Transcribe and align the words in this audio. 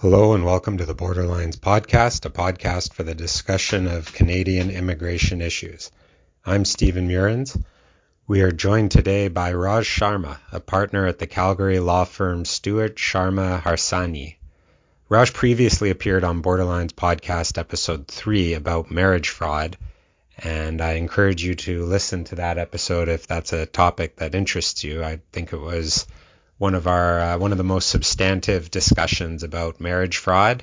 Hello 0.00 0.32
and 0.32 0.44
welcome 0.44 0.78
to 0.78 0.86
the 0.86 0.94
Borderlines 0.94 1.56
podcast, 1.58 2.24
a 2.24 2.30
podcast 2.30 2.92
for 2.92 3.02
the 3.02 3.16
discussion 3.16 3.88
of 3.88 4.12
Canadian 4.12 4.70
immigration 4.70 5.42
issues. 5.42 5.90
I'm 6.46 6.64
Steven 6.64 7.08
Meurrens. 7.08 7.56
We 8.28 8.42
are 8.42 8.52
joined 8.52 8.92
today 8.92 9.26
by 9.26 9.52
Raj 9.54 9.88
Sharma, 9.88 10.38
a 10.52 10.60
partner 10.60 11.08
at 11.08 11.18
the 11.18 11.26
Calgary 11.26 11.80
law 11.80 12.04
firm 12.04 12.44
Stewart 12.44 12.94
Sharma 12.94 13.60
Harsanyi. 13.60 14.36
Raj 15.08 15.32
previously 15.32 15.90
appeared 15.90 16.22
on 16.22 16.44
Borderlines 16.44 16.92
podcast 16.92 17.58
episode 17.58 18.06
3 18.06 18.54
about 18.54 18.92
marriage 18.92 19.30
fraud, 19.30 19.76
and 20.38 20.80
I 20.80 20.92
encourage 20.92 21.42
you 21.42 21.56
to 21.56 21.84
listen 21.84 22.22
to 22.26 22.36
that 22.36 22.56
episode 22.56 23.08
if 23.08 23.26
that's 23.26 23.52
a 23.52 23.66
topic 23.66 24.14
that 24.18 24.36
interests 24.36 24.84
you. 24.84 25.02
I 25.02 25.18
think 25.32 25.52
it 25.52 25.60
was 25.60 26.06
one 26.58 26.74
of 26.74 26.86
our 26.86 27.20
uh, 27.20 27.38
one 27.38 27.52
of 27.52 27.58
the 27.58 27.64
most 27.64 27.88
substantive 27.88 28.70
discussions 28.70 29.42
about 29.42 29.80
marriage 29.80 30.18
fraud 30.18 30.62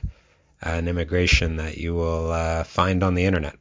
and 0.62 0.88
immigration 0.88 1.58
that 1.58 1.78
you 1.78 1.94
will 1.94 2.32
uh, 2.32 2.64
find 2.64 3.04
on 3.04 3.16
the 3.16 3.26
internet. 3.26 3.58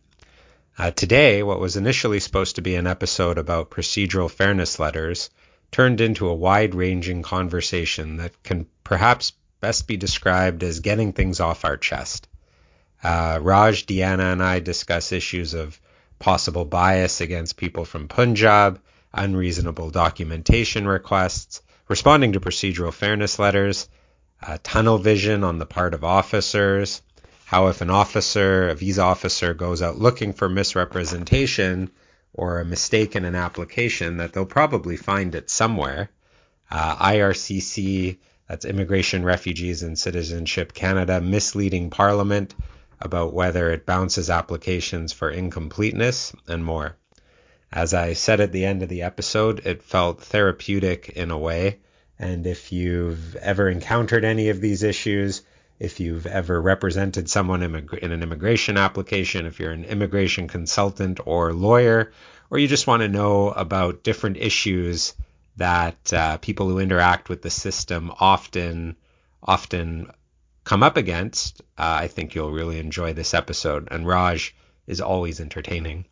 Uh, 0.76 0.90
today, 0.90 1.42
what 1.42 1.60
was 1.60 1.76
initially 1.76 2.18
supposed 2.18 2.56
to 2.56 2.62
be 2.62 2.74
an 2.74 2.86
episode 2.86 3.38
about 3.38 3.70
procedural 3.70 4.30
fairness 4.30 4.80
letters 4.80 5.30
turned 5.70 6.00
into 6.00 6.28
a 6.28 6.34
wide-ranging 6.34 7.22
conversation 7.22 8.16
that 8.16 8.42
can 8.42 8.66
perhaps 8.82 9.32
best 9.60 9.86
be 9.86 9.96
described 9.96 10.62
as 10.62 10.80
getting 10.80 11.12
things 11.12 11.40
off 11.40 11.64
our 11.64 11.76
chest. 11.76 12.28
Uh, 13.02 13.38
Raj, 13.40 13.86
Deanna, 13.86 14.32
and 14.32 14.42
I 14.42 14.60
discuss 14.60 15.12
issues 15.12 15.54
of 15.54 15.80
possible 16.18 16.64
bias 16.64 17.20
against 17.20 17.56
people 17.56 17.84
from 17.84 18.08
Punjab, 18.08 18.80
unreasonable 19.12 19.90
documentation 19.90 20.88
requests, 20.88 21.60
responding 21.88 22.32
to 22.32 22.40
procedural 22.40 22.92
fairness 22.92 23.38
letters, 23.38 23.88
uh, 24.42 24.58
tunnel 24.62 24.98
vision 24.98 25.44
on 25.44 25.58
the 25.58 25.66
part 25.66 25.94
of 25.94 26.04
officers, 26.04 27.02
how 27.44 27.68
if 27.68 27.80
an 27.80 27.90
officer, 27.90 28.68
a 28.68 28.74
visa 28.74 29.02
officer, 29.02 29.54
goes 29.54 29.82
out 29.82 29.98
looking 29.98 30.32
for 30.32 30.48
misrepresentation 30.48 31.90
or 32.32 32.58
a 32.58 32.64
mistake 32.64 33.14
in 33.14 33.24
an 33.24 33.34
application, 33.34 34.16
that 34.16 34.32
they'll 34.32 34.44
probably 34.44 34.96
find 34.96 35.34
it 35.34 35.48
somewhere. 35.48 36.10
Uh, 36.70 36.96
IRCC, 36.96 38.18
that's 38.48 38.64
Immigration, 38.64 39.24
Refugees 39.24 39.82
and 39.82 39.98
Citizenship 39.98 40.72
Canada, 40.72 41.20
misleading 41.20 41.90
Parliament 41.90 42.54
about 43.00 43.34
whether 43.34 43.70
it 43.70 43.86
bounces 43.86 44.30
applications 44.30 45.12
for 45.12 45.30
incompleteness 45.30 46.32
and 46.48 46.64
more. 46.64 46.96
As 47.76 47.92
I 47.92 48.12
said 48.12 48.40
at 48.40 48.52
the 48.52 48.64
end 48.64 48.84
of 48.84 48.88
the 48.88 49.02
episode, 49.02 49.66
it 49.66 49.82
felt 49.82 50.22
therapeutic 50.22 51.08
in 51.08 51.32
a 51.32 51.36
way. 51.36 51.80
And 52.20 52.46
if 52.46 52.70
you've 52.70 53.34
ever 53.34 53.68
encountered 53.68 54.24
any 54.24 54.50
of 54.50 54.60
these 54.60 54.84
issues, 54.84 55.42
if 55.80 55.98
you've 55.98 56.24
ever 56.24 56.62
represented 56.62 57.28
someone 57.28 57.64
in 57.64 57.74
an 57.74 58.22
immigration 58.22 58.76
application, 58.76 59.44
if 59.44 59.58
you're 59.58 59.72
an 59.72 59.82
immigration 59.82 60.46
consultant 60.46 61.18
or 61.26 61.52
lawyer, 61.52 62.12
or 62.48 62.58
you 62.58 62.68
just 62.68 62.86
want 62.86 63.02
to 63.02 63.08
know 63.08 63.50
about 63.50 64.04
different 64.04 64.36
issues 64.36 65.14
that 65.56 66.12
uh, 66.12 66.36
people 66.36 66.68
who 66.68 66.78
interact 66.78 67.28
with 67.28 67.42
the 67.42 67.50
system 67.50 68.12
often 68.20 68.94
often 69.42 70.12
come 70.62 70.84
up 70.84 70.96
against, 70.96 71.60
uh, 71.76 71.98
I 72.02 72.06
think 72.06 72.36
you'll 72.36 72.52
really 72.52 72.78
enjoy 72.78 73.14
this 73.14 73.34
episode. 73.34 73.88
And 73.90 74.06
Raj 74.06 74.54
is 74.86 75.00
always 75.00 75.40
entertaining. 75.40 76.04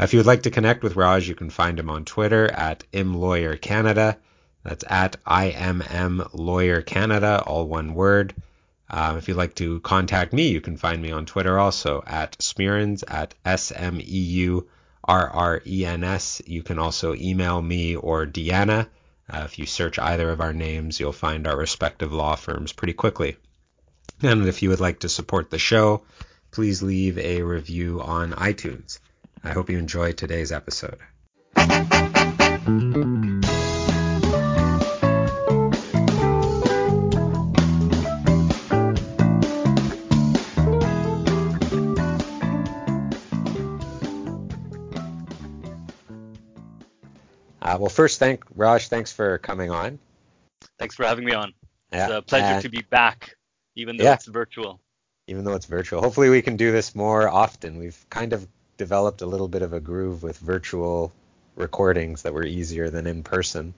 If 0.00 0.12
you 0.12 0.20
would 0.20 0.26
like 0.26 0.44
to 0.44 0.52
connect 0.52 0.84
with 0.84 0.94
Raj, 0.94 1.28
you 1.28 1.34
can 1.34 1.50
find 1.50 1.76
him 1.76 1.90
on 1.90 2.04
Twitter 2.04 2.48
at 2.48 2.84
immlawyercanada. 2.92 4.16
That's 4.62 4.84
at 4.88 5.16
IMM 5.24 6.30
Lawyer 6.34 6.82
Canada, 6.82 7.42
all 7.44 7.66
one 7.66 7.94
word. 7.94 8.32
Uh, 8.88 9.16
if 9.18 9.26
you'd 9.26 9.36
like 9.36 9.56
to 9.56 9.80
contact 9.80 10.32
me, 10.32 10.50
you 10.50 10.60
can 10.60 10.76
find 10.76 11.02
me 11.02 11.10
on 11.10 11.26
Twitter 11.26 11.58
also 11.58 12.04
at 12.06 12.36
Smeurrens 12.40 13.02
at 13.08 13.34
S 13.44 13.72
M 13.72 14.00
E 14.00 14.04
U 14.04 14.68
R 15.02 15.28
R 15.30 15.62
E 15.66 15.84
N 15.84 16.04
S. 16.04 16.40
You 16.46 16.62
can 16.62 16.78
also 16.78 17.14
email 17.16 17.60
me 17.60 17.96
or 17.96 18.24
Deanna. 18.24 18.86
Uh, 19.28 19.42
if 19.46 19.58
you 19.58 19.66
search 19.66 19.98
either 19.98 20.30
of 20.30 20.40
our 20.40 20.52
names, 20.52 21.00
you'll 21.00 21.12
find 21.12 21.44
our 21.44 21.56
respective 21.56 22.12
law 22.12 22.36
firms 22.36 22.72
pretty 22.72 22.94
quickly. 22.94 23.36
And 24.22 24.46
if 24.46 24.62
you 24.62 24.68
would 24.68 24.80
like 24.80 25.00
to 25.00 25.08
support 25.08 25.50
the 25.50 25.58
show, 25.58 26.04
please 26.52 26.84
leave 26.84 27.18
a 27.18 27.42
review 27.42 28.00
on 28.00 28.30
iTunes. 28.32 29.00
I 29.44 29.50
hope 29.50 29.70
you 29.70 29.78
enjoy 29.78 30.12
today's 30.12 30.52
episode. 30.52 30.98
Uh, 47.60 47.76
well, 47.78 47.88
first, 47.88 48.18
thank 48.18 48.44
Raj. 48.56 48.88
Thanks 48.88 49.12
for 49.12 49.38
coming 49.38 49.70
on. 49.70 49.98
Thanks 50.78 50.94
for 50.94 51.04
having 51.04 51.24
me 51.24 51.32
on. 51.32 51.52
Yeah. 51.92 52.06
It's 52.06 52.14
a 52.14 52.22
pleasure 52.22 52.62
to 52.62 52.68
be 52.68 52.82
back, 52.82 53.36
even 53.76 53.96
though 53.96 54.04
yeah. 54.04 54.14
it's 54.14 54.26
virtual. 54.26 54.80
Even 55.26 55.44
though 55.44 55.54
it's 55.54 55.66
virtual. 55.66 56.00
Hopefully, 56.00 56.30
we 56.30 56.40
can 56.40 56.56
do 56.56 56.72
this 56.72 56.94
more 56.94 57.28
often. 57.28 57.78
We've 57.78 58.06
kind 58.08 58.32
of 58.32 58.48
developed 58.78 59.20
a 59.20 59.26
little 59.26 59.48
bit 59.48 59.62
of 59.62 59.74
a 59.74 59.80
groove 59.80 60.22
with 60.22 60.38
virtual 60.38 61.12
recordings 61.56 62.22
that 62.22 62.32
were 62.32 62.46
easier 62.46 62.88
than 62.88 63.06
in 63.06 63.22
person. 63.22 63.74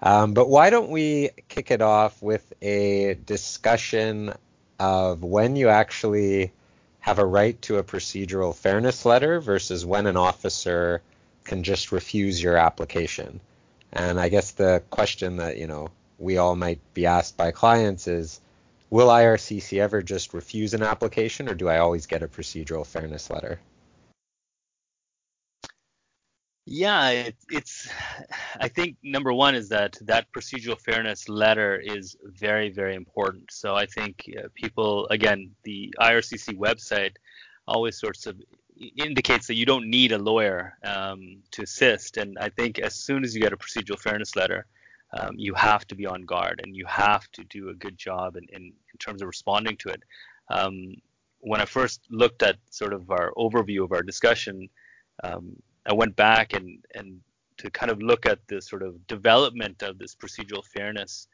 Um, 0.00 0.34
but 0.34 0.48
why 0.48 0.70
don't 0.70 0.90
we 0.90 1.30
kick 1.48 1.70
it 1.70 1.80
off 1.80 2.22
with 2.22 2.52
a 2.62 3.14
discussion 3.14 4.34
of 4.78 5.24
when 5.24 5.56
you 5.56 5.68
actually 5.68 6.52
have 7.00 7.18
a 7.18 7.24
right 7.24 7.60
to 7.62 7.78
a 7.78 7.82
procedural 7.84 8.54
fairness 8.54 9.04
letter 9.04 9.40
versus 9.40 9.86
when 9.86 10.06
an 10.06 10.16
officer 10.16 11.02
can 11.44 11.62
just 11.62 11.92
refuse 11.92 12.42
your 12.42 12.56
application. 12.56 13.40
And 13.92 14.20
I 14.20 14.28
guess 14.28 14.52
the 14.52 14.82
question 14.90 15.36
that, 15.36 15.56
you 15.56 15.66
know, 15.66 15.90
we 16.18 16.36
all 16.36 16.56
might 16.56 16.80
be 16.92 17.06
asked 17.06 17.36
by 17.36 17.52
clients 17.52 18.06
is 18.06 18.40
will 18.90 19.08
IRCC 19.08 19.80
ever 19.80 20.02
just 20.02 20.34
refuse 20.34 20.74
an 20.74 20.82
application 20.82 21.48
or 21.48 21.54
do 21.54 21.68
I 21.68 21.78
always 21.78 22.06
get 22.06 22.22
a 22.22 22.28
procedural 22.28 22.86
fairness 22.86 23.30
letter? 23.30 23.60
Yeah, 26.66 27.10
it, 27.10 27.36
it's. 27.48 27.88
I 28.60 28.68
think 28.68 28.96
number 29.02 29.32
one 29.32 29.54
is 29.54 29.68
that 29.68 29.96
that 30.02 30.26
procedural 30.32 30.78
fairness 30.80 31.28
letter 31.28 31.76
is 31.76 32.16
very, 32.24 32.70
very 32.70 32.94
important. 32.94 33.52
So 33.52 33.74
I 33.74 33.86
think 33.86 34.24
uh, 34.36 34.48
people, 34.54 35.06
again, 35.08 35.52
the 35.62 35.94
IRCC 36.00 36.56
website 36.58 37.12
always 37.68 37.98
sorts 37.98 38.26
of 38.26 38.40
indicates 38.96 39.46
that 39.46 39.54
you 39.54 39.64
don't 39.64 39.88
need 39.88 40.12
a 40.12 40.18
lawyer 40.18 40.76
um, 40.84 41.38
to 41.52 41.62
assist. 41.62 42.16
And 42.16 42.36
I 42.38 42.48
think 42.50 42.78
as 42.78 42.94
soon 42.94 43.24
as 43.24 43.34
you 43.34 43.40
get 43.40 43.52
a 43.52 43.56
procedural 43.56 43.98
fairness 43.98 44.36
letter, 44.36 44.66
um, 45.18 45.34
you 45.36 45.54
have 45.54 45.86
to 45.86 45.94
be 45.94 46.06
on 46.06 46.22
guard 46.22 46.60
and 46.64 46.74
you 46.74 46.84
have 46.86 47.30
to 47.32 47.44
do 47.44 47.70
a 47.70 47.74
good 47.74 47.96
job 47.96 48.36
in, 48.36 48.44
in, 48.52 48.62
in 48.64 48.98
terms 48.98 49.22
of 49.22 49.28
responding 49.28 49.76
to 49.78 49.88
it. 49.88 50.02
Um, 50.50 50.94
when 51.38 51.60
I 51.60 51.64
first 51.64 52.00
looked 52.10 52.42
at 52.42 52.56
sort 52.70 52.92
of 52.92 53.10
our 53.10 53.32
overview 53.36 53.84
of 53.84 53.92
our 53.92 54.02
discussion, 54.02 54.68
um, 55.22 55.56
I 55.86 55.92
went 55.92 56.16
back 56.16 56.52
and 56.52 56.84
and 56.94 57.20
to 57.58 57.70
kind 57.70 57.90
of 57.90 58.02
look 58.02 58.26
at 58.26 58.46
the 58.48 58.60
sort 58.60 58.82
of 58.82 59.06
development 59.06 59.82
of 59.82 59.98
this 59.98 60.14
procedural 60.14 60.64
fairness 60.64 61.28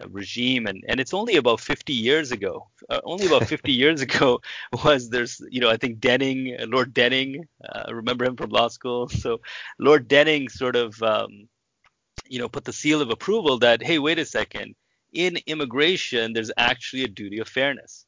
uh, 0.00 0.08
regime. 0.08 0.66
And 0.66 0.84
and 0.88 1.00
it's 1.00 1.14
only 1.14 1.36
about 1.36 1.60
50 1.60 1.92
years 1.92 2.32
ago 2.32 2.66
uh, 2.90 3.00
only 3.04 3.26
about 3.26 3.46
50 3.46 3.72
years 3.82 4.00
ago 4.00 4.40
was 4.84 5.08
there's 5.08 5.40
you 5.50 5.60
know 5.60 5.70
i 5.70 5.76
think 5.76 6.00
denning 6.00 6.56
uh, 6.60 6.66
lord 6.66 6.92
denning 6.94 7.46
uh, 7.68 7.94
remember 7.94 8.24
him 8.24 8.36
from 8.36 8.50
law 8.50 8.68
school. 8.68 9.08
So 9.24 9.40
lord 9.78 10.08
denning 10.08 10.48
sort 10.48 10.76
of 10.76 11.00
um, 11.02 11.48
you 12.28 12.38
know 12.38 12.48
put 12.48 12.64
the 12.64 12.72
seal 12.72 13.00
of 13.00 13.10
approval 13.10 13.58
that 13.60 13.82
hey 13.82 13.98
wait 13.98 14.18
a 14.18 14.24
second 14.24 14.74
in 15.12 15.38
immigration 15.46 16.32
there's 16.32 16.50
actually 16.56 17.04
a 17.04 17.08
duty 17.08 17.38
of 17.38 17.48
fairness. 17.48 18.06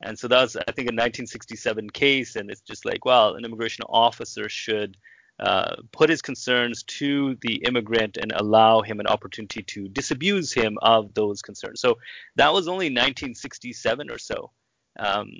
And 0.00 0.16
so 0.16 0.28
that 0.28 0.40
was 0.40 0.56
i 0.56 0.72
think 0.72 0.86
a 0.86 0.94
1967 0.94 1.90
case 1.90 2.36
and 2.36 2.50
it's 2.50 2.60
just 2.60 2.84
like 2.84 3.04
well 3.04 3.34
an 3.34 3.44
immigration 3.44 3.84
officer 3.88 4.48
should 4.48 4.96
uh, 5.40 5.76
put 5.92 6.10
his 6.10 6.20
concerns 6.20 6.82
to 6.84 7.36
the 7.42 7.56
immigrant 7.66 8.16
and 8.16 8.32
allow 8.34 8.80
him 8.82 8.98
an 8.98 9.06
opportunity 9.06 9.62
to 9.62 9.88
disabuse 9.88 10.52
him 10.52 10.76
of 10.82 11.14
those 11.14 11.42
concerns. 11.42 11.80
So 11.80 11.98
that 12.36 12.52
was 12.52 12.66
only 12.66 12.86
1967 12.86 14.10
or 14.10 14.18
so, 14.18 14.50
um, 14.98 15.30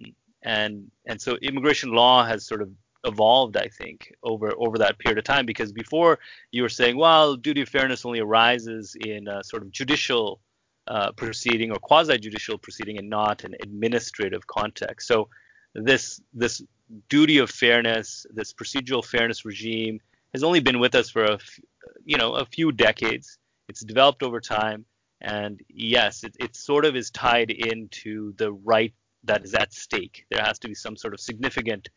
and 0.42 0.90
and 1.06 1.20
so 1.20 1.36
immigration 1.42 1.90
law 1.92 2.24
has 2.24 2.46
sort 2.46 2.62
of 2.62 2.70
evolved, 3.04 3.56
I 3.56 3.68
think, 3.68 4.12
over 4.22 4.52
over 4.56 4.78
that 4.78 4.98
period 4.98 5.18
of 5.18 5.24
time. 5.24 5.46
Because 5.46 5.72
before 5.72 6.20
you 6.52 6.62
were 6.62 6.68
saying, 6.68 6.96
well, 6.96 7.36
duty 7.36 7.62
of 7.62 7.68
fairness 7.68 8.06
only 8.06 8.20
arises 8.20 8.96
in 9.00 9.26
a 9.26 9.42
sort 9.42 9.62
of 9.62 9.72
judicial 9.72 10.40
uh, 10.86 11.12
proceeding 11.12 11.70
or 11.70 11.78
quasi-judicial 11.78 12.58
proceeding 12.58 12.98
and 12.98 13.10
not 13.10 13.44
an 13.44 13.54
administrative 13.62 14.46
context. 14.46 15.06
So 15.06 15.28
this 15.74 16.20
this 16.34 16.62
duty 17.08 17.38
of 17.38 17.50
fairness, 17.50 18.26
this 18.30 18.52
procedural 18.52 19.04
fairness 19.04 19.44
regime, 19.44 20.00
has 20.32 20.42
only 20.42 20.60
been 20.60 20.78
with 20.80 20.94
us 20.94 21.10
for 21.10 21.24
a, 21.24 21.34
f- 21.34 21.60
you 22.04 22.16
know, 22.16 22.34
a 22.34 22.44
few 22.46 22.72
decades. 22.72 23.38
It's 23.68 23.80
developed 23.82 24.22
over 24.22 24.40
time, 24.40 24.86
And 25.20 25.60
yes, 25.68 26.24
it, 26.24 26.36
it 26.40 26.56
sort 26.56 26.84
of 26.84 26.96
is 26.96 27.10
tied 27.10 27.50
into 27.50 28.34
the 28.36 28.52
right 28.52 28.94
that 29.24 29.44
is 29.44 29.54
at 29.54 29.72
stake. 29.72 30.24
There 30.30 30.42
has 30.42 30.58
to 30.60 30.68
be 30.68 30.74
some 30.74 30.96
sort 30.96 31.14
of 31.14 31.20
significant 31.20 31.88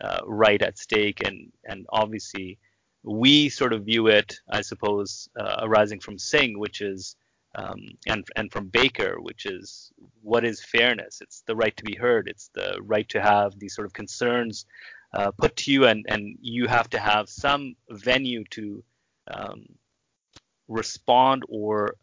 uh, 0.00 0.20
right 0.26 0.62
at 0.62 0.78
stake, 0.78 1.26
and 1.26 1.52
and 1.64 1.86
obviously 1.90 2.58
we 3.02 3.48
sort 3.48 3.72
of 3.72 3.84
view 3.84 4.08
it, 4.08 4.40
I 4.48 4.62
suppose, 4.62 5.28
uh, 5.38 5.56
arising 5.62 6.00
from 6.00 6.18
Singh, 6.18 6.58
which 6.58 6.80
is 6.80 7.16
um, 7.58 7.80
and 8.06 8.24
and 8.36 8.52
from 8.52 8.68
Baker, 8.68 9.16
which 9.20 9.46
is 9.46 9.92
what 10.22 10.44
is 10.44 10.62
fairness? 10.62 11.20
It's 11.20 11.42
the 11.46 11.56
right 11.56 11.76
to 11.76 11.84
be 11.84 11.96
heard. 11.96 12.28
It's 12.28 12.50
the 12.54 12.78
right 12.82 13.08
to 13.10 13.20
have 13.20 13.58
these 13.58 13.74
sort 13.74 13.86
of 13.86 13.92
concerns 13.92 14.66
uh, 15.12 15.30
put 15.32 15.56
to 15.56 15.72
you, 15.72 15.86
and 15.86 16.04
and 16.08 16.38
you 16.40 16.68
have 16.68 16.88
to 16.90 17.00
have 17.00 17.28
some 17.28 17.74
venue 17.90 18.44
to 18.50 18.84
um, 19.34 19.66
respond 20.68 21.42
or 21.48 21.94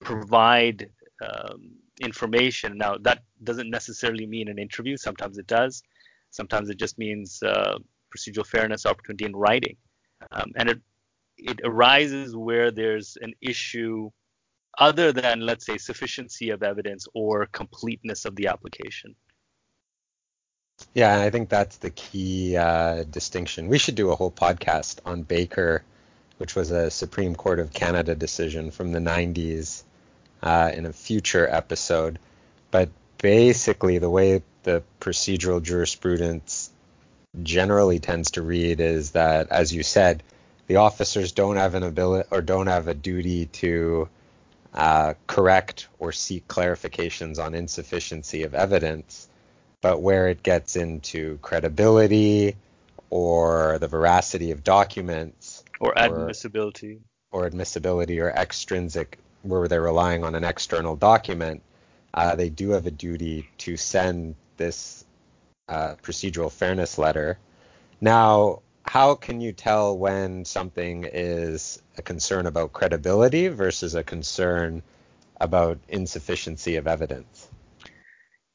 provide 0.00 0.88
um, 1.26 1.72
information. 2.00 2.78
Now, 2.78 2.96
that 3.02 3.24
doesn't 3.42 3.70
necessarily 3.70 4.26
mean 4.26 4.48
an 4.48 4.58
interview. 4.58 4.96
Sometimes 4.96 5.38
it 5.38 5.46
does. 5.46 5.82
Sometimes 6.30 6.68
it 6.68 6.78
just 6.78 6.98
means 6.98 7.42
uh, 7.42 7.78
procedural 8.14 8.46
fairness 8.46 8.86
opportunity 8.86 9.24
in 9.24 9.34
writing. 9.34 9.76
Um, 10.30 10.52
and 10.56 10.68
it, 10.68 10.80
it 11.38 11.60
arises 11.64 12.36
where 12.36 12.70
there's 12.70 13.16
an 13.22 13.32
issue 13.40 14.10
other 14.78 15.12
than, 15.12 15.40
let's 15.40 15.66
say, 15.66 15.78
sufficiency 15.78 16.50
of 16.50 16.62
evidence 16.62 17.06
or 17.14 17.46
completeness 17.46 18.24
of 18.24 18.36
the 18.36 18.48
application. 18.48 19.14
Yeah, 20.94 21.14
and 21.14 21.22
I 21.22 21.30
think 21.30 21.48
that's 21.48 21.78
the 21.78 21.90
key 21.90 22.56
uh, 22.56 23.04
distinction. 23.04 23.68
We 23.68 23.78
should 23.78 23.94
do 23.94 24.10
a 24.10 24.16
whole 24.16 24.30
podcast 24.30 24.98
on 25.06 25.22
Baker, 25.22 25.82
which 26.38 26.54
was 26.54 26.70
a 26.70 26.90
Supreme 26.90 27.34
Court 27.34 27.60
of 27.60 27.72
Canada 27.72 28.14
decision 28.14 28.70
from 28.70 28.92
the 28.92 28.98
90s 28.98 29.82
uh, 30.42 30.70
in 30.74 30.84
a 30.84 30.92
future 30.92 31.48
episode. 31.48 32.18
But 32.70 32.90
basically, 33.18 33.98
the 33.98 34.10
way 34.10 34.42
the 34.64 34.82
procedural 35.00 35.62
jurisprudence 35.62 36.70
generally 37.42 37.98
tends 37.98 38.32
to 38.32 38.42
read 38.42 38.80
is 38.80 39.12
that, 39.12 39.50
as 39.50 39.72
you 39.72 39.82
said, 39.82 40.22
the 40.66 40.76
officers 40.76 41.32
don't 41.32 41.56
have 41.56 41.74
an 41.74 41.84
ability 41.84 42.28
or 42.30 42.42
don't 42.42 42.66
have 42.66 42.88
a 42.88 42.94
duty 42.94 43.46
to 43.46 44.08
uh, 44.76 45.14
correct 45.26 45.88
or 45.98 46.12
seek 46.12 46.46
clarifications 46.48 47.42
on 47.42 47.54
insufficiency 47.54 48.42
of 48.42 48.54
evidence, 48.54 49.28
but 49.80 50.00
where 50.00 50.28
it 50.28 50.42
gets 50.42 50.76
into 50.76 51.38
credibility 51.38 52.56
or 53.10 53.78
the 53.80 53.88
veracity 53.88 54.50
of 54.50 54.62
documents 54.62 55.64
or 55.80 55.98
admissibility 55.98 56.98
or, 57.30 57.42
or 57.42 57.46
admissibility 57.46 58.20
or 58.20 58.30
extrinsic 58.30 59.18
where 59.42 59.68
they're 59.68 59.82
relying 59.82 60.24
on 60.24 60.34
an 60.34 60.44
external 60.44 60.96
document, 60.96 61.62
uh, 62.14 62.34
they 62.34 62.48
do 62.48 62.70
have 62.70 62.86
a 62.86 62.90
duty 62.90 63.48
to 63.58 63.76
send 63.76 64.34
this 64.56 65.04
uh, 65.68 65.94
procedural 66.02 66.50
fairness 66.50 66.98
letter. 66.98 67.38
Now, 68.00 68.60
how 68.96 69.14
can 69.14 69.42
you 69.42 69.52
tell 69.52 69.98
when 69.98 70.42
something 70.42 71.06
is 71.12 71.82
a 71.98 72.02
concern 72.02 72.46
about 72.46 72.72
credibility 72.72 73.48
versus 73.48 73.94
a 73.94 74.02
concern 74.02 74.82
about 75.38 75.78
insufficiency 75.88 76.76
of 76.76 76.86
evidence? 76.86 77.50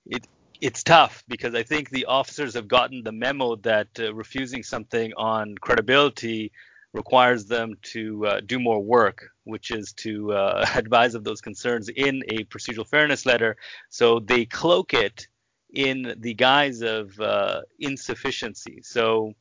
It, 0.07 0.25
it's 0.59 0.81
tough 0.81 1.23
because 1.27 1.53
I 1.53 1.61
think 1.61 1.91
the 1.91 2.05
officers 2.05 2.55
have 2.55 2.67
gotten 2.67 3.03
the 3.03 3.11
memo 3.11 3.55
that 3.57 3.89
uh, 3.99 4.15
refusing 4.15 4.63
something 4.63 5.13
on 5.15 5.53
credibility 5.61 6.51
requires 6.91 7.45
them 7.45 7.75
to 7.93 8.25
uh, 8.25 8.41
do 8.43 8.57
more 8.59 8.79
work, 8.79 9.29
which 9.43 9.69
is 9.69 9.93
to 9.97 10.33
uh, 10.33 10.65
advise 10.73 11.13
of 11.13 11.23
those 11.23 11.39
concerns 11.39 11.87
in 11.87 12.23
a 12.29 12.45
procedural 12.45 12.87
fairness 12.87 13.27
letter. 13.27 13.57
So 13.89 14.19
they 14.19 14.45
cloak 14.45 14.95
it 14.95 15.27
in 15.71 16.15
the 16.17 16.33
guise 16.33 16.81
of 16.81 17.19
uh, 17.19 17.61
insufficiency. 17.77 18.81
So 18.81 19.35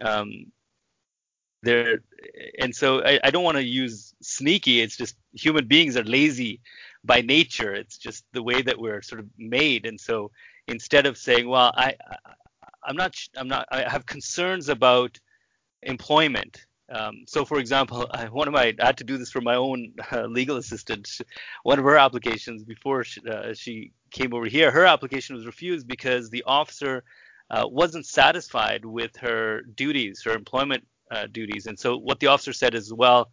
um, 0.00 0.52
there, 1.62 2.00
and 2.58 2.74
so 2.74 3.02
I, 3.02 3.18
I 3.24 3.30
don't 3.30 3.44
want 3.44 3.56
to 3.56 3.64
use 3.64 4.14
sneaky. 4.22 4.80
It's 4.80 4.96
just 4.96 5.16
human 5.32 5.66
beings 5.66 5.96
are 5.96 6.04
lazy 6.04 6.60
by 7.04 7.20
nature. 7.20 7.74
It's 7.74 7.98
just 7.98 8.24
the 8.32 8.42
way 8.42 8.62
that 8.62 8.78
we're 8.78 9.02
sort 9.02 9.20
of 9.20 9.26
made. 9.38 9.86
And 9.86 10.00
so 10.00 10.30
instead 10.68 11.06
of 11.06 11.16
saying, 11.16 11.48
well, 11.48 11.72
I, 11.76 11.94
I 12.10 12.16
I'm 12.84 12.96
not, 12.96 13.16
I'm 13.36 13.48
not, 13.48 13.66
I 13.72 13.88
have 13.90 14.06
concerns 14.06 14.68
about 14.68 15.18
employment 15.82 16.66
um, 16.88 17.24
so, 17.26 17.44
for 17.44 17.58
example, 17.58 18.06
I, 18.12 18.26
one 18.26 18.46
of 18.46 18.54
my 18.54 18.74
I 18.80 18.86
had 18.86 18.98
to 18.98 19.04
do 19.04 19.18
this 19.18 19.30
for 19.30 19.40
my 19.40 19.56
own 19.56 19.92
uh, 20.12 20.26
legal 20.26 20.56
assistant. 20.56 21.08
One 21.64 21.78
of 21.78 21.84
her 21.84 21.96
applications 21.96 22.62
before 22.62 23.02
she, 23.04 23.20
uh, 23.28 23.54
she, 23.54 23.92
came 24.12 24.32
over 24.32 24.46
here, 24.46 24.70
her 24.70 24.86
application 24.86 25.34
was 25.34 25.46
refused 25.46 25.88
because 25.88 26.30
the 26.30 26.44
officer 26.46 27.02
uh, 27.50 27.64
wasn't 27.68 28.06
satisfied 28.06 28.84
with 28.84 29.16
her 29.16 29.62
duties, 29.62 30.22
her 30.24 30.32
employment 30.32 30.86
uh, 31.10 31.26
duties. 31.30 31.66
And 31.66 31.78
so, 31.78 31.96
what 31.96 32.20
the 32.20 32.26
officer 32.28 32.52
said 32.52 32.74
is, 32.74 32.92
well, 32.92 33.30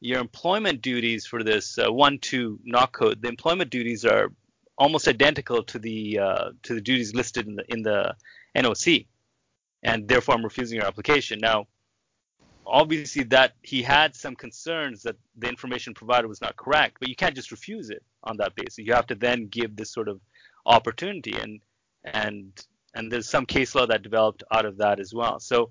your 0.00 0.20
employment 0.20 0.82
duties 0.82 1.26
for 1.26 1.42
this 1.42 1.78
uh, 1.78 1.92
one-two 1.92 2.60
NOC 2.66 2.92
code, 2.92 3.22
the 3.22 3.28
employment 3.28 3.70
duties 3.70 4.04
are 4.04 4.32
almost 4.78 5.08
identical 5.08 5.62
to 5.64 5.78
the 5.78 6.18
uh, 6.18 6.50
to 6.62 6.74
the 6.74 6.80
duties 6.80 7.14
listed 7.14 7.46
in 7.46 7.56
the 7.56 7.64
in 7.68 7.82
the 7.82 8.14
NOC, 8.56 9.06
and 9.82 10.06
therefore 10.06 10.34
I'm 10.34 10.44
refusing 10.44 10.76
your 10.76 10.86
application. 10.86 11.38
Now 11.40 11.66
obviously 12.66 13.22
that 13.22 13.52
he 13.62 13.82
had 13.82 14.14
some 14.14 14.34
concerns 14.34 15.02
that 15.02 15.16
the 15.36 15.48
information 15.48 15.94
provided 15.94 16.26
was 16.26 16.40
not 16.40 16.56
correct, 16.56 16.96
but 16.98 17.08
you 17.08 17.16
can't 17.16 17.34
just 17.34 17.50
refuse 17.50 17.90
it 17.90 18.02
on 18.24 18.36
that 18.38 18.54
basis. 18.54 18.78
You 18.78 18.92
have 18.94 19.06
to 19.06 19.14
then 19.14 19.46
give 19.46 19.76
this 19.76 19.92
sort 19.92 20.08
of 20.08 20.20
opportunity, 20.66 21.34
and 21.36 21.60
and 22.04 22.52
and 22.96 23.12
there's 23.12 23.28
some 23.28 23.46
case 23.46 23.74
law 23.74 23.86
that 23.86 24.02
developed 24.02 24.42
out 24.50 24.64
of 24.64 24.78
that 24.78 24.98
as 24.98 25.12
well. 25.14 25.38
So 25.38 25.70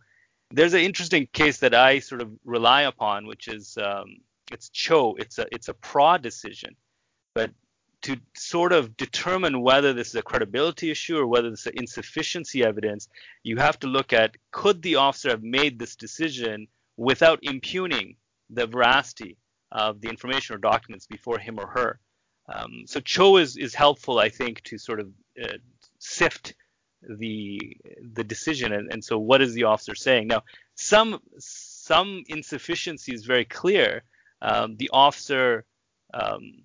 there's 0.51 0.74
an 0.74 0.81
interesting 0.81 1.27
case 1.33 1.57
that 1.57 1.74
I 1.74 2.00
sort 2.00 2.22
of 2.22 2.30
rely 2.45 2.83
upon, 2.83 3.25
which 3.25 3.48
is 3.48 3.77
um, 3.77 4.18
it's 4.51 4.69
Cho. 4.69 5.16
It's 5.18 5.39
a 5.39 5.48
it's 5.51 5.68
a 5.68 5.74
PRRA 5.74 6.22
decision, 6.22 6.75
but 7.33 7.51
to 8.04 8.18
sort 8.36 8.72
of 8.72 8.95
determine 8.98 9.62
whether 9.62 9.92
this 9.92 10.10
is 10.10 10.16
a 10.16 10.22
credibility 10.22 10.92
issue 10.92 11.18
or 11.18 11.25
whether 11.25 11.50
this 11.50 11.66
is 11.66 11.74
insufficiency 11.75 12.63
evidence, 12.63 13.07
you 13.42 13.57
have 13.57 13.80
to 13.80 13.88
look 13.88 14.13
at 14.13 14.36
could 14.51 14.81
the 14.83 14.95
officer 14.95 15.30
have 15.30 15.42
made 15.42 15.80
this 15.80 15.95
decision 15.95 16.68
without 16.98 17.39
impugning 17.42 18.16
the 18.51 18.68
veracity 18.68 19.38
of 19.71 20.01
the 20.01 20.10
information 20.10 20.56
or 20.56 20.60
documents 20.60 21.07
before 21.07 21.39
him 21.39 21.60
or 21.60 21.68
her. 21.68 22.00
Um, 22.48 22.83
so 22.86 23.00
Cho 23.00 23.38
is, 23.38 23.57
is 23.57 23.74
helpful, 23.74 24.19
I 24.19 24.30
think, 24.30 24.62
to 24.66 24.78
sort 24.78 25.00
of 25.00 25.07
uh, 25.44 25.57
sift 25.98 26.54
the 27.09 27.78
the 28.14 28.24
decision. 28.24 28.74
And, 28.74 28.92
and, 28.92 29.04
so, 29.04 29.18
what 29.18 29.42
is 29.42 29.54
the 29.54 29.64
officer 29.64 29.95
saying? 29.95 30.28
Now, 30.28 30.44
some 30.76 31.19
some 31.40 32.24
insufficiency 32.28 33.14
is 33.14 33.26
very 33.26 33.45
clear. 33.45 34.04
Um, 34.42 34.76
the 34.78 34.90
officer 34.94 35.66
um, 36.14 36.64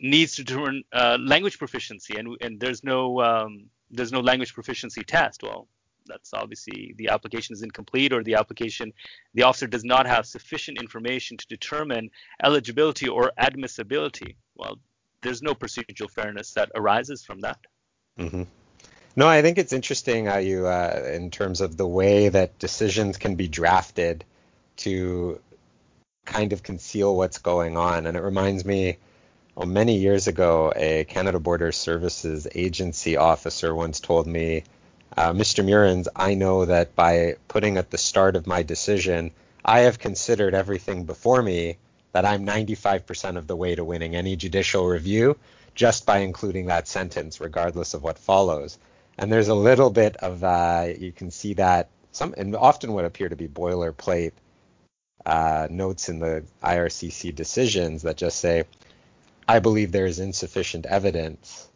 needs 0.00 0.36
to 0.36 0.44
determine 0.44 0.84
uh, 0.92 1.18
language 1.20 1.58
proficiency, 1.58 2.16
and 2.16 2.36
and 2.40 2.60
there's 2.60 2.84
no 2.84 3.20
um, 3.20 3.66
there's 3.90 4.12
no 4.12 4.20
language 4.20 4.54
proficiency 4.54 5.02
test. 5.04 5.42
Well, 5.42 5.68
that's 6.06 6.34
obviously 6.34 6.94
the 6.96 7.08
application 7.08 7.54
is 7.54 7.62
incomplete 7.62 8.12
or 8.12 8.22
the 8.22 8.34
application 8.34 8.92
the 9.34 9.42
officer 9.42 9.66
does 9.66 9.84
not 9.84 10.06
have 10.06 10.26
sufficient 10.26 10.78
information 10.78 11.36
to 11.36 11.46
determine 11.46 12.10
eligibility 12.42 13.08
or 13.08 13.32
admissibility 13.38 14.36
well 14.54 14.78
there's 15.22 15.42
no 15.42 15.54
procedural 15.54 16.10
fairness 16.10 16.52
that 16.52 16.70
arises 16.74 17.24
from 17.24 17.40
that 17.40 17.58
mm-hmm. 18.18 18.42
No 19.16 19.28
i 19.28 19.42
think 19.42 19.58
it's 19.58 19.72
interesting 19.72 20.26
how 20.26 20.38
you 20.38 20.66
uh, 20.66 21.10
in 21.12 21.30
terms 21.30 21.60
of 21.60 21.76
the 21.76 21.86
way 21.86 22.28
that 22.28 22.58
decisions 22.58 23.16
can 23.16 23.34
be 23.34 23.48
drafted 23.48 24.24
to 24.76 25.40
kind 26.24 26.52
of 26.52 26.62
conceal 26.62 27.16
what's 27.16 27.38
going 27.38 27.76
on 27.76 28.06
and 28.06 28.16
it 28.16 28.22
reminds 28.22 28.64
me 28.64 28.96
well, 29.54 29.68
many 29.68 29.98
years 29.98 30.26
ago, 30.26 30.72
a 30.74 31.04
Canada 31.04 31.38
Border 31.38 31.70
Services 31.70 32.48
agency 32.56 33.16
officer 33.16 33.72
once 33.72 34.00
told 34.00 34.26
me 34.26 34.64
uh, 35.16 35.32
Mr. 35.32 35.64
Meurrens, 35.64 36.08
I 36.16 36.34
know 36.34 36.64
that 36.64 36.96
by 36.96 37.36
putting 37.46 37.76
at 37.76 37.90
the 37.90 37.98
start 37.98 38.34
of 38.34 38.48
my 38.48 38.64
decision, 38.64 39.30
I 39.64 39.80
have 39.80 40.00
considered 40.00 40.54
everything 40.54 41.04
before 41.04 41.40
me 41.40 41.76
that 42.10 42.24
I'm 42.24 42.44
95% 42.44 43.36
of 43.36 43.46
the 43.46 43.54
way 43.54 43.76
to 43.76 43.84
winning 43.84 44.16
any 44.16 44.34
judicial 44.34 44.88
review 44.88 45.36
just 45.76 46.04
by 46.04 46.18
including 46.18 46.66
that 46.66 46.88
sentence, 46.88 47.40
regardless 47.40 47.94
of 47.94 48.02
what 48.02 48.18
follows. 48.18 48.76
And 49.18 49.32
there's 49.32 49.48
a 49.48 49.54
little 49.54 49.90
bit 49.90 50.16
of 50.16 50.42
uh, 50.42 50.88
you 50.98 51.12
can 51.12 51.30
see 51.30 51.54
that 51.54 51.88
some 52.12 52.34
and 52.36 52.54
often 52.56 52.92
what 52.92 53.04
appear 53.04 53.28
to 53.28 53.36
be 53.36 53.48
boilerplate 53.48 54.32
uh, 55.24 55.68
notes 55.70 56.08
in 56.08 56.18
the 56.18 56.44
IRCC 56.62 57.34
decisions 57.34 58.02
that 58.02 58.16
just 58.16 58.38
say, 58.40 58.64
"I 59.48 59.58
believe 59.60 59.92
there 59.92 60.06
is 60.06 60.18
insufficient 60.18 60.86
evidence," 60.86 61.68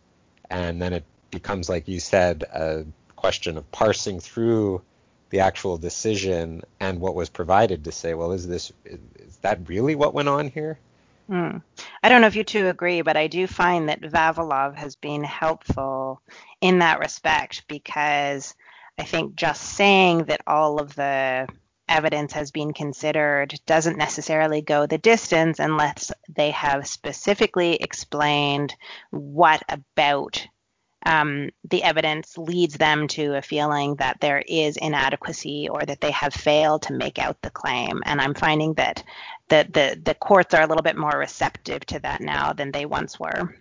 and 0.51 0.81
then 0.81 0.93
it 0.93 1.05
becomes, 1.31 1.69
like 1.69 1.89
you 1.89 2.01
said, 2.01 2.43
a 2.43 2.85
question 3.17 3.57
of 3.57 3.71
parsing 3.73 4.21
through 4.21 4.83
the 5.31 5.41
actual 5.41 5.77
decision 5.77 6.63
and 6.81 7.01
what 7.01 7.15
was 7.15 7.29
provided 7.29 7.85
to 7.85 7.93
say, 7.93 8.15
well, 8.15 8.33
is 8.33 8.47
this 8.47 8.73
is 8.85 9.37
that 9.43 9.69
really 9.69 9.95
what 9.95 10.15
went 10.15 10.29
on 10.29 10.49
here? 10.49 10.79
Mm. 11.31 11.63
I 12.03 12.09
don't 12.09 12.23
know 12.23 12.27
if 12.27 12.37
you 12.37 12.45
two 12.45 12.69
agree, 12.69 13.03
but 13.03 13.17
I 13.17 13.27
do 13.27 13.47
find 13.47 13.89
that 13.89 14.01
Vavilov 14.01 14.77
has 14.77 14.97
been 14.97 15.23
helpful 15.23 16.23
in 16.61 16.79
that 16.79 17.01
respect 17.01 17.65
because 17.69 18.55
I 18.99 19.05
think 19.05 19.35
just 19.35 19.63
saying 19.63 20.25
that 20.25 20.41
all 20.47 20.81
of 20.81 20.95
the 20.95 21.47
evidence 21.89 22.33
has 22.33 22.51
been 22.51 22.73
considered 22.73 23.55
doesn't 23.67 23.99
necessarily 23.99 24.63
go 24.63 24.87
the 24.87 24.99
distance 24.99 25.59
unless 25.59 26.13
they 26.29 26.51
have 26.51 26.87
specifically 26.87 27.77
explained 27.77 28.75
what 29.11 29.63
about 29.69 30.47
um, 31.07 31.51
the 31.71 31.83
evidence 31.83 32.37
leads 32.37 32.75
them 32.75 33.09
to 33.09 33.37
a 33.37 33.43
feeling 33.43 33.95
that 33.97 34.21
there 34.21 34.43
is 34.47 34.77
inadequacy 34.77 35.69
or 35.71 35.83
that 35.83 36.01
they 36.01 36.11
have 36.11 36.35
failed 36.35 36.83
to 36.83 36.93
make 36.93 37.19
out 37.19 37.41
the 37.41 37.51
claim. 37.51 38.03
And 38.05 38.21
I'm 38.21 38.35
finding 38.35 38.75
that 38.75 39.05
the, 39.49 39.67
the, 39.73 40.01
the 40.03 40.15
courts 40.15 40.55
are 40.55 40.63
a 40.63 40.67
little 40.67 40.83
bit 40.83 40.97
more 40.97 41.17
receptive 41.17 41.85
to 41.87 41.99
that 42.01 42.21
now 42.21 42.53
than 42.53 42.71
they 42.71 42.87
once 42.87 43.19
were. 43.19 43.55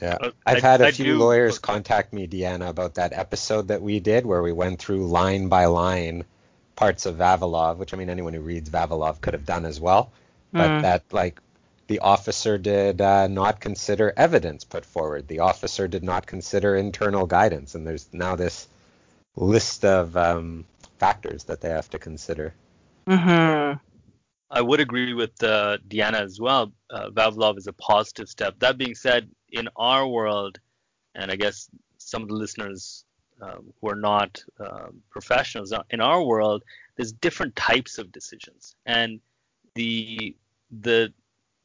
Yeah, 0.00 0.16
uh, 0.20 0.30
I've 0.46 0.64
I, 0.64 0.68
had 0.68 0.80
a 0.80 0.86
I 0.86 0.90
few 0.92 1.04
do. 1.04 1.18
lawyers 1.18 1.58
contact 1.58 2.12
me, 2.12 2.26
Deanna, 2.26 2.68
about 2.68 2.94
that 2.94 3.12
episode 3.12 3.68
that 3.68 3.82
we 3.82 4.00
did 4.00 4.24
where 4.24 4.42
we 4.42 4.52
went 4.52 4.78
through 4.78 5.06
line 5.06 5.48
by 5.48 5.66
line 5.66 6.24
parts 6.76 7.04
of 7.06 7.16
Vavilov, 7.16 7.76
which 7.76 7.92
I 7.92 7.96
mean 7.96 8.08
anyone 8.08 8.32
who 8.32 8.40
reads 8.40 8.70
Vavilov 8.70 9.20
could 9.20 9.34
have 9.34 9.44
done 9.44 9.66
as 9.66 9.80
well, 9.80 10.10
but 10.52 10.68
mm. 10.68 10.82
that 10.82 11.04
like 11.12 11.40
the 11.88 11.98
officer 11.98 12.56
did 12.56 13.00
uh, 13.00 13.26
not 13.26 13.60
consider 13.60 14.12
evidence 14.16 14.64
put 14.64 14.86
forward. 14.86 15.28
The 15.28 15.40
officer 15.40 15.88
did 15.88 16.02
not 16.02 16.26
consider 16.26 16.76
internal 16.76 17.26
guidance, 17.26 17.74
and 17.74 17.86
there's 17.86 18.08
now 18.12 18.36
this 18.36 18.68
list 19.36 19.84
of 19.84 20.16
um, 20.16 20.64
factors 20.98 21.44
that 21.44 21.60
they 21.60 21.68
have 21.68 21.90
to 21.90 21.98
consider. 21.98 22.54
Mm-hmm. 23.06 23.78
I 24.52 24.60
would 24.60 24.80
agree 24.80 25.14
with 25.14 25.42
uh, 25.42 25.78
Deanna 25.88 26.20
as 26.20 26.38
well. 26.38 26.72
Uh, 26.90 27.08
Vavilov 27.08 27.56
is 27.56 27.66
a 27.66 27.72
positive 27.72 28.28
step. 28.28 28.58
That 28.58 28.76
being 28.76 28.94
said, 28.94 29.30
in 29.50 29.68
our 29.76 30.06
world, 30.06 30.58
and 31.14 31.30
I 31.30 31.36
guess 31.36 31.68
some 31.96 32.22
of 32.22 32.28
the 32.28 32.34
listeners 32.34 33.04
uh, 33.40 33.56
who 33.80 33.88
are 33.88 33.96
not 33.96 34.44
uh, 34.60 34.88
professionals 35.10 35.72
in 35.90 36.00
our 36.00 36.22
world, 36.22 36.62
there's 36.96 37.12
different 37.12 37.56
types 37.56 37.98
of 37.98 38.12
decisions, 38.12 38.76
and 38.84 39.20
the 39.74 40.36
the 40.70 41.12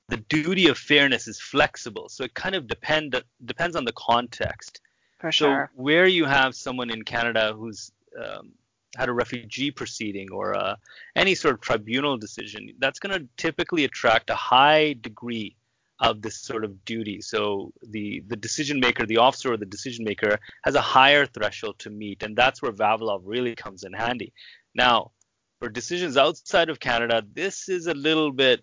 the 0.07 0.17
duty 0.17 0.67
of 0.69 0.77
fairness 0.77 1.27
is 1.27 1.39
flexible, 1.41 2.07
so 2.07 2.23
it 2.23 2.33
kind 2.33 2.55
of 2.55 2.67
depend 2.67 3.21
depends 3.45 3.75
on 3.75 3.83
the 3.83 3.93
context. 3.93 4.79
For 5.19 5.31
sure. 5.31 5.71
So 5.75 5.81
where 5.81 6.07
you 6.07 6.25
have 6.25 6.55
someone 6.55 6.89
in 6.89 7.03
Canada 7.03 7.53
who's 7.57 7.91
um, 8.23 8.53
had 8.97 9.09
a 9.09 9.13
refugee 9.13 9.71
proceeding 9.71 10.31
or 10.31 10.55
uh, 10.55 10.75
any 11.15 11.35
sort 11.35 11.53
of 11.55 11.61
tribunal 11.61 12.17
decision, 12.17 12.69
that's 12.79 12.99
going 12.99 13.17
to 13.19 13.27
typically 13.37 13.85
attract 13.85 14.29
a 14.29 14.35
high 14.35 14.93
degree 15.01 15.55
of 15.99 16.21
this 16.21 16.37
sort 16.37 16.63
of 16.63 16.85
duty. 16.85 17.21
So 17.21 17.73
the 17.81 18.23
the 18.27 18.35
decision 18.35 18.79
maker, 18.79 19.05
the 19.05 19.17
officer 19.17 19.53
or 19.53 19.57
the 19.57 19.65
decision 19.65 20.05
maker, 20.05 20.39
has 20.63 20.75
a 20.75 20.81
higher 20.81 21.25
threshold 21.25 21.79
to 21.79 21.89
meet, 21.89 22.23
and 22.23 22.35
that's 22.35 22.61
where 22.61 22.71
Vavilov 22.71 23.21
really 23.23 23.55
comes 23.55 23.83
in 23.83 23.93
handy. 23.93 24.33
Now, 24.75 25.11
for 25.59 25.69
decisions 25.69 26.17
outside 26.17 26.69
of 26.69 26.79
Canada, 26.79 27.23
this 27.33 27.67
is 27.69 27.87
a 27.87 27.93
little 27.93 28.31
bit 28.31 28.61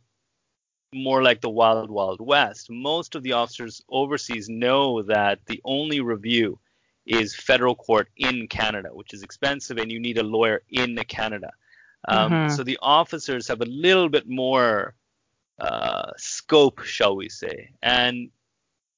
more 0.92 1.22
like 1.22 1.40
the 1.40 1.50
wild 1.50 1.90
wild 1.90 2.20
west. 2.20 2.68
Most 2.70 3.16
of 3.16 3.22
the 3.24 3.32
officers 3.32 3.82
overseas 3.88 4.48
know 4.48 5.02
that 5.02 5.40
the 5.46 5.60
only 5.64 6.00
review 6.00 6.60
is 7.06 7.34
federal 7.34 7.74
court 7.74 8.08
in 8.16 8.48
Canada, 8.48 8.90
which 8.92 9.12
is 9.12 9.22
expensive, 9.22 9.78
and 9.78 9.90
you 9.90 10.00
need 10.00 10.18
a 10.18 10.22
lawyer 10.22 10.62
in 10.70 10.96
Canada. 11.08 11.50
Um, 12.06 12.32
mm-hmm. 12.32 12.54
So 12.54 12.62
the 12.62 12.78
officers 12.82 13.48
have 13.48 13.60
a 13.60 13.66
little 13.66 14.08
bit 14.08 14.28
more 14.28 14.94
uh, 15.58 16.10
scope, 16.16 16.82
shall 16.84 17.16
we 17.16 17.28
say, 17.28 17.70
and 17.82 18.30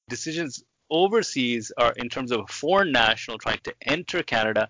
decisions 0.08 0.64
overseas 0.88 1.72
are 1.76 1.92
in 1.96 2.08
terms 2.08 2.30
of 2.30 2.40
a 2.40 2.46
foreign 2.46 2.92
national 2.92 3.38
trying 3.38 3.58
to 3.64 3.74
enter 3.82 4.22
Canada 4.22 4.68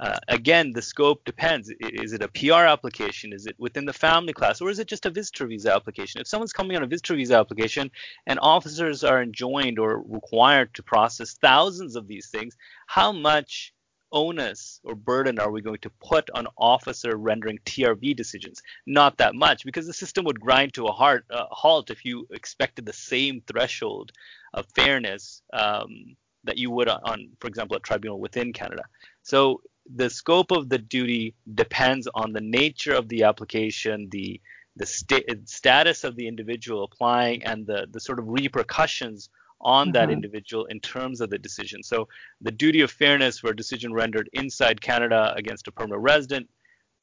uh, 0.00 0.18
again, 0.26 0.72
the 0.72 0.82
scope 0.82 1.24
depends. 1.24 1.72
Is 1.80 2.12
it 2.12 2.22
a 2.22 2.28
PR 2.28 2.66
application? 2.66 3.32
Is 3.32 3.46
it 3.46 3.54
within 3.58 3.84
the 3.84 3.92
family 3.92 4.32
class? 4.32 4.60
Or 4.60 4.68
is 4.68 4.80
it 4.80 4.88
just 4.88 5.06
a 5.06 5.10
visitor 5.10 5.46
visa 5.46 5.72
application? 5.72 6.20
If 6.20 6.26
someone's 6.26 6.52
coming 6.52 6.76
on 6.76 6.82
a 6.82 6.86
visitor 6.86 7.14
visa 7.14 7.36
application 7.36 7.90
and 8.26 8.38
officers 8.42 9.04
are 9.04 9.22
enjoined 9.22 9.78
or 9.78 10.02
required 10.02 10.74
to 10.74 10.82
process 10.82 11.34
thousands 11.34 11.94
of 11.94 12.08
these 12.08 12.28
things, 12.28 12.56
how 12.88 13.12
much 13.12 13.72
onus 14.10 14.80
or 14.84 14.94
burden 14.96 15.38
are 15.38 15.50
we 15.50 15.62
going 15.62 15.80
to 15.80 15.90
put 16.00 16.28
on 16.34 16.48
officer 16.58 17.16
rendering 17.16 17.58
TRV 17.64 18.16
decisions? 18.16 18.62
Not 18.86 19.18
that 19.18 19.36
much, 19.36 19.64
because 19.64 19.86
the 19.86 19.92
system 19.92 20.24
would 20.24 20.40
grind 20.40 20.74
to 20.74 20.86
a 20.86 20.92
hard, 20.92 21.22
uh, 21.30 21.44
halt 21.50 21.90
if 21.90 22.04
you 22.04 22.26
expected 22.32 22.84
the 22.84 22.92
same 22.92 23.42
threshold 23.46 24.10
of 24.54 24.66
fairness 24.74 25.42
um, 25.52 26.16
that 26.42 26.58
you 26.58 26.70
would 26.70 26.88
on, 26.88 27.28
for 27.38 27.46
example, 27.46 27.76
a 27.76 27.80
tribunal 27.80 28.18
within 28.18 28.52
Canada. 28.52 28.82
So 29.22 29.62
the 29.92 30.08
scope 30.08 30.50
of 30.50 30.68
the 30.68 30.78
duty 30.78 31.34
depends 31.54 32.08
on 32.14 32.32
the 32.32 32.40
nature 32.40 32.94
of 32.94 33.08
the 33.08 33.24
application, 33.24 34.08
the 34.10 34.40
the 34.76 34.86
st- 34.86 35.48
status 35.48 36.02
of 36.02 36.16
the 36.16 36.26
individual 36.26 36.84
applying, 36.84 37.44
and 37.44 37.66
the 37.66 37.86
the 37.90 38.00
sort 38.00 38.18
of 38.18 38.28
repercussions 38.28 39.28
on 39.60 39.86
mm-hmm. 39.86 39.92
that 39.92 40.10
individual 40.10 40.64
in 40.66 40.80
terms 40.80 41.20
of 41.20 41.30
the 41.30 41.38
decision. 41.38 41.82
So 41.82 42.08
the 42.40 42.50
duty 42.50 42.80
of 42.80 42.90
fairness 42.90 43.38
for 43.38 43.50
a 43.50 43.56
decision 43.56 43.92
rendered 43.92 44.28
inside 44.32 44.80
Canada 44.80 45.32
against 45.36 45.68
a 45.68 45.72
permanent 45.72 46.02
resident, 46.02 46.48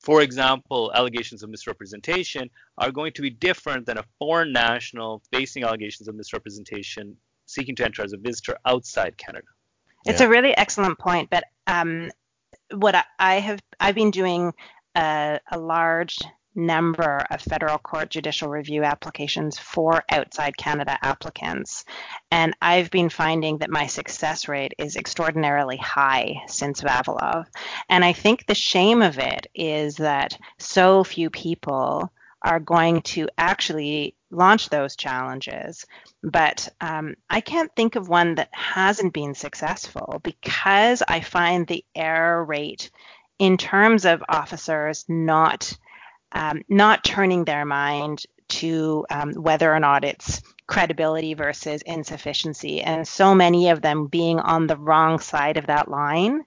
for 0.01 0.21
example, 0.21 0.91
allegations 0.95 1.43
of 1.43 1.49
misrepresentation 1.49 2.49
are 2.77 2.91
going 2.91 3.13
to 3.13 3.21
be 3.21 3.29
different 3.29 3.85
than 3.85 3.97
a 3.97 4.05
foreign 4.17 4.51
national 4.51 5.21
facing 5.31 5.63
allegations 5.63 6.07
of 6.07 6.15
misrepresentation 6.15 7.15
seeking 7.45 7.75
to 7.75 7.85
enter 7.85 8.01
as 8.03 8.13
a 8.13 8.17
visitor 8.17 8.57
outside 8.65 9.15
Canada. 9.17 9.47
It's 10.05 10.19
yeah. 10.19 10.25
a 10.25 10.29
really 10.29 10.57
excellent 10.57 10.97
point, 10.97 11.29
but 11.29 11.43
um, 11.67 12.09
what 12.73 13.05
I, 13.19 13.35
have 13.35 13.61
I've 13.79 13.95
been 13.95 14.11
doing 14.11 14.53
a, 14.95 15.39
a 15.51 15.59
large 15.59 16.17
number 16.53 17.25
of 17.29 17.41
federal 17.41 17.77
court 17.77 18.09
judicial 18.09 18.49
review 18.49 18.83
applications 18.83 19.57
for 19.57 20.03
outside 20.09 20.57
Canada 20.57 20.97
applicants. 21.01 21.85
And 22.29 22.53
I've 22.61 22.91
been 22.91 23.09
finding 23.09 23.59
that 23.59 23.69
my 23.69 23.87
success 23.87 24.47
rate 24.47 24.73
is 24.77 24.97
extraordinarily 24.97 25.77
high 25.77 26.41
since 26.47 26.81
Vavilov. 26.81 27.45
And 27.89 28.03
I 28.03 28.13
think 28.13 28.45
the 28.45 28.55
shame 28.55 29.01
of 29.01 29.17
it 29.17 29.47
is 29.55 29.95
that 29.97 30.37
so 30.57 31.03
few 31.03 31.29
people 31.29 32.11
are 32.41 32.59
going 32.59 33.01
to 33.01 33.27
actually 33.37 34.15
launch 34.31 34.69
those 34.69 34.95
challenges. 34.95 35.85
But 36.23 36.69
um, 36.79 37.15
I 37.29 37.41
can't 37.41 37.73
think 37.75 37.95
of 37.95 38.09
one 38.09 38.35
that 38.35 38.49
hasn't 38.51 39.13
been 39.13 39.35
successful 39.35 40.19
because 40.23 41.03
I 41.07 41.21
find 41.21 41.67
the 41.67 41.83
error 41.95 42.43
rate 42.43 42.89
in 43.39 43.57
terms 43.57 44.05
of 44.05 44.23
officers 44.29 45.05
not 45.07 45.77
um, 46.33 46.61
not 46.69 47.03
turning 47.03 47.43
their 47.43 47.65
mind 47.65 48.23
to 48.47 49.05
um, 49.09 49.33
whether 49.33 49.73
or 49.73 49.79
not 49.79 50.05
it's 50.05 50.41
credibility 50.71 51.33
versus 51.33 51.81
insufficiency, 51.81 52.81
and 52.81 53.05
so 53.05 53.35
many 53.35 53.69
of 53.69 53.81
them 53.81 54.07
being 54.07 54.39
on 54.39 54.67
the 54.67 54.77
wrong 54.77 55.19
side 55.19 55.57
of 55.57 55.67
that 55.67 55.89
line. 55.89 56.45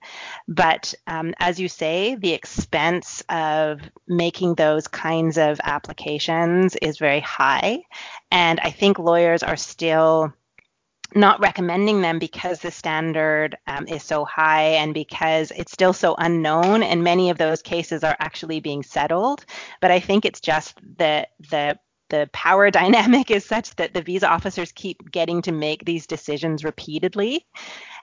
But 0.49 0.95
um, 1.07 1.35
as 1.41 1.61
you 1.61 1.69
say, 1.69 2.15
the 2.15 2.33
expense 2.33 3.23
of 3.29 3.83
making 4.09 4.55
those 4.55 4.89
kinds 4.89 5.37
of 5.37 5.61
applications 5.63 6.75
is 6.77 6.97
very 6.97 7.21
high. 7.21 7.83
And 8.31 8.61
I 8.61 8.71
think 8.71 8.99
lawyers 8.99 9.43
are 9.43 9.59
still 9.59 10.33
not 11.15 11.41
recommending 11.41 12.01
them 12.01 12.19
because 12.19 12.61
the 12.61 12.71
standard 12.71 13.59
um, 13.67 13.87
is 13.87 14.03
so 14.03 14.25
high 14.25 14.69
and 14.81 14.95
because 14.95 15.51
it's 15.51 15.71
still 15.73 15.93
so 15.93 16.15
unknown 16.17 16.83
and 16.83 17.05
many 17.05 17.29
of 17.29 17.37
those 17.37 17.61
cases 17.61 18.03
are 18.03 18.17
actually 18.19 18.59
being 18.59 18.83
settled 18.83 19.45
but 19.81 19.93
i 19.93 20.01
think 20.01 20.25
it's 20.25 20.41
just 20.41 20.81
the 20.97 21.27
the 21.51 21.79
the 22.15 22.31
power 22.33 22.71
dynamic 22.83 23.31
is 23.31 23.45
such 23.45 23.75
that 23.77 23.95
the 23.95 24.03
visa 24.03 24.29
officers 24.29 24.73
keep 24.73 25.11
getting 25.11 25.43
to 25.43 25.53
make 25.53 25.85
these 25.85 26.07
decisions 26.07 26.65
repeatedly. 26.65 27.47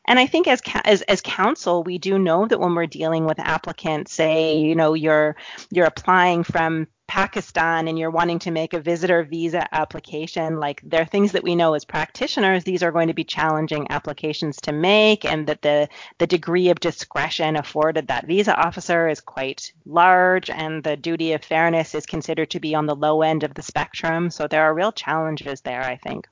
And 0.08 0.20
I 0.20 0.26
think 0.26 0.48
as, 0.48 0.62
as 0.84 1.02
as 1.04 1.22
counsel, 1.22 1.84
we 1.84 1.98
do 1.98 2.18
know 2.18 2.48
that 2.48 2.60
when 2.60 2.74
we're 2.76 2.88
dealing 2.88 3.26
with 3.26 3.40
applicants, 3.40 4.14
say, 4.14 4.58
you 4.58 4.76
know, 4.76 4.94
you're 4.94 5.36
you're 5.70 5.86
applying 5.86 6.44
from 6.44 6.88
Pakistan 7.08 7.88
and 7.88 8.00
you're 8.00 8.10
wanting 8.10 8.40
to 8.40 8.52
make 8.52 8.74
a 8.74 8.80
visitor 8.80 9.24
visa 9.24 9.68
application, 9.76 10.60
like 10.60 10.82
there 10.84 11.02
are 11.02 11.06
things 11.06 11.34
that 11.34 11.44
we 11.44 11.56
know 11.56 11.74
as 11.74 11.84
practitioners, 11.84 12.64
these 12.64 12.82
are 12.82 12.92
going 12.92 13.10
to 13.10 13.14
be 13.14 13.26
challenging 13.26 13.86
applications 13.92 14.62
to 14.62 14.72
make, 14.72 15.26
and 15.26 15.46
that 15.48 15.62
the, 15.62 15.90
the 16.20 16.28
degree 16.28 16.70
of 16.70 16.80
discretion 16.80 17.58
afforded 17.58 18.08
that 18.08 18.28
visa 18.28 18.56
officer 18.56 19.10
is 19.10 19.20
quite 19.20 19.74
large, 19.86 20.50
and 20.50 20.84
the 20.84 20.96
duty 20.96 21.34
of 21.34 21.44
fairness 21.44 21.94
is 21.94 22.06
considered 22.06 22.50
to 22.50 22.62
be 22.62 22.74
on 22.76 22.86
the 22.86 22.96
low 22.96 23.22
end 23.22 23.44
of 23.44 23.54
the 23.54 23.62
spectrum. 23.62 24.30
So 24.30 24.48
there 24.48 24.64
are 24.64 24.74
real 24.74 24.94
challenges 24.94 25.62
there, 25.62 25.84
I 25.84 25.98
think. 25.98 26.28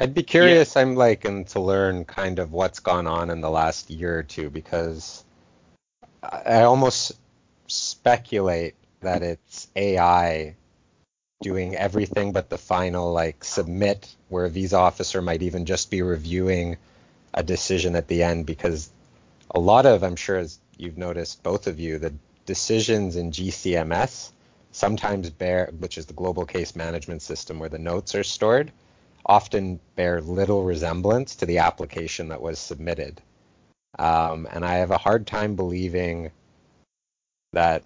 I'd 0.00 0.14
be 0.14 0.22
curious, 0.22 0.76
yeah. 0.76 0.82
I'm 0.82 0.94
like, 0.94 1.24
and 1.24 1.46
to 1.48 1.60
learn 1.60 2.04
kind 2.04 2.38
of 2.38 2.52
what's 2.52 2.78
gone 2.78 3.08
on 3.08 3.30
in 3.30 3.40
the 3.40 3.50
last 3.50 3.90
year 3.90 4.20
or 4.20 4.22
two 4.22 4.48
because 4.48 5.24
I 6.22 6.62
almost 6.62 7.12
speculate 7.66 8.76
that 9.00 9.22
it's 9.22 9.68
AI 9.74 10.54
doing 11.42 11.76
everything 11.76 12.32
but 12.32 12.48
the 12.48 12.58
final 12.58 13.12
like 13.12 13.44
submit 13.44 14.14
where 14.28 14.44
a 14.44 14.50
visa 14.50 14.76
officer 14.76 15.22
might 15.22 15.42
even 15.42 15.66
just 15.66 15.90
be 15.90 16.02
reviewing 16.02 16.76
a 17.34 17.42
decision 17.42 17.94
at 17.94 18.08
the 18.08 18.24
end 18.24 18.44
because 18.44 18.90
a 19.52 19.60
lot 19.60 19.86
of 19.86 20.02
I'm 20.02 20.16
sure 20.16 20.38
as 20.38 20.58
you've 20.76 20.98
noticed 20.98 21.42
both 21.44 21.68
of 21.68 21.78
you 21.78 21.98
the 21.98 22.12
decisions 22.44 23.14
in 23.14 23.30
GCMS 23.30 24.32
sometimes 24.72 25.30
bear 25.30 25.70
which 25.78 25.96
is 25.96 26.06
the 26.06 26.12
global 26.12 26.44
case 26.44 26.74
management 26.74 27.22
system 27.22 27.60
where 27.60 27.68
the 27.68 27.78
notes 27.78 28.16
are 28.16 28.24
stored 28.24 28.72
often 29.28 29.78
bear 29.94 30.20
little 30.20 30.64
resemblance 30.64 31.36
to 31.36 31.46
the 31.46 31.58
application 31.58 32.28
that 32.28 32.40
was 32.40 32.58
submitted 32.58 33.20
um, 33.98 34.46
and 34.50 34.64
I 34.64 34.74
have 34.74 34.90
a 34.90 34.98
hard 34.98 35.26
time 35.26 35.56
believing 35.56 36.30
that 37.52 37.82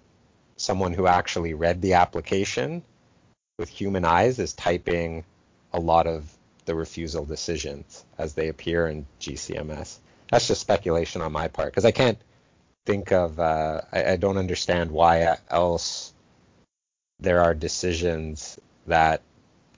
someone 0.57 0.93
who 0.93 1.07
actually 1.07 1.53
read 1.53 1.81
the 1.81 1.93
application 1.93 2.83
with 3.57 3.69
human 3.69 4.05
eyes 4.05 4.39
is 4.39 4.53
typing 4.53 5.23
a 5.71 5.79
lot 5.79 6.07
of 6.07 6.31
the 6.65 6.75
refusal 6.75 7.25
decisions 7.25 8.05
as 8.17 8.33
they 8.33 8.49
appear 8.49 8.87
in 8.87 9.05
GCMS. 9.19 9.97
That's 10.29 10.47
just 10.47 10.61
speculation 10.61 11.21
on 11.21 11.31
my 11.31 11.47
part 11.47 11.71
because 11.71 11.85
I 11.85 11.91
can't 11.91 12.19
think 12.85 13.11
of, 13.11 13.39
uh, 13.39 13.81
I, 13.91 14.11
I 14.11 14.15
don't 14.17 14.37
understand 14.37 14.91
why 14.91 15.37
else 15.49 16.13
there 17.19 17.41
are 17.41 17.53
decisions 17.53 18.59
that 18.87 19.21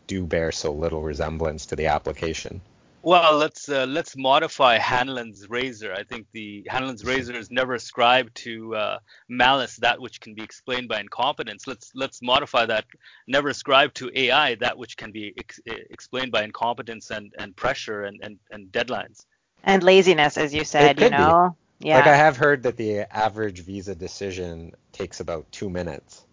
do 0.07 0.25
bear 0.25 0.51
so 0.51 0.71
little 0.71 1.01
resemblance 1.01 1.65
to 1.67 1.75
the 1.75 1.87
application. 1.87 2.61
Well, 3.05 3.37
let's 3.37 3.69
uh, 3.69 3.85
let's 3.87 4.17
modify 4.17 4.79
Hanlon's 4.79 5.47
razor. 5.47 5.93
I 5.93 6.03
think 6.03 6.25
the 6.31 6.65
Hanlon's 6.67 7.05
razor 7.05 7.37
is 7.37 7.51
never 7.51 7.75
ascribed 7.75 8.33
to 8.37 8.75
uh, 8.75 8.97
malice, 9.29 9.75
that 9.75 10.01
which 10.01 10.19
can 10.19 10.33
be 10.33 10.41
explained 10.41 10.87
by 10.87 11.01
incompetence. 11.01 11.67
Let's 11.67 11.91
let's 11.93 12.23
modify 12.23 12.65
that. 12.65 12.85
Never 13.27 13.49
ascribe 13.49 13.93
to 13.95 14.09
AI 14.15 14.55
that 14.55 14.75
which 14.75 14.97
can 14.97 15.11
be 15.11 15.35
ex- 15.37 15.59
explained 15.67 16.31
by 16.31 16.43
incompetence 16.43 17.11
and, 17.11 17.31
and 17.37 17.55
pressure 17.55 18.05
and, 18.05 18.19
and, 18.23 18.39
and 18.49 18.71
deadlines. 18.71 19.27
And 19.63 19.83
laziness, 19.83 20.35
as 20.35 20.51
you 20.51 20.63
said, 20.63 20.99
you 20.99 21.11
know. 21.11 21.51
Be. 21.79 21.87
Yeah. 21.89 21.97
Like 21.97 22.07
I 22.07 22.15
have 22.15 22.37
heard 22.37 22.63
that 22.63 22.77
the 22.77 23.01
average 23.15 23.61
visa 23.61 23.93
decision 23.93 24.71
takes 24.93 25.19
about 25.19 25.51
two 25.51 25.69
minutes, 25.69 26.25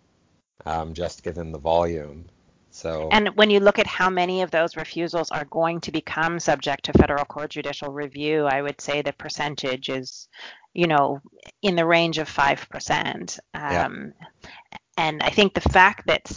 um, 0.65 0.95
just 0.95 1.23
given 1.23 1.53
the 1.53 1.59
volume. 1.59 2.25
So 2.73 3.11
And 3.13 3.29
when 3.37 3.51
you 3.51 3.61
look 3.61 3.79
at 3.79 3.87
how 3.87 4.09
many 4.09 4.41
of 4.41 4.51
those 4.51 4.77
refusals 4.77 5.31
are 5.31 5.45
going 5.45 5.83
to 5.83 5.93
become 5.93 6.41
subject 6.41 6.87
to 6.87 6.95
federal 6.95 7.25
court 7.27 7.51
judicial 7.51 7.93
review, 7.93 8.47
I 8.47 8.63
would 8.63 8.81
say 8.81 9.03
the 9.03 9.13
percentage 9.13 9.91
is, 9.91 10.27
you 10.73 10.87
know, 10.87 11.21
in 11.61 11.77
the 11.77 11.85
range 11.85 12.17
of 12.17 12.35
5%. 12.35 13.39
Um, 13.55 14.15
yeah. 14.23 14.49
And 14.97 15.23
I 15.23 15.29
think 15.29 15.53
the 15.53 15.61
fact 15.61 16.07
that, 16.07 16.33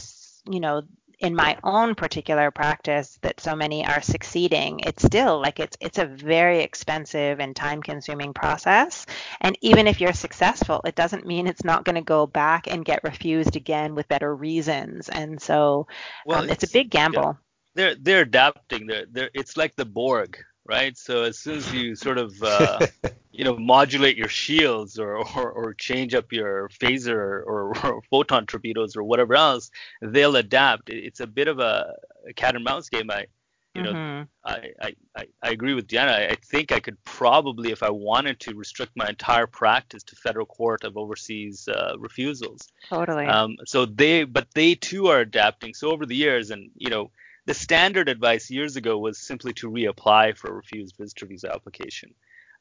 you 0.50 0.60
know, 0.60 0.82
in 1.20 1.36
my 1.36 1.58
own 1.64 1.96
particular 1.96 2.52
practice 2.52 3.18
that 3.22 3.40
so 3.40 3.56
many 3.56 3.86
are 3.86 4.02
succeeding 4.02 4.80
it's 4.86 5.04
still 5.04 5.40
like 5.40 5.60
it's 5.60 5.78
it's 5.80 5.98
a 5.98 6.06
very 6.06 6.60
expensive 6.60 7.40
and 7.40 7.56
time 7.56 7.82
consuming 7.82 8.34
process 8.34 9.06
and 9.42 9.58
even 9.62 9.88
if 9.88 10.02
you're 10.02 10.14
successful 10.14 10.82
it 10.86 10.96
doesn't 10.96 11.26
mean 11.26 11.48
it's 11.48 11.64
not 11.64 11.86
going 11.86 11.96
to 11.96 12.02
go 12.02 12.26
back 12.26 12.68
and 12.68 12.86
get 12.86 13.04
refused 13.04 13.56
again 13.56 13.96
with 13.96 14.08
better 14.08 14.36
reasons 14.36 15.10
and 15.10 15.42
so 15.42 15.88
well, 16.26 16.40
um, 16.40 16.50
it's, 16.50 16.64
it's, 16.64 16.72
a 16.72 16.74
big 16.74 16.90
gamble 16.90 17.22
yeah. 17.22 17.34
they're 17.76 17.96
they're 17.96 18.22
adapting 18.22 18.88
they're, 18.88 19.06
they're 19.12 19.30
it's 19.34 19.58
like 19.58 19.76
the 19.76 19.86
borg 19.86 20.38
right? 20.66 20.98
So 20.98 21.24
as 21.24 21.38
soon 21.40 21.58
as 21.58 21.74
you 21.74 21.96
sort 21.96 22.18
of 22.18 22.34
uh, 22.42 22.88
you 23.38 23.44
know 23.44 23.58
modulate 23.58 24.18
your 24.18 24.30
shields 24.30 24.98
or, 24.98 25.18
or, 25.18 25.52
or 25.52 25.74
change 25.74 26.14
up 26.14 26.32
your 26.32 26.70
phaser 26.70 27.16
or, 27.16 27.76
or, 27.84 28.02
photon 28.10 28.46
torpedoes 28.46 28.96
or 28.96 29.04
whatever 29.04 29.36
else, 29.36 29.72
they'll 30.02 30.36
adapt. 30.36 30.90
It's 30.90 31.20
a 31.20 31.28
bit 31.28 31.48
of 31.48 31.60
a, 31.60 31.96
cat 32.36 32.56
and 32.56 32.64
mouse 32.64 32.90
game. 32.90 33.12
I 33.12 33.26
you 33.74 33.84
know 33.84 33.94
mm-hmm. 33.94 34.24
I, 34.46 34.96
I, 35.16 35.26
I 35.44 35.50
agree 35.50 35.74
with 35.74 35.88
Deanna. 35.88 36.14
I, 36.14 36.28
I 36.30 36.36
think 36.36 36.72
I 36.72 36.80
could 36.80 37.04
probably, 37.04 37.72
if 37.72 37.84
I 37.84 37.90
wanted 37.90 38.40
to, 38.42 38.56
restrict 38.56 38.94
my 38.96 39.08
entire 39.08 39.48
practice 39.48 40.04
to 40.04 40.16
federal 40.16 40.46
court 40.46 40.84
of 40.84 40.98
overseas 40.98 41.68
uh, 41.68 41.96
refusals. 42.00 42.70
Totally. 42.88 43.26
Um, 43.26 43.58
so 43.66 43.86
they, 43.86 44.24
but 44.24 44.48
they 44.54 44.76
too 44.76 45.08
are 45.08 45.20
adapting. 45.20 45.74
So 45.74 45.92
over 45.92 46.06
the 46.06 46.16
years, 46.16 46.52
and 46.52 46.72
you 46.78 46.90
know 46.90 47.12
the 47.46 47.54
standard 47.54 48.10
advice 48.10 48.50
years 48.50 48.76
ago 48.76 48.98
was 48.98 49.20
simply 49.20 49.54
to 49.54 49.70
reapply 49.70 50.38
for 50.38 50.50
a 50.50 50.54
refused 50.54 50.96
visitor 50.98 51.26
visa 51.26 51.54
application. 51.54 52.14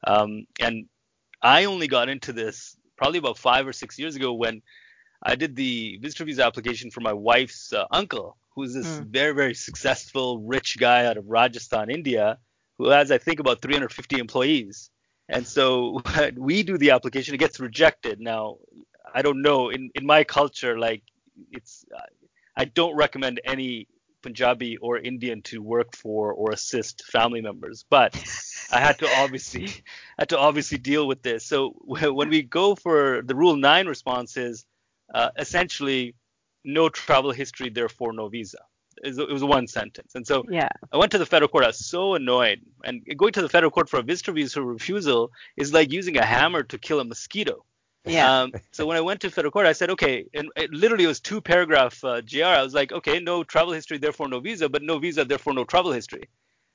Um, 0.05 0.45
and 0.59 0.85
I 1.41 1.65
only 1.65 1.87
got 1.87 2.09
into 2.09 2.33
this 2.33 2.77
probably 2.97 3.19
about 3.19 3.37
five 3.37 3.67
or 3.67 3.73
six 3.73 3.99
years 3.99 4.15
ago 4.15 4.33
when 4.33 4.61
I 5.23 5.35
did 5.35 5.55
the 5.55 5.97
visitor 6.01 6.25
visa 6.25 6.45
application 6.45 6.91
for 6.91 7.01
my 7.01 7.13
wife's 7.13 7.73
uh, 7.73 7.85
uncle, 7.91 8.37
who's 8.55 8.73
this 8.73 8.87
mm. 8.87 9.07
very, 9.07 9.33
very 9.33 9.53
successful, 9.53 10.39
rich 10.39 10.77
guy 10.79 11.05
out 11.05 11.17
of 11.17 11.25
Rajasthan, 11.27 11.89
India, 11.89 12.37
who 12.77 12.89
has, 12.89 13.11
I 13.11 13.17
think, 13.17 13.39
about 13.39 13.61
350 13.61 14.19
employees. 14.19 14.89
And 15.27 15.45
so 15.45 16.01
we 16.37 16.63
do 16.63 16.77
the 16.77 16.91
application, 16.91 17.33
it 17.33 17.39
gets 17.39 17.59
rejected. 17.59 18.19
Now, 18.19 18.57
I 19.13 19.21
don't 19.21 19.41
know, 19.41 19.69
in, 19.69 19.89
in 19.95 20.05
my 20.05 20.23
culture, 20.23 20.77
like, 20.77 21.03
it's, 21.51 21.85
I 22.55 22.65
don't 22.65 22.95
recommend 22.95 23.41
any 23.43 23.87
Punjabi 24.25 24.77
or 24.77 24.97
Indian 24.97 25.41
to 25.43 25.61
work 25.61 25.95
for 25.95 26.33
or 26.33 26.51
assist 26.51 27.05
family 27.05 27.41
members. 27.41 27.85
But 27.89 28.11
I 28.71 28.79
had 28.79 28.97
to 28.99 29.07
obviously 29.23 29.67
had 30.19 30.29
to 30.29 30.37
obviously 30.47 30.79
deal 30.91 31.07
with 31.07 31.21
this. 31.21 31.45
So 31.45 31.57
when 32.19 32.29
we 32.29 32.41
go 32.41 32.75
for 32.75 33.21
the 33.29 33.35
Rule 33.35 33.55
Nine 33.55 33.87
responses, 33.87 34.65
uh, 35.13 35.29
essentially 35.37 36.15
no 36.63 36.89
travel 36.89 37.31
history, 37.31 37.69
therefore 37.69 38.13
no 38.13 38.27
visa. 38.27 38.63
It 39.03 39.31
was 39.37 39.43
one 39.43 39.67
sentence. 39.67 40.15
And 40.15 40.25
so 40.25 40.43
yeah. 40.49 40.69
I 40.91 40.97
went 40.97 41.11
to 41.11 41.19
the 41.19 41.25
federal 41.33 41.49
court. 41.49 41.65
I 41.65 41.67
was 41.67 41.85
so 41.85 42.15
annoyed. 42.15 42.59
And 42.85 42.95
going 43.17 43.33
to 43.33 43.41
the 43.41 43.49
federal 43.49 43.69
court 43.69 43.89
for 43.89 43.99
a 43.99 44.03
visitor 44.11 44.31
visa 44.31 44.61
refusal 44.61 45.31
is 45.57 45.73
like 45.73 45.91
using 45.91 46.17
a 46.17 46.25
hammer 46.25 46.63
to 46.63 46.77
kill 46.77 46.99
a 47.01 47.05
mosquito. 47.05 47.65
Yeah. 48.05 48.25
Um, 48.43 48.53
so 48.71 48.85
when 48.85 48.97
I 48.97 49.01
went 49.01 49.21
to 49.21 49.31
federal 49.31 49.51
court, 49.51 49.65
I 49.65 49.73
said, 49.73 49.89
okay, 49.91 50.25
and 50.33 50.49
it 50.55 50.71
literally 50.71 51.07
was 51.07 51.19
two 51.19 51.41
paragraph 51.41 52.03
uh, 52.03 52.21
GR. 52.21 52.43
I 52.43 52.61
was 52.61 52.73
like, 52.73 52.91
okay, 52.91 53.19
no 53.19 53.43
travel 53.43 53.73
history, 53.73 53.97
therefore 53.97 54.27
no 54.27 54.39
visa, 54.39 54.69
but 54.69 54.83
no 54.83 54.99
visa, 54.99 55.25
therefore 55.25 55.53
no 55.53 55.63
travel 55.63 55.91
history. 55.91 56.29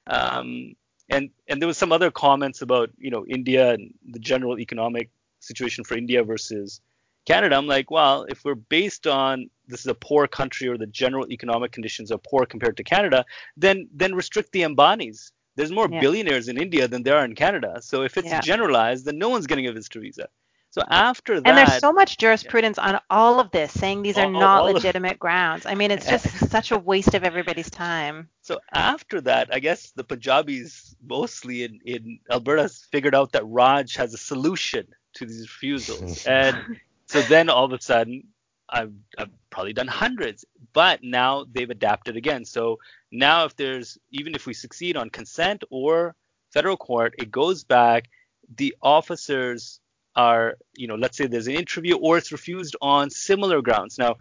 Um, 0.07 0.75
and 1.09 1.31
and 1.49 1.61
there 1.61 1.67
was 1.67 1.77
some 1.77 1.93
other 1.93 2.11
comments 2.11 2.63
about 2.63 2.91
you 2.97 3.11
know 3.11 3.27
India 3.27 3.73
and 3.73 3.93
the 4.09 4.19
general 4.19 4.59
economic 4.59 5.11
situation 5.41 5.85
for 5.85 5.97
India 5.97 6.23
versus 6.23 6.81
Canada. 7.27 7.57
I'm 7.57 7.67
like, 7.67 7.91
well, 7.91 8.25
if 8.29 8.45
we're 8.45 8.55
based 8.55 9.07
on 9.07 9.51
this 9.67 9.81
is 9.81 9.87
a 9.87 9.95
poor 9.95 10.27
country 10.27 10.69
or 10.69 10.79
the 10.79 10.87
general 10.87 11.31
economic 11.31 11.73
conditions 11.73 12.11
are 12.11 12.19
poor 12.19 12.47
compared 12.47 12.77
to 12.79 12.85
Canada, 12.85 13.25
then 13.57 13.89
then 13.93 14.15
restrict 14.15 14.53
the 14.53 14.63
Ambanis. 14.63 15.33
There's 15.57 15.73
more 15.73 15.89
yeah. 15.91 16.01
billionaires 16.01 16.49
in 16.49 16.57
India 16.59 16.89
than 16.89 17.03
there 17.03 17.19
are 17.19 17.25
in 17.25 17.35
Canada. 17.35 17.81
So 17.83 18.03
if 18.03 18.17
it's 18.17 18.29
yeah. 18.29 18.41
generalized, 18.41 19.05
then 19.05 19.19
no 19.19 19.29
one's 19.29 19.47
getting 19.47 19.67
a 19.67 19.73
visitor 19.73 20.01
visa. 20.01 20.29
So 20.73 20.83
after 20.89 21.41
that, 21.41 21.49
and 21.49 21.59
there's 21.59 21.81
so 21.81 21.93
much 21.93 22.17
jurisprudence 22.17 22.79
yeah. 22.79 22.93
on 22.93 23.01
all 23.11 23.41
of 23.41 23.51
this 23.51 23.73
saying 23.73 24.03
these 24.03 24.17
are 24.17 24.27
all, 24.27 24.31
not 24.31 24.63
all 24.63 24.73
legitimate 24.73 25.15
of, 25.15 25.19
grounds. 25.19 25.67
I 25.67 25.75
mean, 25.75 25.91
it's 25.91 26.07
just 26.07 26.29
such 26.51 26.71
a 26.71 26.79
waste 26.79 27.15
of 27.15 27.25
everybody's 27.25 27.71
time. 27.71 28.29
So 28.43 28.61
after 28.73 29.21
that, 29.23 29.53
I 29.53 29.59
guess 29.59 29.91
the 29.91 30.05
Punjabis 30.05 30.95
mostly 31.03 31.65
in, 31.65 31.81
in 31.85 32.21
Alberta 32.31 32.69
figured 32.69 33.17
out 33.17 33.33
that 33.33 33.45
Raj 33.47 33.97
has 33.97 34.15
a 34.15 34.19
solution 34.19 34.87
to 35.15 35.27
these 35.27 35.41
refusals, 35.41 36.25
and 36.27 36.79
so 37.07 37.21
then 37.23 37.49
all 37.49 37.65
of 37.65 37.73
a 37.73 37.81
sudden, 37.81 38.29
I've, 38.69 38.93
I've 39.19 39.31
probably 39.51 39.73
done 39.73 39.89
hundreds, 39.89 40.45
but 40.73 41.03
now 41.03 41.47
they've 41.53 41.69
adapted 41.69 42.17
again. 42.17 42.45
So 42.45 42.79
now 43.11 43.45
if 43.45 43.57
there's 43.57 43.99
even 44.13 44.37
if 44.37 44.47
we 44.47 44.55
succeed 44.55 44.97
on 44.97 45.11
consent 45.11 45.65
or 45.71 46.15
federal 46.53 46.77
court, 46.77 47.17
it 47.19 47.33
goes 47.33 47.65
back. 47.65 48.09
The 48.57 48.77
officers 48.81 49.81
are, 50.17 50.57
you 50.77 50.87
know, 50.87 50.97
let's 50.97 51.17
say 51.17 51.27
there's 51.27 51.47
an 51.47 51.55
interview 51.55 51.97
or 51.97 52.19
it's 52.19 52.33
refused 52.33 52.77
on 52.81 53.11
similar 53.11 53.63
grounds. 53.63 53.99
Now, 53.99 54.17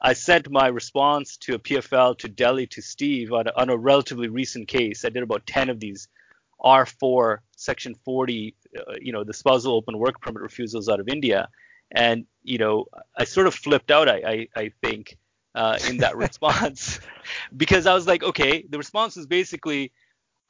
I 0.00 0.14
sent 0.14 0.50
my 0.50 0.68
response 0.68 1.36
to 1.38 1.54
a 1.54 1.58
PFL 1.58 2.18
to 2.18 2.28
Delhi 2.28 2.66
to 2.68 2.80
Steve 2.80 3.32
on 3.32 3.48
a, 3.48 3.52
on 3.56 3.68
a 3.68 3.76
relatively 3.76 4.28
recent 4.28 4.68
case. 4.68 5.04
I 5.04 5.10
did 5.10 5.22
about 5.22 5.46
10 5.46 5.68
of 5.68 5.78
these 5.78 6.08
R4 6.64 7.38
Section 7.56 7.94
40, 8.04 8.54
uh, 8.76 8.94
you 9.00 9.12
know, 9.12 9.24
the 9.24 9.34
spousal 9.34 9.74
open 9.74 9.98
work 9.98 10.20
permit 10.20 10.42
refusals 10.42 10.88
out 10.88 11.00
of 11.00 11.08
India. 11.08 11.48
And, 11.92 12.24
you 12.42 12.58
know, 12.58 12.86
I 13.16 13.24
sort 13.24 13.46
of 13.46 13.54
flipped 13.54 13.90
out, 13.90 14.08
I, 14.08 14.48
I, 14.56 14.60
I 14.62 14.70
think, 14.82 15.18
uh, 15.54 15.78
in 15.88 15.98
that 15.98 16.16
response 16.26 16.98
because 17.54 17.86
I 17.86 17.94
was 17.94 18.06
like, 18.06 18.22
okay, 18.22 18.64
the 18.68 18.78
response 18.78 19.16
was 19.16 19.26
basically, 19.26 19.92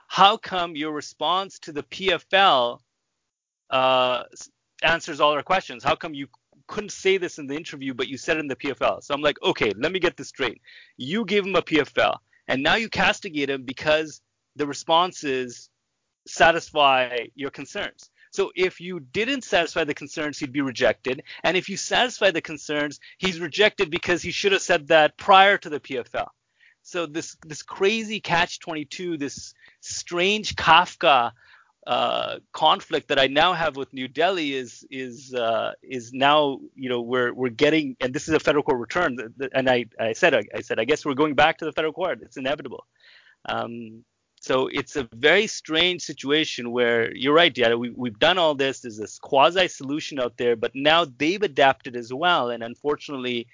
how 0.06 0.36
come 0.36 0.76
your 0.76 0.92
response 0.92 1.58
to 1.60 1.72
the 1.72 1.82
PFL 1.82 2.78
uh, 3.70 4.22
answers 4.84 5.20
all 5.20 5.32
our 5.32 5.42
questions. 5.42 5.82
How 5.82 5.94
come 5.94 6.14
you 6.14 6.28
couldn't 6.66 6.92
say 6.92 7.16
this 7.16 7.38
in 7.38 7.46
the 7.46 7.56
interview, 7.56 7.94
but 7.94 8.08
you 8.08 8.16
said 8.16 8.36
it 8.36 8.40
in 8.40 8.48
the 8.48 8.56
PFL? 8.56 9.02
So 9.02 9.14
I'm 9.14 9.22
like, 9.22 9.42
okay, 9.42 9.72
let 9.76 9.92
me 9.92 9.98
get 9.98 10.16
this 10.16 10.28
straight. 10.28 10.60
You 10.96 11.24
gave 11.24 11.44
him 11.44 11.56
a 11.56 11.62
PFL, 11.62 12.16
and 12.48 12.62
now 12.62 12.76
you 12.76 12.88
castigate 12.88 13.50
him 13.50 13.64
because 13.64 14.20
the 14.56 14.66
responses 14.66 15.70
satisfy 16.26 17.16
your 17.34 17.50
concerns. 17.50 18.10
So 18.30 18.50
if 18.56 18.80
you 18.80 18.98
didn't 18.98 19.44
satisfy 19.44 19.84
the 19.84 19.94
concerns, 19.94 20.38
he'd 20.38 20.52
be 20.52 20.60
rejected. 20.60 21.22
And 21.44 21.56
if 21.56 21.68
you 21.68 21.76
satisfy 21.76 22.32
the 22.32 22.40
concerns, 22.40 22.98
he's 23.18 23.38
rejected 23.38 23.90
because 23.90 24.22
he 24.22 24.32
should 24.32 24.50
have 24.52 24.62
said 24.62 24.88
that 24.88 25.16
prior 25.16 25.56
to 25.58 25.70
the 25.70 25.78
PFL. 25.78 26.26
So 26.82 27.06
this 27.06 27.36
this 27.46 27.62
crazy 27.62 28.20
catch 28.20 28.58
22, 28.58 29.16
this 29.16 29.54
strange 29.80 30.56
Kafka 30.56 31.30
uh, 31.86 32.38
conflict 32.52 33.08
that 33.08 33.18
I 33.18 33.26
now 33.26 33.52
have 33.52 33.76
with 33.76 33.92
New 33.92 34.08
Delhi 34.08 34.54
is 34.54 34.86
is 34.90 35.34
uh, 35.34 35.72
is 35.82 36.12
now 36.12 36.60
you 36.74 36.88
know 36.88 37.00
we're 37.00 37.32
we're 37.34 37.50
getting 37.50 37.96
and 38.00 38.14
this 38.14 38.26
is 38.28 38.34
a 38.34 38.40
federal 38.40 38.62
court 38.62 38.78
return 38.78 39.18
and 39.52 39.68
I 39.68 39.86
I 40.00 40.14
said 40.14 40.34
I, 40.34 40.60
said 40.60 40.78
I 40.78 40.84
guess 40.84 41.04
we're 41.04 41.14
going 41.14 41.34
back 41.34 41.58
to 41.58 41.64
the 41.64 41.72
federal 41.72 41.92
court 41.92 42.20
it's 42.22 42.36
inevitable. 42.36 42.86
Um, 43.46 44.04
so 44.40 44.68
it's 44.68 44.96
a 44.96 45.08
very 45.14 45.46
strange 45.46 46.02
situation 46.02 46.70
where 46.70 47.14
you're 47.16 47.32
right, 47.32 47.54
Deanna. 47.54 47.78
We, 47.78 47.90
we've 47.90 48.18
done 48.18 48.36
all 48.36 48.54
this. 48.54 48.80
There's 48.80 48.98
this 48.98 49.18
quasi 49.18 49.68
solution 49.68 50.20
out 50.20 50.36
there, 50.36 50.54
but 50.54 50.72
now 50.74 51.06
they've 51.06 51.42
adapted 51.42 51.96
as 51.96 52.12
well. 52.12 52.50
And 52.50 52.62
unfortunately, 52.62 53.46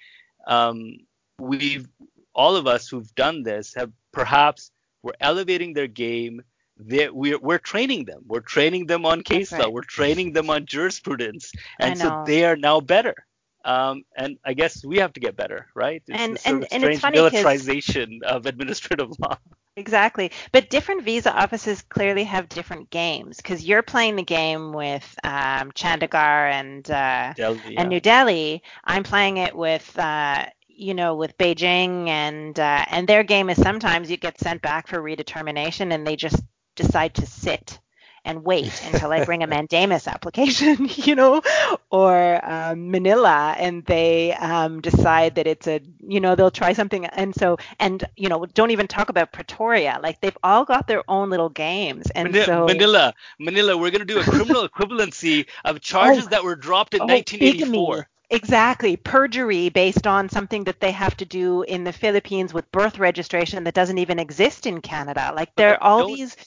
um, 0.47 0.97
we've 1.39 1.87
all 2.35 2.57
of 2.57 2.67
us 2.67 2.89
who've 2.89 3.13
done 3.15 3.43
this 3.43 3.73
have 3.75 3.91
perhaps 4.11 4.71
we're 5.01 5.13
elevating 5.21 5.73
their 5.73 5.87
game 5.87 6.43
we're, 6.87 7.39
we're 7.39 7.57
training 7.57 8.05
them. 8.05 8.23
We're 8.25 8.41
training 8.41 8.87
them 8.87 9.05
on 9.05 9.21
case 9.21 9.51
right. 9.51 9.63
law. 9.63 9.69
We're 9.69 9.83
training 9.83 10.33
them 10.33 10.49
on 10.49 10.65
jurisprudence, 10.65 11.51
and 11.79 11.97
so 11.97 12.23
they 12.25 12.45
are 12.45 12.55
now 12.55 12.79
better. 12.79 13.15
Um, 13.63 14.03
and 14.15 14.37
I 14.43 14.53
guess 14.53 14.83
we 14.83 14.97
have 14.97 15.13
to 15.13 15.19
get 15.19 15.35
better, 15.35 15.67
right? 15.75 16.01
It's 16.07 16.19
and 16.19 16.39
and, 16.45 16.67
and 16.71 16.83
it's 16.83 16.99
funny 16.99 17.17
militarization 17.17 18.21
of 18.25 18.45
administrative 18.45 19.11
law. 19.19 19.37
Exactly, 19.77 20.31
but 20.51 20.69
different 20.69 21.03
visa 21.03 21.33
offices 21.33 21.81
clearly 21.83 22.23
have 22.23 22.49
different 22.49 22.89
games 22.89 23.37
because 23.37 23.63
you're 23.63 23.83
playing 23.83 24.15
the 24.15 24.23
game 24.23 24.73
with 24.73 25.15
um, 25.23 25.71
Chandigarh 25.71 26.51
and 26.51 26.89
uh, 26.89 27.33
Delhi, 27.37 27.61
yeah. 27.67 27.81
and 27.81 27.89
New 27.89 27.99
Delhi. 27.99 28.63
I'm 28.83 29.03
playing 29.03 29.37
it 29.37 29.55
with. 29.55 29.97
Uh, 29.97 30.45
you 30.73 30.95
know, 30.95 31.13
with 31.13 31.37
Beijing 31.37 32.07
and 32.07 32.59
uh, 32.59 32.85
and 32.87 33.07
their 33.07 33.21
game 33.21 33.51
is 33.51 33.61
sometimes 33.61 34.09
you 34.09 34.17
get 34.17 34.39
sent 34.39 34.63
back 34.63 34.87
for 34.87 34.97
redetermination 34.97 35.93
and 35.93 36.07
they 36.07 36.15
just 36.15 36.41
decide 36.75 37.15
to 37.15 37.25
sit 37.25 37.79
and 38.23 38.43
wait 38.43 38.81
until 38.85 39.11
I 39.11 39.25
bring 39.25 39.41
a 39.41 39.47
mandamus 39.47 40.07
application, 40.07 40.89
you 40.95 41.15
know, 41.15 41.41
or 41.89 42.39
um, 42.43 42.91
Manila, 42.91 43.55
and 43.57 43.83
they 43.85 44.33
um, 44.33 44.81
decide 44.81 45.35
that 45.35 45.47
it's 45.47 45.67
a, 45.67 45.81
you 46.07 46.19
know, 46.19 46.35
they'll 46.35 46.51
try 46.51 46.73
something, 46.73 47.05
and 47.05 47.33
so, 47.33 47.57
and 47.79 48.03
you 48.15 48.29
know, 48.29 48.45
don't 48.45 48.71
even 48.71 48.87
talk 48.87 49.09
about 49.09 49.31
Pretoria. 49.31 49.99
Like 50.01 50.21
they've 50.21 50.37
all 50.43 50.65
got 50.65 50.87
their 50.87 51.03
own 51.09 51.29
little 51.29 51.49
games, 51.49 52.11
and 52.11 52.31
Manila, 52.31 52.45
so 52.45 52.65
Manila, 52.65 53.13
Manila, 53.39 53.77
we're 53.77 53.91
gonna 53.91 54.05
do 54.05 54.19
a 54.19 54.23
criminal 54.23 54.67
equivalency 54.69 55.47
of 55.65 55.81
charges 55.81 56.25
oh, 56.25 56.29
that 56.29 56.43
were 56.43 56.55
dropped 56.55 56.93
in 56.93 57.01
oh, 57.01 57.05
1984. 57.05 58.07
Exactly. 58.33 58.95
Perjury 58.95 59.67
based 59.67 60.07
on 60.07 60.29
something 60.29 60.63
that 60.63 60.79
they 60.79 60.91
have 60.91 61.17
to 61.17 61.25
do 61.25 61.63
in 61.63 61.83
the 61.83 61.91
Philippines 61.91 62.53
with 62.53 62.71
birth 62.71 62.97
registration 62.97 63.65
that 63.65 63.73
doesn't 63.73 63.97
even 63.97 64.19
exist 64.19 64.65
in 64.65 64.79
Canada. 64.79 65.33
Like 65.35 65.53
there 65.55 65.73
are 65.73 65.83
all 65.83 66.07
these 66.07 66.37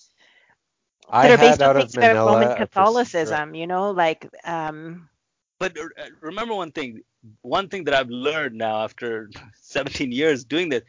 that 1.23 1.31
are 1.31 1.37
based 1.39 1.63
on 1.63 1.75
things 1.77 1.97
about 1.97 2.27
Roman 2.27 2.57
Catholicism, 2.57 3.55
you 3.55 3.67
know, 3.67 3.91
like 3.91 4.29
um 4.45 5.09
but 5.59 5.79
uh, 5.79 5.85
remember 6.21 6.55
one 6.55 6.73
thing 6.73 7.03
one 7.43 7.69
thing 7.69 7.85
that 7.85 7.95
I've 7.95 8.11
learned 8.11 8.57
now 8.57 8.85
after 8.85 9.31
17 9.63 10.13
years 10.13 10.45
doing 10.45 10.69
this 10.69 10.83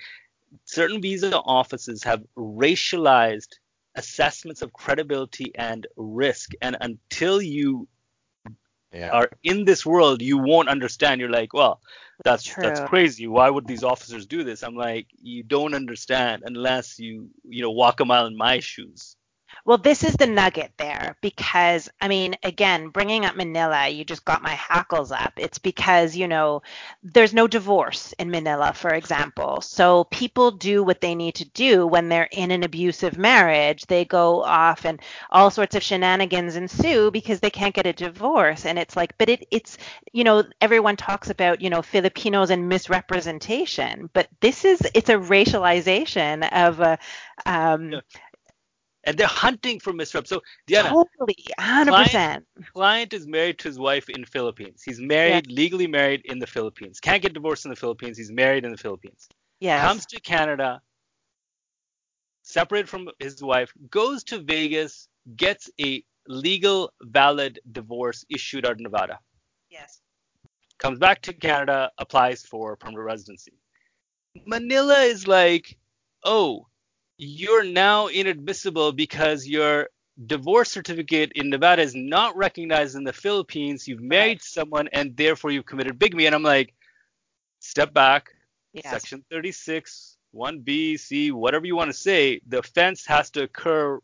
certain 0.66 1.02
visa 1.02 1.40
offices 1.40 2.04
have 2.04 2.24
racialized 2.38 3.54
assessments 3.96 4.62
of 4.62 4.74
credibility 4.74 5.52
and 5.56 5.88
risk 5.96 6.52
and 6.62 6.78
until 6.82 7.42
you 7.42 7.88
yeah. 8.96 9.10
are 9.10 9.30
in 9.44 9.66
this 9.66 9.86
world, 9.86 10.22
you 10.22 10.38
won't 10.38 10.70
understand. 10.70 11.20
You're 11.20 11.30
like, 11.30 11.54
well, 11.54 11.82
that's 12.24 12.44
True. 12.44 12.64
that's 12.64 12.80
crazy. 12.82 13.28
Why 13.28 13.50
would 13.50 13.68
these 13.68 13.84
officers 13.84 14.26
do 14.26 14.44
this? 14.44 14.64
I'm 14.64 14.76
like, 14.76 15.08
you 15.22 15.44
don't 15.44 15.74
understand 15.74 16.44
unless 16.46 16.98
you 16.98 17.30
you 17.44 17.62
know 17.62 17.72
walk 17.72 18.00
a 18.00 18.06
mile 18.06 18.26
in 18.26 18.38
my 18.38 18.60
shoes. 18.60 19.16
Well, 19.68 19.80
this 19.80 20.04
is 20.04 20.14
the 20.14 20.28
nugget 20.28 20.74
there 20.78 21.18
because, 21.22 21.90
I 22.00 22.08
mean, 22.08 22.36
again, 22.44 22.90
bringing 22.90 23.26
up 23.26 23.36
Manila, 23.36 23.88
you 23.90 24.06
just 24.06 24.24
got 24.24 24.44
my 24.44 24.52
hackles 24.52 25.12
up. 25.12 25.34
It's 25.38 25.58
because, 25.58 26.16
you 26.16 26.28
know, 26.28 26.62
there's 27.02 27.34
no 27.34 27.48
divorce 27.48 28.14
in 28.20 28.30
Manila, 28.30 28.74
for 28.74 28.94
example. 28.94 29.62
So 29.62 30.04
people 30.06 30.52
do 30.52 30.84
what 30.84 31.02
they 31.02 31.16
need 31.16 31.34
to 31.36 31.46
do 31.46 31.88
when 31.88 32.10
they're 32.10 32.30
in 32.32 32.52
an 32.52 32.62
abusive 32.62 33.18
marriage. 33.18 33.88
They 33.88 34.06
go 34.06 34.44
off 34.44 34.86
and 34.86 35.02
all 35.32 35.50
sorts 35.50 35.76
of 35.76 35.82
shenanigans 35.82 36.56
ensue 36.56 37.10
because 37.10 37.40
they 37.40 37.50
can't 37.50 37.74
get 37.74 37.88
a 37.88 37.94
divorce. 37.94 38.68
And 38.68 38.78
it's 38.78 38.96
like, 38.96 39.18
but 39.18 39.30
it, 39.30 39.48
it's, 39.50 39.80
you 40.14 40.24
know, 40.24 40.44
everyone 40.62 40.96
talks 40.96 41.32
about, 41.32 41.60
you 41.60 41.72
know, 41.72 41.82
Filipinos 41.82 42.52
and 42.52 42.70
misrepresentation, 42.70 44.12
but 44.14 44.28
this 44.42 44.64
is, 44.64 44.80
it's 44.94 45.10
a 45.10 45.16
racialization 45.16 46.48
of 46.54 46.80
a, 46.82 47.00
um, 47.48 47.92
yeah 47.94 48.02
and 49.06 49.18
they're 49.18 49.28
hunting 49.28 49.80
for 49.80 49.94
misrep. 49.94 50.28
So 50.28 50.42
Deanna, 50.68 50.90
totally, 50.90 51.38
hundred 51.60 51.94
percent. 51.94 52.46
Client 52.74 53.14
is 53.14 53.28
married 53.28 53.60
to 53.60 53.68
his 53.68 53.80
wife 53.80 54.10
in 54.10 54.26
Philippines. 54.26 54.82
He's 54.84 55.00
married, 55.00 55.48
yeah. 55.48 55.56
legally 55.56 55.88
married 55.88 56.22
in 56.26 56.40
the 56.40 56.48
Philippines. 56.48 57.00
Can't 57.00 57.22
get 57.22 57.34
divorced 57.34 57.66
in 57.66 57.70
the 57.70 57.76
Philippines. 57.76 58.18
He's 58.18 58.32
married 58.32 58.66
in 58.66 58.72
the 58.72 58.78
Philippines. 58.78 59.30
Yeah. 59.60 59.86
Comes 59.86 60.06
to 60.08 60.20
Canada, 60.20 60.82
separated 62.44 62.90
from 62.90 63.10
his 63.20 63.42
wife, 63.42 63.72
goes 63.90 64.24
to 64.26 64.40
Vegas, 64.40 65.08
gets 65.36 65.70
a 65.80 66.04
legal, 66.28 66.92
valid 67.04 67.60
divorce 67.72 68.26
issued 68.30 68.66
out 68.66 68.74
of 68.74 68.80
Nevada. 68.80 69.20
Yes. 69.70 70.02
Comes 70.78 71.00
back 71.00 71.22
to 71.22 71.34
Canada, 71.34 71.92
applies 72.00 72.44
for 72.44 72.76
permanent 72.76 73.06
residency. 73.06 73.54
Manila 74.46 75.00
is 75.00 75.28
like, 75.28 75.78
oh, 76.24 76.68
you're 77.18 77.64
now 77.64 78.08
inadmissible 78.08 78.92
because 78.92 79.48
your 79.48 79.90
divorce 80.28 80.72
certificate 80.72 81.32
in 81.36 81.50
Nevada 81.50 81.82
is 81.82 81.96
not 81.96 82.36
recognized 82.36 82.96
in 82.96 83.04
the 83.04 83.14
Philippines. 83.14 83.88
You've 83.88 84.02
married 84.02 84.42
someone 84.42 84.88
and 84.94 85.16
therefore 85.16 85.52
you've 85.52 85.66
committed 85.66 86.00
bigamy. 86.00 86.26
And 86.26 86.36
I'm 86.36 86.44
like, 86.44 86.74
step 87.60 87.94
back. 87.94 88.30
Yes. 88.74 88.90
Section 88.90 89.24
36, 89.30 90.18
1B, 90.36 91.00
C, 91.00 91.32
whatever 91.32 91.66
you 91.66 91.76
want 91.76 91.90
to 91.90 91.98
say, 91.98 92.42
the 92.48 92.60
offense 92.60 93.06
has 93.06 93.30
to 93.32 93.44
occur 93.44 94.00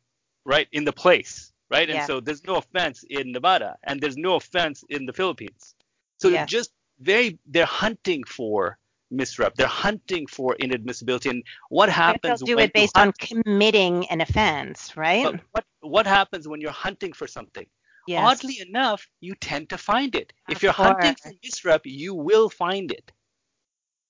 right 0.45 0.67
in 0.71 0.85
the 0.85 0.93
place, 0.93 1.51
right? 1.69 1.89
Yeah. 1.89 1.97
And 1.97 2.07
so 2.07 2.19
there's 2.21 2.45
no 2.45 2.55
offense 2.55 3.03
in 3.09 3.31
Nevada 3.31 3.77
and 3.83 3.99
there's 3.99 4.17
no 4.17 4.35
offense 4.35 4.83
in 4.89 5.05
the 5.05 5.13
Philippines. 5.13 5.75
So 6.17 6.45
just 6.45 6.71
very, 6.99 7.39
they're 7.45 7.65
hunting 7.65 8.23
for 8.23 8.77
misrep. 9.11 9.55
They're 9.55 9.67
hunting 9.67 10.27
for 10.27 10.55
inadmissibility. 10.61 11.29
And 11.29 11.43
what 11.69 11.89
happens? 11.89 12.39
They'll 12.39 12.57
do 12.57 12.59
it 12.59 12.73
based 12.73 12.97
on 12.97 13.11
committing 13.19 14.07
an 14.09 14.21
offense, 14.21 14.95
right? 14.95 15.23
But 15.23 15.41
what 15.51 15.65
what 15.81 16.07
happens 16.07 16.47
when 16.47 16.61
you're 16.61 16.71
hunting 16.71 17.13
for 17.13 17.27
something? 17.27 17.65
Yes. 18.07 18.23
Oddly 18.23 18.59
enough, 18.67 19.07
you 19.19 19.35
tend 19.35 19.69
to 19.69 19.77
find 19.77 20.15
it. 20.15 20.33
Of 20.47 20.55
if 20.55 20.63
you're 20.63 20.73
course. 20.73 20.89
hunting 20.89 21.15
for 21.21 21.31
misrep, 21.45 21.81
you 21.85 22.15
will 22.15 22.49
find 22.49 22.91
it. 22.91 23.11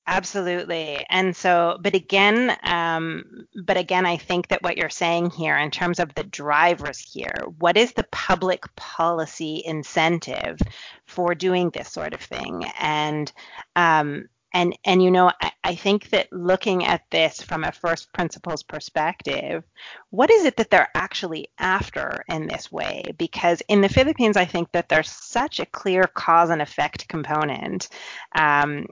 Absolutely. 0.08 1.06
And 1.10 1.36
so, 1.36 1.78
but 1.82 1.94
again, 1.94 2.58
um, 2.64 3.46
but 3.64 3.78
again, 3.78 4.06
I 4.06 4.18
think 4.18 4.48
that 4.48 4.64
what 4.64 4.76
you're 4.76 4.90
saying 4.90 5.30
here 5.30 5.58
in 5.58 5.70
terms 5.70 6.00
of 6.00 6.14
the 6.16 6.24
drivers 6.24 7.00
here, 7.00 7.34
what 7.60 7.78
is 7.78 7.94
the 7.94 8.08
public 8.12 8.64
policy 8.76 9.62
incentive 9.64 10.58
for 11.06 11.36
doing 11.36 11.70
this 11.70 11.92
sort 11.92 12.14
of 12.14 12.22
thing? 12.22 12.66
And 12.80 13.32
um, 13.76 14.28
and 14.54 14.78
and 14.84 15.02
you 15.02 15.12
know 15.12 15.32
I, 15.42 15.52
I, 15.64 15.76
think 15.76 16.10
that 16.10 16.32
looking 16.32 16.86
at 16.86 17.04
this 17.10 17.42
from 17.42 17.64
a 17.64 17.72
first 17.72 18.12
principles 18.14 18.64
perspective 18.64 19.64
what 20.10 20.30
is 20.30 20.46
it 20.46 20.58
that 20.58 20.70
they're 20.70 20.90
actually 20.96 21.48
after 21.58 22.24
in 22.28 22.48
this 22.48 22.72
way? 22.72 23.04
Because 23.18 23.62
in 23.68 23.82
the 23.82 23.90
philippines 23.90 24.38
i 24.38 24.46
think 24.46 24.72
that 24.72 24.90
there's 24.90 25.10
such 25.10 25.60
a 25.60 25.66
clear 25.66 26.04
cause 26.04 26.50
and 26.50 26.62
effect 26.62 27.08
component. 27.08 27.90
Um, 28.36 28.88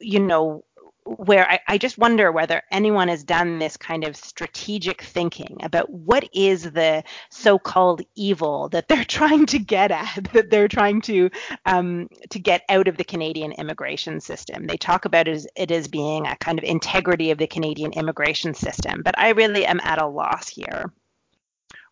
you 0.00 0.18
know 0.20 0.64
where 1.04 1.50
I, 1.50 1.60
I, 1.66 1.78
just 1.78 1.98
wonder 1.98 2.30
whether 2.30 2.62
anyone 2.70 3.08
has 3.08 3.24
done 3.24 3.58
this 3.58 3.76
kind 3.76 4.04
of 4.04 4.16
strategic 4.16 5.02
thinking 5.02 5.56
about 5.62 5.90
what 5.90 6.28
is 6.32 6.70
the 6.72 7.02
so-called 7.30 8.02
evil 8.14 8.68
that 8.70 8.88
they're 8.88 9.04
trying 9.20 9.46
to 9.46 9.58
get 9.58 9.90
at, 9.90 10.28
that 10.32 10.50
they're 10.50 10.68
trying 10.68 11.00
to 11.02 11.30
um, 11.66 12.08
to 12.30 12.38
get 12.38 12.62
out 12.68 12.88
of 12.88 12.96
the 12.96 13.04
Canadian 13.04 13.52
immigration 13.52 14.20
system. 14.20 14.66
They 14.66 14.76
talk 14.76 15.04
about 15.04 15.28
it 15.28 15.32
as, 15.32 15.46
it 15.56 15.70
as 15.70 15.88
being 15.88 16.26
a 16.26 16.36
kind 16.36 16.58
of 16.58 16.64
integrity 16.64 17.30
of 17.30 17.38
the 17.38 17.46
Canadian 17.46 17.92
immigration 17.92 18.54
system, 18.54 19.02
but 19.02 19.18
I 19.18 19.30
really 19.30 19.66
am 19.66 19.80
at 19.82 20.00
a 20.00 20.06
loss 20.06 20.48
here. 20.48 20.92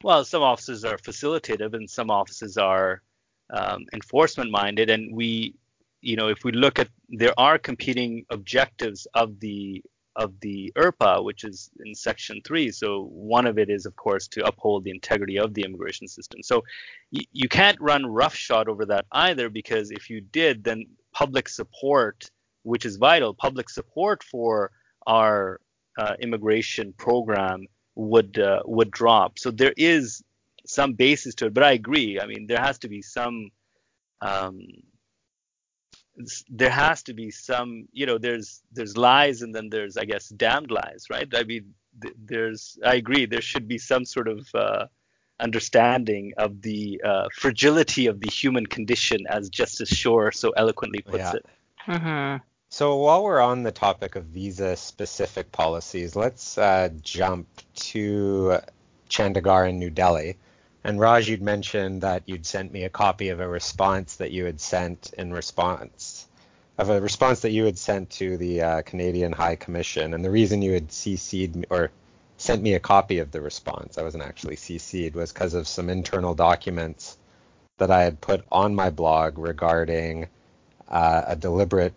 Well, 0.05 0.25
some 0.25 0.43
offices 0.43 0.85
are 0.85 0.97
facilitative 0.97 1.75
and 1.75 1.91
some 1.91 2.11
offices 2.11 2.57
are 2.57 3.03
um, 3.51 3.87
enforcement 3.93 4.51
minded, 4.51 4.91
and 4.91 5.15
we 5.15 5.55
you 6.01 6.17
know, 6.17 6.29
if 6.29 6.45
we 6.45 6.53
look 6.53 6.79
at 6.79 6.89
there 7.09 7.35
are 7.39 7.59
competing 7.59 8.25
objectives 8.31 9.07
of 9.15 9.41
the 9.41 9.83
of 10.19 10.33
the 10.41 10.73
IRPA, 10.77 11.23
which 11.25 11.45
is 11.45 11.71
in 11.85 11.95
Section 11.95 12.41
3. 12.45 12.73
So 12.73 13.05
one 13.13 13.47
of 13.47 13.57
it 13.57 13.71
is, 13.71 13.87
of 13.87 13.95
course, 13.95 14.27
to 14.29 14.45
uphold 14.45 14.83
the 14.83 14.91
integrity 14.91 15.39
of 15.39 15.55
the 15.55 15.63
immigration 15.63 16.09
system. 16.09 16.43
So 16.43 16.65
y- 17.13 17.23
you 17.33 17.49
can't 17.49 17.81
run 17.81 18.05
roughshod 18.05 18.69
over 18.69 18.85
that 18.87 19.07
either, 19.13 19.49
because 19.49 19.93
if 19.93 20.11
you 20.11 20.21
did, 20.21 20.65
then 20.65 20.87
public 21.13 21.49
support, 21.49 22.31
which 22.65 22.85
is 22.85 22.97
vital, 22.97 23.33
public 23.33 23.71
support 23.71 24.25
for 24.25 24.73
our 25.07 25.61
uh, 25.99 26.15
immigration 26.21 26.93
program 26.99 27.67
would 27.95 28.39
uh, 28.39 28.63
would 28.65 28.91
drop. 28.91 29.39
So 29.39 29.51
there 29.51 29.75
is 29.77 30.23
some 30.67 30.93
basis 30.95 31.35
to 31.37 31.47
it, 31.47 31.55
but 31.55 31.63
I 31.65 31.73
agree. 31.73 32.21
I 32.21 32.27
mean, 32.27 32.47
there 32.47 32.61
has 32.61 32.79
to 32.81 32.89
be 32.89 33.03
some 33.03 33.51
um, 34.21 34.61
there 36.49 36.71
has 36.71 37.03
to 37.03 37.15
be 37.15 37.31
some 37.31 37.89
you 37.93 38.07
know 38.07 38.19
there's 38.19 38.63
there's 38.73 38.97
lies 38.97 39.43
and 39.43 39.55
then 39.55 39.69
there's 39.71 39.97
i 39.97 40.05
guess 40.05 40.29
damned 40.31 40.71
lies 40.71 41.07
right 41.11 41.29
i 41.35 41.43
mean 41.45 41.75
there's 42.25 42.79
i 42.85 42.95
agree 42.95 43.27
there 43.27 43.41
should 43.41 43.67
be 43.69 43.79
some 43.79 44.05
sort 44.05 44.29
of 44.29 44.49
uh, 44.55 44.87
understanding 45.41 46.33
of 46.37 46.63
the 46.63 47.01
uh, 47.05 47.29
fragility 47.33 48.07
of 48.07 48.21
the 48.21 48.31
human 48.31 48.67
condition 48.67 49.21
as 49.29 49.49
justice 49.49 49.89
shore 49.89 50.33
so 50.33 50.51
eloquently 50.51 51.01
puts 51.03 51.19
Yeah. 51.19 51.33
it 51.35 51.47
Mm-hmm. 51.89 52.45
So 52.69 52.97
while 52.97 53.25
we're 53.25 53.41
on 53.41 53.63
the 53.63 53.73
topic 53.73 54.15
of 54.15 54.25
visa-specific 54.25 55.53
policies, 55.53 56.15
let's 56.15 56.59
uh, 56.59 56.91
jump 57.01 57.49
to 57.77 58.59
Chandigarh 59.09 59.71
and 59.71 59.79
New 59.79 59.89
Delhi. 59.89 60.37
And 60.85 61.01
Raj, 61.01 61.29
you'd 61.29 61.43
mentioned 61.43 62.03
that 62.03 62.23
you'd 62.27 62.47
sent 62.47 62.73
me 62.73 62.85
a 62.85 62.89
copy 62.89 63.29
of 63.31 63.41
a 63.41 63.49
response 63.49 64.17
that 64.17 64.31
you 64.31 64.45
had 64.45 64.61
sent 64.61 65.13
in 65.19 65.33
response 65.33 66.29
of 66.79 66.91
a 66.91 67.01
response 67.01 67.41
that 67.41 67.51
you 67.51 67.65
had 67.65 67.77
sent 67.77 68.09
to 68.09 68.37
the 68.37 68.63
uh, 68.63 68.83
Canadian 68.83 69.33
High 69.33 69.57
Commission. 69.57 70.15
And 70.15 70.25
the 70.25 70.31
reason 70.31 70.63
you 70.63 70.73
had 70.73 70.89
CC'd 70.89 71.57
me, 71.57 71.65
or 71.71 71.91
sent 72.37 72.63
me 72.63 72.75
a 72.75 72.81
copy 72.81 73.19
of 73.19 73.33
the 73.33 73.41
response, 73.41 73.99
I 73.99 74.03
wasn't 74.03 74.23
actually 74.23 74.55
CC'd, 74.55 75.15
was 75.15 75.33
because 75.33 75.55
of 75.55 75.67
some 75.67 75.91
internal 75.91 76.35
documents 76.35 77.19
that 77.79 77.91
I 77.91 78.03
had 78.03 78.21
put 78.21 78.45
on 78.53 78.77
my 78.77 78.91
blog 78.91 79.39
regarding 79.39 80.29
uh, 80.89 81.23
a 81.27 81.37
deliberate 81.37 81.95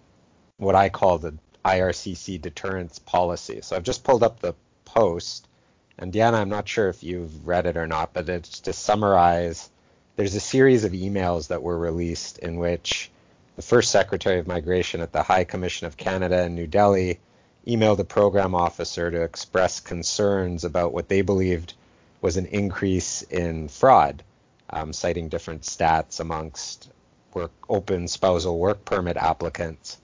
what 0.57 0.75
I 0.75 0.89
call 0.89 1.19
the 1.19 1.35
IRCC 1.63 2.41
deterrence 2.41 2.97
policy. 2.99 3.61
So 3.61 3.75
I've 3.75 3.83
just 3.83 4.03
pulled 4.03 4.23
up 4.23 4.39
the 4.39 4.55
post, 4.85 5.47
and 6.01 6.11
Deanna, 6.11 6.33
I'm 6.33 6.49
not 6.49 6.67
sure 6.67 6.89
if 6.89 7.03
you've 7.03 7.47
read 7.47 7.67
it 7.67 7.77
or 7.77 7.87
not, 7.87 8.11
but 8.13 8.27
it's 8.27 8.61
to 8.61 8.73
summarize. 8.73 9.69
There's 10.15 10.35
a 10.35 10.39
series 10.39 10.83
of 10.83 10.91
emails 10.91 11.47
that 11.49 11.61
were 11.61 11.77
released 11.77 12.39
in 12.39 12.57
which 12.57 13.11
the 13.55 13.61
first 13.61 13.91
Secretary 13.91 14.39
of 14.39 14.47
Migration 14.47 15.01
at 15.01 15.11
the 15.11 15.23
High 15.23 15.43
Commission 15.43 15.87
of 15.87 15.97
Canada 15.97 16.43
in 16.43 16.55
New 16.55 16.67
Delhi 16.67 17.19
emailed 17.67 17.99
a 17.99 18.03
program 18.03 18.55
officer 18.55 19.11
to 19.11 19.21
express 19.21 19.79
concerns 19.79 20.65
about 20.65 20.91
what 20.91 21.07
they 21.07 21.21
believed 21.21 21.75
was 22.19 22.35
an 22.35 22.47
increase 22.47 23.21
in 23.21 23.67
fraud, 23.67 24.23
um, 24.71 24.93
citing 24.93 25.29
different 25.29 25.61
stats 25.61 26.19
amongst 26.19 26.89
work, 27.33 27.51
open 27.69 28.07
spousal 28.07 28.57
work 28.57 28.83
permit 28.83 29.17
applicants 29.17 29.97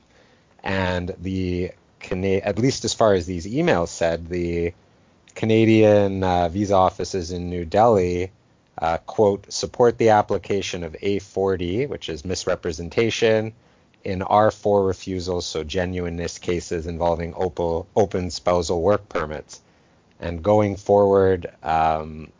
and 0.64 1.16
the 1.22 1.72
at 2.12 2.60
least 2.60 2.86
as 2.86 2.94
far 2.94 3.14
as 3.14 3.26
these 3.26 3.48
emails 3.48 3.90
said, 3.90 4.30
the 4.30 4.74
Canadian 5.38 6.23
uh, 6.23 6.50
visa 6.50 6.73
offices 6.73 7.32
in 7.32 7.47
New 7.47 7.63
Delhi 7.63 8.32
uh, 8.80 8.97
quote 9.06 9.54
support 9.54 10.00
the 10.00 10.10
application 10.10 10.84
of 10.84 10.93
A40, 10.93 11.88
which 11.88 12.10
is 12.10 12.26
misrepresentation, 12.26 13.54
in 14.04 14.21
R4 14.21 14.88
refusals, 14.88 15.45
so 15.45 15.63
genuineness 15.63 16.39
cases 16.39 16.88
involving 16.88 17.36
open, 17.36 17.86
open 17.95 18.32
spousal 18.32 18.82
work 18.82 19.08
permits. 19.10 19.62
And 20.19 20.41
going 20.41 20.76
forward, 20.76 21.45
um, 21.62 22.32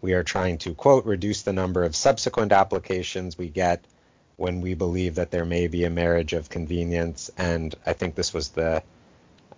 we 0.00 0.14
are 0.14 0.22
trying 0.22 0.56
to 0.58 0.74
quote 0.74 1.04
reduce 1.04 1.42
the 1.42 1.52
number 1.52 1.84
of 1.84 1.94
subsequent 1.94 2.50
applications 2.50 3.36
we 3.36 3.48
get 3.48 3.84
when 4.38 4.62
we 4.62 4.72
believe 4.72 5.16
that 5.16 5.30
there 5.30 5.44
may 5.44 5.66
be 5.66 5.84
a 5.84 5.90
marriage 5.90 6.32
of 6.32 6.48
convenience. 6.48 7.30
And 7.36 7.74
I 7.84 7.92
think 7.92 8.14
this 8.14 8.32
was 8.32 8.48
the 8.48 8.82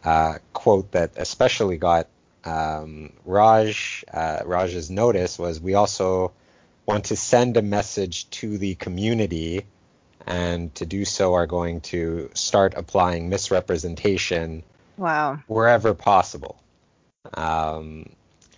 uh, 0.02 0.38
quote 0.52 0.90
that 0.90 1.12
especially 1.16 1.76
got 1.76 2.09
um, 2.44 3.12
Raj 3.24 4.05
uh, 4.12 4.40
Raj's 4.44 4.90
notice 4.90 5.38
was 5.38 5.61
we 5.61 5.74
also 5.74 6.33
want 6.87 7.07
to 7.07 7.16
send 7.16 7.57
a 7.57 7.62
message 7.62 8.28
to 8.31 8.59
the 8.59 8.74
community 8.74 9.64
and 10.26 10.74
to 10.76 10.87
do 10.87 11.05
so 11.05 11.35
are 11.35 11.46
going 11.46 11.81
to 11.81 12.31
start 12.35 12.74
applying 12.76 13.28
misrepresentation 13.28 14.62
Wow. 14.96 15.38
wherever 15.46 15.94
possible. 15.94 16.62
Um, 17.35 18.11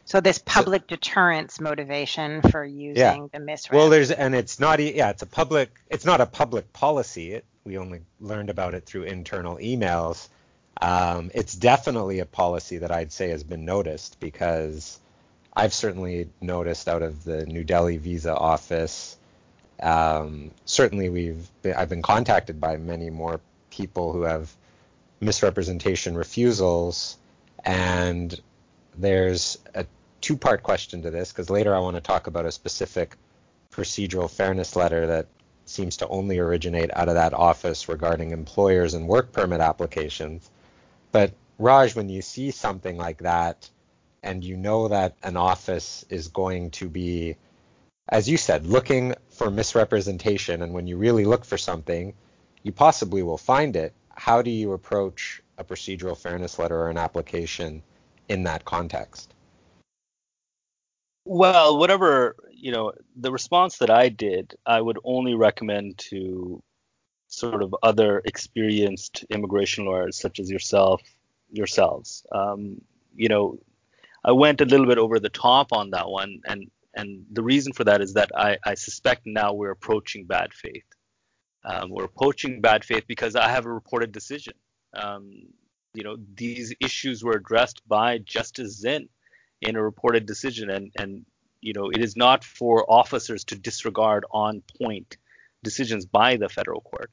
So 0.04 0.20
this 0.20 0.38
public 0.38 0.86
deterrence 0.86 1.60
motivation 1.60 2.42
for 2.42 2.64
using 2.64 2.96
Yeah. 2.96 3.16
the 3.32 3.38
misrep. 3.38 3.72
Well, 3.72 3.88
there's 3.88 4.10
and 4.10 4.34
it's 4.34 4.60
not 4.60 4.80
yeah, 4.80 5.10
it's 5.10 5.22
a 5.22 5.26
public 5.26 5.70
it's 5.90 6.04
not 6.04 6.20
a 6.20 6.26
public 6.26 6.72
policy. 6.72 7.32
It, 7.32 7.44
we 7.64 7.78
only 7.78 8.00
learned 8.20 8.50
about 8.50 8.74
it 8.74 8.84
through 8.84 9.04
internal 9.04 9.56
emails. 9.56 10.28
Um, 10.80 11.30
it's 11.34 11.54
definitely 11.54 12.20
a 12.20 12.26
policy 12.26 12.78
that 12.78 12.90
I'd 12.90 13.12
say 13.12 13.30
has 13.30 13.44
been 13.44 13.64
noticed 13.64 14.18
because 14.20 14.98
I've 15.54 15.72
certainly 15.72 16.28
noticed 16.40 16.88
out 16.88 17.02
of 17.02 17.24
the 17.24 17.46
New 17.46 17.64
Delhi 17.64 17.96
visa 17.96 18.34
office. 18.34 19.16
Um, 19.80 20.50
certainly, 20.64 21.08
we've 21.08 21.48
been, 21.62 21.74
I've 21.74 21.88
been 21.88 22.02
contacted 22.02 22.60
by 22.60 22.76
many 22.76 23.10
more 23.10 23.40
people 23.70 24.12
who 24.12 24.22
have 24.22 24.52
misrepresentation 25.20 26.16
refusals, 26.16 27.16
and 27.64 28.38
there's 28.96 29.58
a 29.74 29.86
two-part 30.20 30.62
question 30.62 31.02
to 31.02 31.10
this 31.10 31.32
because 31.32 31.50
later 31.50 31.74
I 31.74 31.80
want 31.80 31.96
to 31.96 32.00
talk 32.00 32.26
about 32.26 32.46
a 32.46 32.52
specific 32.52 33.16
procedural 33.70 34.30
fairness 34.30 34.76
letter 34.76 35.06
that 35.08 35.26
seems 35.66 35.98
to 35.98 36.08
only 36.08 36.38
originate 36.38 36.90
out 36.94 37.08
of 37.08 37.14
that 37.14 37.34
office 37.34 37.88
regarding 37.88 38.30
employers 38.30 38.94
and 38.94 39.08
work 39.08 39.32
permit 39.32 39.60
applications. 39.60 40.50
But 41.14 41.32
Raj, 41.60 41.94
when 41.94 42.08
you 42.08 42.22
see 42.22 42.50
something 42.50 42.96
like 42.96 43.18
that 43.18 43.70
and 44.24 44.42
you 44.42 44.56
know 44.56 44.88
that 44.88 45.14
an 45.22 45.36
office 45.36 46.04
is 46.10 46.26
going 46.26 46.72
to 46.72 46.88
be, 46.88 47.36
as 48.08 48.28
you 48.28 48.36
said, 48.36 48.66
looking 48.66 49.14
for 49.28 49.48
misrepresentation, 49.48 50.60
and 50.60 50.74
when 50.74 50.88
you 50.88 50.96
really 50.96 51.24
look 51.24 51.44
for 51.44 51.56
something, 51.56 52.14
you 52.64 52.72
possibly 52.72 53.22
will 53.22 53.38
find 53.38 53.76
it. 53.76 53.94
How 54.08 54.42
do 54.42 54.50
you 54.50 54.72
approach 54.72 55.40
a 55.56 55.62
procedural 55.62 56.18
fairness 56.18 56.58
letter 56.58 56.76
or 56.76 56.90
an 56.90 56.98
application 56.98 57.84
in 58.28 58.42
that 58.42 58.64
context? 58.64 59.32
Well, 61.24 61.78
whatever, 61.78 62.34
you 62.50 62.72
know, 62.72 62.90
the 63.14 63.30
response 63.30 63.78
that 63.78 63.90
I 63.90 64.08
did, 64.08 64.56
I 64.66 64.80
would 64.80 64.98
only 65.04 65.34
recommend 65.34 65.96
to 66.10 66.60
sort 67.34 67.62
of 67.62 67.74
other 67.82 68.22
experienced 68.24 69.24
immigration 69.30 69.84
lawyers 69.84 70.18
such 70.20 70.38
as 70.40 70.50
yourself, 70.50 71.02
yourselves. 71.50 72.24
Um, 72.32 72.80
you 73.14 73.28
know, 73.28 73.58
I 74.24 74.32
went 74.32 74.60
a 74.60 74.64
little 74.64 74.86
bit 74.86 74.98
over 74.98 75.20
the 75.20 75.28
top 75.28 75.72
on 75.72 75.90
that 75.90 76.08
one, 76.08 76.40
and 76.46 76.70
and 76.94 77.26
the 77.30 77.42
reason 77.42 77.72
for 77.72 77.84
that 77.84 78.00
is 78.00 78.14
that 78.14 78.30
I, 78.36 78.56
I 78.64 78.74
suspect 78.74 79.22
now 79.26 79.52
we're 79.52 79.72
approaching 79.72 80.26
bad 80.26 80.54
faith. 80.54 80.84
Um, 81.64 81.90
we're 81.90 82.04
approaching 82.04 82.60
bad 82.60 82.84
faith 82.84 83.04
because 83.08 83.36
I 83.36 83.48
have 83.48 83.66
a 83.66 83.72
reported 83.72 84.12
decision. 84.12 84.54
Um, 84.94 85.32
you 85.94 86.04
know, 86.04 86.16
these 86.34 86.74
issues 86.80 87.24
were 87.24 87.32
addressed 87.32 87.86
by 87.88 88.18
Justice 88.18 88.78
Zinn 88.78 89.08
in 89.60 89.76
a 89.76 89.82
reported 89.82 90.26
decision, 90.26 90.70
and 90.70 90.92
and 90.98 91.24
you 91.60 91.72
know, 91.72 91.90
it 91.90 92.00
is 92.00 92.16
not 92.16 92.44
for 92.44 92.90
officers 92.90 93.44
to 93.44 93.56
disregard 93.56 94.24
on 94.30 94.62
point 94.78 95.16
decisions 95.62 96.04
by 96.04 96.36
the 96.36 96.48
federal 96.48 96.82
court. 96.82 97.10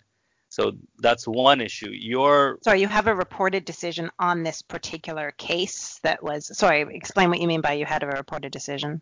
So 0.52 0.74
that's 1.00 1.26
one 1.26 1.62
issue. 1.62 1.92
Your 1.92 2.60
Sorry, 2.62 2.82
you 2.82 2.90
have 2.90 3.08
a 3.08 3.16
reported 3.16 3.64
decision 3.64 4.12
on 4.20 4.44
this 4.44 4.62
particular 4.62 5.32
case 5.32 6.00
that 6.04 6.22
was. 6.22 6.56
Sorry, 6.58 6.82
explain 6.94 7.30
what 7.30 7.40
you 7.40 7.48
mean 7.48 7.62
by 7.62 7.74
you 7.74 7.86
had 7.86 8.04
a 8.04 8.08
reported 8.08 8.52
decision. 8.52 9.02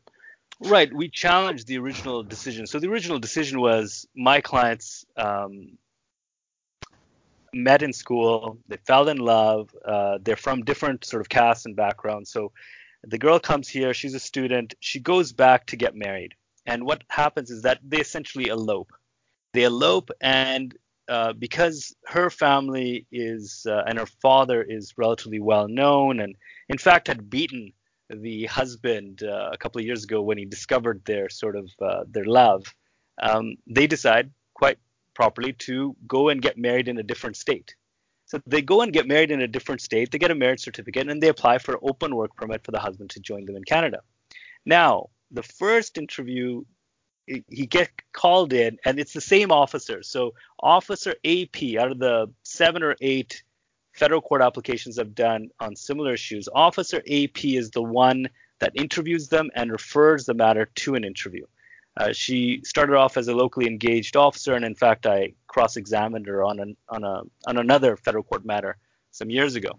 Right. 0.61 0.93
We 0.93 1.09
challenged 1.09 1.65
the 1.65 1.79
original 1.79 2.21
decision. 2.21 2.67
So 2.67 2.79
the 2.79 2.87
original 2.87 3.17
decision 3.17 3.59
was 3.59 4.07
my 4.15 4.41
clients 4.41 5.05
um, 5.17 5.79
met 7.51 7.81
in 7.81 7.93
school, 7.93 8.59
they 8.67 8.77
fell 8.77 9.09
in 9.09 9.17
love, 9.17 9.75
uh, 9.83 10.19
they're 10.21 10.35
from 10.35 10.63
different 10.63 11.03
sort 11.03 11.21
of 11.21 11.29
castes 11.29 11.65
and 11.65 11.75
backgrounds. 11.75 12.31
So 12.31 12.51
the 13.03 13.17
girl 13.17 13.39
comes 13.39 13.67
here, 13.67 13.95
she's 13.95 14.13
a 14.13 14.19
student, 14.19 14.75
she 14.81 14.99
goes 14.99 15.31
back 15.31 15.65
to 15.67 15.77
get 15.77 15.95
married. 15.95 16.35
And 16.67 16.85
what 16.85 17.03
happens 17.07 17.49
is 17.49 17.63
that 17.63 17.79
they 17.83 18.01
essentially 18.01 18.49
elope. 18.49 18.91
They 19.53 19.63
elope, 19.63 20.11
and 20.21 20.77
uh, 21.09 21.33
because 21.33 21.95
her 22.05 22.29
family 22.29 23.07
is 23.11 23.65
uh, 23.67 23.83
and 23.87 23.97
her 23.97 24.05
father 24.05 24.61
is 24.61 24.93
relatively 24.95 25.39
well 25.39 25.67
known, 25.67 26.19
and 26.19 26.35
in 26.69 26.77
fact 26.77 27.07
had 27.07 27.29
beaten 27.29 27.73
the 28.09 28.45
husband 28.45 29.23
uh, 29.23 29.49
a 29.51 29.57
couple 29.57 29.79
of 29.79 29.85
years 29.85 30.03
ago 30.03 30.21
when 30.21 30.37
he 30.37 30.45
discovered 30.45 31.03
their 31.05 31.29
sort 31.29 31.55
of 31.55 31.69
uh, 31.81 32.03
their 32.07 32.25
love, 32.25 32.63
um, 33.21 33.55
they 33.67 33.87
decide 33.87 34.31
quite 34.53 34.77
properly 35.13 35.53
to 35.53 35.95
go 36.07 36.29
and 36.29 36.41
get 36.41 36.57
married 36.57 36.87
in 36.87 36.97
a 36.97 37.03
different 37.03 37.35
state. 37.35 37.75
So 38.25 38.39
they 38.45 38.61
go 38.61 38.81
and 38.81 38.93
get 38.93 39.07
married 39.07 39.31
in 39.31 39.41
a 39.41 39.47
different 39.47 39.81
state, 39.81 40.11
they 40.11 40.19
get 40.19 40.31
a 40.31 40.35
marriage 40.35 40.61
certificate, 40.61 41.09
and 41.09 41.21
they 41.21 41.29
apply 41.29 41.57
for 41.57 41.73
an 41.73 41.79
open 41.81 42.15
work 42.15 42.35
permit 42.35 42.63
for 42.63 42.71
the 42.71 42.79
husband 42.79 43.09
to 43.11 43.19
join 43.19 43.45
them 43.45 43.55
in 43.55 43.63
Canada. 43.63 44.01
Now, 44.65 45.09
the 45.31 45.43
first 45.43 45.97
interview, 45.97 46.63
he 47.47 47.65
get 47.65 47.89
called 48.13 48.53
in, 48.53 48.77
and 48.85 48.99
it's 48.99 49.13
the 49.13 49.21
same 49.21 49.51
officer. 49.51 50.03
So 50.03 50.33
Officer 50.59 51.15
AP, 51.25 51.75
out 51.79 51.91
of 51.91 51.99
the 51.99 52.31
seven 52.43 52.83
or 52.83 52.95
eight 53.01 53.43
federal 53.93 54.21
court 54.21 54.41
applications 54.41 54.97
I've 54.97 55.15
done 55.15 55.49
on 55.59 55.75
similar 55.75 56.13
issues, 56.13 56.47
Officer 56.53 56.97
AP 57.09 57.45
is 57.45 57.71
the 57.71 57.83
one 57.83 58.29
that 58.59 58.71
interviews 58.75 59.29
them 59.29 59.49
and 59.55 59.71
refers 59.71 60.25
the 60.25 60.33
matter 60.33 60.65
to 60.75 60.95
an 60.95 61.03
interview. 61.03 61.45
Uh, 61.97 62.13
she 62.13 62.61
started 62.63 62.95
off 62.95 63.17
as 63.17 63.27
a 63.27 63.35
locally 63.35 63.67
engaged 63.67 64.15
officer, 64.15 64.53
and 64.53 64.63
in 64.63 64.75
fact, 64.75 65.05
I 65.05 65.33
cross-examined 65.47 66.27
her 66.27 66.43
on 66.43 66.59
an, 66.59 66.77
on 66.87 67.03
a 67.03 67.23
on 67.47 67.57
another 67.57 67.97
federal 67.97 68.23
court 68.23 68.45
matter 68.45 68.77
some 69.11 69.29
years 69.29 69.55
ago. 69.55 69.71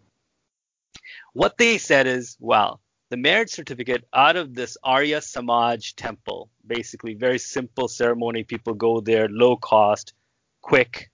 What 1.33 1.57
they 1.57 1.79
said 1.79 2.07
is, 2.07 2.37
well, 2.41 2.81
the 3.11 3.17
marriage 3.17 3.51
certificate 3.51 4.05
out 4.15 4.37
of 4.37 4.55
this 4.55 4.77
Arya 4.85 5.21
Samaj 5.21 5.95
temple, 5.97 6.49
basically 6.67 7.15
very 7.15 7.39
simple 7.39 7.89
ceremony. 7.89 8.45
People 8.45 8.75
go 8.75 9.01
there, 9.01 9.29
low 9.29 9.57
cost, 9.57 10.15
quick, 10.63 11.11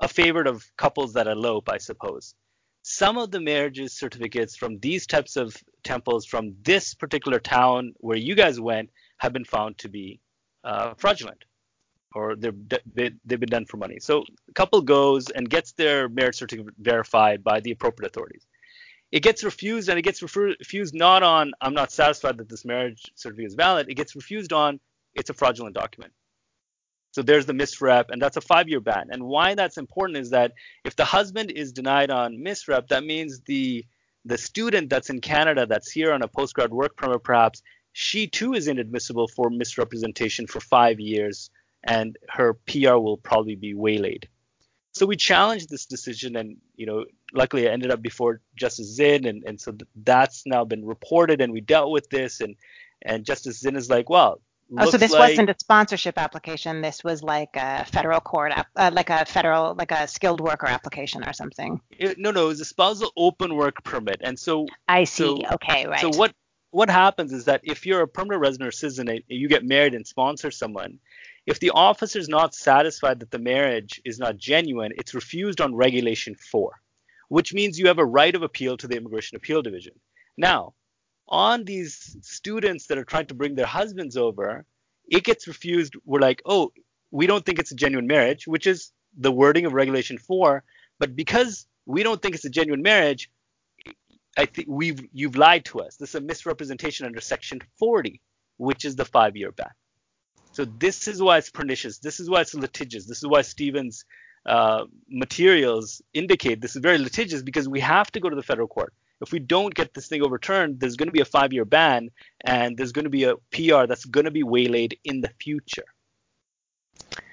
a 0.00 0.08
favorite 0.08 0.46
of 0.46 0.64
couples 0.76 1.14
that 1.14 1.26
elope, 1.26 1.70
I 1.70 1.78
suppose. 1.78 2.34
Some 2.82 3.16
of 3.16 3.30
the 3.30 3.40
marriage 3.40 3.80
certificates 3.90 4.56
from 4.56 4.78
these 4.80 5.06
types 5.06 5.36
of 5.36 5.56
temples 5.84 6.26
from 6.26 6.54
this 6.62 6.94
particular 6.94 7.38
town 7.38 7.94
where 7.98 8.16
you 8.16 8.34
guys 8.34 8.60
went 8.60 8.90
have 9.18 9.32
been 9.32 9.44
found 9.44 9.78
to 9.78 9.88
be 9.88 10.20
uh, 10.64 10.94
fraudulent 10.98 11.44
or 12.14 12.36
they, 12.36 12.50
they've 13.24 13.40
been 13.40 13.48
done 13.48 13.64
for 13.64 13.78
money. 13.78 13.98
So 14.00 14.24
a 14.50 14.52
couple 14.52 14.82
goes 14.82 15.30
and 15.30 15.48
gets 15.48 15.72
their 15.72 16.08
marriage 16.08 16.36
certificate 16.36 16.74
verified 16.78 17.42
by 17.42 17.60
the 17.60 17.70
appropriate 17.70 18.10
authorities. 18.10 18.46
It 19.12 19.22
gets 19.22 19.44
refused 19.44 19.90
and 19.90 19.98
it 19.98 20.02
gets 20.02 20.22
refused 20.22 20.94
not 20.94 21.22
on 21.22 21.52
I'm 21.60 21.74
not 21.74 21.92
satisfied 21.92 22.38
that 22.38 22.48
this 22.48 22.64
marriage 22.64 23.02
certificate 23.14 23.48
is 23.48 23.54
valid. 23.54 23.88
It 23.90 23.94
gets 23.94 24.16
refused 24.16 24.52
on 24.52 24.80
it's 25.14 25.28
a 25.28 25.34
fraudulent 25.34 25.74
document. 25.74 26.12
So 27.12 27.20
there's 27.20 27.44
the 27.44 27.52
misrep, 27.52 28.06
and 28.08 28.22
that's 28.22 28.38
a 28.38 28.40
five-year 28.40 28.80
ban. 28.80 29.08
And 29.10 29.24
why 29.24 29.54
that's 29.54 29.76
important 29.76 30.18
is 30.18 30.30
that 30.30 30.52
if 30.86 30.96
the 30.96 31.04
husband 31.04 31.50
is 31.50 31.70
denied 31.70 32.10
on 32.10 32.38
misrep, 32.38 32.88
that 32.88 33.04
means 33.04 33.40
the 33.42 33.84
the 34.24 34.38
student 34.38 34.88
that's 34.88 35.10
in 35.10 35.20
Canada 35.20 35.66
that's 35.66 35.90
here 35.90 36.12
on 36.12 36.22
a 36.22 36.28
postgrad 36.28 36.70
work 36.70 36.96
permit, 36.96 37.22
perhaps 37.22 37.62
she 37.92 38.26
too 38.26 38.54
is 38.54 38.68
inadmissible 38.68 39.28
for 39.28 39.50
misrepresentation 39.50 40.46
for 40.46 40.60
five 40.60 41.00
years, 41.00 41.50
and 41.84 42.16
her 42.30 42.54
PR 42.54 42.96
will 42.96 43.18
probably 43.18 43.56
be 43.56 43.74
waylaid. 43.74 44.28
So 44.92 45.06
we 45.06 45.16
challenged 45.16 45.70
this 45.70 45.86
decision, 45.86 46.36
and 46.36 46.58
you 46.76 46.86
know, 46.86 47.04
luckily, 47.32 47.64
it 47.64 47.70
ended 47.70 47.90
up 47.90 48.02
before 48.02 48.40
Justice 48.56 48.94
Zinn, 48.94 49.26
and, 49.26 49.42
and 49.44 49.60
so 49.60 49.74
that's 50.04 50.44
now 50.46 50.64
been 50.64 50.84
reported, 50.84 51.40
and 51.40 51.52
we 51.52 51.60
dealt 51.60 51.90
with 51.90 52.08
this, 52.10 52.40
and 52.40 52.56
and 53.00 53.24
Justice 53.24 53.60
Zinn 53.60 53.76
is 53.76 53.90
like, 53.90 54.10
well, 54.10 54.40
Oh, 54.78 54.90
so 54.90 54.96
this 54.96 55.12
like, 55.12 55.30
wasn't 55.30 55.50
a 55.50 55.54
sponsorship 55.58 56.18
application. 56.18 56.80
This 56.80 57.04
was 57.04 57.22
like 57.22 57.50
a 57.56 57.84
federal 57.84 58.20
court, 58.20 58.52
uh, 58.76 58.90
like 58.92 59.10
a 59.10 59.26
federal, 59.26 59.74
like 59.74 59.90
a 59.90 60.08
skilled 60.08 60.40
worker 60.40 60.66
application 60.66 61.22
or 61.24 61.32
something. 61.34 61.80
It, 61.90 62.18
no, 62.18 62.30
no, 62.30 62.44
it 62.44 62.48
was 62.48 62.60
a 62.60 62.64
spousal 62.64 63.12
open 63.16 63.54
work 63.54 63.84
permit, 63.84 64.20
and 64.22 64.38
so 64.38 64.66
I 64.88 65.04
see. 65.04 65.24
So, 65.24 65.54
okay, 65.54 65.86
right. 65.86 66.00
So 66.00 66.08
what 66.10 66.34
what 66.70 66.88
happens 66.88 67.34
is 67.34 67.44
that 67.44 67.60
if 67.64 67.84
you're 67.84 68.00
a 68.00 68.08
permanent 68.08 68.40
resident 68.40 68.68
or 68.68 68.72
citizen 68.72 69.08
and 69.08 69.22
you 69.28 69.46
get 69.46 69.62
married 69.62 69.94
and 69.94 70.06
sponsor 70.06 70.50
someone, 70.50 70.98
if 71.46 71.58
the 71.60 71.70
officer 71.70 72.18
is 72.18 72.28
not 72.28 72.54
satisfied 72.54 73.20
that 73.20 73.30
the 73.30 73.38
marriage 73.38 74.00
is 74.04 74.18
not 74.18 74.36
genuine, 74.36 74.92
it's 74.96 75.14
refused 75.14 75.60
on 75.60 75.74
Regulation 75.74 76.34
4, 76.34 76.70
which 77.28 77.52
means 77.52 77.78
you 77.78 77.88
have 77.88 77.98
a 77.98 78.04
right 78.04 78.34
of 78.34 78.42
appeal 78.42 78.76
to 78.76 78.86
the 78.86 78.96
Immigration 78.96 79.36
Appeal 79.36 79.62
Division. 79.62 79.94
Now, 80.36 80.74
on 81.28 81.64
these 81.64 82.16
students 82.22 82.86
that 82.86 82.98
are 82.98 83.04
trying 83.04 83.26
to 83.26 83.34
bring 83.34 83.54
their 83.54 83.66
husbands 83.66 84.16
over, 84.16 84.64
it 85.08 85.24
gets 85.24 85.48
refused. 85.48 85.94
We're 86.04 86.20
like, 86.20 86.42
oh, 86.46 86.72
we 87.10 87.26
don't 87.26 87.44
think 87.44 87.58
it's 87.58 87.72
a 87.72 87.76
genuine 87.76 88.06
marriage, 88.06 88.46
which 88.46 88.66
is 88.66 88.92
the 89.16 89.32
wording 89.32 89.66
of 89.66 89.72
Regulation 89.72 90.18
4. 90.18 90.62
But 90.98 91.16
because 91.16 91.66
we 91.86 92.02
don't 92.02 92.22
think 92.22 92.34
it's 92.34 92.44
a 92.44 92.50
genuine 92.50 92.82
marriage, 92.82 93.30
I 94.38 94.46
think 94.46 94.68
we've 94.70 95.04
you've 95.12 95.36
lied 95.36 95.64
to 95.66 95.80
us. 95.80 95.96
This 95.96 96.10
is 96.10 96.14
a 96.14 96.20
misrepresentation 96.20 97.04
under 97.04 97.20
Section 97.20 97.60
40, 97.78 98.20
which 98.56 98.84
is 98.84 98.96
the 98.96 99.04
five-year 99.04 99.52
ban. 99.52 99.68
So 100.52 100.64
this 100.64 101.08
is 101.08 101.22
why 101.22 101.38
it's 101.38 101.50
pernicious. 101.50 101.98
This 101.98 102.20
is 102.20 102.28
why 102.28 102.42
it's 102.42 102.54
litigious. 102.54 103.06
This 103.06 103.18
is 103.18 103.26
why 103.26 103.42
Stevens' 103.42 104.04
uh, 104.46 104.84
materials 105.08 106.02
indicate 106.12 106.60
this 106.60 106.76
is 106.76 106.82
very 106.82 106.98
litigious 106.98 107.42
because 107.42 107.68
we 107.68 107.80
have 107.80 108.10
to 108.12 108.20
go 108.20 108.28
to 108.28 108.36
the 108.36 108.42
federal 108.42 108.68
court. 108.68 108.92
If 109.20 109.30
we 109.30 109.38
don't 109.38 109.72
get 109.72 109.94
this 109.94 110.08
thing 110.08 110.22
overturned, 110.22 110.80
there's 110.80 110.96
going 110.96 111.06
to 111.06 111.12
be 111.12 111.20
a 111.20 111.24
five-year 111.24 111.64
ban, 111.64 112.10
and 112.40 112.76
there's 112.76 112.90
going 112.90 113.04
to 113.04 113.10
be 113.10 113.24
a 113.24 113.36
PR 113.52 113.86
that's 113.86 114.04
going 114.04 114.24
to 114.24 114.32
be 114.32 114.42
waylaid 114.42 114.98
in 115.04 115.20
the 115.20 115.30
future. 115.40 115.84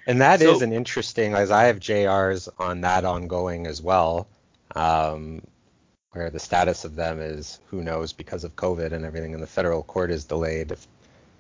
And 0.06 0.22
that 0.22 0.40
so, 0.40 0.54
is 0.54 0.62
an 0.62 0.72
interesting, 0.72 1.34
as 1.34 1.50
I 1.50 1.64
have 1.64 1.80
JRs 1.80 2.48
on 2.60 2.82
that 2.82 3.06
ongoing 3.06 3.66
as 3.66 3.82
well. 3.82 4.28
Um, 4.76 5.42
where 6.12 6.30
the 6.30 6.40
status 6.40 6.86
of 6.86 6.96
them 6.96 7.20
is 7.20 7.60
who 7.68 7.84
knows 7.84 8.14
because 8.14 8.44
of 8.44 8.56
COVID 8.56 8.92
and 8.92 9.06
everything, 9.06 9.34
and 9.34 9.44
the 9.44 9.48
federal 9.48 9.84
court 9.84 10.12
is 10.12 10.26
delayed 10.26 10.72
if 10.72 10.88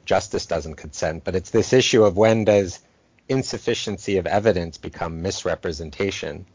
justice 0.10 0.48
doesn't 0.48 0.74
consent. 0.74 1.24
But 1.24 1.36
it's 1.36 1.52
this 1.52 1.72
issue 1.72 2.04
of 2.04 2.17
when 2.17 2.43
does 2.43 2.80
insufficiency 3.28 4.17
of 4.17 4.26
evidence 4.26 4.76
become 4.80 5.22
misrepresentation? 5.22 6.48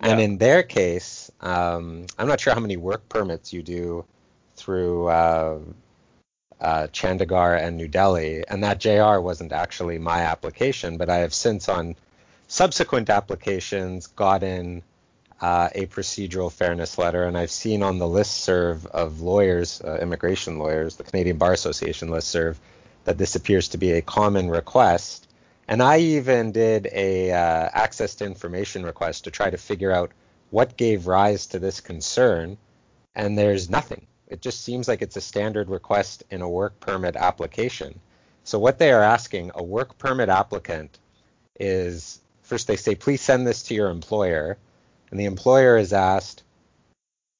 Yeah. 0.00 0.08
And 0.08 0.20
in 0.20 0.38
their 0.38 0.64
case, 0.64 1.30
um, 1.40 2.06
I'm 2.18 2.26
not 2.26 2.40
sure 2.40 2.52
how 2.52 2.58
many 2.58 2.76
work 2.76 3.08
permits 3.08 3.52
you 3.52 3.62
do 3.62 4.04
through 4.56 5.06
uh, 5.06 5.58
uh, 6.60 6.88
Chandigarh 6.88 7.62
and 7.62 7.76
New 7.76 7.86
Delhi, 7.86 8.42
and 8.48 8.64
that 8.64 8.80
JR 8.80 9.20
wasn't 9.20 9.52
actually 9.52 9.98
my 9.98 10.22
application, 10.22 10.96
but 10.96 11.08
I 11.08 11.18
have 11.18 11.32
since 11.32 11.68
on 11.68 11.94
subsequent 12.48 13.08
applications 13.08 14.08
gotten 14.08 14.82
uh, 15.40 15.68
a 15.76 15.86
procedural 15.86 16.50
fairness 16.50 16.98
letter, 16.98 17.22
and 17.22 17.38
I've 17.38 17.52
seen 17.52 17.84
on 17.84 17.98
the 17.98 18.08
list 18.08 18.38
serve 18.38 18.84
of 18.86 19.20
lawyers, 19.20 19.80
uh, 19.82 19.98
immigration 20.02 20.58
lawyers, 20.58 20.96
the 20.96 21.04
Canadian 21.04 21.36
Bar 21.36 21.52
Association 21.52 22.08
list 22.08 22.28
serve, 22.28 22.58
that 23.06 23.18
this 23.18 23.36
appears 23.36 23.68
to 23.68 23.78
be 23.78 23.92
a 23.92 24.02
common 24.02 24.50
request. 24.50 25.28
And 25.68 25.82
I 25.82 25.98
even 25.98 26.52
did 26.52 26.88
a 26.92 27.32
uh, 27.32 27.70
access 27.72 28.16
to 28.16 28.24
information 28.24 28.84
request 28.84 29.24
to 29.24 29.30
try 29.30 29.48
to 29.48 29.56
figure 29.56 29.92
out 29.92 30.10
what 30.50 30.76
gave 30.76 31.06
rise 31.06 31.46
to 31.46 31.58
this 31.58 31.80
concern, 31.80 32.58
and 33.14 33.38
there's 33.38 33.70
nothing. 33.70 34.06
It 34.26 34.42
just 34.42 34.62
seems 34.62 34.88
like 34.88 35.02
it's 35.02 35.16
a 35.16 35.20
standard 35.20 35.70
request 35.70 36.24
in 36.30 36.42
a 36.42 36.48
work 36.48 36.78
permit 36.80 37.16
application. 37.16 38.00
So 38.42 38.58
what 38.58 38.78
they 38.78 38.92
are 38.92 39.02
asking 39.02 39.52
a 39.54 39.62
work 39.62 39.98
permit 39.98 40.28
applicant 40.28 40.98
is 41.58 42.20
first 42.42 42.66
they 42.66 42.76
say 42.76 42.94
please 42.94 43.20
send 43.20 43.46
this 43.46 43.62
to 43.64 43.74
your 43.74 43.88
employer 43.88 44.58
and 45.10 45.18
the 45.18 45.24
employer 45.24 45.76
is 45.76 45.92
asked, 45.92 46.42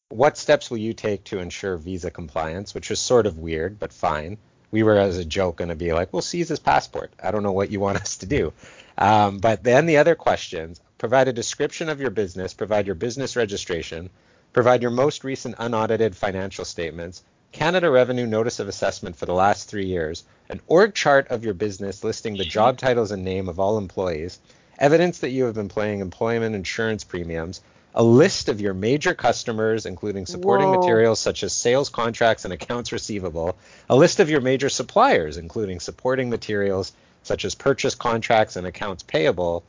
what 0.09 0.39
steps 0.39 0.71
will 0.71 0.79
you 0.79 0.93
take 0.95 1.25
to 1.25 1.41
ensure 1.41 1.77
visa 1.77 2.11
compliance, 2.11 2.75
which 2.75 2.91
is 2.93 3.01
sort 3.01 3.27
of 3.27 3.39
weird, 3.39 3.79
but 3.79 3.93
fine. 3.93 4.39
We 4.71 4.83
were, 4.83 4.99
as 4.99 5.19
a 5.19 5.25
joke, 5.25 5.57
going 5.57 5.69
to 5.69 5.75
be 5.75 5.93
like, 5.93 6.13
we'll 6.13 6.23
seize 6.23 6.49
his 6.49 6.59
passport. 6.59 7.13
I 7.23 7.31
don't 7.31 7.43
know 7.43 7.53
what 7.53 7.71
you 7.71 7.81
want 7.81 8.01
us 8.01 8.17
to 8.19 8.27
do. 8.27 8.53
Um, 8.99 9.39
but 9.39 9.63
then 9.63 9.87
the 9.87 9.99
other 9.99 10.15
questions 10.15 10.81
provide 10.99 11.29
a 11.29 11.33
description 11.33 11.89
of 11.89 12.01
your 12.01 12.11
business, 12.11 12.55
provide 12.55 12.87
your 12.87 12.95
business 12.95 13.37
registration, 13.37 14.11
provide 14.53 14.83
your 14.83 14.91
most 14.91 15.25
recent 15.25 15.55
unaudited 15.59 16.17
financial 16.17 16.65
statements, 16.65 17.23
Canada 17.53 17.91
Revenue 17.91 18.27
Notice 18.27 18.59
of 18.59 18.69
Assessment 18.69 19.17
for 19.17 19.27
the 19.27 19.35
last 19.35 19.69
three 19.69 19.87
years, 19.87 20.25
an 20.49 20.61
org 20.67 20.95
chart 20.95 21.29
of 21.29 21.45
your 21.45 21.55
business 21.55 22.03
listing 22.03 22.37
the 22.37 22.45
job 22.45 22.79
titles 22.79 23.11
and 23.11 23.25
name 23.25 23.49
of 23.49 23.61
all 23.61 23.79
employees, 23.79 24.39
evidence 24.79 25.19
that 25.19 25.31
you 25.31 25.45
have 25.45 25.55
been 25.55 25.69
paying 25.69 26.01
employment 26.01 26.55
insurance 26.55 27.05
premiums, 27.05 27.61
a 27.97 28.05
list 28.05 28.51
of 28.51 28.61
your 28.61 28.75
major 28.75 29.15
customers, 29.15 29.87
including 29.87 30.27
supporting 30.27 30.69
Whoa. 30.69 30.79
materials 30.79 31.19
such 31.19 31.43
as 31.43 31.55
sales 31.55 31.89
contracts 31.89 32.45
and 32.45 32.53
accounts 32.53 32.93
receivable, 32.93 33.57
a 33.89 33.97
list 33.97 34.21
of 34.21 34.29
your 34.29 34.43
major 34.43 34.69
suppliers, 34.69 35.39
including 35.39 35.81
supporting 35.81 36.29
materials 36.29 36.93
such 37.23 37.47
as 37.47 37.55
purchase 37.55 37.95
contracts 37.95 38.57
and 38.57 38.67
accounts 38.67 39.03
payable, 39.03 39.65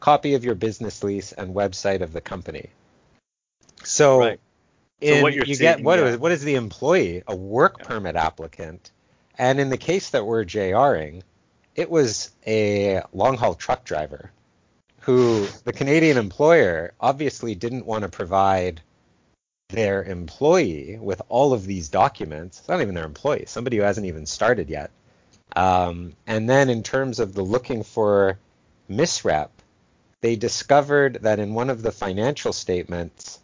copy 0.00 0.34
of 0.34 0.44
your 0.44 0.56
business 0.56 1.04
lease, 1.04 1.30
and 1.30 1.54
website 1.54 2.00
of 2.00 2.12
the 2.12 2.20
company. 2.20 2.68
So, 3.84 4.18
right. 4.18 4.40
so 5.00 5.22
what 5.22 5.34
you 5.34 5.44
seeing, 5.44 5.58
get 5.58 5.80
what, 5.80 6.00
yeah. 6.00 6.06
is, 6.06 6.18
what 6.18 6.32
is 6.32 6.42
the 6.42 6.56
employee? 6.56 7.22
A 7.28 7.36
work 7.36 7.76
yeah. 7.78 7.86
permit 7.86 8.16
applicant. 8.16 8.90
And 9.38 9.60
in 9.60 9.70
the 9.70 9.78
case 9.78 10.10
that 10.10 10.26
we're 10.26 10.44
JRing, 10.44 11.22
it 11.76 11.88
was 11.88 12.32
a 12.44 13.02
long 13.12 13.36
haul 13.36 13.54
truck 13.54 13.84
driver 13.84 14.32
who 15.00 15.46
the 15.64 15.72
Canadian 15.72 16.16
employer 16.16 16.92
obviously 17.00 17.54
didn't 17.54 17.86
want 17.86 18.02
to 18.02 18.08
provide 18.08 18.80
their 19.68 20.02
employee 20.02 20.98
with 21.00 21.20
all 21.28 21.52
of 21.52 21.66
these 21.66 21.88
documents. 21.88 22.60
It's 22.60 22.68
not 22.68 22.80
even 22.80 22.94
their 22.94 23.04
employee, 23.04 23.44
somebody 23.46 23.76
who 23.76 23.82
hasn't 23.82 24.06
even 24.06 24.26
started 24.26 24.70
yet. 24.70 24.90
Um, 25.56 26.14
and 26.26 26.48
then 26.48 26.70
in 26.70 26.82
terms 26.82 27.20
of 27.20 27.34
the 27.34 27.42
looking 27.42 27.82
for 27.82 28.38
misrep, 28.90 29.48
they 30.20 30.36
discovered 30.36 31.18
that 31.22 31.38
in 31.38 31.54
one 31.54 31.70
of 31.70 31.82
the 31.82 31.92
financial 31.92 32.52
statements, 32.52 33.40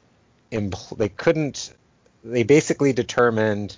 they 0.50 1.08
couldn't, 1.08 1.72
they 2.24 2.42
basically 2.42 2.92
determined, 2.92 3.76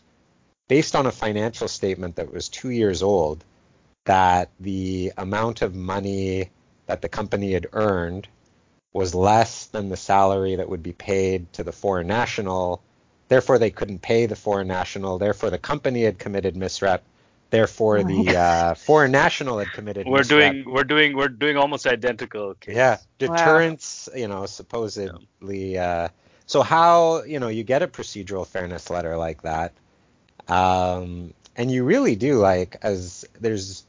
based 0.69 0.97
on 0.97 1.07
a 1.07 1.13
financial 1.13 1.69
statement 1.69 2.17
that 2.17 2.33
was 2.33 2.49
two 2.49 2.71
years 2.71 3.03
old, 3.03 3.45
that 4.05 4.51
the 4.61 5.13
amount 5.17 5.63
of 5.63 5.75
money 5.75 6.51
that 6.87 7.03
the 7.03 7.09
company 7.09 7.53
had 7.53 7.67
earned 7.73 8.29
was 8.93 9.15
less 9.15 9.67
than 9.67 9.89
the 9.89 9.97
salary 9.97 10.57
that 10.57 10.69
would 10.69 10.83
be 10.83 10.93
paid 10.93 11.53
to 11.53 11.63
the 11.63 11.73
foreign 11.73 12.07
national. 12.07 12.83
Therefore, 13.29 13.59
they 13.59 13.71
couldn't 13.71 14.01
pay 14.01 14.27
the 14.27 14.37
foreign 14.37 14.69
national. 14.69 15.19
Therefore, 15.19 15.51
the 15.51 15.59
company 15.59 16.05
had 16.05 16.19
committed 16.19 16.55
misrep. 16.55 17.01
Therefore, 17.51 18.03
the 18.03 18.37
uh, 18.37 18.75
foreign 18.75 19.13
national 19.13 19.59
had 19.59 19.71
committed. 19.73 20.07
We're 20.07 20.21
misrep. 20.21 20.29
doing, 20.29 20.65
we're 20.71 20.85
doing, 20.85 21.17
we're 21.17 21.29
doing 21.29 21.57
almost 21.57 21.87
identical. 21.87 22.55
Case. 22.55 22.75
Yeah, 22.75 22.97
deterrence. 23.19 24.09
Wow. 24.13 24.21
You 24.21 24.29
know, 24.29 24.47
supposedly. 24.47 25.79
Uh, 25.79 26.09
so 26.47 26.63
how 26.63 27.23
you 27.25 27.39
know 27.41 27.49
you 27.49 27.65
get 27.65 27.83
a 27.83 27.89
procedural 27.89 28.47
fairness 28.47 28.89
letter 28.89 29.17
like 29.17 29.43
that, 29.43 29.73
um, 30.49 31.35
and 31.57 31.71
you 31.71 31.85
really 31.85 32.17
do 32.17 32.39
like 32.39 32.77
as 32.83 33.25
there's, 33.41 33.85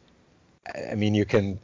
I 0.91 0.95
mean, 0.95 1.13
you 1.13 1.25
can 1.25 1.59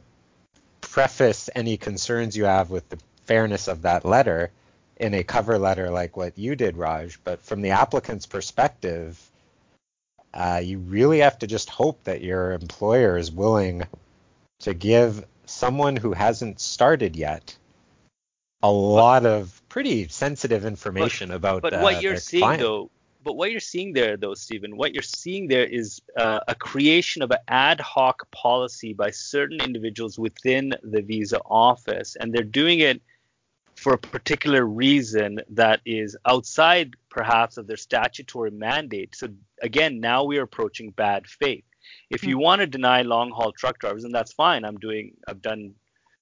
preface 0.94 1.50
any 1.56 1.76
concerns 1.76 2.36
you 2.36 2.44
have 2.44 2.70
with 2.70 2.88
the 2.88 2.98
fairness 3.24 3.66
of 3.66 3.82
that 3.82 4.04
letter 4.04 4.52
in 4.96 5.12
a 5.12 5.24
cover 5.24 5.58
letter 5.58 5.90
like 5.90 6.16
what 6.16 6.38
you 6.38 6.54
did, 6.54 6.76
Raj. 6.76 7.18
But 7.24 7.42
from 7.42 7.62
the 7.62 7.70
applicant's 7.70 8.26
perspective, 8.26 9.20
uh, 10.32 10.60
you 10.62 10.78
really 10.78 11.18
have 11.18 11.36
to 11.40 11.48
just 11.48 11.68
hope 11.68 12.04
that 12.04 12.22
your 12.22 12.52
employer 12.52 13.18
is 13.18 13.32
willing 13.32 13.82
to 14.60 14.72
give 14.72 15.24
someone 15.46 15.96
who 15.96 16.12
hasn't 16.12 16.60
started 16.60 17.16
yet 17.16 17.56
a 18.62 18.70
lot 18.70 19.26
of 19.26 19.60
pretty 19.68 20.06
sensitive 20.06 20.64
information 20.64 21.30
but, 21.30 21.34
about. 21.34 21.62
But 21.62 21.74
uh, 21.74 21.80
what 21.80 22.02
you're 22.02 22.18
seeing 22.18 22.44
client. 22.44 22.60
though, 22.60 22.90
but 23.24 23.36
what 23.36 23.50
you're 23.50 23.60
seeing 23.60 23.92
there 23.92 24.16
though, 24.16 24.34
Steven, 24.34 24.76
what 24.76 24.92
you're 24.92 25.02
seeing 25.02 25.48
there 25.48 25.64
is 25.64 26.00
uh, 26.16 26.40
a 26.46 26.54
creation 26.54 27.22
of 27.22 27.30
an 27.30 27.38
ad 27.48 27.80
hoc 27.80 28.30
policy 28.30 28.92
by 28.92 29.10
certain 29.10 29.60
individuals 29.62 30.18
within 30.18 30.74
the 30.82 31.00
visa 31.00 31.40
office, 31.46 32.16
and 32.20 32.32
they're 32.32 32.42
doing 32.44 32.80
it 32.80 33.00
for 33.76 33.94
a 33.94 33.98
particular 33.98 34.64
reason 34.64 35.40
that 35.48 35.80
is 35.84 36.16
outside 36.26 36.94
perhaps 37.08 37.56
of 37.56 37.66
their 37.66 37.76
statutory 37.76 38.50
mandate. 38.50 39.14
So 39.16 39.28
again, 39.62 40.00
now 40.00 40.24
we 40.24 40.38
are 40.38 40.42
approaching 40.42 40.90
bad 40.90 41.26
faith. 41.26 41.64
If 42.10 42.24
you 42.24 42.36
hmm. 42.36 42.42
want 42.42 42.60
to 42.60 42.66
deny 42.66 43.02
long 43.02 43.30
haul 43.30 43.52
truck 43.52 43.78
drivers, 43.78 44.04
and 44.04 44.14
that's 44.14 44.32
fine. 44.32 44.64
I'm 44.64 44.78
doing 44.78 45.14
I've 45.26 45.42
done 45.42 45.74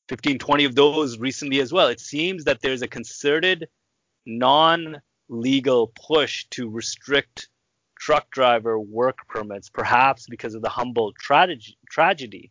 15, 0.08 0.38
20 0.38 0.64
of 0.64 0.74
those 0.74 1.18
recently 1.18 1.60
as 1.60 1.72
well. 1.72 1.88
It 1.88 2.00
seems 2.00 2.44
that 2.44 2.60
there's 2.60 2.82
a 2.82 2.88
concerted 2.88 3.68
non-legal 5.32 5.88
push 5.88 6.46
to 6.50 6.68
restrict 6.68 7.48
truck 7.98 8.30
driver 8.30 8.78
work 8.78 9.18
permits, 9.28 9.70
perhaps 9.70 10.26
because 10.28 10.54
of 10.54 10.62
the 10.62 10.68
Humboldt 10.68 11.14
tragedy. 11.16 11.78
tragedy. 11.90 12.50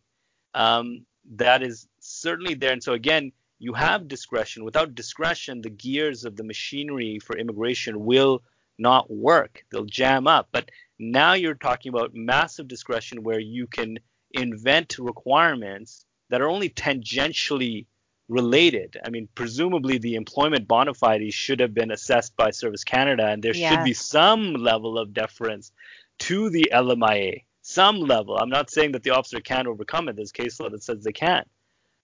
Um, 0.54 1.06
that 1.36 1.62
is 1.62 1.86
certainly 2.00 2.54
there. 2.54 2.72
And 2.72 2.82
so 2.82 2.92
again, 2.94 3.32
you 3.58 3.74
have 3.74 4.08
discretion. 4.08 4.64
Without 4.64 4.94
discretion, 4.94 5.62
the 5.62 5.70
gears 5.70 6.24
of 6.24 6.36
the 6.36 6.44
machinery 6.44 7.18
for 7.20 7.36
immigration 7.36 8.04
will 8.04 8.42
not 8.78 9.10
work. 9.10 9.64
They'll 9.70 9.84
jam 9.84 10.26
up. 10.26 10.48
But 10.50 10.70
now 10.98 11.34
you're 11.34 11.54
talking 11.54 11.90
about 11.90 12.14
massive 12.14 12.66
discretion 12.66 13.22
where 13.22 13.38
you 13.38 13.66
can 13.66 13.98
invent 14.32 14.98
requirements 14.98 16.04
that 16.30 16.40
are 16.40 16.48
only 16.48 16.70
tangentially 16.70 17.86
related. 18.32 18.98
I 19.04 19.10
mean, 19.10 19.28
presumably 19.34 19.98
the 19.98 20.14
employment 20.14 20.66
bona 20.66 20.94
fides 20.94 21.34
should 21.34 21.60
have 21.60 21.74
been 21.74 21.90
assessed 21.90 22.34
by 22.36 22.50
Service 22.50 22.82
Canada, 22.82 23.26
and 23.28 23.42
there 23.42 23.54
should 23.54 23.84
be 23.84 23.94
some 23.94 24.54
level 24.54 24.98
of 24.98 25.12
deference 25.12 25.70
to 26.20 26.50
the 26.50 26.70
LMIA, 26.72 27.44
some 27.60 28.00
level. 28.00 28.36
I'm 28.36 28.48
not 28.48 28.70
saying 28.70 28.92
that 28.92 29.02
the 29.02 29.10
officer 29.10 29.40
can't 29.40 29.68
overcome 29.68 30.08
it. 30.08 30.16
There's 30.16 30.32
case 30.32 30.58
law 30.58 30.70
that 30.70 30.82
says 30.82 31.04
they 31.04 31.12
can't. 31.12 31.46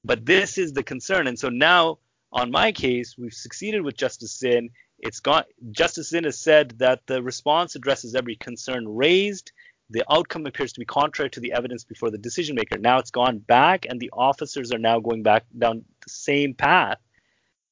But 0.05 0.25
this 0.27 0.59
is 0.59 0.73
the 0.73 0.83
concern. 0.83 1.27
And 1.27 1.39
so 1.39 1.49
now, 1.49 1.99
on 2.33 2.51
my 2.51 2.73
case, 2.73 3.17
we've 3.19 3.35
succeeded 3.35 3.83
with 3.83 3.97
Justice 3.97 4.39
Zinn. 4.39 4.71
It's 4.99 5.21
gone. 5.21 5.45
Justice 5.71 6.11
Zinn 6.11 6.25
has 6.25 6.39
said 6.39 6.79
that 6.79 7.07
the 7.07 7.23
response 7.23 7.75
addresses 7.75 8.15
every 8.15 8.37
concern 8.37 8.87
raised. 8.89 9.53
The 9.91 10.05
outcome 10.11 10.45
appears 10.47 10.73
to 10.75 10.81
be 10.81 10.87
contrary 10.87 11.31
to 11.31 11.41
the 11.41 11.53
evidence 11.53 11.85
before 11.85 12.11
the 12.11 12.19
decision 12.19 12.57
maker. 12.57 12.79
Now 12.79 12.99
it's 12.99 13.11
gone 13.11 13.39
back, 13.39 13.87
and 13.89 13.99
the 13.99 14.11
officers 14.13 14.73
are 14.73 14.79
now 14.79 15.01
going 15.01 15.23
back 15.23 15.45
down 15.57 15.85
the 16.05 16.11
same 16.11 16.55
path. 16.55 16.99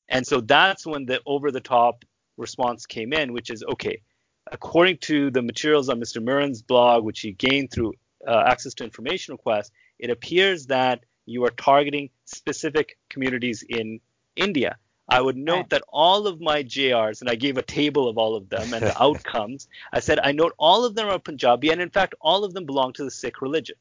And 0.08 0.26
so 0.26 0.40
that's 0.40 0.86
when 0.86 1.04
the 1.04 1.20
over 1.26 1.50
the 1.50 1.60
top 1.60 2.04
response 2.36 2.86
came 2.86 3.12
in, 3.12 3.32
which 3.32 3.50
is 3.50 3.62
okay. 3.72 4.00
According 4.50 4.98
to 4.98 5.30
the 5.30 5.42
materials 5.42 5.88
on 5.88 6.00
Mr. 6.00 6.22
Meurrens' 6.22 6.62
blog, 6.62 7.04
which 7.04 7.20
he 7.20 7.32
gained 7.32 7.70
through 7.70 7.92
uh, 8.26 8.44
access 8.46 8.74
to 8.74 8.84
information 8.84 9.32
requests, 9.32 9.70
it 9.98 10.10
appears 10.10 10.66
that 10.66 11.04
you 11.26 11.44
are 11.44 11.50
targeting 11.50 12.10
specific 12.24 12.96
communities 13.10 13.64
in 13.68 14.00
India. 14.36 14.76
I 15.08 15.20
would 15.20 15.36
note 15.36 15.54
right. 15.54 15.70
that 15.70 15.82
all 15.88 16.26
of 16.26 16.40
my 16.40 16.64
JRs, 16.64 17.20
and 17.20 17.30
I 17.30 17.36
gave 17.36 17.58
a 17.58 17.62
table 17.62 18.08
of 18.08 18.18
all 18.18 18.34
of 18.34 18.48
them 18.48 18.74
and 18.74 18.84
the 18.84 19.02
outcomes. 19.02 19.68
I 19.92 20.00
said 20.00 20.18
I 20.18 20.32
note 20.32 20.54
all 20.58 20.84
of 20.84 20.94
them 20.94 21.08
are 21.08 21.18
Punjabi, 21.18 21.70
and 21.70 21.80
in 21.80 21.90
fact, 21.90 22.14
all 22.20 22.44
of 22.44 22.54
them 22.54 22.66
belong 22.66 22.92
to 22.94 23.04
the 23.04 23.10
Sikh 23.10 23.40
religion. 23.40 23.76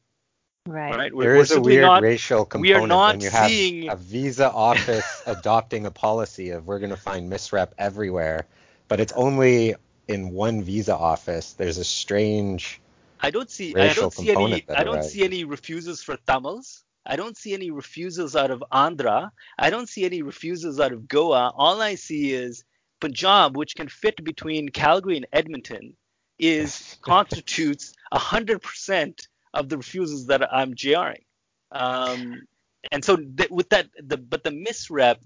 Right. 0.68 0.96
right? 0.96 1.16
We're, 1.16 1.24
there 1.24 1.36
is 1.36 1.52
a 1.52 1.62
weird 1.62 1.84
not, 1.84 2.02
racial 2.02 2.44
component 2.44 2.62
we 2.62 2.74
are 2.74 2.88
not 2.88 3.16
when 3.16 3.22
you 3.22 3.30
seeing... 3.30 3.88
have 3.88 4.00
a 4.00 4.04
visa 4.04 4.52
office 4.52 5.22
adopting 5.28 5.86
a 5.86 5.92
policy 5.92 6.50
of 6.50 6.66
we're 6.66 6.80
going 6.80 6.90
to 6.90 6.98
find 6.98 7.32
misrep 7.32 7.70
everywhere, 7.78 8.48
but 8.88 9.00
it's 9.00 9.14
only 9.14 9.76
in 10.08 10.32
one 10.32 10.64
visa 10.64 10.96
office. 10.96 11.54
There's 11.54 11.78
a 11.78 11.84
strange. 11.84 12.82
I 13.20 13.32
don't 13.32 13.50
see. 13.50 13.76
I 13.76 13.94
don't 13.94 14.14
see 14.14 14.32
any. 14.32 14.66
I 14.70 14.84
don't 14.84 15.04
see 15.04 15.24
any 15.24 15.44
refusals 15.44 16.02
for 16.02 16.18
Tamils. 16.28 16.85
I 17.06 17.16
don't 17.16 17.38
see 17.38 17.54
any 17.54 17.72
refusals 17.72 18.36
out 18.36 18.52
of 18.52 18.64
Andhra. 18.72 19.30
I 19.60 19.70
don't 19.70 19.88
see 19.88 20.06
any 20.06 20.22
refusals 20.22 20.80
out 20.80 20.92
of 20.92 21.08
Goa. 21.08 21.54
All 21.56 21.82
I 21.82 21.96
see 21.96 22.34
is 22.34 22.64
Punjab, 23.00 23.56
which 23.56 23.76
can 23.76 23.88
fit 23.88 24.24
between 24.24 24.70
Calgary 24.70 25.18
and 25.18 25.28
Edmonton, 25.32 25.96
is 26.40 26.98
constitutes 27.04 27.94
100% 28.14 29.28
of 29.54 29.70
the 29.70 29.78
refusals 29.78 30.28
that 30.28 30.54
I'm 30.54 30.74
JRing. 30.74 31.24
Um, 31.72 32.42
and 32.92 33.04
so 33.04 33.18
th- 33.18 33.50
with 33.50 33.70
that, 33.70 33.88
the, 33.98 34.18
but 34.18 34.44
the 34.44 34.52
misrep, 34.52 35.18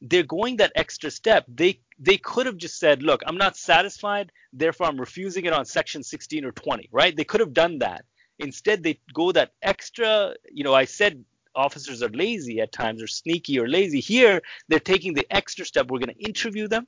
they're 0.00 0.22
going 0.22 0.56
that 0.56 0.72
extra 0.74 1.10
step. 1.10 1.44
They 1.48 1.80
they 1.98 2.16
could 2.16 2.46
have 2.46 2.56
just 2.56 2.78
said, 2.78 3.02
look, 3.02 3.22
I'm 3.26 3.36
not 3.36 3.56
satisfied, 3.56 4.32
therefore 4.52 4.88
I'm 4.88 4.98
refusing 4.98 5.44
it 5.44 5.52
on 5.52 5.64
section 5.64 6.02
16 6.02 6.44
or 6.44 6.50
20, 6.50 6.88
right? 6.90 7.16
They 7.16 7.24
could 7.24 7.40
have 7.40 7.52
done 7.52 7.78
that. 7.78 8.04
Instead, 8.42 8.82
they 8.82 8.98
go 9.14 9.32
that 9.32 9.52
extra, 9.62 10.34
you 10.52 10.64
know, 10.64 10.74
I 10.74 10.84
said 10.84 11.24
officers 11.54 12.02
are 12.02 12.08
lazy 12.08 12.60
at 12.60 12.72
times 12.72 13.02
or 13.02 13.06
sneaky 13.06 13.58
or 13.58 13.68
lazy. 13.68 14.00
Here, 14.00 14.42
they're 14.68 14.80
taking 14.80 15.14
the 15.14 15.26
extra 15.30 15.64
step. 15.64 15.90
We're 15.90 15.98
going 15.98 16.14
to 16.14 16.24
interview 16.24 16.68
them 16.68 16.86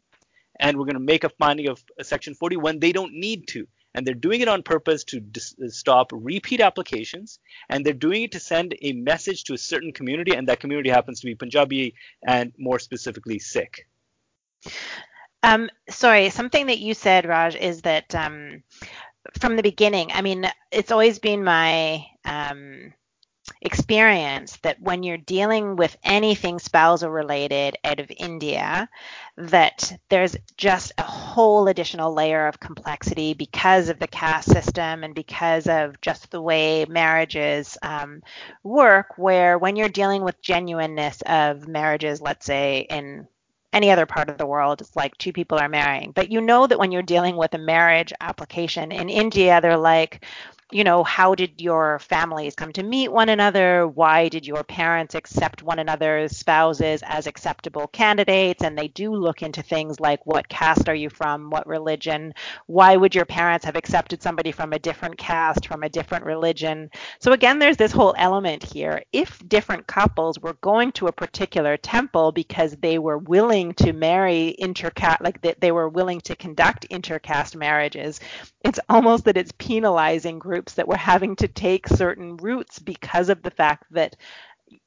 and 0.61 0.77
we're 0.77 0.85
going 0.85 0.95
to 0.95 1.01
make 1.01 1.25
a 1.25 1.29
finding 1.29 1.69
of 1.69 1.83
section 2.03 2.35
40 2.35 2.57
when 2.57 2.81
they 2.81 2.93
don't 2.93 3.15
need 3.15 3.47
to. 3.49 3.67
And 3.97 4.05
they're 4.05 4.15
doing 4.15 4.41
it 4.41 4.49
on 4.49 4.65
purpose 4.65 5.05
to 5.05 5.21
dis- 5.21 5.55
stop 5.69 6.11
repeat 6.13 6.61
applications. 6.61 7.39
And 7.69 7.87
they're 7.87 7.93
doing 7.93 8.25
it 8.25 8.33
to 8.33 8.41
send 8.41 8.75
a 8.83 8.93
message 8.93 9.45
to 9.45 9.55
a 9.55 9.59
certain 9.59 9.93
community. 9.93 10.35
And 10.35 10.49
that 10.49 10.59
community 10.59 10.91
happens 10.91 11.21
to 11.21 11.27
be 11.27 11.37
Punjabi 11.37 11.95
and 12.27 12.53
more 12.59 12.81
specifically 12.81 13.39
Sikh. 13.39 13.87
Um, 15.45 15.69
sorry, 15.91 16.31
something 16.31 16.67
that 16.67 16.79
you 16.79 16.95
said, 16.95 17.27
Raj, 17.27 17.55
is 17.55 17.83
that 17.83 18.15
um, 18.15 18.63
from 19.41 19.57
the 19.57 19.63
beginning. 19.63 20.11
I 20.13 20.23
mean, 20.23 20.47
it's 20.71 20.93
always 20.93 21.19
been 21.19 21.45
my 21.45 22.07
um, 22.25 22.93
experience 23.61 24.57
that 24.63 24.81
when 24.81 25.03
you're 25.03 25.19
dealing 25.19 25.77
with 25.77 25.97
anything 26.05 26.59
spousal 26.59 27.11
related 27.11 27.77
out 27.85 28.01
of 28.01 28.11
India, 28.17 28.89
that 29.37 29.93
there's 30.09 30.37
just 30.57 30.93
a 30.99 31.03
whole 31.03 31.69
additional 31.69 32.15
layer 32.15 32.47
of 32.47 32.61
complexity 32.61 33.35
because 33.35 33.89
of 33.89 33.99
the 33.99 34.07
caste 34.07 34.51
system 34.51 35.05
and 35.05 35.15
because 35.15 35.67
of 35.67 36.01
just 36.01 36.31
the 36.31 36.41
way 36.41 36.87
marriages 36.89 37.77
um, 37.83 38.23
work. 38.63 39.19
Where 39.19 39.59
when 39.59 39.77
you're 39.77 39.89
dealing 39.89 40.23
with 40.25 40.41
genuineness 40.43 41.23
of 41.27 41.69
marriages, 41.69 42.21
let's 42.21 42.47
say 42.47 42.87
in 42.91 43.27
any 43.75 43.91
other 43.91 44.07
part 44.07 44.31
of 44.31 44.39
the 44.39 44.47
world, 44.47 44.81
it's 44.81 44.97
like 44.97 45.17
two 45.19 45.33
people 45.33 45.59
are 45.59 45.69
marrying. 45.69 46.13
But 46.13 46.31
you 46.31 46.41
know 46.41 46.67
that 46.67 46.79
when 46.79 46.93
you're 46.93 47.03
dealing 47.03 47.37
with 47.37 47.53
a 47.55 47.59
marriage 47.59 48.13
application 48.21 48.93
in 48.93 49.09
India, 49.11 49.61
they're 49.61 49.77
like, 49.77 50.25
you 50.75 50.83
know, 50.83 51.05
how 51.05 51.37
did 51.37 51.61
your 51.61 52.01
families 52.01 52.57
come 52.57 52.73
to 52.73 52.83
meet 52.83 53.13
one 53.13 53.29
another? 53.29 53.87
Why 53.87 54.29
did 54.29 54.45
your 54.45 54.65
parents 54.65 55.15
accept 55.15 55.63
one 55.63 55.79
another's 55.79 56.37
spouses 56.37 57.01
as 57.07 57.29
acceptable 57.29 57.87
candidates? 57.87 58.65
And 58.65 58.77
they 58.77 58.89
do 58.89 59.15
look 59.15 59.45
into 59.45 59.63
things 59.63 60.01
like 60.01 60.27
what 60.27 60.49
caste 60.49 60.89
are 60.89 60.95
you 60.95 61.11
from? 61.11 61.49
What 61.49 61.69
religion? 61.69 62.35
Why 62.67 62.97
would 62.97 63.15
your 63.15 63.25
parents 63.25 63.65
have 63.65 63.77
accepted 63.77 64.21
somebody 64.21 64.51
from 64.51 64.73
a 64.73 64.79
different 64.81 65.17
caste, 65.17 65.69
from 65.69 65.85
a 65.85 65.89
different 65.89 66.25
religion? 66.25 66.91
So 67.21 67.31
again, 67.31 67.61
there's 67.61 67.77
this 67.77 67.93
whole 67.93 68.17
element 68.19 68.65
here. 68.65 69.01
If 69.13 69.49
different 69.49 69.87
couples 69.87 70.41
were 70.41 70.55
going 70.55 70.91
to 70.93 71.07
a 71.07 71.13
particular 71.13 71.77
temple 71.77 72.33
because 72.33 72.75
they 72.83 72.99
were 72.99 73.19
willing 73.19 73.75
to 73.75 73.93
marry 73.93 74.57
intercaste, 74.61 75.21
like 75.21 75.41
they, 75.41 75.55
they 75.61 75.71
were 75.71 75.89
willing 75.89 76.21
to 76.23 76.35
conduct 76.35 76.89
intercaste 76.91 77.55
marriages, 77.55 78.19
it's 78.65 78.81
almost 78.89 79.25
that 79.27 79.37
it's 79.37 79.53
penalizing 79.59 80.41
groups 80.41 80.64
that 80.73 80.89
were 80.89 80.97
having 80.97 81.37
to 81.37 81.49
take 81.49 81.87
certain 81.87 82.39
routes 82.39 82.79
because 82.79 83.29
of 83.29 83.43
the 83.43 83.51
fact 83.51 83.85
that 83.93 84.17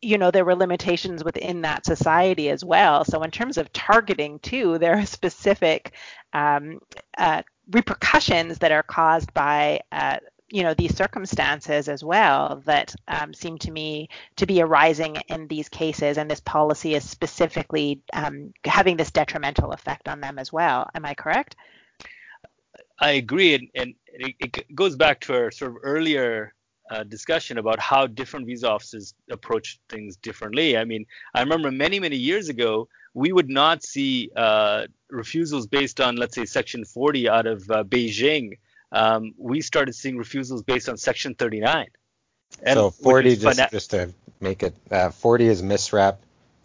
you 0.02 0.18
know 0.18 0.32
there 0.32 0.44
were 0.44 0.56
limitations 0.56 1.24
within 1.24 1.62
that 1.62 1.86
society 1.86 2.50
as 2.50 2.66
well. 2.66 3.06
So 3.06 3.24
in 3.24 3.32
terms 3.32 3.58
of 3.58 3.72
targeting 3.72 4.40
too 4.40 4.78
there 4.80 4.98
are 4.98 5.06
specific 5.06 5.94
um, 6.34 6.80
uh, 7.18 7.44
repercussions 7.72 8.58
that 8.60 8.72
are 8.72 8.84
caused 8.84 9.34
by 9.34 9.82
uh, 9.92 10.18
you 10.50 10.64
know 10.64 10.74
these 10.74 10.96
circumstances 10.96 11.90
as 11.90 12.04
well 12.04 12.62
that 12.66 12.96
um, 13.08 13.34
seem 13.34 13.58
to 13.60 13.72
me 13.72 14.10
to 14.38 14.46
be 14.46 14.62
arising 14.62 15.18
in 15.28 15.48
these 15.48 15.70
cases. 15.70 16.18
And 16.18 16.30
this 16.30 16.40
policy 16.40 16.96
is 16.96 17.08
specifically 17.08 18.02
um, 18.14 18.54
having 18.66 18.98
this 18.98 19.12
detrimental 19.12 19.72
effect 19.72 20.08
on 20.08 20.22
them 20.22 20.40
as 20.40 20.52
well. 20.52 20.90
Am 20.96 21.06
i 21.06 21.14
correct 21.14 21.56
I 23.00 23.12
agree, 23.12 23.54
and, 23.54 23.68
and 23.76 23.94
it, 24.08 24.36
it, 24.40 24.76
goes 24.76 24.96
back 24.96 25.22
to 25.22 25.34
our 25.34 25.52
sort 25.52 25.72
of 25.72 25.78
earlier 25.84 26.54
uh, 26.90 27.04
discussion 27.04 27.58
about 27.58 27.80
how 27.80 28.08
different 28.08 28.46
visa 28.48 28.70
offices 28.70 29.14
approach 29.30 29.80
things 29.90 30.16
differently. 30.18 30.78
I 30.78 30.86
mean, 30.86 31.06
I 31.34 31.42
remember 31.42 31.72
many, 31.72 32.00
many 32.00 32.16
years 32.16 32.50
ago, 32.50 32.88
we 33.14 33.32
would 33.32 33.50
not 33.50 33.84
see 33.84 34.32
uh, 34.36 34.88
refusals 35.10 35.68
based 35.68 36.00
on, 36.00 36.16
let's 36.16 36.36
say, 36.36 36.46
Section 36.46 36.86
40 36.86 37.30
out 37.30 37.46
of 37.46 37.70
uh, 37.70 37.84
Beijing. 37.84 38.58
Um, 38.92 39.34
we 39.38 39.62
started 39.62 39.94
seeing 39.94 40.18
refusals 40.18 40.64
based 40.64 40.88
on 40.88 40.98
Section 40.98 41.36
39. 41.36 41.88
And 42.64 42.78
so 42.78 42.92
40, 42.92 43.36
just, 43.36 43.72
just 43.72 43.90
to 43.92 44.14
make 44.40 44.64
it, 44.64 44.76
uh, 44.92 45.10
40 45.10 45.48
is 45.48 45.62
MISREP, 45.62 46.18